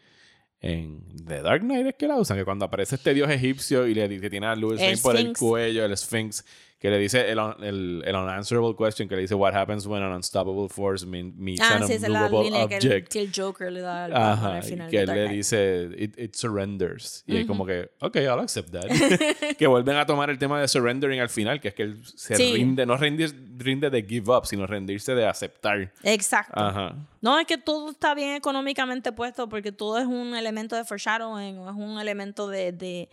en 0.61 1.03
The 1.25 1.41
Dark 1.41 1.61
Knight, 1.61 1.87
es 1.87 1.95
que 1.95 2.07
la 2.07 2.17
usan, 2.17 2.37
que 2.37 2.45
cuando 2.45 2.65
aparece 2.65 2.95
este 2.95 3.13
dios 3.13 3.29
egipcio 3.29 3.87
y 3.87 3.93
le 3.93 4.19
que 4.19 4.29
tiene 4.29 4.47
a 4.47 4.55
Louis 4.55 4.81
El 4.81 4.99
por 4.99 5.15
el 5.15 5.37
cuello, 5.37 5.85
el 5.85 5.95
Sphinx, 5.95 6.43
que 6.79 6.91
le 6.91 6.99
dice 6.99 7.31
el, 7.31 7.39
el, 7.61 8.03
el 8.05 8.15
unanswerable 8.15 8.75
question, 8.77 9.09
que 9.09 9.15
le 9.15 9.21
dice 9.21 9.33
what 9.33 9.55
happens 9.55 9.87
when 9.87 10.03
an 10.03 10.11
unstoppable 10.11 10.69
force 10.69 11.03
meets 11.07 11.59
Ah, 11.61 11.77
an 11.77 11.87
sí, 11.87 11.93
unmovable 12.05 12.43
línea 12.43 12.67
que 12.67 12.75
el, 12.77 12.85
object. 12.85 13.11
que 13.11 13.21
el 13.21 13.31
Joker 13.35 13.71
le 13.71 13.81
da 13.81 14.05
al 14.05 14.15
Ajá, 14.15 14.55
al 14.57 14.63
final. 14.63 14.89
que 14.89 14.99
él 14.99 15.07
le 15.07 15.27
dice, 15.27 15.89
it, 15.97 16.19
it 16.19 16.35
surrenders. 16.35 17.23
Y 17.25 17.37
es 17.37 17.47
como 17.47 17.65
que, 17.65 17.89
ok, 17.99 18.15
I'll 18.17 18.39
accept 18.39 18.71
that. 18.71 18.85
que 19.57 19.65
vuelven 19.65 19.95
a 19.97 20.05
tomar 20.05 20.29
el 20.29 20.37
tema 20.37 20.61
de 20.61 20.67
surrendering 20.67 21.19
al 21.19 21.29
final, 21.29 21.59
que 21.59 21.69
es 21.69 21.73
que 21.73 21.83
él 21.83 21.99
se 22.05 22.35
Sí. 22.35 22.53
rinde, 22.53 22.85
no 22.85 22.95
rendir, 22.95 23.33
rinde 23.57 23.89
de 23.89 24.03
give 24.03 24.31
up, 24.31 24.45
sino 24.45 24.67
rendirse 24.67 25.15
de 25.15 25.25
aceptar. 25.25 25.91
Exacto. 26.03 26.59
Ajá. 26.59 26.95
No, 27.21 27.39
es 27.39 27.47
que 27.47 27.57
todo 27.57 27.89
está 27.89 28.13
bien 28.13 28.35
económicamente 28.35 29.11
puesto 29.11 29.49
porque 29.49 29.71
todo 29.71 29.97
es 29.97 30.05
un 30.05 30.35
elemento 30.35 30.75
de 30.75 30.85
foreshadowing 30.85 31.57
o 31.57 31.69
es 31.71 31.75
un 31.75 31.99
elemento 31.99 32.47
de, 32.47 32.71
de, 32.71 33.09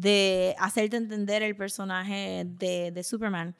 de 0.00 0.54
hacerte 0.58 0.96
entender 0.96 1.42
el 1.42 1.56
personaje 1.56 2.44
de, 2.46 2.90
de 2.92 3.02
Superman. 3.02 3.54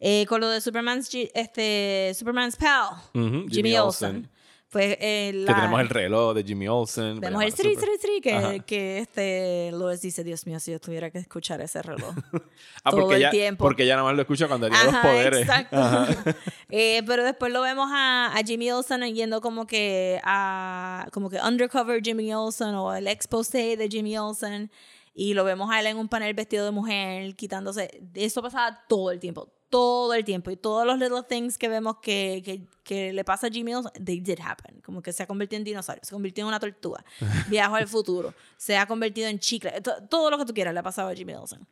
Eh, 0.00 0.26
con 0.28 0.40
lo 0.40 0.48
de 0.50 0.60
Superman's, 0.60 1.08
este, 1.32 2.12
Superman's 2.14 2.56
pal, 2.56 2.90
Ujú, 3.14 3.46
Jimmy, 3.48 3.76
Olsen. 3.78 4.28
Pues 4.68 4.96
eh, 5.00 5.30
Que 5.32 5.44
la- 5.46 5.54
tenemos 5.54 5.80
el 5.80 5.88
reloj 5.88 6.34
de 6.34 6.42
Jimmy 6.42 6.66
Olsen. 6.68 7.20
Vemos 7.20 7.38
Vaya, 7.38 7.48
el 7.48 7.54
tri, 7.54 7.76
tri, 7.76 7.90
tri, 8.02 8.20
que, 8.20 8.62
que 8.66 8.98
este 8.98 9.70
Lois 9.72 10.02
dice, 10.02 10.24
Dios 10.24 10.44
mío, 10.44 10.58
si 10.58 10.72
yo 10.72 10.80
tuviera 10.80 11.08
que 11.10 11.18
escuchar 11.18 11.60
ese 11.60 11.80
reloj. 11.82 12.14
Ah, 12.84 12.90
todo 12.90 13.00
porque 13.02 13.14
el 13.16 13.20
ya, 13.22 13.30
tiempo. 13.30 13.64
Porque 13.64 13.86
ya 13.86 13.94
nada 13.96 14.06
más 14.06 14.14
lo 14.16 14.22
escucha 14.22 14.46
cuando 14.48 14.68
tiene 14.68 14.84
los 14.84 14.94
poderes. 14.96 15.40
Exacto. 15.40 15.76
Ajá. 15.76 16.06
Eh, 16.68 17.02
pero 17.06 17.22
después 17.24 17.52
lo 17.52 17.62
vemos 17.62 17.88
a, 17.92 18.32
a 18.36 18.42
Jimmy 18.44 18.70
Olsen 18.72 19.02
yendo 19.14 19.40
como 19.40 19.66
que 19.68 20.20
a 20.24 21.06
como 21.12 21.30
que 21.30 21.38
undercover 21.40 22.02
Jimmy 22.02 22.34
Olsen 22.34 22.74
o 22.74 22.92
el 22.94 23.06
exposé 23.06 23.76
de 23.76 23.88
Jimmy 23.88 24.18
Olsen 24.18 24.70
y 25.18 25.32
lo 25.32 25.44
vemos 25.44 25.70
a 25.70 25.80
él 25.80 25.86
en 25.86 25.96
un 25.96 26.08
panel 26.08 26.34
vestido 26.34 26.66
de 26.66 26.70
mujer 26.72 27.34
quitándose. 27.36 28.02
Eso 28.14 28.42
pasaba 28.42 28.84
todo 28.86 29.10
el 29.10 29.18
tiempo, 29.18 29.50
todo 29.70 30.12
el 30.12 30.24
tiempo 30.26 30.50
y 30.50 30.56
todos 30.56 30.86
los 30.86 30.98
little 30.98 31.22
things 31.26 31.56
que 31.56 31.68
vemos 31.70 31.96
que, 32.02 32.42
que, 32.44 32.66
que 32.84 33.12
le 33.14 33.24
pasa 33.24 33.46
a 33.46 33.50
Jimmy 33.50 33.72
they 34.04 34.20
did 34.20 34.38
happen. 34.44 34.80
Como 34.82 35.00
que 35.00 35.14
se 35.14 35.22
ha 35.22 35.26
convertido 35.26 35.56
en 35.56 35.64
dinosaurio, 35.64 36.04
se 36.04 36.12
convirtió 36.12 36.42
en 36.44 36.48
una 36.48 36.60
tortuga, 36.60 37.02
viajó 37.48 37.76
al 37.76 37.88
futuro, 37.88 38.34
se 38.58 38.76
ha 38.76 38.86
convertido 38.86 39.28
en 39.28 39.38
chicle, 39.38 39.80
to- 39.80 40.02
todo 40.10 40.30
lo 40.30 40.36
que 40.36 40.44
tú 40.44 40.52
quieras 40.52 40.74
le 40.74 40.80
ha 40.80 40.82
pasado 40.82 41.08
a 41.08 41.14
Jimmy 41.14 41.32
Olsen. 41.32 41.66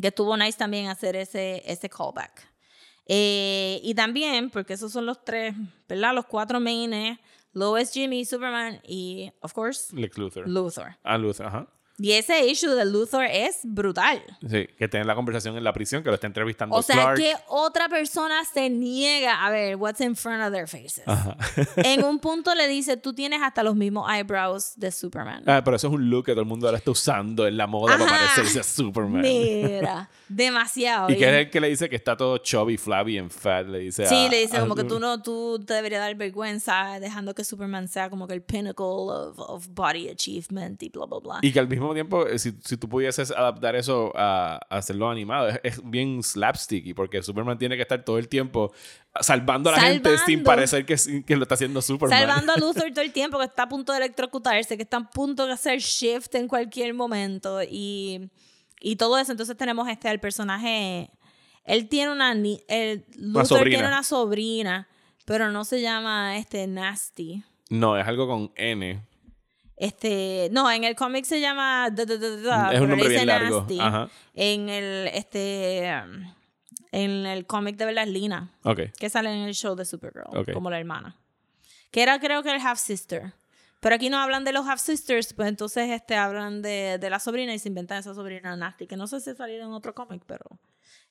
Que 0.00 0.08
estuvo 0.08 0.36
nice 0.36 0.58
también 0.58 0.88
hacer 0.88 1.16
ese, 1.16 1.62
ese 1.64 1.88
callback. 1.88 2.46
Eh, 3.06 3.80
y 3.82 3.94
también, 3.94 4.50
porque 4.50 4.74
esos 4.74 4.92
son 4.92 5.06
los 5.06 5.24
tres, 5.24 5.54
¿verdad? 5.88 6.14
Los 6.14 6.26
cuatro 6.26 6.60
maines, 6.60 7.18
Lois, 7.54 7.90
Jimmy, 7.92 8.24
Superman 8.26 8.80
y, 8.86 9.32
of 9.40 9.52
course, 9.54 9.96
Lex 9.96 10.18
Luthor. 10.18 10.46
Luthor. 10.46 10.96
ah, 11.02 11.16
Luthor, 11.16 11.46
ajá. 11.46 11.66
Y 12.00 12.12
ese 12.12 12.46
issue 12.46 12.70
de 12.74 12.84
Luthor 12.84 13.24
es 13.24 13.58
brutal. 13.64 14.22
Sí, 14.48 14.68
que 14.78 14.86
tiene 14.88 15.04
la 15.04 15.14
conversación 15.16 15.56
en 15.56 15.64
la 15.64 15.72
prisión, 15.72 16.02
que 16.02 16.08
lo 16.10 16.14
está 16.14 16.28
entrevistando 16.28 16.76
O 16.76 16.82
sea, 16.82 16.94
Clark. 16.94 17.18
que 17.18 17.34
otra 17.48 17.88
persona 17.88 18.44
se 18.44 18.70
niega 18.70 19.44
a 19.44 19.50
ver 19.50 19.74
what's 19.76 20.00
in 20.00 20.14
front 20.14 20.42
of 20.44 20.52
their 20.52 20.68
faces. 20.68 21.02
Ajá. 21.06 21.36
En 21.76 22.04
un 22.04 22.18
punto 22.20 22.54
le 22.54 22.68
dice, 22.68 22.96
tú 22.96 23.12
tienes 23.14 23.42
hasta 23.42 23.62
los 23.62 23.74
mismos 23.74 24.08
eyebrows 24.10 24.74
de 24.76 24.92
Superman. 24.92 25.42
Ah, 25.46 25.62
pero 25.64 25.76
eso 25.76 25.88
es 25.88 25.92
un 25.94 26.08
look 26.08 26.26
que 26.26 26.32
todo 26.32 26.42
el 26.42 26.46
mundo 26.46 26.66
ahora 26.66 26.78
está 26.78 26.90
usando 26.92 27.46
en 27.46 27.56
la 27.56 27.66
moda 27.66 27.98
para 27.98 28.04
Ajá. 28.04 28.26
parecerse 28.26 28.60
a 28.60 28.62
Superman. 28.62 29.22
Mira, 29.22 30.08
demasiado. 30.28 31.10
Y 31.10 31.16
que 31.16 31.24
es 31.24 31.46
el 31.46 31.50
que 31.50 31.60
le 31.60 31.68
dice 31.68 31.88
que 31.88 31.96
está 31.96 32.16
todo 32.16 32.38
chubby, 32.38 32.76
flabby 32.76 33.18
and 33.18 33.30
fat. 33.30 33.66
Le 33.66 33.80
dice 33.80 34.06
Sí, 34.06 34.28
le 34.30 34.38
dice 34.40 34.58
como 34.60 34.74
que 34.76 34.84
tú 34.84 35.00
no, 35.00 35.20
tú 35.22 35.62
te 35.66 35.74
deberías 35.74 36.00
dar 36.00 36.14
vergüenza 36.14 37.00
dejando 37.00 37.34
que 37.34 37.44
Superman 37.44 37.88
sea 37.88 38.08
como 38.10 38.26
que 38.28 38.34
el 38.34 38.42
pinnacle 38.42 38.84
of, 38.86 39.38
of 39.38 39.66
body 39.70 40.08
achievement 40.08 40.82
y 40.82 40.88
bla, 40.90 41.06
bla, 41.06 41.18
bla. 41.18 41.38
Y 41.42 41.52
que 41.52 41.58
al 41.58 41.68
mismo 41.68 41.87
mismo 41.88 41.94
tiempo, 41.94 42.26
eh, 42.26 42.38
si, 42.38 42.52
si 42.64 42.76
tú 42.76 42.88
pudieses 42.88 43.30
adaptar 43.30 43.76
eso 43.76 44.12
a, 44.14 44.60
a 44.68 44.76
hacerlo 44.76 45.10
animado, 45.10 45.48
es, 45.48 45.60
es 45.62 45.80
bien 45.82 46.22
slapsticky, 46.22 46.94
porque 46.94 47.22
Superman 47.22 47.58
tiene 47.58 47.76
que 47.76 47.82
estar 47.82 48.04
todo 48.04 48.18
el 48.18 48.28
tiempo 48.28 48.72
salvando 49.20 49.70
a 49.70 49.74
la 49.74 49.80
gente 49.80 50.10
sin 50.10 50.18
Salvando. 50.18 50.44
parecer 50.44 50.86
que, 50.86 51.24
que 51.24 51.36
lo 51.36 51.42
está 51.42 51.54
haciendo 51.54 51.82
Superman. 51.82 52.18
Salvando 52.18 52.52
a 52.52 52.56
Luthor 52.58 52.90
todo 52.92 53.04
el 53.04 53.12
tiempo, 53.12 53.38
que 53.38 53.44
está 53.44 53.64
a 53.64 53.68
punto 53.68 53.92
de 53.92 53.98
electrocutarse, 53.98 54.76
que 54.76 54.82
está 54.82 54.98
a 54.98 55.10
punto 55.10 55.46
de 55.46 55.52
hacer 55.52 55.80
shift 55.80 56.34
en 56.34 56.48
cualquier 56.48 56.94
momento 56.94 57.60
y, 57.62 58.30
y 58.80 58.96
todo 58.96 59.18
eso. 59.18 59.32
Entonces 59.32 59.56
tenemos 59.56 59.88
este 59.88 60.08
al 60.08 60.20
personaje. 60.20 61.10
Él 61.64 61.88
tiene 61.88 62.12
una. 62.12 62.32
el, 62.32 63.04
Luthor 63.16 63.46
sobrina. 63.46 63.76
tiene 63.76 63.88
una 63.88 64.02
sobrina, 64.02 64.88
pero 65.24 65.50
no 65.50 65.64
se 65.64 65.80
llama 65.80 66.36
este 66.38 66.66
Nasty. 66.66 67.42
No, 67.70 67.98
es 67.98 68.06
algo 68.06 68.26
con 68.26 68.52
N. 68.56 69.02
Este, 69.78 70.48
no, 70.50 70.70
en 70.70 70.82
el 70.84 70.96
cómic 70.96 71.24
se 71.24 71.40
llama 71.40 71.88
da, 71.92 72.04
da, 72.04 72.16
da, 72.16 72.72
Es 72.72 72.80
un 72.80 72.88
nombre 72.88 73.08
bien 73.08 73.26
largo. 73.26 73.60
Nasty. 73.60 73.78
Ajá. 73.80 74.08
En 74.34 74.68
el 74.68 75.08
este 75.14 75.86
en 76.90 77.26
el 77.26 77.46
cómic 77.46 77.76
de 77.76 77.84
verdad 77.84 78.04
es 78.04 78.10
Lina, 78.10 78.50
Ok. 78.64 78.80
que 78.98 79.08
sale 79.10 79.30
en 79.30 79.46
el 79.46 79.54
show 79.54 79.76
de 79.76 79.84
Supergirl, 79.84 80.36
Ok. 80.36 80.52
como 80.52 80.70
la 80.70 80.78
hermana. 80.80 81.16
Que 81.90 82.02
era 82.02 82.18
creo 82.18 82.42
que 82.42 82.50
el 82.50 82.60
half 82.60 82.78
sister. 82.78 83.32
Pero 83.80 83.94
aquí 83.94 84.10
no 84.10 84.18
hablan 84.18 84.42
de 84.44 84.52
los 84.52 84.66
half 84.66 84.80
sisters, 84.80 85.32
pues 85.32 85.48
entonces 85.48 85.88
este 85.90 86.16
hablan 86.16 86.60
de, 86.62 86.98
de 86.98 87.10
la 87.10 87.20
sobrina 87.20 87.54
y 87.54 87.60
se 87.60 87.68
inventan 87.68 87.98
esa 87.98 88.12
sobrina 88.14 88.56
nasty, 88.56 88.88
que 88.88 88.96
no 88.96 89.06
sé 89.06 89.20
si 89.20 89.30
ha 89.30 89.34
salido 89.36 89.64
en 89.64 89.72
otro 89.72 89.94
cómic, 89.94 90.22
pero 90.26 90.44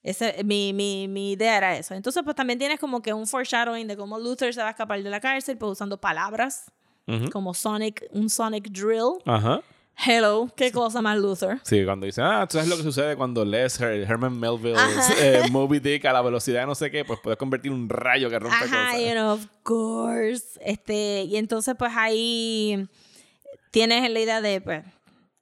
ese, 0.03 0.43
mi, 0.43 0.73
mi, 0.73 1.07
mi 1.07 1.31
idea 1.31 1.55
era 1.57 1.77
eso. 1.77 1.93
Entonces, 1.93 2.21
pues 2.23 2.35
también 2.35 2.59
tienes 2.59 2.79
como 2.79 3.01
que 3.01 3.13
un 3.13 3.25
foreshadowing 3.25 3.87
de 3.87 3.95
cómo 3.95 4.19
Luther 4.19 4.53
se 4.53 4.61
va 4.61 4.67
a 4.67 4.71
escapar 4.71 5.01
de 5.01 5.09
la 5.09 5.21
cárcel, 5.21 5.57
pues 5.57 5.71
usando 5.71 5.99
palabras 6.01 6.69
Ujú. 7.07 7.29
como 7.29 7.53
Sonic, 7.53 8.03
un 8.11 8.29
Sonic 8.29 8.69
Drill. 8.69 9.13
Ajá. 9.25 9.61
Hello, 10.05 10.47
qué 10.55 10.71
cosa 10.71 11.01
más 11.01 11.17
Luther. 11.17 11.59
Sí, 11.63 11.83
cuando 11.83 12.05
dicen, 12.05 12.23
ah, 12.23 12.45
tú 12.47 12.53
sabes 12.57 12.69
lo 12.69 12.77
que 12.77 12.83
sucede 12.83 13.15
cuando 13.15 13.43
lees 13.43 13.81
Her- 13.81 14.07
Herman 14.07 14.39
Melville's 14.39 15.09
eh, 15.19 15.41
Moby 15.49 15.79
Dick 15.79 16.05
a 16.05 16.13
la 16.13 16.21
velocidad 16.21 16.59
de 16.61 16.65
no 16.67 16.75
sé 16.75 16.91
qué, 16.91 17.03
pues 17.03 17.19
puedes 17.23 17.39
convertir 17.39 17.71
un 17.71 17.89
rayo 17.89 18.29
que 18.29 18.37
rompe 18.37 18.55
Ajá, 18.55 18.89
cosas. 18.91 19.01
you 19.01 19.11
know, 19.13 19.31
of 19.33 19.47
course. 19.63 20.59
Este, 20.63 21.23
y 21.23 21.37
entonces, 21.37 21.73
pues 21.79 21.91
ahí 21.95 22.87
tienes 23.71 24.09
la 24.11 24.19
idea 24.19 24.39
de, 24.41 24.61
pues, 24.61 24.85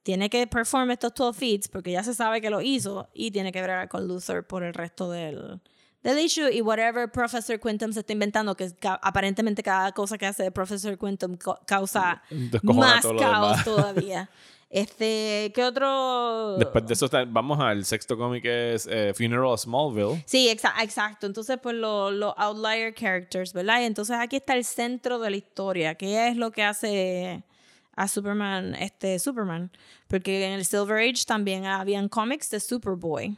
tiene 0.02 0.30
que 0.30 0.46
perform 0.46 0.90
estos 0.92 1.12
12 1.14 1.38
feats 1.38 1.68
porque 1.68 1.90
ya 1.92 2.02
se 2.02 2.14
sabe 2.14 2.40
que 2.40 2.48
lo 2.48 2.60
hizo 2.62 3.08
y 3.12 3.30
tiene 3.32 3.52
que 3.52 3.60
bregar 3.60 3.88
con 3.88 4.06
Luther 4.08 4.46
por 4.46 4.62
el 4.62 4.72
resto 4.72 5.10
del, 5.10 5.60
del 6.02 6.18
issue 6.20 6.48
y 6.52 6.60
whatever 6.60 7.10
Professor 7.10 7.58
Quintum 7.58 7.92
se 7.92 8.00
está 8.00 8.12
inventando, 8.12 8.54
que 8.54 8.70
ca- 8.74 9.00
aparentemente 9.02 9.62
cada 9.62 9.90
cosa 9.92 10.16
que 10.16 10.26
hace 10.26 10.50
Professor 10.52 10.96
Quintum 10.98 11.36
causa 11.66 12.22
más 12.62 13.02
todo 13.02 13.16
caos 13.18 13.64
todavía. 13.64 14.30
Este, 14.68 15.52
¿qué 15.54 15.62
otro? 15.64 16.56
Después 16.58 16.86
de 16.86 16.94
eso 16.94 17.04
está- 17.06 17.24
vamos 17.24 17.58
al 17.60 17.84
sexto 17.84 18.16
cómic 18.18 18.42
que 18.42 18.74
es 18.74 18.86
eh, 18.90 19.12
Funeral 19.14 19.46
of 19.46 19.60
Smallville. 19.60 20.22
Sí, 20.26 20.48
exa- 20.48 20.74
exacto. 20.82 21.26
Entonces, 21.26 21.58
pues 21.62 21.74
los 21.76 22.34
outlier 22.36 22.92
characters, 22.94 23.52
¿verdad? 23.52 23.80
Y 23.80 23.84
entonces 23.84 24.16
aquí 24.18 24.36
está 24.36 24.54
el 24.54 24.64
centro 24.64 25.18
de 25.20 25.30
la 25.30 25.36
historia. 25.36 25.94
¿Qué 25.94 26.28
es 26.28 26.36
lo 26.36 26.50
que 26.50 26.64
hace 26.64 27.44
a 27.94 28.08
Superman, 28.08 28.74
este 28.74 29.18
Superman? 29.20 29.70
Porque 30.08 30.44
en 30.46 30.52
el 30.54 30.64
Silver 30.64 30.98
Age 30.98 31.24
también 31.26 31.64
habían 31.66 32.08
cómics 32.08 32.50
de 32.50 32.58
Superboy. 32.60 33.36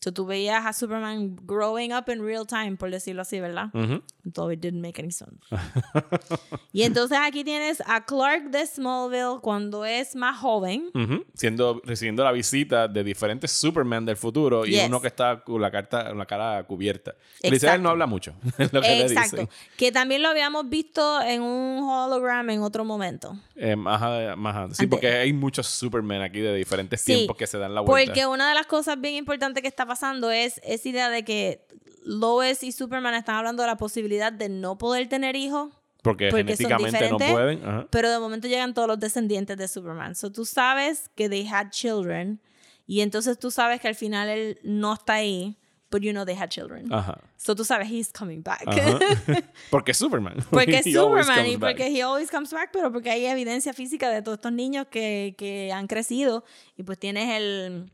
So 0.00 0.12
tú 0.12 0.26
veías 0.26 0.64
a 0.64 0.72
Superman 0.72 1.34
growing 1.44 1.92
up 1.92 2.04
in 2.08 2.24
real 2.24 2.46
time, 2.46 2.76
por 2.76 2.88
decirlo 2.90 3.22
así, 3.22 3.40
¿verdad? 3.40 3.66
Ujú. 3.74 4.00
Though 4.32 4.52
it 4.52 4.60
didn't 4.60 4.80
make 4.80 5.00
any 5.00 5.10
sense. 5.10 5.40
y 6.72 6.82
entonces 6.82 7.18
aquí 7.20 7.42
tienes 7.42 7.82
a 7.86 8.04
Clark 8.04 8.50
de 8.50 8.64
Smallville 8.64 9.40
cuando 9.42 9.84
es 9.84 10.14
más 10.14 10.38
joven. 10.38 10.90
Ujú. 10.94 11.24
Siendo, 11.34 11.80
recibiendo 11.84 12.22
la 12.22 12.30
visita 12.30 12.86
de 12.86 13.02
diferentes 13.02 13.50
Superman 13.50 14.04
del 14.06 14.16
futuro 14.16 14.64
y 14.66 14.70
Yes. 14.72 14.86
uno 14.86 15.00
que 15.00 15.08
está 15.08 15.42
con 15.42 15.60
la, 15.60 15.70
carta, 15.72 16.14
la 16.14 16.26
cara 16.26 16.62
cubierta. 16.64 17.14
Exacto. 17.42 17.82
no 17.82 17.88
habla 17.90 18.06
mucho. 18.06 18.34
lo 18.72 18.80
que 18.80 18.88
le 18.88 19.02
Exacto. 19.02 19.36
dicen. 19.36 19.48
Que 19.76 19.90
también 19.90 20.22
lo 20.22 20.28
habíamos 20.28 20.68
visto 20.68 21.20
en 21.22 21.42
un 21.42 21.82
hologram 21.82 22.48
en 22.50 22.62
otro 22.62 22.84
momento. 22.84 23.36
Eh, 23.56 23.74
más 23.74 24.00
más 24.36 24.76
sí, 24.76 24.84
Ante- 24.84 24.88
porque 24.88 25.08
hay 25.08 25.32
muchos 25.32 25.66
Superman 25.66 26.22
aquí 26.22 26.38
de 26.38 26.54
diferentes 26.54 27.00
Sí, 27.00 27.14
tiempos 27.14 27.36
que 27.36 27.46
se 27.48 27.58
dan 27.58 27.74
la 27.74 27.80
vuelta. 27.80 28.12
Porque 28.12 28.26
una 28.26 28.48
de 28.48 28.54
las 28.54 28.66
cosas 28.66 29.00
bien 29.00 29.14
importantes 29.16 29.60
que 29.60 29.68
está 29.68 29.87
pasando 29.88 30.30
es 30.30 30.60
esa 30.62 30.88
idea 30.88 31.10
de 31.10 31.24
que 31.24 31.66
Lois 32.04 32.62
y 32.62 32.72
Superman 32.72 33.14
están 33.14 33.36
hablando 33.36 33.62
de 33.62 33.66
la 33.66 33.76
posibilidad 33.76 34.32
de 34.32 34.48
no 34.48 34.78
poder 34.78 35.08
tener 35.08 35.34
hijos, 35.36 35.72
porque, 36.02 36.28
porque 36.30 36.44
genéticamente 36.56 37.10
no 37.10 37.18
pueden. 37.18 37.64
Ajá. 37.64 37.86
pero 37.90 38.10
de 38.10 38.18
momento 38.18 38.46
llegan 38.46 38.72
todos 38.72 38.86
los 38.88 39.00
descendientes 39.00 39.56
de 39.56 39.66
Superman. 39.68 40.14
So 40.14 40.30
tú 40.30 40.44
sabes 40.44 41.10
que 41.16 41.28
they 41.28 41.46
had 41.46 41.70
children 41.70 42.40
y 42.86 43.00
entonces 43.00 43.38
tú 43.38 43.50
sabes 43.50 43.80
que 43.80 43.88
al 43.88 43.94
final 43.94 44.28
él 44.28 44.58
no 44.62 44.94
está 44.94 45.14
ahí, 45.14 45.58
but 45.90 46.00
you 46.00 46.12
know 46.12 46.24
they 46.24 46.36
had 46.36 46.48
children. 46.48 46.90
Ajá. 46.92 47.20
So 47.36 47.54
tú 47.54 47.64
sabes 47.64 47.90
he's 47.90 48.10
coming 48.12 48.42
back. 48.42 48.64
Porque 49.70 49.90
es 49.90 49.98
Superman. 49.98 50.36
Porque 50.50 50.78
es 50.78 50.86
He 50.86 50.92
Superman 50.92 51.46
y 51.46 51.56
back. 51.56 51.72
porque 51.72 51.88
he 51.88 52.02
always 52.02 52.30
comes 52.30 52.52
back, 52.52 52.70
pero 52.72 52.90
porque 52.92 53.10
hay 53.10 53.26
evidencia 53.26 53.72
física 53.72 54.08
de 54.08 54.22
todos 54.22 54.38
estos 54.38 54.52
niños 54.52 54.86
que, 54.90 55.34
que 55.36 55.72
han 55.72 55.86
crecido 55.86 56.44
y 56.76 56.84
pues 56.84 56.98
tienes 56.98 57.28
el 57.36 57.90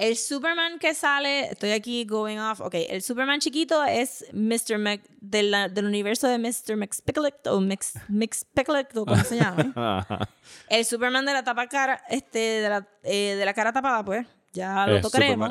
el 0.00 0.16
Superman 0.16 0.78
que 0.78 0.94
sale, 0.94 1.50
estoy 1.52 1.72
aquí 1.72 2.04
going 2.06 2.38
off, 2.38 2.60
ok, 2.60 2.74
el 2.88 3.02
Superman 3.02 3.38
chiquito 3.40 3.84
es 3.84 4.24
Mr. 4.32 4.78
Mc, 4.78 5.02
de 5.20 5.42
la- 5.42 5.68
del 5.68 5.84
universo 5.84 6.26
de 6.26 6.38
Mr. 6.38 6.76
McSpicklet 6.76 7.46
o 7.48 7.60
McSpicklet 7.60 8.96
o 8.96 9.04
como 9.04 9.22
se 9.24 9.36
llama. 9.36 10.18
El 10.68 10.84
Superman 10.84 11.26
de 11.26 11.32
la 11.34 11.44
tapa 11.44 11.66
cara, 11.68 12.02
este, 12.08 12.38
de 12.38 12.68
la, 12.68 12.88
eh, 13.02 13.34
de 13.36 13.44
la 13.44 13.52
cara 13.54 13.72
tapada, 13.72 14.04
pues, 14.04 14.26
ya 14.52 14.86
lo 14.86 14.96
Es 14.96 15.02
tocaremos. 15.02 15.50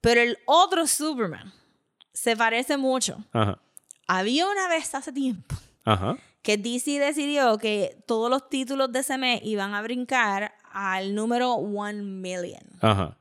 Pero 0.00 0.20
el 0.20 0.38
otro 0.46 0.86
Superman 0.86 1.52
se 2.12 2.36
parece 2.36 2.76
mucho. 2.76 3.18
Ajá. 3.32 3.58
Había 4.06 4.46
una 4.48 4.68
vez 4.68 4.94
hace 4.94 5.12
tiempo 5.12 5.54
Ajá. 5.84 6.16
que 6.42 6.56
DC 6.56 6.98
decidió 7.00 7.58
que 7.58 8.02
todos 8.06 8.30
los 8.30 8.48
títulos 8.48 8.92
de 8.92 9.00
ese 9.00 9.18
mes 9.18 9.40
iban 9.44 9.74
a 9.74 9.82
brincar 9.82 10.54
al 10.72 11.14
número 11.14 11.54
1 11.56 12.04
million. 12.04 12.62
Ajá. 12.80 13.16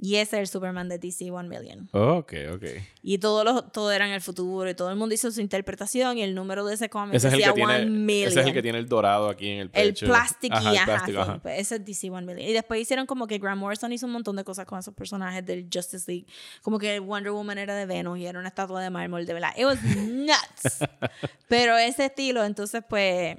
Y 0.00 0.14
ese 0.14 0.36
es 0.36 0.40
el 0.42 0.46
Superman 0.46 0.88
de 0.88 0.96
DC 0.98 1.28
1 1.32 1.48
million. 1.48 1.88
Ok, 1.90 2.32
ok. 2.54 2.62
Y 3.02 3.18
todos 3.18 3.44
los, 3.44 3.72
todo 3.72 3.90
era 3.90 4.06
en 4.06 4.12
el 4.12 4.20
futuro 4.20 4.70
y 4.70 4.74
todo 4.74 4.90
el 4.90 4.96
mundo 4.96 5.12
hizo 5.12 5.28
su 5.32 5.40
interpretación 5.40 6.18
y 6.18 6.22
el 6.22 6.36
número 6.36 6.64
de 6.64 6.74
ese 6.74 6.88
cómic 6.88 7.16
Ese 7.16 7.26
es, 7.26 7.34
el 7.34 7.38
decía 7.40 7.52
que 7.52 7.62
1 7.62 7.74
tiene, 7.74 7.90
million. 7.90 8.28
ese 8.30 8.40
es 8.40 8.46
el 8.46 8.52
que 8.52 8.62
tiene 8.62 8.78
el 8.78 8.88
dorado 8.88 9.28
aquí 9.28 9.48
en 9.48 9.58
el 9.62 9.70
El 9.72 9.88
pecho. 9.88 10.06
plástico 10.06 10.54
Ajá, 10.56 10.64
y 10.72 10.76
el 10.76 10.82
ajá, 10.82 10.84
plástico, 10.86 11.20
ajá. 11.20 11.38
pues 11.42 11.58
ese 11.58 11.74
es 11.76 11.84
DC 11.84 12.10
1 12.10 12.20
million. 12.22 12.48
Y 12.48 12.52
después 12.52 12.80
hicieron 12.80 13.06
como 13.06 13.26
que 13.26 13.38
Grant 13.38 13.58
Morrison 13.60 13.90
hizo 13.92 14.06
un 14.06 14.12
montón 14.12 14.36
de 14.36 14.44
cosas 14.44 14.66
con 14.66 14.78
esos 14.78 14.94
personajes 14.94 15.44
del 15.44 15.68
Justice 15.72 16.04
League. 16.08 16.26
Como 16.62 16.78
que 16.78 17.00
Wonder 17.00 17.32
Woman 17.32 17.58
era 17.58 17.74
de 17.74 17.84
Venus 17.86 18.18
y 18.20 18.26
era 18.26 18.38
una 18.38 18.48
estatua 18.50 18.80
de 18.80 18.90
mármol, 18.90 19.26
de 19.26 19.34
verdad. 19.34 19.50
It 19.56 19.64
was 19.64 19.82
nuts. 19.82 20.78
Pero 21.48 21.76
ese 21.76 22.04
estilo, 22.06 22.44
entonces 22.44 22.84
pues... 22.88 23.36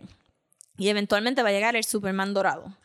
Y 0.77 0.89
eventualmente 0.89 1.41
va 1.41 1.49
a 1.49 1.51
llegar 1.53 1.77
el 1.77 1.85
Superman 1.85 2.33
dorado. 2.33 2.75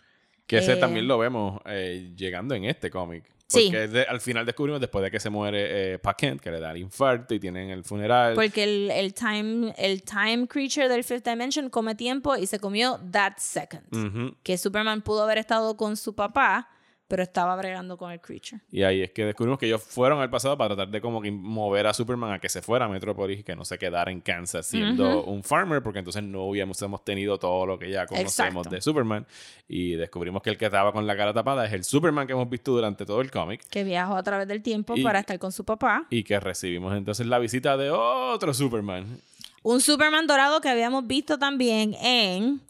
Que 0.47 0.59
ese 0.59 0.75
Eh, 0.75 0.77
también 0.77 1.09
lo 1.09 1.19
vemos 1.19 1.61
eh, 1.67 2.13
llegando 2.17 2.55
en 2.55 2.65
este 2.65 2.91
cómic. 2.91 3.25
Sí. 3.47 3.67
Porque 3.67 3.89
de- 3.89 4.05
al 4.05 4.21
final 4.21 4.47
descubrimos 4.47 4.81
después 4.81 5.03
de 5.05 5.11
que 5.11 5.21
se 5.21 5.29
muere 5.31 5.95
eh, 5.95 5.99
que 6.43 6.51
le 6.51 6.61
da 6.61 6.71
el 6.71 6.79
infarto 6.79 7.35
y 7.35 7.41
tienen 7.41 7.71
el 7.71 7.85
funeral. 7.85 8.35
Porque 8.35 8.65
el, 8.65 8.91
el, 8.91 9.13
time, 9.15 9.75
el 9.77 10.03
time 10.03 10.47
creature 10.49 10.89
del 10.89 11.05
Fifth 11.05 11.25
Dimension 11.29 11.69
come 11.69 11.95
tiempo 11.95 12.37
y 12.37 12.47
se 12.47 12.59
comió 12.59 12.99
that 13.13 13.35
second. 13.37 13.83
Ujú. 13.95 14.35
Que 14.43 14.57
Superman 14.57 15.03
pudo 15.03 15.23
haber 15.25 15.39
estado 15.39 15.77
con 15.77 15.97
su 15.97 16.15
papá, 16.15 16.69
pero 17.07 17.23
estaba 17.23 17.55
bregando 17.57 17.97
con 17.99 18.11
el 18.11 18.21
creature. 18.21 18.63
Y 18.71 18.83
ahí 18.83 19.03
es 19.03 19.11
que 19.11 19.25
descubrimos 19.27 19.59
que 19.59 19.67
ellos 19.67 19.83
fueron 19.83 20.21
al 20.21 20.31
pasado 20.31 20.57
para 20.57 20.75
tratar 20.75 20.91
de 20.93 21.01
como 21.01 21.21
que 21.21 21.31
mover 21.31 21.87
a 21.87 21.93
Superman 21.95 22.33
a 22.33 22.39
que 22.39 22.49
se 22.49 22.63
fuera 22.63 22.87
a 22.87 22.89
Metrópolis 22.89 23.41
y 23.41 23.43
que 23.45 23.55
no 23.55 23.65
se 23.65 23.79
quedara 23.79 24.11
en 24.11 24.21
Kansas 24.21 24.67
siendo 24.67 25.23
un 25.25 25.45
farmer, 25.45 25.83
porque 25.83 25.99
entonces 25.99 26.23
no 26.23 26.45
hubiésemos 26.45 27.05
tenido 27.05 27.39
todo 27.39 27.67
lo 27.67 27.79
que 27.79 27.91
ya 27.91 28.07
conocemos 28.07 28.33
Exacto. 28.67 28.71
de 28.71 28.81
Superman. 28.81 29.27
Y 29.69 29.93
descubrimos 29.97 30.43
que 30.43 30.51
el 30.51 30.57
que 30.59 30.65
estaba 30.67 30.93
con 30.93 31.07
la 31.07 31.17
cara 31.17 31.33
tapada 31.35 31.67
es 31.67 31.73
el 31.73 31.85
Superman 31.85 32.27
que 32.27 32.33
hemos 32.33 32.49
visto 32.49 32.73
durante 32.73 33.05
todo 33.05 33.21
el 33.21 33.31
cómic. 33.31 33.61
Que 33.69 33.85
viajó 33.85 34.17
a 34.17 34.23
través 34.23 34.49
del 34.49 34.63
tiempo 34.63 34.95
Y- 34.97 35.03
para 35.03 35.21
estar 35.21 35.39
con 35.39 35.53
su 35.53 35.65
papá. 35.65 36.07
Y 36.11 36.25
que 36.25 36.41
recibimos 36.41 36.97
entonces 36.97 37.27
la 37.27 37.39
visita 37.39 37.77
de 37.77 37.91
otro 37.91 38.53
Superman. 38.55 39.21
Un 39.63 39.81
Superman 39.81 40.27
dorado 40.27 40.61
que 40.61 40.69
habíamos 40.69 41.07
visto 41.07 41.39
también 41.39 41.95
en 41.95 42.61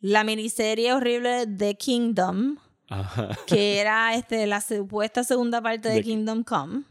la 0.00 0.22
miniserie 0.24 0.92
horrible 0.92 1.46
de 1.46 1.74
Kingdom, 1.76 2.58
Ajá. 2.88 3.30
que 3.46 3.78
era 3.80 4.14
este, 4.14 4.46
la 4.46 4.60
supuesta 4.60 5.24
segunda 5.24 5.60
parte 5.60 5.88
de 5.88 5.96
De- 5.96 6.02
Kingdom 6.02 6.42
Come, 6.44 6.82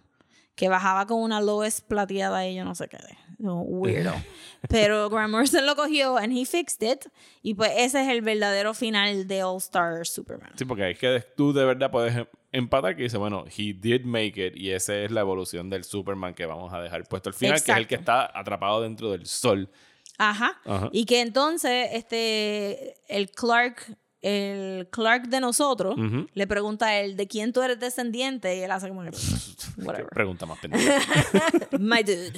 que 0.55 0.69
bajaba 0.69 1.05
con 1.07 1.21
una 1.21 1.41
Lois 1.41 1.81
plateada 1.81 2.47
y 2.47 2.55
yo 2.55 2.63
no 2.65 2.75
sé 2.75 2.87
qué. 2.87 2.97
no, 3.39 3.61
Weirdo. 3.61 4.13
Pero 4.69 5.09
Grant 5.09 5.31
Morrison 5.31 5.65
lo 5.65 5.75
cogió 5.75 6.17
and 6.17 6.35
he 6.35 6.45
fixed 6.45 6.81
it. 6.81 7.05
Y 7.43 7.53
pues 7.53 7.71
ese 7.77 8.01
es 8.01 8.07
el 8.09 8.21
verdadero 8.21 8.73
final 8.73 9.27
de 9.27 9.43
All 9.43 9.57
Star 9.57 10.05
Superman. 10.07 10.51
Sí, 10.55 10.65
porque 10.65 10.89
es 10.91 10.97
que 10.97 11.23
tú 11.35 11.53
de 11.53 11.63
verdad 11.65 11.91
puedes 11.91 12.15
em- 12.15 12.25
empatar 12.51 12.95
que 12.95 13.03
dice, 13.03 13.17
bueno, 13.17 13.45
he 13.55 13.73
did 13.73 14.05
make 14.05 14.43
it 14.47 14.55
y 14.57 14.71
esa 14.71 14.95
es 14.95 15.11
la 15.11 15.21
evolución 15.21 15.69
del 15.69 15.83
Superman 15.83 16.33
que 16.33 16.45
vamos 16.47 16.73
a 16.73 16.81
dejar 16.81 17.03
puesto 17.03 17.29
al 17.29 17.35
final, 17.35 17.61
que 17.61 17.71
es 17.73 17.77
el 17.77 17.85
que 17.87 17.95
está 17.95 18.31
atrapado 18.37 18.81
dentro 18.81 19.11
del 19.11 19.27
sol. 19.27 19.69
Ajá. 20.17 20.59
Ajá. 20.65 20.89
Y 20.93 21.05
que 21.05 21.19
entonces 21.21 21.89
este, 21.93 22.95
el 23.07 23.29
Clark 23.31 23.97
el 24.27 24.87
Clark 24.89 25.27
de 25.29 25.39
nosotros 25.39 25.95
Ujú. 25.97 26.27
le 26.33 26.47
pregunta 26.47 26.87
a 26.87 26.99
él 26.99 27.15
de 27.15 27.27
quién 27.27 27.53
tú 27.53 27.61
eres 27.61 27.79
descendiente 27.79 28.57
y 28.57 28.61
él 28.61 28.71
hace 28.71 28.87
como 28.89 29.03
que, 29.03 29.11
whatever. 29.83 30.07
Pregunta 30.09 30.47
más 30.47 30.57
pendeja. 30.57 30.99
My 31.79 32.01
dude. 32.01 32.33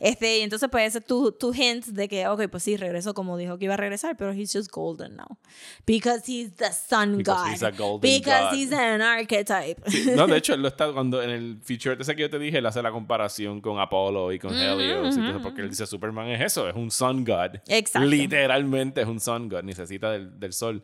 Este, 0.00 0.38
y 0.38 0.40
entonces, 0.40 0.68
pues, 0.72 0.86
ese 0.88 0.98
es 0.98 1.04
tu, 1.06 1.32
tu 1.32 1.52
hint 1.52 1.84
de 1.86 2.08
que, 2.08 2.26
ok, 2.26 2.48
pues 2.50 2.62
sí, 2.62 2.78
regresó 2.78 3.12
como 3.12 3.36
dijo 3.36 3.58
que 3.58 3.66
iba 3.66 3.74
a 3.74 3.76
regresar, 3.76 4.16
pero 4.16 4.32
he's 4.32 4.50
just 4.50 4.70
golden 4.70 5.16
now. 5.16 5.36
Because 5.86 6.22
he's 6.26 6.54
the 6.56 6.72
sun 6.72 7.18
Because 7.18 7.42
god. 7.44 7.52
he's 7.52 7.62
a 7.62 7.70
golden 7.70 8.00
Because 8.00 8.50
god. 8.50 8.54
he's 8.54 8.72
an 8.72 9.02
archetype. 9.02 9.82
No, 10.16 10.26
de 10.26 10.38
hecho, 10.38 10.54
él 10.54 10.62
lo 10.62 10.68
está 10.68 10.90
cuando 10.92 11.22
en 11.22 11.28
el 11.30 11.58
feature 11.62 11.96
ese 12.00 12.16
que 12.16 12.22
yo 12.22 12.30
te 12.30 12.38
dije, 12.38 12.58
él 12.58 12.66
hace 12.66 12.80
la 12.82 12.90
comparación 12.92 13.60
con 13.60 13.78
Apolo 13.78 14.32
y 14.32 14.38
con 14.38 14.54
Helios. 14.56 15.14
y 15.16 15.18
todo 15.20 15.28
eso, 15.30 15.42
porque 15.42 15.60
él 15.60 15.68
dice: 15.68 15.86
Superman 15.86 16.28
es 16.28 16.40
eso, 16.40 16.66
es 16.66 16.74
un 16.74 16.90
sun 16.90 17.24
god. 17.24 17.56
Exacto. 17.68 18.08
Literalmente 18.08 19.02
es 19.02 19.06
un 19.06 19.20
sun 19.20 19.50
god, 19.50 19.62
necesita 19.64 20.10
del, 20.12 20.40
del 20.40 20.52
sol. 20.54 20.82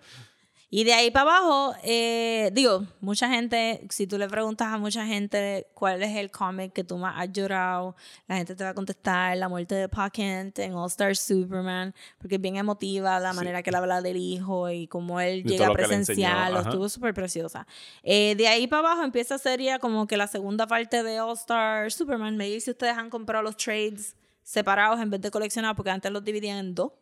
Y 0.74 0.84
de 0.84 0.94
ahí 0.94 1.10
para 1.10 1.36
abajo, 1.36 1.74
eh, 1.84 2.48
digo, 2.54 2.86
mucha 3.02 3.28
gente, 3.28 3.86
si 3.90 4.06
tú 4.06 4.16
le 4.16 4.26
preguntas 4.26 4.68
a 4.68 4.78
mucha 4.78 5.04
gente 5.04 5.66
cuál 5.74 6.02
es 6.02 6.16
el 6.16 6.30
cómic 6.30 6.72
que 6.72 6.82
tú 6.82 6.96
más 6.96 7.14
has 7.18 7.30
llorado, 7.30 7.94
la 8.26 8.36
gente 8.36 8.54
te 8.54 8.64
va 8.64 8.70
a 8.70 8.74
contestar 8.74 9.36
la 9.36 9.50
muerte 9.50 9.74
de 9.74 9.90
Pa 9.90 10.08
Kent 10.08 10.60
en 10.60 10.72
All 10.72 10.86
Star 10.86 11.14
Superman, 11.14 11.94
porque 12.16 12.36
es 12.36 12.40
bien 12.40 12.56
emotiva 12.56 13.20
la 13.20 13.34
manera 13.34 13.62
que 13.62 13.68
él 13.68 13.76
habla 13.76 14.00
del 14.00 14.16
hijo 14.16 14.70
y 14.70 14.86
cómo 14.86 15.20
él 15.20 15.44
llega 15.44 15.66
a 15.66 15.74
presenciarlo, 15.74 16.60
estuvo 16.60 16.88
súper 16.88 17.12
preciosa. 17.12 17.66
Eh, 18.02 18.34
de 18.34 18.48
ahí 18.48 18.66
para 18.66 18.92
abajo 18.92 19.04
empieza 19.04 19.36
sería 19.36 19.78
como 19.78 20.06
que 20.06 20.16
la 20.16 20.26
segunda 20.26 20.66
parte 20.66 21.02
de 21.02 21.20
All 21.20 21.34
Star 21.34 21.92
Superman. 21.92 22.38
Me 22.38 22.46
dice 22.46 22.60
si 22.60 22.70
ustedes 22.70 22.96
han 22.96 23.10
comprado 23.10 23.42
los 23.42 23.58
trades 23.58 24.16
separados 24.42 24.98
en 25.02 25.10
vez 25.10 25.20
de 25.20 25.30
coleccionar, 25.30 25.76
porque 25.76 25.90
antes 25.90 26.10
los 26.10 26.24
dividían 26.24 26.56
en 26.56 26.74
dos. 26.74 26.92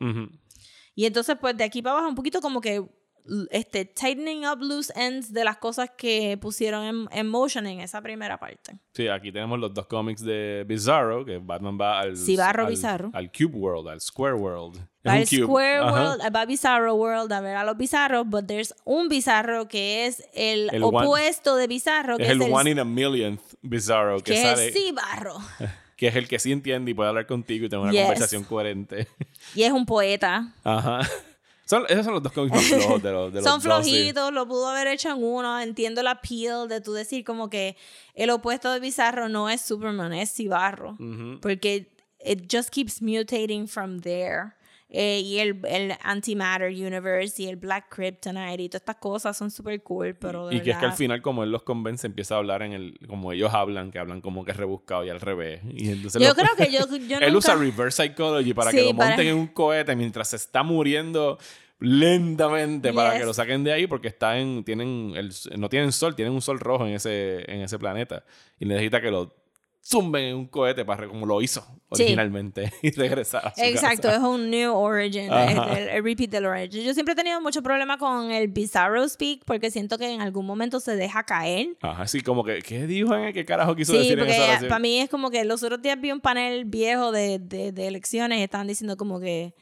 Y 0.97 1.07
entonces, 1.07 1.37
pues 1.41 1.57
de 1.57 1.63
aquí 1.63 1.83
para 1.83 1.93
abajo, 1.93 2.09
un 2.09 2.17
poquito 2.17 2.41
como 2.41 2.61
que 2.61 2.85
este, 3.51 3.85
tightening 3.85 4.47
up 4.47 4.59
loose 4.61 4.93
ends 4.97 5.33
de 5.33 5.45
las 5.45 5.57
cosas 5.59 5.91
que 5.97 6.37
pusieron 6.41 6.85
en, 6.85 7.09
en 7.19 7.29
motion 7.29 7.67
en 7.67 7.81
esa 7.81 8.01
primera 8.03 8.39
parte. 8.39 8.79
Sí, 8.95 9.09
aquí 9.09 9.31
tenemos 9.33 9.59
los 9.59 9.73
dos 9.73 9.87
cómics 9.87 10.23
de 10.23 10.65
Bizarro, 10.67 11.25
que 11.25 11.39
Batman 11.39 11.79
va 11.81 12.01
al, 12.01 12.17
Cibarro 12.17 12.65
al, 12.67 12.71
Bizarro. 12.71 13.11
al 13.13 13.31
Cube 13.31 13.55
World, 13.57 13.89
al 13.89 14.01
Square 14.01 14.35
World. 14.35 14.79
Va 15.07 15.13
al. 15.15 15.27
Square 15.27 15.77
Ajá. 15.79 15.93
World, 15.93 16.37
va 16.37 16.41
a 16.43 16.47
Bizarro 16.47 16.95
World 16.95 17.33
a 17.33 17.41
ver 17.41 17.57
a 17.57 17.65
los 17.65 17.77
bizarros, 17.77 18.27
but 18.29 18.47
there's 18.47 18.75
un 18.85 19.09
bizarro 19.09 19.67
que 19.69 20.07
es 20.07 20.23
el, 20.35 20.69
El 20.73 20.83
one- 20.83 20.99
opuesto 21.07 21.57
de 21.57 21.67
bizarro, 21.67 22.17
que 22.19 22.25
Es 22.25 22.31
es, 22.31 22.35
el 22.37 22.43
el, 22.43 22.53
one 22.53 22.71
in 22.71 22.79
a 22.81 22.85
millionth 22.85 23.41
Bizarro 23.63 24.19
que, 24.21 24.33
que 24.35 24.53
es 24.53 24.75
cibarro. 24.75 25.37
que 25.97 26.09
es 26.09 26.17
el 26.17 26.29
que 26.29 26.39
sí 26.39 26.51
entiende 26.53 26.91
y 26.91 26.95
puede 26.95 27.09
hablar 27.11 27.27
contigo 27.27 27.67
y 27.67 27.69
tener 27.69 27.83
una 27.83 27.93
Yes. 27.93 28.03
conversación 28.03 28.45
coherente. 28.45 29.07
Y 29.55 29.63
es 29.63 29.73
un 29.73 29.87
poeta. 29.87 30.53
Ajá. 30.65 31.01
Son, 31.71 31.85
esos 31.89 32.05
son 32.05 32.15
los 32.15 32.23
dos 32.25 32.33
cómics 32.33 32.53
más 32.57 32.65
flojos 32.83 33.01
de 33.01 33.13
los, 33.13 33.33
de 33.33 33.41
los 33.41 33.45
Son 33.45 33.63
dos, 33.63 33.85
sí. 33.85 33.91
flojitos, 33.93 34.33
lo 34.33 34.49
pudo 34.49 34.67
haber 34.69 34.89
hecho 34.89 35.09
en 35.11 35.23
uno. 35.23 35.61
Entiendo 35.61 36.03
la 36.03 36.11
appeal 36.11 36.69
de 36.69 36.81
tú 36.81 36.93
decir 36.93 37.25
como 37.25 37.49
que 37.49 37.77
el 38.15 38.31
opuesto 38.31 38.73
de 38.73 38.81
Bizarro 38.81 39.29
no 39.29 39.49
es 39.49 39.61
Superman, 39.61 40.13
es 40.13 40.33
Cibarro. 40.35 40.97
Porque 41.41 41.87
it 42.25 42.53
just 42.53 42.71
keeps 42.71 43.01
mutating 43.01 43.69
from 43.69 44.01
there. 44.01 44.55
Eh, 44.93 45.21
y 45.21 45.39
el, 45.39 45.61
el 45.69 45.95
Antimatter 46.03 46.69
Universe 46.69 47.41
y 47.41 47.47
el 47.47 47.55
Black 47.57 47.95
Kryptonite 47.95 48.61
y 48.63 48.69
todas 48.69 48.81
estas 48.83 48.97
cosas 48.97 49.37
son 49.37 49.49
súper 49.51 49.81
cool, 49.85 50.17
pero 50.17 50.49
de 50.49 50.57
Y 50.57 50.61
que 50.63 50.73
es 50.73 50.79
que 50.79 50.85
al 50.85 50.95
final, 50.95 51.23
como 51.23 51.45
él 51.45 51.53
los 51.53 51.63
convence, 51.63 52.09
empieza 52.09 52.35
a 52.35 52.39
hablar 52.39 52.63
en 52.63 52.73
el. 52.73 52.99
Como 53.07 53.31
ellos 53.33 53.55
hablan, 53.55 53.93
que 53.93 54.01
hablan 54.01 54.21
como 54.21 54.45
que 54.45 54.53
rebuscado 54.53 55.05
y 55.05 55.11
al 55.11 55.21
revés. 55.21 55.61
Y 55.73 55.91
entonces 55.91 56.21
Yo 56.21 56.35
creo 56.35 56.57
que 56.57 56.73
yo, 56.73 56.81
yo 57.09 57.19
él 57.19 57.37
usa 57.37 57.55
reverse 57.55 58.03
psychology 58.03 58.53
para 58.53 58.73
Sí, 58.73 58.79
que 58.79 58.83
lo 58.85 58.97
para- 58.97 59.11
monten 59.11 59.29
en 59.29 59.37
un 59.37 59.47
cohete 59.47 59.95
mientras 59.95 60.29
se 60.31 60.37
está 60.37 60.65
muriendo 60.65 61.39
lentamente 61.79 62.93
para 62.93 63.19
que 63.19 63.25
lo 63.25 63.33
saquen 63.35 63.65
de 63.65 63.73
ahí 63.73 63.87
porque 63.87 64.09
está 64.09 64.39
en 64.39 64.65
tienen 64.65 65.13
el, 65.17 65.33
no 65.57 65.69
tienen 65.69 65.93
sol 65.93 66.15
tienen 66.15 66.35
un 66.35 66.43
sol 66.43 66.61
rojo 66.61 66.87
en 66.87 66.95
ese 66.95 67.51
en 67.51 67.63
ese 67.63 67.79
planeta 67.79 68.23
y 68.59 68.67
necesita 68.67 69.01
que 69.01 69.11
lo 69.11 69.35
zumben 69.83 70.25
en 70.25 70.37
un 70.37 70.47
cohete 70.47 70.85
para 70.85 71.09
como 71.09 71.27
lo 71.27 71.41
hizo 71.43 71.61
Sí. 71.93 72.03
originalmente 72.05 72.73
y 72.83 72.93
regresar 72.93 73.49
a 73.49 73.53
su 73.55 73.63
Exacto, 73.63 74.03
casa. 74.03 74.17
es 74.19 74.23
un 74.23 74.49
new 74.49 74.73
origin, 74.73 75.33
es 75.33 75.57
el, 75.57 75.89
el 75.89 76.05
repeat 76.05 76.31
del 76.31 76.47
origin. 76.47 76.83
Yo 76.85 76.95
siempre 76.95 77.15
he 77.15 77.17
tenido 77.17 77.41
mucho 77.41 77.63
problema 77.63 77.99
con 77.99 78.31
el 78.31 78.47
Bizarro 78.47 79.09
Speak 79.09 79.43
porque 79.45 79.73
siento 79.73 79.99
que 79.99 80.09
en 80.09 80.21
algún 80.21 80.47
momento 80.47 80.79
se 80.79 80.95
deja 80.95 81.25
caer. 81.25 81.77
Ajá, 81.83 82.07
sí, 82.07 82.21
como 82.21 82.45
que, 82.45 82.61
¿qué 82.63 82.87
dijo 82.87 83.13
en 83.17 83.33
qué 83.33 83.45
carajo 83.45 83.75
quiso 83.75 83.91
Sí, 83.93 83.99
decir 83.99 84.13
en 84.13 84.21
esa 84.21 84.27
porque 84.29 84.43
oración? 84.51 84.69
para 84.69 84.79
mí 84.79 85.01
es 85.01 85.11
como 85.11 85.31
que 85.31 85.45
los 85.45 85.63
otros 85.65 85.83
días 85.83 86.01
vi 86.01 86.13
un 86.13 86.21
panel 86.21 86.65
viejo 86.65 87.11
de, 87.11 87.41
de, 87.41 87.73
de 87.73 87.87
elecciones 87.89 88.39
y 88.39 88.43
estaban 88.43 88.69
diciendo 88.69 88.97
como 88.97 89.19
que 89.19 89.55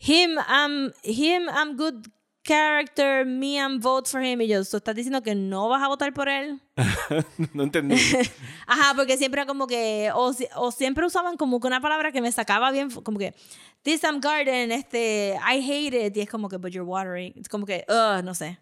him, 0.00 0.32
I'm, 0.48 0.92
him, 1.04 1.42
I'm 1.48 1.76
good 1.76 2.06
character, 2.42 3.24
me, 3.26 3.56
I'm 3.58 3.78
vote 3.80 4.08
for 4.10 4.22
him. 4.22 4.40
Y 4.40 4.48
yo, 4.48 4.64
¿tú 4.64 4.78
estás 4.78 4.94
diciendo 4.94 5.22
que 5.22 5.34
no 5.34 5.68
vas 5.68 5.82
a 5.82 5.88
votar 5.88 6.12
por 6.14 6.28
él? 6.28 6.60
no 7.54 7.62
entendí. 7.64 7.96
Ajá, 8.66 8.94
porque 8.94 9.16
siempre 9.16 9.46
como 9.46 9.66
que, 9.66 10.10
o, 10.14 10.32
o 10.56 10.70
siempre 10.70 11.04
usaban 11.04 11.36
como 11.36 11.60
que 11.60 11.66
una 11.66 11.80
palabra 11.80 12.12
que 12.12 12.20
me 12.20 12.30
sacaba 12.32 12.70
bien, 12.70 12.90
como 12.90 13.18
que, 13.18 13.34
this 13.82 14.02
I'm 14.04 14.20
garden, 14.20 14.72
este, 14.72 15.36
I 15.36 15.58
hate 15.58 16.06
it, 16.06 16.16
y 16.16 16.20
es 16.20 16.28
como 16.28 16.48
que, 16.48 16.56
but 16.56 16.70
you're 16.70 16.88
watering, 16.88 17.32
es 17.36 17.48
como 17.48 17.66
que, 17.66 17.84
uh, 17.88 18.22
no 18.22 18.34
sé. 18.34 18.58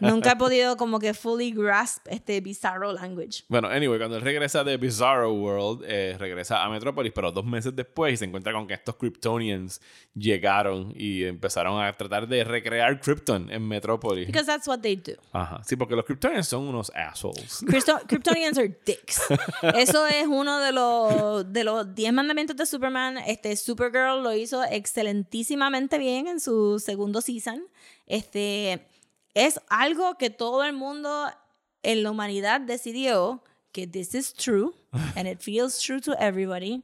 Nunca 0.00 0.32
he 0.32 0.36
podido 0.36 0.76
como 0.76 0.98
que 0.98 1.14
fully 1.14 1.52
grasp 1.52 2.06
este 2.08 2.40
bizarro 2.40 2.92
language. 2.92 3.44
Bueno, 3.48 3.68
anyway, 3.68 3.98
cuando 3.98 4.16
él 4.16 4.22
regresa 4.22 4.64
de 4.64 4.76
Bizarro 4.76 5.32
World, 5.32 5.84
eh, 5.86 6.16
regresa 6.18 6.64
a 6.64 6.68
Metrópolis, 6.68 7.12
pero 7.14 7.32
dos 7.32 7.44
meses 7.44 7.74
después 7.74 8.14
y 8.14 8.16
se 8.16 8.24
encuentra 8.24 8.52
con 8.52 8.66
que 8.66 8.74
estos 8.74 8.96
Kryptonians 8.96 9.80
llegaron 10.14 10.92
y 10.96 11.24
empezaron 11.24 11.80
a 11.82 11.92
tratar 11.96 12.28
de 12.28 12.44
recrear 12.44 13.00
Krypton 13.00 13.50
en 13.50 13.66
Metrópolis. 13.66 14.26
Because 14.26 14.46
that's 14.46 14.66
what 14.66 14.80
they 14.80 14.96
do. 14.96 15.14
Ajá, 15.32 15.62
sí, 15.64 15.76
porque 15.76 15.94
los 15.94 16.04
Kryptonians 16.04 16.48
son 16.48 16.66
unos 16.66 16.90
assholes. 16.94 17.47
Krypto- 17.66 18.00
Kryptonians 18.08 18.58
are 18.58 18.68
dicks. 18.84 19.20
Eso 19.74 20.06
es 20.06 20.26
uno 20.26 20.58
de 20.60 20.72
los 20.72 21.52
de 21.52 21.64
los 21.64 21.94
10 21.94 22.12
mandamientos 22.12 22.56
de 22.56 22.66
Superman. 22.66 23.18
Este 23.18 23.54
Supergirl 23.56 24.22
lo 24.22 24.34
hizo 24.34 24.62
excelentísimamente 24.64 25.98
bien 25.98 26.26
en 26.26 26.40
su 26.40 26.78
segundo 26.78 27.20
season. 27.20 27.64
Este 28.06 28.86
es 29.34 29.60
algo 29.68 30.16
que 30.16 30.30
todo 30.30 30.64
el 30.64 30.72
mundo 30.74 31.30
en 31.82 32.02
la 32.02 32.10
humanidad 32.10 32.60
decidió 32.60 33.42
que 33.72 33.86
this 33.86 34.14
is 34.14 34.32
true 34.34 34.72
and 35.16 35.26
it 35.28 35.40
feels 35.40 35.78
true 35.78 36.00
to 36.00 36.12
everybody. 36.18 36.82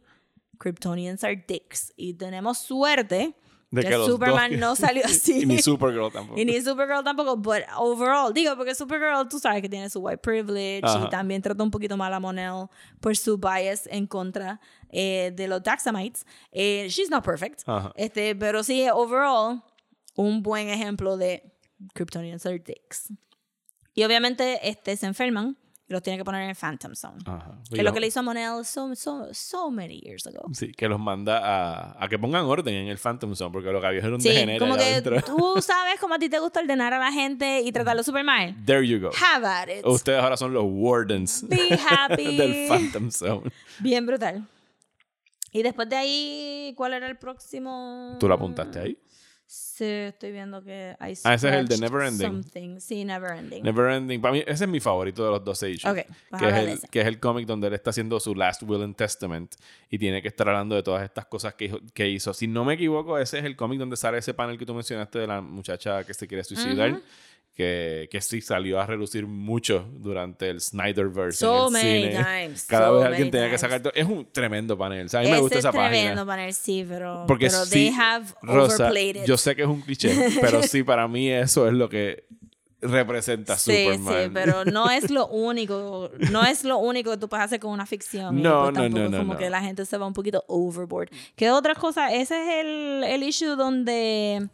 Kryptonians 0.58 1.24
are 1.24 1.34
dicks 1.36 1.92
y 1.96 2.14
tenemos 2.14 2.58
suerte 2.58 3.34
De 3.74 3.82
que, 3.82 3.88
que 3.88 3.96
los 3.98 4.06
Superman 4.08 4.50
dos- 4.52 4.60
no 4.60 4.76
salió 4.76 5.02
así. 5.06 5.42
y 5.42 5.46
ni 5.46 5.58
Supergirl 5.60 6.10
tampoco. 6.12 6.38
Y 6.40 6.44
ni 6.44 6.60
Supergirl 6.60 7.02
tampoco, 7.04 7.36
but 7.36 7.62
overall, 7.78 8.32
digo, 8.32 8.56
porque 8.56 8.74
Supergirl, 8.74 9.28
tú 9.28 9.38
sabes 9.38 9.60
que 9.62 9.68
tiene 9.68 9.90
su 9.90 10.00
white 10.00 10.18
privilege 10.18 10.80
Ajá. 10.84 11.04
y 11.06 11.10
también 11.10 11.42
trata 11.42 11.62
un 11.62 11.70
poquito 11.70 11.96
mal 11.96 12.12
a 12.14 12.20
Monel 12.20 12.66
por 13.00 13.16
su 13.16 13.36
bias 13.38 13.86
en 13.90 14.06
contra 14.06 14.60
eh, 14.90 15.32
de 15.34 15.48
los 15.48 15.62
Daxamites. 15.62 16.24
Eh, 16.52 16.86
she's 16.88 17.10
not 17.10 17.24
perfect. 17.24 17.62
Ajá. 17.66 17.92
Este, 17.96 18.34
pero 18.36 18.62
sí, 18.62 18.86
overall, 18.92 19.62
un 20.16 20.42
buen 20.42 20.68
ejemplo 20.68 21.16
de 21.16 21.52
Kryptonians 21.94 22.46
are 22.46 22.58
dicks. 22.58 23.12
Y 23.94 24.04
obviamente 24.04 24.68
este, 24.68 24.96
se 24.96 25.06
enferman 25.06 25.56
los 25.94 26.02
tiene 26.02 26.18
que 26.18 26.24
poner 26.24 26.46
en 26.46 26.54
Phantom 26.54 26.94
Zone. 26.94 27.16
Ajá. 27.24 27.58
Que 27.70 27.78
es 27.78 27.82
lo 27.84 27.92
que 27.94 28.00
le 28.00 28.08
hizo 28.08 28.20
a 28.20 28.22
Monel 28.22 28.64
so, 28.66 28.94
so, 28.94 29.28
so 29.32 29.70
many 29.70 30.00
years 30.00 30.26
ago. 30.26 30.42
Sí, 30.52 30.72
que 30.72 30.86
los 30.88 31.00
manda 31.00 31.38
a, 31.38 32.04
a 32.04 32.08
que 32.08 32.18
pongan 32.18 32.44
orden 32.44 32.74
en 32.74 32.88
el 32.88 32.98
Phantom 32.98 33.34
Zone, 33.34 33.50
porque 33.52 33.70
lo 33.72 33.80
que 33.80 33.86
había 33.86 34.00
era 34.00 34.14
un 34.14 34.20
Sí, 34.20 34.28
degenere 34.28 34.58
como 34.58 34.76
que 34.76 34.82
adentro. 34.84 35.22
tú 35.22 35.56
sabes 35.62 35.98
cómo 35.98 36.14
a 36.14 36.18
ti 36.18 36.28
te 36.28 36.38
gusta 36.38 36.60
ordenar 36.60 36.92
a 36.92 36.98
la 36.98 37.10
gente 37.12 37.60
y 37.62 37.72
tratarlo 37.72 38.02
super 38.02 38.24
mal. 38.24 38.54
There 38.66 38.86
you 38.86 39.00
go. 39.00 39.10
Have 39.16 39.46
at 39.46 39.68
it. 39.68 39.86
Ustedes 39.86 40.22
ahora 40.22 40.36
son 40.36 40.52
los 40.52 40.64
wardens 40.66 41.46
Be 41.48 41.78
happy. 41.88 42.36
del 42.36 42.68
Phantom 42.68 43.10
Zone. 43.10 43.50
Bien 43.80 44.04
brutal. 44.04 44.46
Y 45.52 45.62
después 45.62 45.88
de 45.88 45.94
ahí, 45.96 46.74
¿cuál 46.76 46.94
era 46.94 47.06
el 47.06 47.16
próximo? 47.16 48.16
¿Tú 48.18 48.26
lo 48.26 48.34
apuntaste 48.34 48.80
ahí? 48.80 48.98
Sí, 49.46 49.84
estoy 49.84 50.32
viendo 50.32 50.62
que 50.64 50.96
hay 50.98 51.14
Ah, 51.24 51.34
ese 51.34 51.48
es 51.48 51.54
el 51.54 51.68
de 51.68 51.78
Neverending. 51.78 52.26
Something. 52.26 52.80
Sí, 52.80 53.04
Neverending. 53.04 53.62
Neverending. 53.62 54.20
Para 54.20 54.32
mí, 54.32 54.42
ese 54.46 54.64
es 54.64 54.70
mi 54.70 54.80
favorito 54.80 55.24
de 55.24 55.30
los 55.30 55.44
12 55.44 55.70
issues. 55.70 55.92
Ok, 55.92 56.06
pues 56.30 56.42
que, 56.42 56.48
es 56.48 56.54
el, 56.54 56.90
que 56.90 57.00
es 57.02 57.06
el 57.06 57.20
cómic 57.20 57.46
donde 57.46 57.68
él 57.68 57.74
está 57.74 57.90
haciendo 57.90 58.18
su 58.20 58.34
Last 58.34 58.62
Will 58.64 58.82
and 58.82 58.96
Testament 58.96 59.54
y 59.90 59.98
tiene 59.98 60.22
que 60.22 60.28
estar 60.28 60.48
hablando 60.48 60.74
de 60.74 60.82
todas 60.82 61.04
estas 61.04 61.26
cosas 61.26 61.54
que, 61.54 61.66
hizo- 61.66 61.80
que 61.92 62.08
hizo. 62.08 62.32
Si 62.34 62.46
no 62.48 62.64
me 62.64 62.74
equivoco, 62.74 63.18
ese 63.18 63.38
es 63.38 63.44
el 63.44 63.54
cómic 63.54 63.78
donde 63.78 63.96
sale 63.96 64.18
ese 64.18 64.32
panel 64.34 64.58
que 64.58 64.66
tú 64.66 64.74
mencionaste 64.74 65.18
de 65.20 65.26
la 65.26 65.40
muchacha 65.40 66.04
que 66.04 66.14
se 66.14 66.26
quiere 66.26 66.42
suicidar. 66.42 66.98
Que, 67.54 68.08
que 68.10 68.20
sí 68.20 68.40
salió 68.40 68.80
a 68.80 68.86
relucir 68.86 69.26
mucho 69.28 69.86
durante 69.92 70.50
el 70.50 70.60
Snyderverse. 70.60 71.38
So 71.38 71.68
en 71.68 71.76
el 71.76 71.82
many 71.84 72.02
cine. 72.10 72.24
times, 72.24 72.64
Cada 72.68 72.88
so 72.88 72.96
vez 72.96 73.06
alguien 73.06 73.30
tenía 73.30 73.48
que 73.48 73.58
sacar. 73.58 73.80
Es 73.94 74.06
un 74.06 74.26
tremendo 74.32 74.76
panel. 74.76 75.06
O 75.06 75.08
sea, 75.08 75.20
a 75.20 75.22
mí 75.22 75.30
me 75.30 75.38
gusta 75.38 75.58
es 75.58 75.64
esa 75.64 75.70
tremendo 75.70 76.22
página. 76.22 76.26
panel, 76.26 76.52
sí, 76.52 76.84
pero, 76.88 77.24
Porque 77.28 77.46
pero 77.46 77.64
sí, 77.64 77.70
they 77.70 77.94
have 77.96 78.26
Rosa, 78.42 78.90
yo 79.24 79.36
sé 79.36 79.54
que 79.54 79.62
es 79.62 79.68
un 79.68 79.82
cliché, 79.82 80.12
pero 80.40 80.64
sí, 80.64 80.82
para 80.84 81.06
mí 81.06 81.30
eso 81.30 81.68
es 81.68 81.74
lo 81.74 81.88
que 81.88 82.24
representa 82.82 83.56
Sí, 83.56 83.84
Superman. 83.84 84.24
sí, 84.24 84.30
pero 84.34 84.64
no 84.64 84.90
es 84.90 85.10
lo 85.12 85.28
único, 85.28 86.10
no 86.32 86.44
es 86.44 86.64
lo 86.64 86.78
único 86.78 87.12
que 87.12 87.18
tú 87.18 87.28
puedes 87.28 87.44
hacer 87.46 87.60
con 87.60 87.70
una 87.70 87.86
ficción. 87.86 88.42
No, 88.42 88.64
pues 88.72 88.74
no, 88.74 88.88
no, 88.98 89.04
es 89.04 89.10
no, 89.12 89.18
como 89.18 89.32
no. 89.34 89.38
que 89.38 89.48
la 89.48 89.62
gente 89.62 89.86
se 89.86 89.96
va 89.96 90.06
un 90.08 90.12
poquito 90.12 90.44
overboard. 90.48 91.08
¿Qué 91.36 91.52
otra 91.52 91.76
cosa? 91.76 92.12
Ese 92.12 92.34
es 92.42 92.64
el, 92.66 93.04
el 93.04 93.22
issue 93.22 93.54
donde 93.56 94.48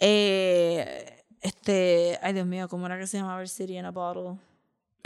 eh, 0.00 1.15
Este, 1.40 2.18
ay 2.22 2.32
Dios 2.32 2.46
mío, 2.46 2.68
¿cómo 2.68 2.86
era 2.86 2.98
que 2.98 3.06
se 3.06 3.18
llamaba 3.18 3.40
el 3.42 3.48
City 3.48 3.78
in 3.78 3.84
a 3.84 3.90
Bottle? 3.90 4.38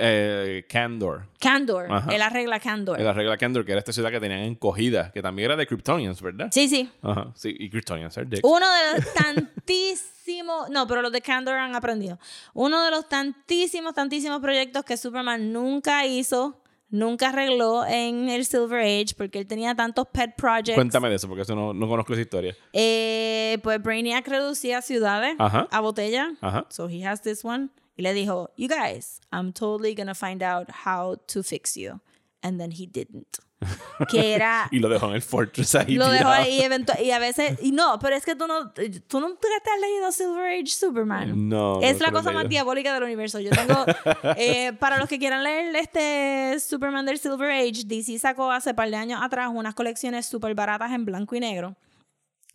Eh, 0.03 0.65
Candor. 0.67 1.27
Candor, 1.39 1.93
Ajá. 1.93 2.11
él 2.15 2.23
arregla 2.23 2.59
Candor. 2.59 2.99
La 2.99 3.13
regla 3.13 3.37
Candor, 3.37 3.67
que 3.67 3.73
era 3.73 3.81
esta 3.81 3.93
ciudad 3.93 4.11
que 4.11 4.19
tenían 4.19 4.41
encogida, 4.41 5.13
que 5.13 5.21
también 5.21 5.47
era 5.47 5.57
de 5.57 5.67
Kryptonians, 5.67 6.23
¿verdad? 6.23 6.49
Sí, 6.51 6.69
sí. 6.69 6.91
Ajá, 7.03 7.31
sí, 7.35 7.55
y 7.59 7.69
Kryptonians 7.69 8.17
are 8.17 8.27
dicks. 8.27 8.41
Uno 8.43 8.67
de 8.73 8.97
los 9.03 9.13
tantísimos, 9.15 10.71
no, 10.71 10.87
pero 10.87 11.03
los 11.03 11.13
de 11.13 11.21
Candor 11.21 11.57
han 11.57 11.75
aprendido. 11.75 12.19
Uno 12.55 12.83
de 12.83 12.91
los 12.91 13.09
tantísimos, 13.11 13.93
tantísimos 13.95 14.41
proyectos 14.41 14.85
que 14.85 14.97
Superman 14.97 15.53
nunca 15.53 16.07
hizo, 16.07 16.63
nunca 16.91 17.29
arregló 17.31 17.85
en 17.87 18.29
el 18.29 18.45
Silver 18.45 18.81
Age, 18.81 19.15
porque 19.17 19.39
él 19.39 19.47
tenía 19.47 19.75
tantos 19.75 20.07
pet 20.13 20.35
projects. 20.37 20.75
Cuéntame 20.75 21.09
de 21.09 21.17
eso, 21.17 21.29
porque 21.29 21.43
eso 21.43 21.55
no, 21.55 21.73
no 21.73 21.89
conozco 21.89 22.13
esa 22.13 22.23
historia. 22.23 22.57
Eh, 22.73 23.59
pues 23.63 23.83
Brainiac 23.83 24.27
reducía 24.29 24.83
ciudades 24.83 25.35
Ajá. 25.39 25.69
a 25.71 25.81
botella. 25.81 26.33
Ajá. 26.41 26.67
So 26.71 26.89
he 26.89 27.05
has 27.07 27.23
this 27.23 27.45
one. 27.45 27.71
Y 27.97 28.03
le 28.03 28.15
dijo, 28.15 28.51
you 28.57 28.69
guys, 28.69 29.21
I'm 29.31 29.53
totally 29.53 29.95
gonna 29.95 30.15
find 30.15 30.43
out 30.43 30.69
how 30.87 31.17
to 31.27 31.43
fix 31.43 31.75
you. 31.77 32.01
And 32.43 32.59
then 32.59 32.73
he 32.73 32.87
didn't. 32.87 33.39
Que 34.09 34.35
era... 34.35 34.69
Y 34.71 34.79
lo 34.79 34.89
dejó 34.89 35.09
en 35.09 35.15
el 35.17 35.23
Fortress 35.23 35.75
ahí. 35.75 35.95
Lo 35.97 36.09
dejó 36.09 36.29
ahí 36.29 36.63
y 37.03 37.11
a 37.11 37.19
veces 37.19 37.59
y 37.61 37.73
no, 37.73 37.99
pero 37.99 38.17
es 38.17 38.25
que 38.25 38.35
tú 38.35 38.47
no 38.47 38.71
tú 38.71 39.21
nunca 39.21 39.41
te 39.63 39.71
has 39.71 39.81
leído 39.81 40.11
Silver 40.11 40.47
Age 40.53 40.69
Superman. 40.69 41.49
No, 41.49 41.81
Es 41.83 41.99
no 41.99 42.07
la 42.07 42.13
cosa 42.13 42.33
más 42.33 42.49
diabólica 42.49 42.95
del 42.95 43.03
universo. 43.03 43.39
Yo 43.41 43.51
tengo 43.51 43.85
eh, 44.39 44.73
para 44.79 44.99
los 44.99 45.09
que 45.09 45.19
quieran 45.19 45.45
leer 45.45 45.77
este 45.77 46.59
Superman 46.61 47.05
del 47.05 47.19
Silver 47.19 47.51
Age, 47.51 47.83
DC 47.85 48.19
sacó 48.19 48.51
hace 48.51 48.73
par 48.73 48.89
de 48.89 48.97
años 48.97 49.21
atrás 49.23 49.51
unas 49.53 49.75
colecciones 49.75 50.25
súper 50.25 50.55
baratas 50.55 50.93
en 50.93 51.05
blanco 51.05 51.35
y 51.35 51.41
negro 51.41 51.77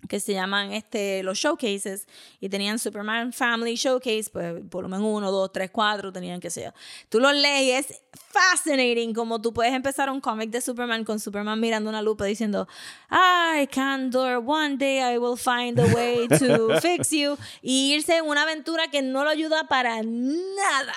que 0.07 0.19
se 0.19 0.33
llaman 0.33 0.71
este, 0.71 1.23
los 1.23 1.37
showcases 1.37 2.07
y 2.39 2.49
tenían 2.49 2.79
Superman 2.79 3.33
Family 3.33 3.75
Showcase, 3.75 4.29
pues 4.31 4.69
volumen 4.69 5.01
1, 5.01 5.31
2, 5.31 5.51
3, 5.51 5.69
4, 5.71 6.11
tenían 6.11 6.39
que 6.39 6.49
ser. 6.49 6.73
Tú 7.09 7.19
los 7.19 7.33
lees 7.33 7.89
es 7.91 8.01
fascinating 8.11 9.13
como 9.13 9.41
tú 9.41 9.53
puedes 9.53 9.73
empezar 9.73 10.09
un 10.09 10.21
cómic 10.21 10.49
de 10.49 10.61
Superman 10.61 11.03
con 11.03 11.19
Superman 11.19 11.59
mirando 11.59 11.89
una 11.89 12.01
lupa 12.01 12.25
diciendo, 12.25 12.67
I 13.09 13.67
Candor, 13.67 14.43
one 14.45 14.77
day 14.77 14.99
I 14.99 15.17
will 15.17 15.37
find 15.37 15.79
a 15.79 15.85
way 15.93 16.27
to 16.39 16.79
fix 16.81 17.11
you 17.11 17.37
y 17.61 17.93
irse 17.93 18.17
en 18.17 18.25
una 18.25 18.43
aventura 18.43 18.87
que 18.89 19.01
no 19.01 19.23
lo 19.23 19.29
ayuda 19.29 19.67
para 19.67 20.01
nada. 20.03 20.93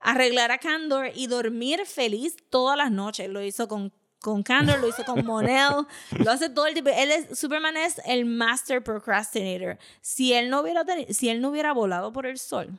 Arreglar 0.00 0.50
a 0.50 0.58
Candor 0.58 1.12
y 1.14 1.28
dormir 1.28 1.86
feliz 1.86 2.36
todas 2.50 2.76
las 2.76 2.90
noches. 2.90 3.28
Lo 3.30 3.42
hizo 3.42 3.68
con 3.68 3.90
con 4.24 4.42
Candor, 4.42 4.80
lo 4.80 4.88
hizo 4.88 5.04
con 5.04 5.22
Monel, 5.26 5.86
lo 6.18 6.30
hace 6.30 6.48
todo 6.48 6.66
el 6.66 6.72
tiempo. 6.72 6.90
Él 6.96 7.10
es, 7.10 7.38
Superman 7.38 7.76
es 7.76 8.00
el 8.06 8.24
master 8.24 8.82
procrastinator. 8.82 9.78
Si 10.00 10.32
él 10.32 10.48
no 10.48 10.62
hubiera 10.62 10.82
si 11.10 11.28
él 11.28 11.42
no 11.42 11.50
hubiera 11.50 11.74
volado 11.74 12.10
por 12.10 12.24
el 12.24 12.38
sol 12.38 12.70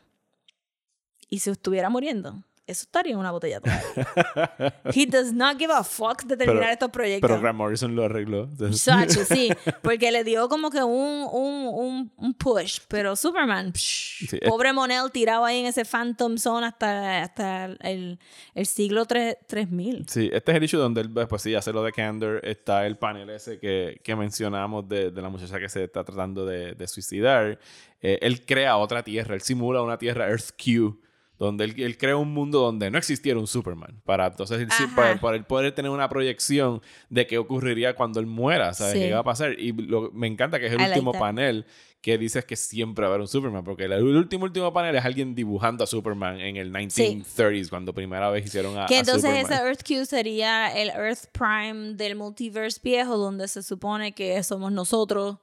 y 1.30 1.40
se 1.40 1.52
estuviera 1.52 1.92
muriendo, 1.92 2.42
eso 2.68 2.84
estaría 2.84 3.14
en 3.14 3.20
una 3.20 3.32
botella 3.32 3.60
todavía. 3.62 4.82
He 4.94 5.06
does 5.06 5.32
not 5.34 5.58
give 5.60 5.72
a 5.72 5.84
fuck 5.84 6.24
de 6.24 6.36
terminar 6.36 6.62
Pero- 6.64 6.74
estos 6.74 6.90
proyectos. 6.90 7.30
Pero 7.30 7.40
Grant 7.42 7.58
Morrison 7.58 7.96
lo 7.96 8.06
arregló. 8.06 8.50
Sacho, 8.74 9.24
sí, 9.24 9.50
porque 9.84 10.12
le 10.12 10.24
dio 10.24 10.50
como 10.50 10.70
que 10.72 10.84
un, 10.84 11.28
un, 11.32 11.68
un, 11.74 12.12
un 12.18 12.34
push. 12.34 12.80
Pero 12.88 13.16
Superman, 13.16 13.72
psh, 13.74 14.28
Sí, 14.30 14.40
es- 14.42 14.50
pobre 14.50 14.74
Monel 14.74 15.12
tirado 15.12 15.46
ahí 15.46 15.60
en 15.60 15.68
ese 15.68 15.86
Phantom 15.86 16.38
Zone 16.38 16.66
hasta, 16.68 17.22
hasta 17.22 17.66
el, 17.82 18.20
el 18.56 18.66
siglo 18.66 19.06
tres- 19.06 19.38
3000. 19.48 20.06
Sí, 20.10 20.30
este 20.34 20.52
es 20.52 20.58
el 20.58 20.64
issue 20.64 20.78
donde 20.80 21.02
él, 21.02 21.12
pues 21.12 21.42
sí, 21.42 21.54
hace 21.54 21.72
lo 21.72 21.84
de 21.84 21.92
Candor. 21.92 22.40
Está 22.44 22.86
el 22.88 22.98
panel 22.98 23.30
ese 23.30 23.60
que, 23.60 24.00
que 24.04 24.16
mencionamos 24.16 24.88
de, 24.90 25.12
de 25.12 25.22
la 25.22 25.30
muchacha 25.30 25.60
que 25.60 25.70
se 25.70 25.84
está 25.84 26.04
tratando 26.04 26.46
de, 26.46 26.74
de 26.74 26.88
suicidar. 26.88 27.60
Eh, 28.02 28.20
él 28.22 28.46
crea 28.46 28.78
otra 28.78 29.04
tierra, 29.04 29.36
él 29.36 29.42
simula 29.42 29.82
una 29.82 29.98
tierra 29.98 30.28
Earth 30.30 30.50
Q, 30.64 31.00
donde 31.38 31.66
él, 31.66 31.74
él 31.82 31.98
crea 31.98 32.16
un 32.16 32.34
mundo 32.34 32.60
donde 32.62 32.90
no 32.92 32.98
existiera 32.98 33.40
un 33.40 33.48
Superman. 33.48 34.02
Para 34.06 34.28
entonces, 34.28 34.68
para, 34.96 35.20
para 35.20 35.36
él 35.36 35.44
poder 35.46 35.74
tener 35.74 35.92
una 35.92 36.08
proyección 36.10 36.82
de 37.10 37.28
qué 37.28 37.38
ocurriría 37.38 37.96
cuando 37.96 38.20
él 38.20 38.26
muera, 38.26 38.74
¿sabes? 38.74 38.94
Sí. 38.94 39.00
¿Qué 39.00 39.14
va 39.14 39.20
a 39.20 39.24
pasar? 39.24 39.60
Y 39.60 39.72
lo- 39.74 40.12
me 40.14 40.28
encanta 40.28 40.60
que 40.60 40.68
es 40.68 40.74
el 40.74 40.82
I 40.82 40.86
último 40.86 41.12
panel 41.12 41.66
que 42.02 42.18
dices 42.20 42.46
que 42.46 42.56
siempre 42.56 43.02
va 43.02 43.08
a 43.08 43.10
haber 43.14 43.22
un 43.22 43.28
Superman, 43.28 43.64
porque 43.64 43.86
el, 43.86 43.92
el 43.94 44.04
último 44.04 44.44
último 44.46 44.72
panel 44.72 44.96
es 44.96 45.04
alguien 45.04 45.34
dibujando 45.34 45.84
a 45.84 45.88
Superman 45.88 46.40
en 46.40 46.56
el 46.56 46.72
1930s, 46.72 47.68
cuando 47.70 47.94
primera 47.94 48.30
vez 48.30 48.46
hicieron 48.46 48.78
a, 48.78 48.86
Que 48.86 48.98
a 48.98 49.00
entonces 49.00 49.24
Superman. 49.24 49.52
ese 49.52 49.64
Earth 49.64 49.82
Q 49.88 50.06
sería 50.06 50.68
el 50.68 50.90
Earth 50.90 51.26
Prime 51.32 51.96
del 51.96 52.16
multiverse 52.16 52.80
viejo, 52.84 53.18
donde 53.18 53.48
se 53.48 53.64
supone 53.64 54.12
que 54.14 54.42
somos 54.44 54.72
nosotros 54.72 55.38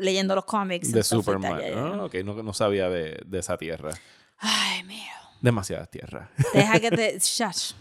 leyendo 0.00 0.34
los 0.34 0.44
cómics. 0.46 0.90
de 0.92 1.02
Superman. 1.02 1.60
Ah, 1.76 2.04
ok, 2.04 2.14
no, 2.24 2.42
no 2.42 2.52
sabía 2.54 2.88
de, 2.88 3.20
de 3.26 3.38
esa 3.38 3.58
tierra. 3.58 3.90
Ay, 4.46 4.82
mío. 4.84 5.12
Demasiadas 5.40 5.90
tierras. 5.90 6.28
Deja 6.52 6.80
que 6.80 6.90
te. 6.90 7.18
Shach. 7.18 7.74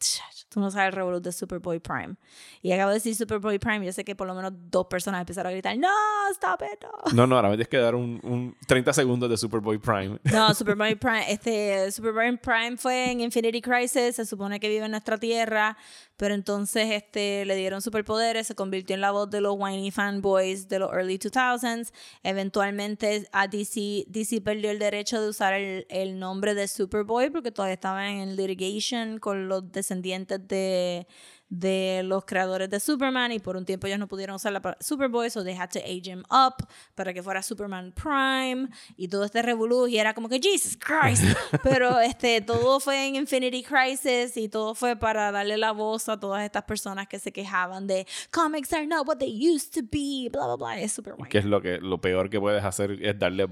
Shach. 0.00 0.37
Tú 0.48 0.60
no 0.60 0.70
sabes 0.70 0.88
el 0.88 0.92
revolú 0.94 1.20
de 1.20 1.30
Superboy 1.30 1.78
Prime. 1.78 2.16
Y 2.62 2.72
acabo 2.72 2.90
de 2.90 2.94
decir 2.94 3.14
Superboy 3.14 3.58
Prime. 3.58 3.84
Yo 3.84 3.92
sé 3.92 4.04
que 4.04 4.16
por 4.16 4.26
lo 4.26 4.34
menos 4.34 4.52
dos 4.70 4.86
personas 4.86 5.20
empezaron 5.20 5.50
a 5.50 5.52
gritar: 5.52 5.76
¡No! 5.76 5.88
¡Stop 6.32 6.62
it! 6.62 6.82
No! 6.82 7.12
No, 7.12 7.26
no, 7.26 7.36
ahora 7.36 7.48
me 7.48 7.56
tienes 7.56 7.68
que 7.68 7.78
dar 7.78 7.94
un, 7.94 8.18
un 8.22 8.56
30 8.66 8.92
segundos 8.92 9.28
de 9.28 9.36
Superboy 9.36 9.78
Prime. 9.78 10.18
No, 10.32 10.54
Superboy 10.54 10.94
Prime, 11.00 11.30
este, 11.30 11.90
Superboy 11.90 12.36
Prime 12.38 12.76
fue 12.76 13.10
en 13.10 13.20
Infinity 13.20 13.60
Crisis, 13.60 14.16
se 14.16 14.24
supone 14.24 14.60
que 14.60 14.68
vive 14.68 14.84
en 14.84 14.90
nuestra 14.92 15.18
tierra, 15.18 15.76
pero 16.16 16.34
entonces 16.34 16.90
este, 16.92 17.44
le 17.44 17.56
dieron 17.56 17.82
superpoderes, 17.82 18.46
se 18.46 18.54
convirtió 18.54 18.94
en 18.94 19.00
la 19.00 19.10
voz 19.10 19.30
de 19.30 19.40
los 19.40 19.56
whiny 19.58 19.90
fanboys 19.90 20.68
de 20.68 20.78
los 20.78 20.92
early 20.92 21.18
2000s. 21.18 21.92
Eventualmente 22.22 23.28
a 23.32 23.48
DC, 23.48 24.04
DC 24.08 24.40
perdió 24.40 24.70
el 24.70 24.78
derecho 24.78 25.20
de 25.20 25.28
usar 25.28 25.54
el, 25.54 25.86
el 25.88 26.18
nombre 26.18 26.54
de 26.54 26.68
Superboy 26.68 27.30
porque 27.30 27.50
todavía 27.50 27.74
estaba 27.74 28.08
en 28.10 28.36
litigation 28.36 29.18
con 29.18 29.48
los 29.48 29.70
descendientes 29.72 30.37
de 30.46 31.06
de 31.48 32.02
los 32.04 32.24
creadores 32.24 32.68
de 32.68 32.78
Superman 32.78 33.32
y 33.32 33.38
por 33.38 33.56
un 33.56 33.64
tiempo 33.64 33.86
ellos 33.86 33.98
no 33.98 34.06
pudieron 34.06 34.36
usar 34.36 34.52
la 34.52 34.60
palabra 34.60 34.82
Superboy, 34.82 35.30
so 35.30 35.42
they 35.42 35.56
had 35.56 35.70
to 35.70 35.78
age 35.78 36.06
him 36.06 36.22
up 36.30 36.66
para 36.94 37.14
que 37.14 37.22
fuera 37.22 37.42
Superman 37.42 37.92
Prime 37.92 38.68
y 38.96 39.08
todo 39.08 39.24
este 39.24 39.40
revolú 39.42 39.86
y 39.86 39.98
era 39.98 40.14
como 40.14 40.28
que 40.28 40.40
Jesus 40.40 40.76
Christ, 40.76 41.24
pero 41.62 41.98
este 42.00 42.40
todo 42.42 42.80
fue 42.80 43.06
en 43.06 43.16
Infinity 43.16 43.62
Crisis 43.62 44.36
y 44.36 44.48
todo 44.48 44.74
fue 44.74 44.96
para 44.96 45.32
darle 45.32 45.56
la 45.56 45.72
voz 45.72 46.08
a 46.08 46.20
todas 46.20 46.44
estas 46.44 46.64
personas 46.64 47.08
que 47.08 47.18
se 47.18 47.32
quejaban 47.32 47.86
de 47.86 48.06
comics 48.30 48.72
are 48.72 48.86
not 48.86 49.06
what 49.06 49.16
they 49.16 49.30
used 49.30 49.72
to 49.72 49.80
be, 49.82 50.28
bla 50.30 50.46
bla 50.46 50.56
bla, 50.56 50.80
es 50.80 50.92
super. 50.92 51.14
Que 51.28 51.38
es 51.38 51.44
lo 51.44 51.62
que 51.62 51.78
lo 51.78 52.00
peor 52.00 52.28
que 52.28 52.38
puedes 52.38 52.62
hacer 52.62 53.02
es 53.02 53.18
darle 53.18 53.48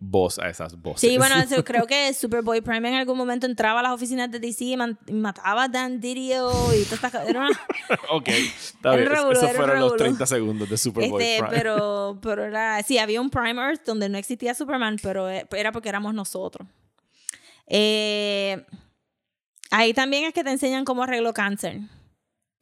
voz 0.00 0.38
a 0.38 0.48
esas 0.48 0.80
voces. 0.80 1.02
Sí, 1.08 1.18
bueno, 1.18 1.36
eso, 1.40 1.62
creo 1.62 1.86
que 1.86 2.12
Superboy 2.14 2.62
Prime 2.62 2.88
en 2.88 2.94
algún 2.94 3.16
momento 3.18 3.46
entraba 3.46 3.80
a 3.80 3.82
las 3.82 3.92
oficinas 3.92 4.30
de 4.30 4.40
DC 4.40 4.64
y, 4.64 4.76
mataba 5.12 5.64
a 5.64 5.68
Dan 5.68 6.00
Didio 6.00 6.50
y 6.74 6.84
todas 6.84 6.92
estas 6.92 7.12
cosas. 7.12 7.28
Una- 7.28 7.50
ok, 8.10 8.28
está 8.28 8.96
bien. 8.96 9.08
revolú, 9.08 9.32
Esos 9.38 9.52
fueron 9.52 9.78
los 9.78 9.90
revolú. 9.92 9.96
30 9.96 10.26
segundos 10.26 10.70
de 10.70 10.78
Superboy 10.78 11.22
Este, 11.22 11.38
Prime. 11.42 11.56
pero, 11.56 12.18
pero 12.22 12.44
era, 12.44 12.82
sí, 12.82 12.98
había 12.98 13.20
un 13.20 13.30
Prime 13.30 13.60
Earth 13.60 13.84
donde 13.84 14.08
no 14.08 14.16
existía 14.18 14.54
Superman, 14.54 14.96
pero 15.02 15.28
eh, 15.30 15.46
era 15.52 15.70
porque 15.70 15.90
éramos 15.90 16.14
nosotros. 16.14 16.66
Eh, 17.66 18.64
ahí 19.70 19.92
también 19.94 20.24
es 20.24 20.32
que 20.34 20.42
te 20.42 20.50
enseñan 20.50 20.84
cómo 20.84 21.02
arreglo 21.04 21.32
cáncer. 21.34 21.80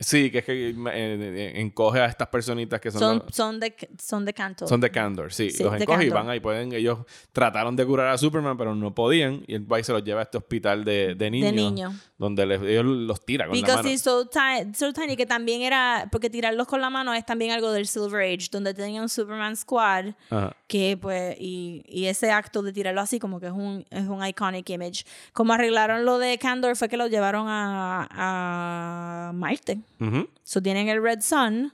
Sí, 0.01 0.31
que 0.31 0.39
es 0.39 0.45
que 0.45 0.69
eh, 0.71 0.75
eh, 0.93 1.53
encoge 1.57 1.99
a 2.01 2.07
estas 2.07 2.29
personitas 2.29 2.81
que 2.81 2.93
son, 2.93 3.01
Son, 3.01 3.19
los- 3.27 3.35
son, 3.35 3.59
de, 3.59 3.75
son 4.01 4.25
de 4.25 4.33
canto. 4.33 4.65
Son 4.69 4.81
de 4.81 4.91
Candor, 4.93 5.33
sí. 5.33 5.51
Sí, 5.51 5.65
los 5.65 5.73
de 5.73 5.79
encoge 5.81 6.05
y 6.07 6.09
van 6.11 6.29
ahí. 6.31 6.39
Pueden, 6.39 6.73
ellos 6.73 7.01
trataron 7.33 7.75
de 7.75 7.85
curar 7.85 8.07
a 8.07 8.17
Superman, 8.17 8.57
pero 8.57 8.77
no 8.77 8.95
podían. 8.95 9.43
Y 9.49 9.55
el 9.55 9.65
país 9.65 9.87
se 9.87 9.93
los 9.93 10.05
lleva 10.05 10.21
a 10.21 10.23
este 10.23 10.39
hospital 10.39 10.85
de, 10.85 11.17
de 11.17 11.31
niños. 11.33 11.53
niños. 11.53 11.95
Donde 12.17 12.47
les- 12.47 12.63
ellos 12.63 12.85
los 12.85 13.25
tira 13.25 13.47
con 13.49 13.57
la 13.57 13.61
Because 13.61 13.79
mano. 13.83 13.89
he's 13.89 14.01
so, 14.03 14.25
ti- 14.29 14.39
so 14.75 14.93
tiny 14.93 15.17
que 15.17 15.27
también 15.27 15.63
era, 15.63 16.09
porque 16.13 16.31
tirarlos 16.31 16.69
con 16.69 16.81
la 16.81 16.91
mano 16.91 17.13
es 17.13 17.27
también 17.27 17.51
algo 17.51 17.73
del 17.73 17.89
Silver 17.89 18.23
Age, 18.23 18.49
donde 18.53 18.75
tenían 18.75 19.03
un 19.03 19.09
Superman 19.09 19.57
Squad, 19.57 20.15
Ajá. 20.31 20.55
que 20.69 20.97
pues, 20.97 21.35
y, 21.41 21.83
y 21.89 22.07
ese 22.07 22.31
acto 22.31 22.63
de 22.63 22.73
tirarlo 22.73 23.01
así 23.01 23.19
como 23.19 23.41
que 23.41 23.47
es 23.47 23.53
un, 23.53 23.85
es 23.91 24.07
un 24.07 24.25
iconic 24.25 24.71
image. 24.71 25.05
Como 25.33 25.53
arreglaron 25.55 26.05
lo 26.05 26.19
de 26.19 26.39
Candor 26.39 26.77
fue 26.77 26.89
que 26.89 26.97
lo 26.97 27.09
llevaron 27.09 27.47
a, 27.49 28.07
a 29.29 29.33
Marte. 29.33 29.79
So 30.43 30.63
tienen 30.63 30.89
el 30.89 31.03
Red 31.03 31.21
Sun, 31.23 31.73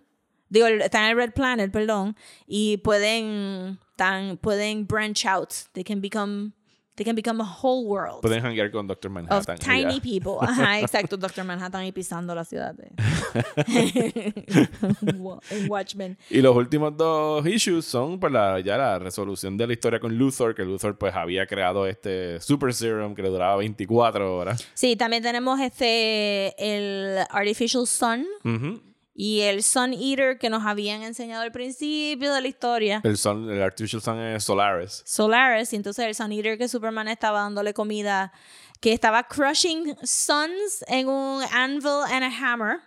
digo, 0.49 0.67
están 0.67 1.05
en 1.05 1.11
el 1.11 1.17
Red 1.17 1.33
Planet, 1.33 1.71
perdón, 1.71 2.17
y 2.47 2.79
pueden, 2.79 3.79
tan, 3.97 4.37
pueden 4.39 4.87
branch 4.87 5.27
out. 5.27 5.53
They 5.73 5.85
can 5.85 6.01
become, 6.01 6.53
they 6.97 7.05
can 7.05 7.15
become 7.17 7.43
a 7.43 7.57
whole 7.63 7.85
world 7.87 8.21
Pueden 8.23 8.45
hanguear 8.45 8.71
con 8.71 8.87
Doctor 8.87 9.11
of 9.11 9.15
Manhattan. 9.15 9.57
y 9.57 9.59
tiny 9.59 9.95
ya. 9.97 10.01
people. 10.01 10.37
Ajá, 10.41 10.81
exacto, 10.81 11.17
Doctor 11.17 11.45
Manhattan 11.45 11.85
y 11.87 11.93
pisando 11.93 12.35
la 12.35 12.45
ciudad 12.45 12.75
de 12.75 12.91
Wa- 15.19 15.41
en 15.51 15.71
Watchmen. 15.71 16.17
Y 16.31 16.41
los 16.41 16.55
últimos 16.57 16.97
dos 16.97 17.47
issues 17.47 17.85
son 17.85 18.19
la, 18.31 18.61
ya 18.61 18.77
la 18.77 18.99
resolución 18.99 19.57
de 19.57 19.67
la 19.67 19.73
historia 19.73 20.01
con 20.01 20.17
Luthor, 20.17 20.55
que 20.55 20.65
Luthor 20.65 20.97
pues 20.97 21.15
había 21.15 21.47
creado 21.47 21.87
este 21.87 22.41
Super 22.41 22.73
Serum 22.73 23.15
que 23.15 23.23
le 23.23 23.29
duraba 23.29 23.57
24 23.57 24.37
horas. 24.37 24.67
Sí, 24.75 24.97
también 24.97 25.23
tenemos 25.23 25.61
este 25.61 26.55
el 26.59 27.19
Artificial 27.31 27.87
Sun 27.87 28.27
Ujú. 28.45 28.81
Y 29.15 29.43
el 29.43 29.63
Sun 29.63 29.93
Eater 29.93 30.39
que 30.39 30.51
nos 30.51 30.65
habían 30.67 31.03
enseñado 31.03 31.43
al 31.43 31.53
principio 31.53 32.35
de 32.35 32.41
la 32.41 32.49
historia. 32.49 33.01
El, 33.05 33.17
son, 33.17 33.49
el 33.49 33.63
Artificial 33.63 34.03
Sun 34.03 34.19
es 34.19 34.43
Solaris. 34.43 35.03
Solaris, 35.07 35.73
y 35.73 35.77
entonces 35.77 36.05
el 36.05 36.15
Sun 36.15 36.33
Eater 36.33 36.59
que 36.59 36.69
Superman 36.69 37.07
estaba 37.07 37.41
dándole 37.41 37.73
comida, 37.75 38.33
que 38.81 38.93
estaba 38.93 39.23
crushing 39.23 39.97
suns 40.03 40.85
en 40.89 41.09
un 41.09 41.43
anvil 41.53 42.03
and 42.11 42.25
a 42.25 42.29
hammer 42.29 42.81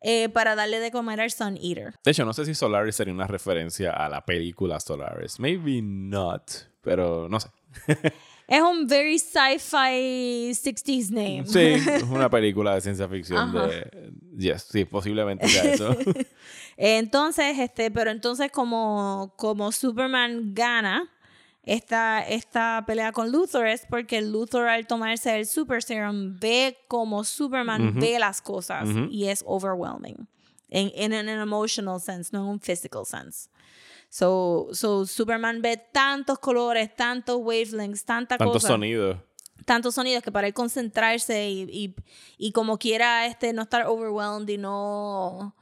eh, 0.00 0.28
para 0.30 0.56
darle 0.56 0.80
de 0.80 0.90
comer 0.90 1.20
al 1.20 1.30
Sun 1.30 1.56
Eater. 1.56 1.94
De 2.04 2.10
hecho, 2.10 2.24
no 2.24 2.32
sé 2.32 2.46
si 2.46 2.54
Solaris 2.54 2.96
sería 2.96 3.14
una 3.14 3.26
referencia 3.26 3.92
a 3.92 4.08
la 4.08 4.24
película 4.24 4.80
Solaris. 4.80 5.38
Maybe 5.38 5.80
not, 5.82 6.50
pero 6.82 7.28
no 7.28 7.38
sé. 7.38 7.48
Es 8.50 8.60
un 8.62 8.88
very 8.88 9.16
sci-fi 9.16 10.50
60s 10.50 11.10
name. 11.10 11.44
Sí, 11.46 11.60
es 11.88 12.02
una 12.02 12.28
película 12.28 12.74
de 12.74 12.80
ciencia 12.80 13.08
ficción 13.08 13.38
Ajá. 13.38 13.68
de... 13.68 14.12
Yes, 14.36 14.66
sí, 14.68 14.84
posiblemente 14.84 15.48
sea 15.48 15.72
eso. 15.72 15.96
Entonces, 16.76 17.56
este, 17.60 17.92
pero 17.92 18.10
entonces 18.10 18.50
como, 18.50 19.34
como 19.36 19.70
Superman 19.70 20.52
gana 20.52 21.08
esta, 21.62 22.22
esta 22.22 22.82
pelea 22.86 23.12
con 23.12 23.30
Luthor 23.30 23.68
es 23.68 23.86
porque 23.88 24.20
Luthor 24.20 24.66
al 24.66 24.86
tomarse 24.86 25.38
el 25.38 25.46
Super 25.46 25.82
Serum 25.82 26.36
ve 26.40 26.76
como 26.88 27.22
Superman 27.22 28.00
ve 28.00 28.18
las 28.18 28.42
cosas 28.42 28.88
y 29.10 29.26
es 29.26 29.44
overwhelming. 29.46 30.26
En, 30.70 30.90
en 30.94 31.12
an 31.12 31.28
emotional 31.28 32.00
sense, 32.00 32.30
no 32.32 32.40
en 32.40 32.46
un 32.46 32.60
physical 32.60 33.04
sense. 33.04 33.48
So, 34.10 34.68
so 34.72 35.06
Superman 35.06 35.62
ve 35.62 35.76
tantos 35.76 36.38
colores, 36.40 36.94
tantos 36.96 37.36
wavelengths, 37.40 38.04
tanta 38.04 38.36
Tantos 38.36 38.54
cosa 38.62 38.68
sonidos. 38.68 39.16
tantos 39.64 39.94
sonidos 39.94 40.22
que 40.24 40.32
para 40.32 40.48
él 40.48 40.52
concentrarse 40.54 41.48
y, 41.48 41.62
y, 41.70 41.94
y 42.36 42.50
como 42.50 42.76
quiera 42.76 43.26
este 43.26 43.52
no 43.52 43.62
estar 43.62 43.86
overwhelmed 43.86 44.48
y 44.48 44.58
no 44.58 45.54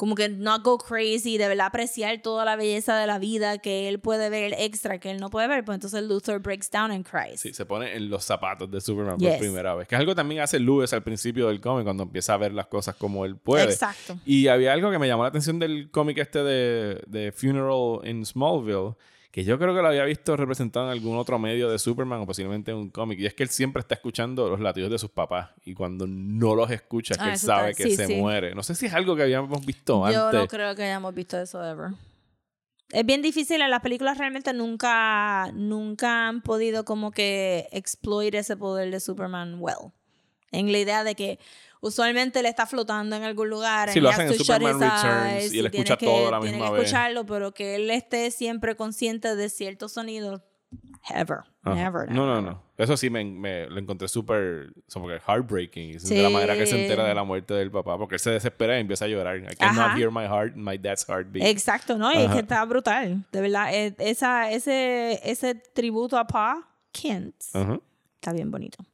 como 0.00 0.14
que 0.14 0.30
no 0.30 0.58
go 0.62 0.78
crazy, 0.78 1.36
de 1.36 1.46
verdad 1.46 1.66
apreciar 1.66 2.22
toda 2.22 2.46
la 2.46 2.56
belleza 2.56 2.96
de 2.98 3.06
la 3.06 3.18
vida 3.18 3.58
que 3.58 3.86
él 3.86 4.00
puede 4.00 4.30
ver 4.30 4.54
extra 4.56 4.98
que 4.98 5.10
él 5.10 5.20
no 5.20 5.28
puede 5.28 5.46
ver, 5.46 5.62
pues 5.62 5.76
entonces 5.76 6.02
Luther 6.04 6.38
breaks 6.38 6.70
down 6.70 6.90
and 6.90 7.06
cries. 7.06 7.38
Sí, 7.38 7.52
se 7.52 7.66
pone 7.66 7.94
en 7.94 8.08
los 8.08 8.24
zapatos 8.24 8.70
de 8.70 8.80
Superman 8.80 9.18
Yes. 9.18 9.28
por 9.32 9.38
primera 9.40 9.74
vez. 9.74 9.86
Que 9.86 9.96
es 9.96 9.98
algo 10.00 10.12
que 10.12 10.16
también 10.16 10.40
hace 10.40 10.58
Lewis 10.58 10.94
al 10.94 11.02
principio 11.02 11.48
del 11.48 11.60
cómic, 11.60 11.84
cuando 11.84 12.04
empieza 12.04 12.32
a 12.32 12.38
ver 12.38 12.54
las 12.54 12.68
cosas 12.68 12.94
como 12.96 13.26
él 13.26 13.36
puede. 13.36 13.64
Exacto. 13.64 14.18
Y 14.24 14.48
había 14.48 14.72
algo 14.72 14.90
que 14.90 14.98
me 14.98 15.06
llamó 15.06 15.22
la 15.24 15.28
atención 15.28 15.58
del 15.58 15.90
cómic 15.90 16.16
este 16.16 16.42
de, 16.44 17.02
de 17.06 17.30
Funeral 17.32 18.00
in 18.08 18.24
Smallville, 18.24 18.94
que 19.30 19.44
yo 19.44 19.58
creo 19.58 19.74
que 19.74 19.80
lo 19.82 19.88
había 19.88 20.04
visto 20.04 20.36
representado 20.36 20.86
en 20.86 20.92
algún 20.92 21.16
otro 21.16 21.38
medio 21.38 21.70
de 21.70 21.78
Superman 21.78 22.20
o 22.22 22.26
posiblemente 22.26 22.72
en 22.72 22.78
un 22.78 22.90
cómic. 22.90 23.18
Y 23.20 23.26
es 23.26 23.34
que 23.34 23.44
él 23.44 23.48
siempre 23.48 23.80
está 23.80 23.94
escuchando 23.94 24.48
los 24.50 24.58
latidos 24.60 24.90
de 24.90 24.98
sus 24.98 25.10
papás. 25.10 25.50
Y 25.64 25.74
cuando 25.74 26.06
no 26.08 26.54
los 26.56 26.68
escucha, 26.70 27.14
es 27.14 27.18
que 27.18 27.24
Ah, 27.24 27.32
él 27.32 27.38
sabe 27.38 27.70
está- 27.70 27.84
que 27.84 27.90
sí, 27.90 27.96
se 27.96 28.06
sí. 28.08 28.14
muere. 28.16 28.54
No 28.56 28.62
sé 28.64 28.74
si 28.74 28.86
es 28.86 28.94
algo 28.94 29.14
que 29.14 29.22
habíamos 29.22 29.64
visto 29.64 29.98
Yo 30.10 30.26
antes. 30.26 30.40
no 30.40 30.48
creo 30.48 30.74
que 30.74 30.82
hayamos 30.82 31.14
visto 31.14 31.38
eso 31.40 31.64
ever. 31.64 31.90
Es 32.90 33.06
bien 33.06 33.22
difícil, 33.22 33.62
en 33.62 33.70
las 33.70 33.82
películas 33.82 34.18
realmente 34.18 34.52
nunca, 34.52 35.48
nunca 35.54 36.26
han 36.26 36.42
podido 36.42 36.84
como 36.84 37.12
que 37.12 37.68
exploit 37.70 38.34
ese 38.34 38.56
poder 38.56 38.90
de 38.90 38.98
Superman 38.98 39.58
well. 39.60 39.92
En 40.50 40.72
la 40.72 40.78
idea 40.78 41.04
de 41.04 41.14
que 41.14 41.38
usualmente 41.80 42.40
él 42.40 42.46
está 42.46 42.66
flotando 42.66 43.16
en 43.16 43.22
algún 43.22 43.48
lugar. 43.50 43.90
Sí, 43.90 43.98
and 43.98 44.04
lo 44.04 44.10
hacen 44.10 44.26
en 44.28 44.34
Superman 44.34 44.80
Returns 44.80 45.52
y 45.52 45.58
él 45.58 45.70
tiene 45.70 45.78
escucha 45.78 45.96
que- 45.96 46.06
todo 46.06 46.28
a 46.28 46.30
la 46.32 46.40
tiene 46.40 46.56
misma 46.56 46.66
que 46.70 46.72
vez. 46.78 46.82
escucharlo, 46.84 47.26
pero 47.26 47.52
que 47.52 47.76
él 47.76 47.90
esté 47.90 48.30
siempre 48.30 48.76
consciente 48.76 49.34
de 49.36 49.48
ciertos 49.48 49.92
sonidos. 49.92 50.42
Ever. 51.08 51.38
Ajá. 51.62 51.74
Never. 51.74 52.10
No, 52.12 52.26
no, 52.26 52.40
never. 52.40 52.52
no. 52.52 52.62
Eso 52.76 52.96
sí 52.96 53.10
me, 53.10 53.24
me 53.24 53.66
lo 53.68 53.78
encontré 53.80 54.06
súper 54.06 54.72
heartbreaking. 55.26 55.98
De 55.98 56.22
la 56.22 56.30
manera 56.30 56.54
que 56.54 56.66
se 56.66 56.76
Sí. 56.76 56.82
entera 56.82 57.04
de 57.04 57.14
la 57.14 57.24
muerte 57.24 57.54
del 57.54 57.70
papá. 57.70 57.98
Porque 57.98 58.14
él 58.16 58.20
se 58.20 58.30
desespera 58.30 58.76
y 58.76 58.80
empieza 58.82 59.06
a 59.06 59.08
llorar. 59.08 59.38
I 59.38 59.56
cannot 59.56 59.86
Ajá. 59.86 59.98
hear 59.98 60.10
my 60.10 60.24
heart, 60.26 60.54
my 60.56 60.78
dad's 60.78 61.04
heartbeat. 61.08 61.46
Exacto, 61.46 61.96
¿no? 61.98 62.12
Y 62.12 62.18
es 62.18 62.26
Ajá. 62.26 62.34
que 62.34 62.40
está 62.40 62.64
brutal. 62.66 63.24
De 63.32 63.40
verdad, 63.40 63.74
eh, 63.74 63.94
esa, 63.98 64.50
ese, 64.50 65.20
ese 65.28 65.54
tributo 65.54 66.16
a 66.18 66.26
Pa 66.26 66.68
Kent 66.92 67.34
Ajá. 67.54 67.80
está 68.14 68.32
bien 68.32 68.50
bonito. 68.50 68.84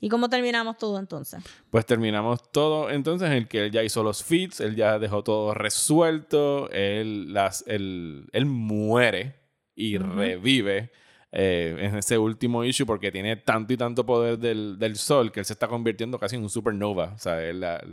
¿Y 0.00 0.08
cómo 0.08 0.28
terminamos 0.28 0.78
todo 0.78 0.98
entonces? 0.98 1.42
Pues 1.70 1.84
terminamos 1.84 2.50
todo 2.52 2.88
entonces 2.90 3.26
en 3.28 3.32
el 3.34 3.48
que 3.48 3.66
él 3.66 3.72
ya 3.72 3.82
hizo 3.82 4.02
los 4.04 4.22
feats, 4.22 4.60
él 4.60 4.76
ya 4.76 4.98
dejó 4.98 5.24
todo 5.24 5.54
resuelto, 5.54 6.70
él, 6.70 7.32
las, 7.32 7.64
él, 7.66 8.28
él 8.32 8.46
muere 8.46 9.34
y 9.74 9.98
revive 9.98 10.90
eh, 11.32 11.76
en 11.80 11.96
ese 11.96 12.16
último 12.16 12.64
issue 12.64 12.86
porque 12.86 13.10
tiene 13.12 13.36
tanto 13.36 13.72
y 13.72 13.76
tanto 13.76 14.06
poder 14.06 14.38
del, 14.38 14.78
del 14.78 14.96
sol 14.96 15.30
que 15.32 15.40
él 15.40 15.46
se 15.46 15.52
está 15.52 15.68
convirtiendo 15.68 16.18
casi 16.18 16.36
en 16.36 16.42
un 16.42 16.48
supernova. 16.50 17.12
O 17.14 17.18
sea, 17.18 17.42
él, 17.44 17.60
la- 17.60 17.84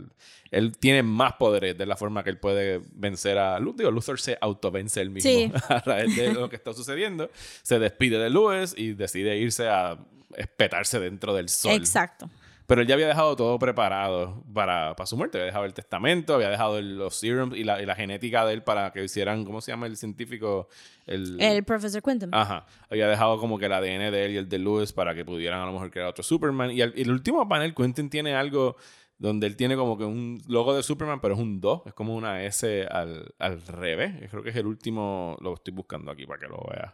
él 0.50 0.72
tiene 0.78 1.02
más 1.02 1.34
poderes 1.34 1.76
de 1.76 1.86
la 1.86 1.96
forma 1.96 2.22
que 2.24 2.30
él 2.30 2.38
puede 2.38 2.80
vencer 2.92 3.36
a 3.38 3.58
Luthor. 3.58 3.78
Digo, 3.78 3.90
Luthor 3.90 4.18
se 4.20 4.38
autovence 4.40 5.00
él 5.00 5.10
mismo 5.10 5.28
Sí. 5.30 5.52
a 5.68 5.80
raíz 5.80 6.16
de 6.16 6.32
lo 6.32 6.48
que 6.48 6.56
está 6.56 6.72
sucediendo. 6.72 7.30
Se 7.62 7.78
despide 7.78 8.18
de 8.18 8.30
Lewis 8.30 8.74
y 8.76 8.94
decide 8.94 9.36
irse 9.38 9.68
a 9.68 9.98
espetarse 10.36 10.98
dentro 11.00 11.34
del 11.34 11.48
sol. 11.48 11.72
Exacto. 11.72 12.28
Pero 12.66 12.80
él 12.80 12.88
ya 12.88 12.94
había 12.94 13.06
dejado 13.06 13.36
todo 13.36 13.58
preparado 13.60 14.42
para, 14.52 14.96
para 14.96 15.06
su 15.06 15.16
muerte. 15.16 15.38
Había 15.38 15.46
dejado 15.46 15.64
el 15.66 15.72
testamento, 15.74 16.34
había 16.34 16.50
dejado 16.50 16.78
el- 16.78 16.98
los 16.98 17.14
serums 17.14 17.56
y 17.56 17.62
la, 17.62 17.80
y 17.80 17.86
la 17.86 17.94
genética 17.94 18.44
de 18.44 18.54
él 18.54 18.64
para 18.64 18.92
que 18.92 19.04
hicieran, 19.04 19.44
¿cómo 19.44 19.60
se 19.60 19.70
llama 19.70 19.86
el 19.86 19.96
científico? 19.96 20.68
El, 21.06 21.40
El 21.40 21.62
Professor 21.62 22.02
Quentin. 22.02 22.30
Ajá. 22.32 22.66
Había 22.90 23.06
dejado 23.06 23.38
como 23.38 23.56
que 23.58 23.66
el 23.66 23.72
ADN 23.72 24.10
de 24.10 24.24
él 24.24 24.32
y 24.32 24.36
el 24.38 24.48
de 24.48 24.58
Lewis 24.58 24.92
para 24.92 25.14
que 25.14 25.24
pudieran 25.24 25.60
a 25.60 25.66
lo 25.66 25.72
mejor 25.72 25.92
crear 25.92 26.08
otro 26.08 26.24
Superman. 26.24 26.72
Y 26.72 26.80
el, 26.80 27.10
último 27.10 27.48
panel, 27.48 27.72
Quentin 27.72 28.10
tiene 28.10 28.34
algo 28.34 28.76
donde 29.16 29.46
él 29.46 29.56
tiene 29.56 29.76
como 29.76 29.96
que 29.96 30.04
un 30.04 30.42
logo 30.48 30.74
de 30.74 30.82
Superman, 30.82 31.20
pero 31.20 31.34
es 31.34 31.40
un 31.40 31.60
2. 31.60 31.82
Es 31.86 31.94
como 31.94 32.16
una 32.16 32.42
S 32.42 32.84
al, 32.90 33.32
al 33.38 33.62
revés. 33.62 34.20
Yo 34.22 34.28
creo 34.28 34.42
que 34.42 34.50
es 34.50 34.56
el 34.56 34.66
último, 34.66 35.36
lo 35.40 35.54
estoy 35.54 35.72
buscando 35.72 36.10
aquí 36.10 36.26
para 36.26 36.40
que 36.40 36.48
lo 36.48 36.58
veas. 36.68 36.92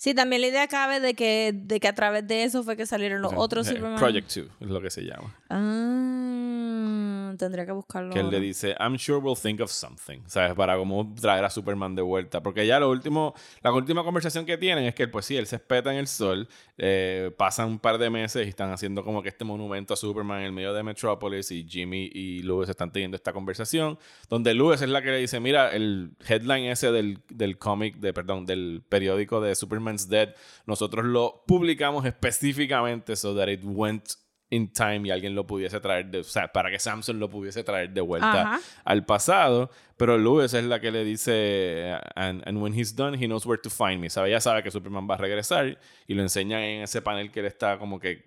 Sí, 0.00 0.14
también 0.14 0.40
la 0.40 0.48
idea 0.48 0.66
cabe 0.66 0.98
de 0.98 1.12
que, 1.12 1.52
de 1.54 1.78
que 1.78 1.86
a 1.86 1.94
través 1.94 2.26
de 2.26 2.44
eso 2.44 2.64
fue 2.64 2.74
que 2.74 2.86
salieron 2.86 3.20
los 3.20 3.34
otros 3.36 3.66
Eh, 3.68 3.72
Superman. 3.74 3.98
Project 3.98 4.34
2 4.34 4.46
es 4.60 4.68
lo 4.68 4.80
que 4.80 4.88
se 4.88 5.02
llama. 5.02 5.36
Ah, 5.50 7.34
tendría 7.36 7.66
que 7.66 7.72
buscarlo. 7.72 8.10
Que 8.10 8.20
él 8.20 8.30
le 8.30 8.40
dice, 8.40 8.74
I'm 8.80 8.96
sure 8.96 9.18
we'll 9.18 9.36
think 9.36 9.60
of 9.60 9.70
something. 9.70 10.20
¿Sabes? 10.26 10.54
Para 10.54 10.78
como 10.78 11.14
traer 11.20 11.44
a 11.44 11.50
Superman 11.50 11.94
de 11.94 12.00
vuelta. 12.00 12.42
Porque 12.42 12.66
ya 12.66 12.80
lo 12.80 12.88
último, 12.88 13.34
la 13.62 13.74
última 13.74 14.02
conversación 14.02 14.46
que 14.46 14.56
tienen 14.56 14.84
es 14.84 14.94
que, 14.94 15.06
pues 15.06 15.26
sí, 15.26 15.36
él 15.36 15.46
se 15.46 15.56
espeta 15.56 15.92
en 15.92 15.98
el 15.98 16.06
sol. 16.06 16.48
Eh, 16.82 17.30
pasan 17.36 17.68
un 17.68 17.78
par 17.78 17.98
de 17.98 18.08
meses 18.08 18.46
y 18.46 18.48
están 18.48 18.72
haciendo 18.72 19.04
como 19.04 19.22
que 19.22 19.28
este 19.28 19.44
monumento 19.44 19.92
a 19.92 19.98
Superman 19.98 20.40
en 20.40 20.46
el 20.46 20.52
medio 20.52 20.72
de 20.72 20.82
Metropolis. 20.82 21.50
Y 21.50 21.66
Jimmy 21.68 22.10
y 22.10 22.42
Lewis 22.42 22.70
están 22.70 22.90
teniendo 22.90 23.16
esta 23.16 23.34
conversación. 23.34 23.98
Donde 24.30 24.54
Lewis 24.54 24.80
es 24.80 24.88
la 24.88 25.02
que 25.02 25.10
le 25.10 25.18
dice, 25.18 25.40
mira, 25.40 25.74
el 25.74 26.12
headline 26.26 26.70
ese 26.70 26.90
del, 26.90 27.18
del 27.28 27.58
cómic, 27.58 27.96
de, 27.96 28.14
perdón, 28.14 28.46
del 28.46 28.82
periódico 28.88 29.42
de 29.42 29.54
Superman's 29.54 30.08
Dead, 30.08 30.34
nosotros 30.64 31.04
lo 31.04 31.44
publicamos 31.46 32.06
específicamente 32.06 33.14
so 33.14 33.36
that 33.36 33.48
it 33.48 33.60
went 33.62 34.14
in 34.50 34.72
time 34.72 35.06
y 35.06 35.10
alguien 35.10 35.34
lo 35.34 35.46
pudiese 35.46 35.78
traer 35.80 36.06
de, 36.06 36.18
o 36.18 36.24
sea, 36.24 36.48
para 36.52 36.70
que 36.70 36.78
Samson 36.78 37.18
lo 37.20 37.30
pudiese 37.30 37.62
traer 37.62 37.90
de 37.90 38.00
vuelta 38.00 38.42
Ajá. 38.42 38.60
al 38.84 39.06
pasado, 39.06 39.70
pero 39.96 40.18
Lewis 40.18 40.52
es 40.54 40.64
la 40.64 40.80
que 40.80 40.90
le 40.90 41.04
dice 41.04 41.96
and, 42.16 42.42
and 42.46 42.60
when 42.60 42.76
he's 42.76 42.94
done 42.96 43.14
he 43.16 43.26
knows 43.26 43.46
where 43.46 43.60
to 43.62 43.70
find 43.70 44.00
me, 44.00 44.10
sabe, 44.10 44.30
ya 44.30 44.40
sabe 44.40 44.62
que 44.62 44.70
Superman 44.70 45.08
va 45.08 45.14
a 45.14 45.18
regresar 45.18 45.78
y 46.06 46.14
lo 46.14 46.22
enseñan 46.22 46.60
en 46.62 46.82
ese 46.82 47.00
panel 47.00 47.30
que 47.30 47.40
él 47.40 47.46
está 47.46 47.78
como 47.78 48.00
que 48.00 48.24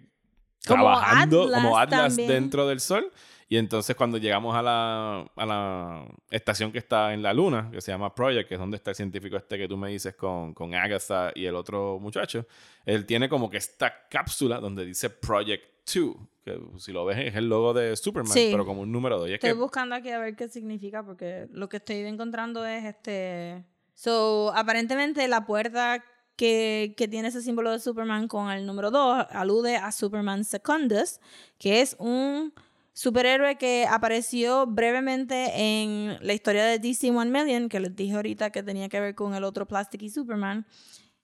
Como 0.66 0.84
trabajando 0.84 1.44
Atlas 1.44 1.62
como 1.62 1.78
Atlas 1.78 2.08
también. 2.16 2.30
dentro 2.30 2.68
del 2.68 2.80
sol 2.80 3.12
y 3.50 3.58
entonces 3.58 3.96
cuando 3.96 4.18
llegamos 4.18 4.56
a 4.56 4.62
la, 4.64 5.30
a 5.36 5.46
la 5.46 6.06
estación 6.32 6.72
que 6.72 6.80
está 6.80 7.14
en 7.14 7.22
la 7.22 7.34
luna, 7.34 7.70
que 7.72 7.82
se 7.82 7.92
llama 7.92 8.16
Project, 8.16 8.48
que 8.48 8.56
es 8.56 8.60
donde 8.60 8.78
está 8.78 8.92
el 8.92 8.96
científico 8.96 9.36
este 9.36 9.58
que 9.58 9.68
tú 9.68 9.78
me 9.78 9.90
dices 9.90 10.16
con, 10.16 10.54
con 10.54 10.74
Agatha 10.74 11.32
y 11.36 11.46
el 11.46 11.54
otro 11.56 12.00
muchacho, 12.00 12.48
él 12.86 13.06
tiene 13.06 13.28
como 13.30 13.50
que 13.52 13.58
esta 13.58 14.08
cápsula 14.10 14.60
donde 14.60 14.86
dice 14.86 15.10
Project 15.10 15.66
2, 15.86 16.16
que 16.44 16.60
si 16.78 16.92
lo 16.92 17.06
ves 17.06 17.18
es 17.20 17.36
el 17.36 17.48
logo 17.50 17.74
de 17.74 17.96
Superman, 17.96 18.34
Sí. 18.34 18.50
pero 18.52 18.66
como 18.66 18.82
un 18.82 18.92
número 18.92 19.18
2. 19.20 19.28
Y 19.30 19.32
es 19.32 19.36
Estoy 19.36 19.52
que 19.52 19.54
buscando 19.56 19.96
aquí 19.96 20.10
a 20.10 20.20
ver 20.20 20.36
qué 20.36 20.48
significa 20.50 21.04
porque 21.04 21.48
lo 21.52 21.70
que 21.70 21.78
estoy 21.78 21.98
encontrando 21.98 22.66
es 22.66 22.84
este... 22.86 23.66
So, 23.96 24.52
aparentemente 24.56 25.28
la 25.28 25.46
puerta 25.46 26.04
que, 26.36 26.96
que 26.98 27.08
tiene 27.08 27.28
ese 27.28 27.42
símbolo 27.42 27.72
de 27.72 27.80
Superman 27.80 28.28
con 28.28 28.50
el 28.50 28.66
número 28.66 28.90
2 28.90 29.28
alude 29.30 29.76
a 29.78 29.92
Superman 29.92 30.44
Secundus, 30.44 31.20
que 31.60 31.82
es 31.82 31.96
un 32.00 32.54
superhéroe 32.94 33.58
que 33.58 33.86
apareció 33.90 34.66
brevemente 34.68 35.52
en 35.56 36.18
la 36.22 36.34
historia 36.34 36.66
de 36.66 36.80
DC 36.80 37.12
One 37.12 37.30
Million, 37.32 37.70
que 37.70 37.80
les 37.80 37.96
dije 37.96 38.16
ahorita 38.16 38.52
que 38.52 38.64
tenía 38.64 38.90
que 38.90 39.00
ver 39.00 39.16
con 39.16 39.36
el 39.36 39.44
otro 39.44 39.68
Plastic 39.68 40.02
y 40.02 40.10
Superman. 40.10 40.66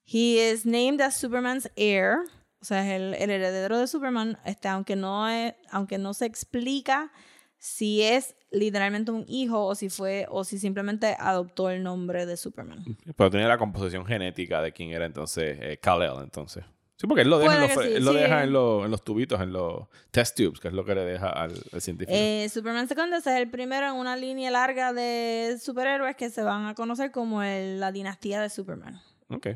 He 0.06 0.52
is 0.52 0.66
named 0.66 1.02
as 1.02 1.16
Superman's 1.16 1.70
heir, 1.76 2.18
o 2.62 2.66
sea, 2.66 2.86
es 2.86 3.00
el, 3.00 3.14
el 3.14 3.30
heredero 3.30 3.78
de 3.78 3.88
Superman, 3.88 4.38
este, 4.46 4.68
aunque, 4.68 4.96
no 4.96 5.30
es, 5.30 5.54
aunque 5.72 5.98
no 5.98 6.14
se 6.14 6.26
explica 6.26 7.12
si 7.58 8.02
es 8.04 8.36
literalmente 8.52 9.12
un 9.12 9.26
hijo 9.28 9.66
o 9.66 9.76
si 9.76 9.90
fue 9.90 10.26
o 10.30 10.44
si 10.44 10.58
simplemente 10.60 11.16
adoptó 11.20 11.70
el 11.70 11.84
nombre 11.84 12.26
de 12.26 12.38
Superman. 12.38 12.84
pero 13.16 13.30
tenía 13.30 13.48
la 13.48 13.58
composición 13.58 14.06
genética 14.06 14.62
de 14.62 14.72
quién 14.74 14.92
era 14.92 15.06
entonces 15.06 15.58
eh, 15.62 15.78
Kal-El, 15.82 16.24
entonces. 16.24 16.64
Sí, 16.96 17.08
porque 17.08 17.22
él 17.22 17.30
lo 17.30 17.40
deja, 17.40 17.56
en 17.56 17.62
los, 17.62 17.70
que 17.78 17.88
sí, 17.88 17.94
él 17.96 18.04
lo 18.04 18.12
sí. 18.12 18.18
deja 18.18 18.44
en, 18.44 18.52
los, 18.52 18.84
en 18.84 18.92
los 18.92 19.04
tubitos, 19.06 19.40
en 19.40 19.54
los 19.54 19.88
test 20.12 20.36
tubes, 20.36 20.60
que 20.60 20.68
es 20.68 20.74
lo 20.74 20.84
que 20.84 20.96
le 20.96 21.06
deja 21.06 21.30
al, 21.30 21.54
al 21.72 21.82
científico. 21.82 22.12
Eh, 22.14 22.50
Superman 22.52 22.90
Second 22.90 23.14
es 23.14 23.26
el 23.28 23.50
primero 23.50 23.88
en 23.88 23.94
una 23.94 24.18
línea 24.18 24.52
larga 24.52 24.92
de 24.92 25.58
superhéroes 25.62 26.18
que 26.18 26.30
se 26.30 26.42
van 26.44 26.66
a 26.66 26.76
conocer 26.76 27.12
como 27.12 27.42
el- 27.42 27.80
la 27.80 27.94
dinastía 27.94 28.42
de 28.42 28.50
Superman. 28.50 29.00
ok. 29.30 29.48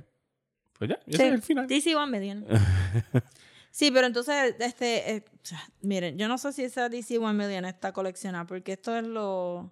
Pues 0.77 0.89
ya, 0.89 0.99
ese 1.07 1.17
Sí, 1.17 1.23
es 1.23 1.33
el 1.33 1.41
final. 1.41 1.67
DC 1.67 1.95
One 1.95 2.11
Million. 2.19 2.45
sí, 3.71 3.91
pero 3.91 4.07
entonces, 4.07 4.55
este, 4.59 5.15
eh, 5.15 5.25
o 5.33 5.39
sea, 5.45 5.61
miren, 5.81 6.17
yo 6.17 6.27
no 6.27 6.37
sé 6.37 6.51
si 6.53 6.63
esa 6.63 6.89
DC 6.89 7.17
One 7.17 7.33
Million 7.33 7.65
está 7.65 7.91
coleccionada, 7.91 8.45
porque 8.45 8.73
esto 8.73 8.95
es 8.95 9.03
lo... 9.05 9.71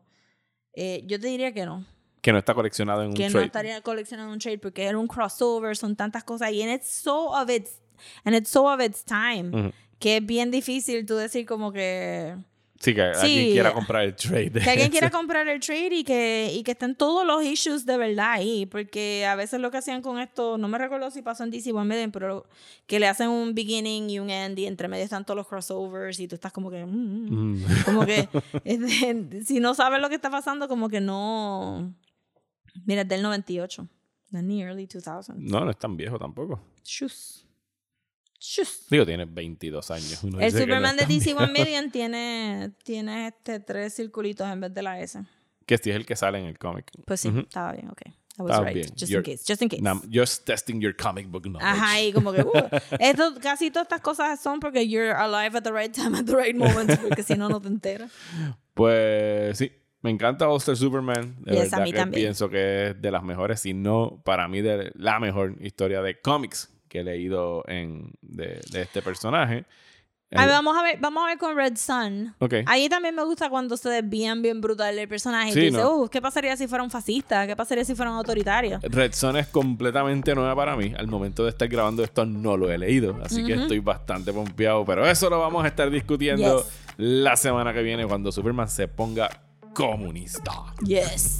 eh, 0.73 1.03
yo 1.05 1.19
te 1.19 1.27
diría 1.27 1.51
que 1.53 1.65
no. 1.65 1.85
Que 2.21 2.31
no 2.31 2.37
está 2.37 2.53
coleccionado 2.53 3.01
en 3.01 3.09
un 3.09 3.13
que 3.15 3.25
no 3.25 3.31
trade. 3.31 3.45
estaría 3.47 3.81
coleccionando 3.81 4.31
un 4.31 4.37
trade 4.39 4.59
porque 4.59 4.83
era 4.85 4.97
un 4.97 5.07
crossover, 5.07 5.75
son 5.75 5.95
tantas 5.95 6.23
cosas 6.23 6.51
y 6.51 6.61
and 6.61 6.71
it's 6.71 6.87
so 6.87 7.29
of 7.35 7.49
its 7.49 7.81
and 8.23 8.35
it's 8.35 8.49
so 8.49 8.71
of 8.71 8.79
its 8.79 9.03
time 9.03 9.49
Ujú. 9.49 9.71
que 9.99 10.17
es 10.17 10.25
bien 10.25 10.51
difícil 10.51 11.03
tú 11.07 11.15
decir 11.15 11.47
como 11.47 11.71
que 11.71 12.35
Sí, 12.81 12.95
que 12.95 13.11
Sí. 13.13 13.21
alguien 13.25 13.51
quiera 13.51 13.73
comprar 13.73 14.03
el 14.03 14.15
trade. 14.15 14.51
que 14.51 14.69
alguien 14.69 14.89
quiera 14.89 15.09
comprar 15.11 15.47
el 15.47 15.59
trade 15.59 15.95
y 15.95 16.03
que 16.03 16.51
y 16.53 16.63
que 16.63 16.71
estén 16.71 16.95
todos 16.95 17.25
los 17.25 17.43
issues 17.43 17.85
de 17.85 17.95
verdad 17.97 18.31
ahí 18.31 18.65
porque 18.65 19.25
a 19.25 19.35
veces 19.35 19.59
lo 19.59 19.69
que 19.69 19.77
hacían 19.77 20.01
con 20.01 20.19
esto 20.19 20.57
no 20.57 20.67
me 20.67 20.77
recuerdo 20.79 21.11
si 21.11 21.21
pasó 21.21 21.43
en 21.43 21.51
DC 21.51 21.71
One 21.73 21.87
Million 21.87 22.11
pero 22.11 22.45
que 22.87 22.99
le 22.99 23.07
hacen 23.07 23.29
un 23.29 23.53
beginning 23.53 24.09
y 24.09 24.19
un 24.19 24.29
end 24.31 24.57
y 24.57 24.65
entre 24.65 24.87
medio 24.87 25.03
están 25.03 25.23
todos 25.25 25.37
los 25.37 25.47
crossovers 25.47 26.19
y 26.19 26.27
tú 26.27 26.35
estás 26.35 26.51
como 26.51 26.71
que 26.71 26.83
mm, 26.83 26.89
mm. 26.89 27.53
Mm. 27.61 27.83
como 27.85 28.05
que 28.05 28.27
este, 28.65 29.43
si 29.43 29.59
no 29.59 29.73
sabes 29.75 30.01
lo 30.01 30.09
que 30.09 30.15
está 30.15 30.31
pasando 30.31 30.67
como 30.67 30.89
que 30.89 31.01
no 31.01 31.93
mira 32.85 33.01
es 33.01 33.07
del 33.07 33.21
98 33.21 33.87
de 34.29 34.41
ni 34.41 34.63
early 34.63 34.87
2000 34.87 35.35
No, 35.51 35.65
no 35.65 35.69
es 35.71 35.77
tan 35.77 35.95
viejo 35.97 36.17
tampoco. 36.17 36.59
Shus. 36.83 37.45
Shus. 38.43 38.87
Digo, 38.89 39.05
tiene 39.05 39.25
22 39.25 39.91
años. 39.91 40.19
Uno 40.23 40.39
El 40.39 40.51
no 40.51 40.59
Superman 40.59 40.99
es 40.99 41.07
de 41.07 41.13
DC 41.13 41.25
viejo. 41.25 41.43
One 41.43 41.53
Million 41.59 41.91
tiene, 41.91 42.71
tiene 42.83 43.27
este 43.27 43.59
tres 43.59 43.93
circulitos 43.95 44.47
en 44.49 44.59
vez 44.61 44.73
de 44.73 44.81
la 44.81 44.99
S. 44.99 45.21
Que 45.67 45.77
sí 45.77 45.91
es 45.91 45.95
el 45.95 46.05
que 46.07 46.15
sale 46.15 46.39
en 46.39 46.45
el 46.45 46.57
cómic. 46.57 46.89
Pues 47.05 47.21
sí, 47.21 47.27
Ujú. 47.29 47.39
estaba 47.41 47.73
bien, 47.73 47.89
ok. 47.89 48.01
I 48.39 48.41
was 48.43 48.59
right. 48.63 48.73
bien. 48.73 48.87
Just 48.97 49.11
You're- 49.11 49.17
in 49.19 49.23
case, 49.37 49.43
just 49.47 49.61
in 49.61 49.69
case. 49.69 49.81
Just 50.11 50.45
testing 50.45 50.81
your 50.81 50.95
comic 50.95 51.27
book 51.27 51.43
knowledge. 51.43 51.63
Ajá, 51.69 52.01
y 52.01 52.11
como 52.13 52.31
que, 52.33 52.41
uh, 52.41 52.49
esto, 52.99 53.35
casi 53.41 53.69
todas 53.69 53.85
estas 53.85 54.01
cosas 54.01 54.41
son 54.41 54.59
porque 54.59 54.87
you're 54.87 55.11
alive 55.13 55.55
at 55.55 55.63
the 55.63 55.71
right 55.71 55.93
time, 55.93 56.17
at 56.17 56.25
the 56.25 56.35
right 56.35 56.55
moment, 56.55 56.99
porque 57.01 57.21
si 57.23 57.35
no, 57.35 57.47
no 57.49 57.61
te 57.61 57.67
enteras. 57.67 58.11
Pues 58.73 59.57
sí, 59.57 59.71
me 60.01 60.09
encanta 60.09 60.47
All-Star 60.49 60.75
Superman. 60.77 61.35
De 61.43 61.51
Yes, 61.53 61.59
a 61.73 61.77
verdad 61.77 61.83
mí 61.83 61.91
que 61.91 61.97
también. 61.97 62.21
pienso 62.23 62.49
que 62.49 62.87
es 62.89 63.01
de 63.01 63.11
las 63.11 63.21
mejores, 63.21 63.59
si 63.59 63.73
no, 63.73 64.21
para 64.25 64.47
mí, 64.47 64.61
de 64.61 64.91
la 64.95 65.19
mejor 65.19 65.57
historia 65.61 66.01
de 66.01 66.19
cómics 66.19 66.70
que 66.91 66.99
he 66.99 67.03
leído 67.05 67.63
en, 67.67 68.11
de, 68.21 68.59
de 68.69 68.81
este 68.81 69.01
personaje. 69.01 69.63
A 70.33 70.41
ver, 70.41 70.49
Eh, 70.49 70.51
vamos 70.51 70.77
a 70.77 70.83
ver, 70.83 70.97
vamos 70.99 71.23
a 71.23 71.27
ver 71.27 71.37
con 71.37 71.55
Red 71.55 71.75
Sun. 71.77 72.33
ok. 72.39 72.53
Ahí 72.65 72.87
también 72.89 73.15
me 73.15 73.23
gusta 73.23 73.49
cuando 73.49 73.75
se 73.77 73.89
desvían 73.89 74.41
bien 74.41 74.59
brutal 74.61 74.97
el 74.99 75.07
personaje. 75.07 75.49
y 75.49 75.53
Sí, 75.53 75.59
tú 75.59 75.65
dices, 75.67 75.81
¿no? 75.81 75.95
uh, 76.03 76.07
¿qué 76.09 76.21
pasaría 76.21 76.55
si 76.57 76.67
fuera 76.67 76.83
un 76.83 76.89
fascista? 76.91 77.47
¿Qué 77.47 77.55
pasaría 77.55 77.83
si 77.85 77.95
fuera 77.95 78.11
un 78.11 78.17
autoritario? 78.17 78.79
Red 78.81 79.13
Son 79.13 79.35
es 79.37 79.47
completamente 79.47 80.35
nueva 80.35 80.53
para 80.55 80.75
mí. 80.75 80.93
Al 80.97 81.07
momento 81.07 81.43
de 81.45 81.49
estar 81.51 81.67
grabando 81.69 82.03
esto 82.03 82.25
no 82.25 82.55
lo 82.57 82.69
he 82.71 82.77
leído, 82.77 83.17
así 83.23 83.43
que 83.45 83.53
estoy 83.53 83.79
bastante 83.79 84.31
pompeado. 84.33 84.83
Pero 84.85 85.05
eso 85.05 85.29
lo 85.29 85.39
vamos 85.39 85.63
a 85.63 85.67
estar 85.67 85.89
discutiendo 85.89 86.57
Yes. 86.59 86.67
la 86.97 87.35
semana 87.37 87.73
que 87.73 87.81
viene 87.83 88.05
cuando 88.05 88.31
Superman 88.31 88.67
se 88.69 88.87
ponga 88.87 89.29
comunista. 89.73 90.51
Yes. 90.85 91.39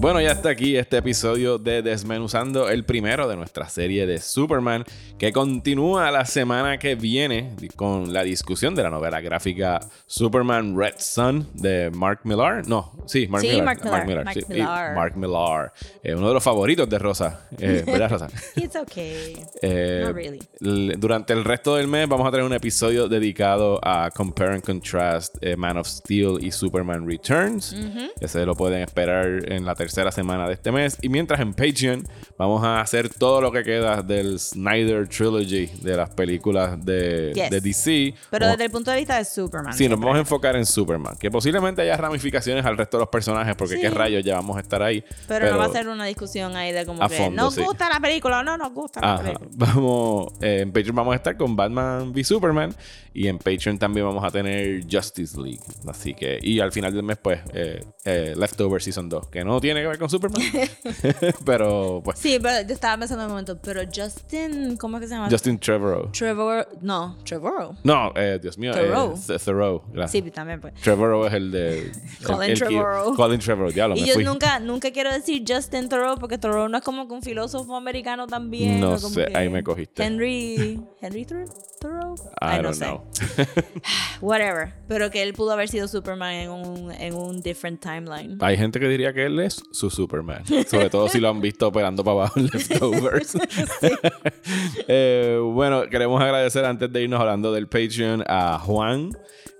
Bueno, 0.00 0.18
ya 0.22 0.32
está 0.32 0.48
aquí 0.48 0.78
este 0.78 0.96
episodio 0.96 1.58
de 1.58 1.82
Desmenuzando, 1.82 2.70
el 2.70 2.84
primero 2.86 3.28
de 3.28 3.36
nuestra 3.36 3.68
serie 3.68 4.06
de 4.06 4.18
Superman, 4.18 4.82
que 5.18 5.30
continúa 5.30 6.10
la 6.10 6.24
semana 6.24 6.78
que 6.78 6.94
viene 6.94 7.50
con 7.76 8.10
la 8.10 8.22
discusión 8.22 8.74
de 8.74 8.82
la 8.82 8.88
novela 8.88 9.20
gráfica 9.20 9.78
Superman 10.06 10.74
Red 10.74 10.94
Sun 10.96 11.46
de 11.52 11.90
Mark 11.90 12.20
Millar. 12.24 12.66
No, 12.66 12.90
sí, 13.04 13.28
Mark 13.28 13.42
Sí, 13.42 13.48
Millar. 13.48 13.64
Mark 13.66 14.06
Millar. 14.06 14.24
Mark 14.24 14.34
sí, 14.38 14.44
y 14.48 14.52
Millar. 14.54 14.94
Mark 14.94 15.16
Millar. 15.18 15.72
Eh, 16.02 16.14
uno 16.14 16.28
de 16.28 16.34
los 16.34 16.42
favoritos 16.42 16.88
de 16.88 16.98
Rosa. 16.98 17.46
Eh, 17.58 17.82
¿Verdad, 17.86 18.10
Rosa? 18.10 18.28
It's 18.56 18.76
okay. 18.76 19.36
Eh, 19.60 20.02
Not 20.06 20.14
really. 20.14 20.96
Durante 20.96 21.34
el 21.34 21.44
resto 21.44 21.76
del 21.76 21.88
mes 21.88 22.08
vamos 22.08 22.26
a 22.26 22.30
tener 22.30 22.46
un 22.46 22.54
episodio 22.54 23.06
dedicado 23.06 23.78
a 23.82 24.10
Compare 24.10 24.54
and 24.54 24.64
Contrast 24.64 25.36
eh, 25.42 25.56
Man 25.56 25.76
of 25.76 25.86
Steel 25.86 26.38
y 26.40 26.50
Superman 26.52 27.06
Returns. 27.06 27.76
Ese 28.18 28.46
lo 28.46 28.54
pueden 28.54 28.80
esperar 28.80 29.52
en 29.52 29.66
la 29.66 29.74
tercera 29.74 29.89
semana 29.90 30.46
de 30.46 30.54
este 30.54 30.72
mes. 30.72 30.96
Y 31.02 31.08
mientras 31.08 31.40
en 31.40 31.52
Patreon 31.52 32.04
vamos 32.38 32.64
a 32.64 32.80
hacer 32.80 33.08
todo 33.08 33.40
lo 33.40 33.52
que 33.52 33.62
queda 33.64 34.02
del 34.02 34.38
Snyder 34.38 35.08
Trilogy 35.08 35.66
de 35.82 35.96
las 35.96 36.10
películas 36.10 36.84
de, 36.84 37.32
Yes. 37.34 37.50
de 37.50 37.60
DC. 37.60 38.14
Pero 38.30 38.46
Vamos- 38.46 38.56
desde 38.58 38.64
el 38.66 38.70
punto 38.70 38.90
de 38.90 38.96
vista 38.98 39.16
de 39.18 39.24
Superman. 39.24 39.72
Sí, 39.74 39.88
nos 39.88 39.98
vamos 40.00 40.16
a 40.16 40.20
enfocar 40.20 40.56
en 40.56 40.64
Superman. 40.66 41.16
Que 41.18 41.30
posiblemente 41.30 41.82
haya 41.82 41.96
ramificaciones 41.96 42.64
al 42.64 42.76
resto 42.76 42.96
de 42.96 43.02
los 43.02 43.08
personajes, 43.10 43.54
porque 43.56 43.74
Sí. 43.76 43.80
qué 43.82 43.90
rayos 43.90 44.24
ya 44.24 44.36
vamos 44.36 44.56
a 44.56 44.60
estar 44.60 44.82
ahí. 44.82 45.04
Pero, 45.28 45.50
no 45.50 45.58
va 45.58 45.66
a 45.66 45.70
ser 45.70 45.88
una 45.88 46.04
discusión 46.04 46.56
ahí 46.56 46.72
de 46.72 46.86
como 46.86 47.02
a 47.02 47.08
que 47.08 47.16
fondo, 47.16 47.42
nos 47.42 47.54
sí. 47.54 47.62
gusta 47.62 47.88
la 47.88 48.00
película 48.00 48.40
o 48.40 48.42
no 48.42 48.56
nos 48.56 48.72
gusta 48.72 49.00
la 49.00 49.18
película. 49.22 49.48
Vamos, 49.54 50.32
eh, 50.40 50.60
en 50.62 50.72
Patreon 50.72 50.96
vamos 50.96 51.12
a 51.12 51.16
estar 51.16 51.36
con 51.36 51.56
Batman 51.56 52.10
v 52.10 52.24
Superman 52.24 52.74
y 53.12 53.26
en 53.28 53.38
Patreon 53.38 53.78
también 53.78 54.06
vamos 54.06 54.24
a 54.24 54.30
tener 54.30 54.82
Justice 54.90 55.36
League. 55.40 55.60
Así 55.88 56.14
que, 56.14 56.38
y 56.42 56.60
al 56.60 56.72
final 56.72 56.92
del 56.94 57.02
mes, 57.02 57.18
pues, 57.18 57.40
eh, 57.52 57.84
eh, 58.04 58.34
Leftover 58.36 58.80
Season 58.82 59.08
2, 59.08 59.28
que 59.28 59.44
no 59.44 59.60
tiene 59.60 59.80
que 59.82 59.86
ver 59.88 59.98
con 59.98 60.08
Superman, 60.08 60.42
pero 61.44 62.00
pues, 62.04 62.18
Sí, 62.18 62.38
pero 62.40 62.66
yo 62.66 62.74
estaba 62.74 62.98
pensando 62.98 63.22
en 63.24 63.26
un 63.26 63.32
momento, 63.32 63.58
pero 63.62 63.82
Justin, 63.94 64.76
¿cómo 64.76 64.96
es 64.96 65.02
que 65.02 65.08
se 65.08 65.14
llama? 65.14 65.28
Justin 65.30 65.58
Trevorrow. 65.58 66.10
Trevor, 66.12 66.68
no, 66.82 67.16
Trevor. 67.24 67.74
No, 67.84 68.12
eh, 68.16 68.38
Dios 68.40 68.56
mío, 68.58 68.72
Thoreau. 68.72 69.12
eh, 69.14 69.16
Th- 69.26 69.40
Thoreau, 69.44 69.82
gracias. 69.92 70.24
Sí, 70.24 70.30
también 70.30 70.60
pues. 70.60 70.74
Trevorrow 70.74 71.26
es 71.26 71.34
el 71.34 71.50
de. 71.50 71.78
el- 71.78 71.92
Colin 72.24 72.50
el 72.50 72.58
Trevorrow. 72.58 73.14
Colin 73.14 73.40
Trevorrow, 73.40 73.72
diablo, 73.72 73.96
Y 73.96 74.02
me 74.02 74.06
yo 74.06 74.14
fui. 74.14 74.24
nunca, 74.24 74.58
nunca 74.60 74.90
quiero 74.92 75.12
decir 75.12 75.42
Justin 75.46 75.88
Thoreau 75.88 76.16
porque 76.18 76.38
Thoreau 76.38 76.68
no 76.68 76.78
es 76.78 76.84
como 76.84 77.06
que 77.08 77.14
un 77.14 77.22
filósofo 77.22 77.76
americano 77.76 78.26
también. 78.26 78.80
No 78.80 78.98
sé, 78.98 79.26
ahí 79.34 79.48
me 79.48 79.62
cogiste. 79.62 80.02
Henry, 80.04 80.80
Henry 81.00 81.24
Thor- 81.24 81.48
Thoreau. 81.80 82.14
I 82.14 82.56
Ay, 82.56 82.56
no 82.58 82.62
don't 82.64 82.74
sé. 82.74 82.84
know. 82.84 83.02
Whatever. 84.20 84.74
Pero 84.86 85.10
que 85.10 85.22
él 85.22 85.32
pudo 85.32 85.52
haber 85.52 85.68
sido 85.68 85.88
Superman 85.88 86.34
en 86.34 86.50
un, 86.50 86.92
en 86.92 87.14
un 87.14 87.40
different 87.40 87.80
timeline. 87.80 88.36
Hay 88.40 88.56
gente 88.56 88.78
que 88.78 88.86
diría 88.88 89.12
que 89.14 89.24
él 89.26 89.40
es 89.40 89.62
su 89.72 89.88
Superman. 89.90 90.44
Sobre 90.66 90.90
todo 90.90 91.08
si 91.08 91.20
lo 91.20 91.30
han 91.30 91.40
visto 91.40 91.66
operando 91.68 92.04
para 92.04 92.12
abajo 92.12 92.38
en 92.40 92.46
Leftovers. 92.46 93.36
Eh, 94.88 95.38
bueno, 95.42 95.88
queremos 95.88 96.20
agradecer 96.20 96.64
antes 96.64 96.92
de 96.92 97.02
irnos 97.02 97.20
hablando 97.20 97.52
del 97.52 97.68
Patreon 97.68 98.24
a 98.26 98.58
Juan. 98.58 99.10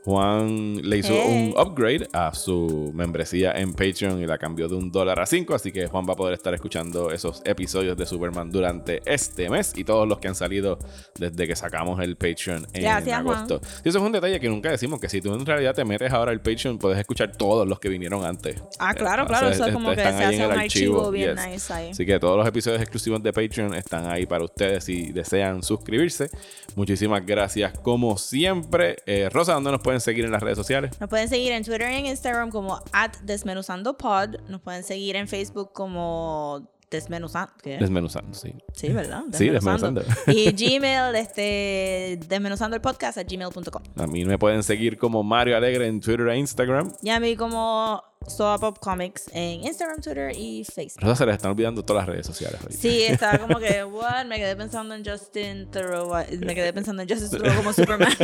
Juan 0.05 0.77
le 0.83 0.99
hizo 0.99 1.13
Hey. 1.13 1.53
un 1.55 1.61
upgrade 1.61 2.09
a 2.13 2.33
su 2.35 2.91
membresía 2.95 3.53
en 3.53 3.73
Patreon 3.73 4.23
y 4.23 4.27
la 4.27 4.39
cambió 4.39 4.69
de 4.69 4.75
un 4.77 4.91
dólar 4.91 5.21
a 5.21 5.27
cinco. 5.27 5.55
Así 5.55 5.73
que 5.73 5.87
Juan 5.87 6.07
va 6.09 6.15
a 6.15 6.17
poder 6.17 6.35
estar 6.35 6.55
escuchando 6.55 7.11
esos 7.11 7.43
episodios 7.45 7.97
de 7.97 8.07
Superman 8.07 8.51
durante 8.51 9.03
este 9.05 9.51
mes 9.51 9.73
y 9.77 9.85
todos 9.85 10.09
los 10.09 10.19
que 10.19 10.29
han 10.29 10.35
salido 10.35 10.79
desde 11.19 11.47
que 11.47 11.55
sacamos 11.55 12.01
el 12.01 12.17
Patreon 12.17 12.67
en 12.73 12.83
Gracias, 12.83 13.19
agosto. 13.19 13.61
Y 13.85 13.89
eso 13.91 13.99
es 13.99 14.05
un 14.05 14.13
detalle 14.13 14.41
que 14.41 14.49
nunca 14.49 14.71
decimos: 14.71 15.01
que 15.01 15.09
si 15.09 15.21
tú 15.21 15.35
en 15.35 15.45
realidad 15.45 15.75
te 15.75 15.85
metes 15.85 16.11
ahora 16.13 16.31
al 16.33 16.41
Patreon, 16.41 16.79
puedes 16.79 16.99
escuchar 16.99 17.37
todos 17.37 17.67
los 17.69 17.79
que 17.79 17.89
vinieron 17.89 18.25
antes. 18.25 18.63
Ah, 18.79 18.95
claro, 18.95 19.25
Eh, 19.25 19.27
claro. 19.27 19.47
o 19.49 19.53
sea, 19.53 19.57
Eso 19.57 19.67
es 19.67 19.73
como 19.73 19.91
que 19.91 19.97
se 19.97 20.03
hace 20.03 20.37
un 20.37 20.43
el 20.43 20.51
archivo 20.53 21.11
bien 21.11 21.37
yes. 21.37 21.47
nice 21.47 21.73
ahí. 21.73 21.91
Así 21.91 22.07
que 22.07 22.19
todos 22.19 22.37
los 22.39 22.47
episodios 22.47 22.81
exclusivos 22.81 23.23
de 23.23 23.33
Patreon 23.33 23.75
están 23.75 24.07
ahí 24.07 24.25
para 24.27 24.45
ustedes 24.45 24.85
si 24.85 25.13
desean 25.13 25.63
suscribirse. 25.63 26.31
Muchísimas 26.75 27.25
gracias, 27.27 27.79
como 27.81 28.17
siempre. 28.17 28.97
Eh, 29.07 29.29
Rosa, 29.31 29.55
¿dónde 29.55 29.73
nos 29.73 29.81
pueden 29.91 30.01
seguir 30.01 30.25
en 30.25 30.31
las 30.31 30.41
redes 30.41 30.57
sociales? 30.57 30.93
Nos 31.01 31.11
pueden 31.11 31.29
seguir 31.29 31.51
en 31.51 31.65
Twitter 31.65 31.91
y 31.91 31.97
en 31.97 32.07
Instagram 32.07 32.51
como 32.51 32.81
at 32.93 33.17
desmenuzandopod. 33.25 34.37
Nos 34.49 34.61
pueden 34.61 34.85
seguir 34.85 35.17
en 35.17 35.27
Facebook 35.27 35.73
como 35.73 36.71
desmenuzando. 36.89 37.53
¿qué? 37.61 37.77
Desmenuzando, 37.77 38.33
sí. 38.35 38.55
Sí, 38.73 38.91
¿verdad? 38.91 39.25
Sí, 39.33 39.49
desmenuzando. 39.49 40.05
Y 40.29 40.53
Gmail, 40.53 41.17
este, 41.17 42.21
desmenuzando 42.29 42.77
el 42.77 42.83
podcast 42.83 43.19
a 43.19 43.25
gmail.com. 43.25 43.83
A 43.97 44.07
mí 44.07 44.25
me 44.25 44.39
pueden 44.39 44.63
seguir 44.63 44.97
como 44.97 45.25
Mario 45.25 45.57
Alegre 45.57 45.89
en 45.89 46.01
Twitter 46.01 46.29
e 46.29 46.39
Instagram. 46.39 46.93
Y 47.03 47.11
a 47.11 47.19
mí 47.19 47.35
como 47.35 48.01
Soa 48.27 48.59
Pop 48.59 48.79
Comics 48.79 49.31
en 49.33 49.65
Instagram, 49.65 50.01
Twitter 50.01 50.33
y 50.37 50.65
Facebook. 50.65 51.03
Rosa 51.03 51.17
se 51.17 51.27
les 51.27 51.37
están 51.37 51.53
olvidando 51.53 51.83
todas 51.83 52.03
las 52.03 52.09
redes 52.15 52.27
sociales. 52.27 52.61
ahorita. 52.61 52.81
Sí, 52.81 53.03
estaba 53.09 53.39
como 53.39 53.59
que, 53.59 53.83
what? 53.83 54.27
Me 54.27 54.37
quedé 54.37 54.55
pensando 54.57 54.95
en 54.95 55.05
Justin 55.05 55.71
Theroux. 55.71 56.11
Me 56.41 56.55
quedé 56.55 56.73
pensando 56.73 57.03
en 57.03 57.09
Justin 57.09 57.31
Theroux 57.31 57.57
como 57.57 57.73
Superman. 57.73 58.13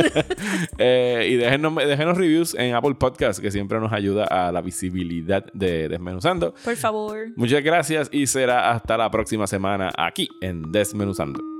Eh, 0.79 1.27
y 1.31 1.35
déjenos, 1.35 1.75
déjenos 1.75 2.17
reviews 2.17 2.53
en 2.53 2.75
Apple 2.75 2.95
Podcast, 2.95 3.39
que 3.39 3.51
siempre 3.51 3.79
nos 3.79 3.91
ayuda 3.91 4.25
a 4.25 4.51
la 4.51 4.61
visibilidad 4.61 5.43
de 5.53 5.89
Desmenuzando. 5.89 6.53
Por 6.63 6.75
favor. 6.75 7.29
Muchas 7.35 7.63
gracias 7.63 8.09
y 8.11 8.27
será 8.27 8.71
hasta 8.71 8.97
la 8.97 9.09
próxima 9.09 9.47
semana 9.47 9.91
aquí 9.97 10.29
en 10.41 10.71
Desmenuzando. 10.71 11.56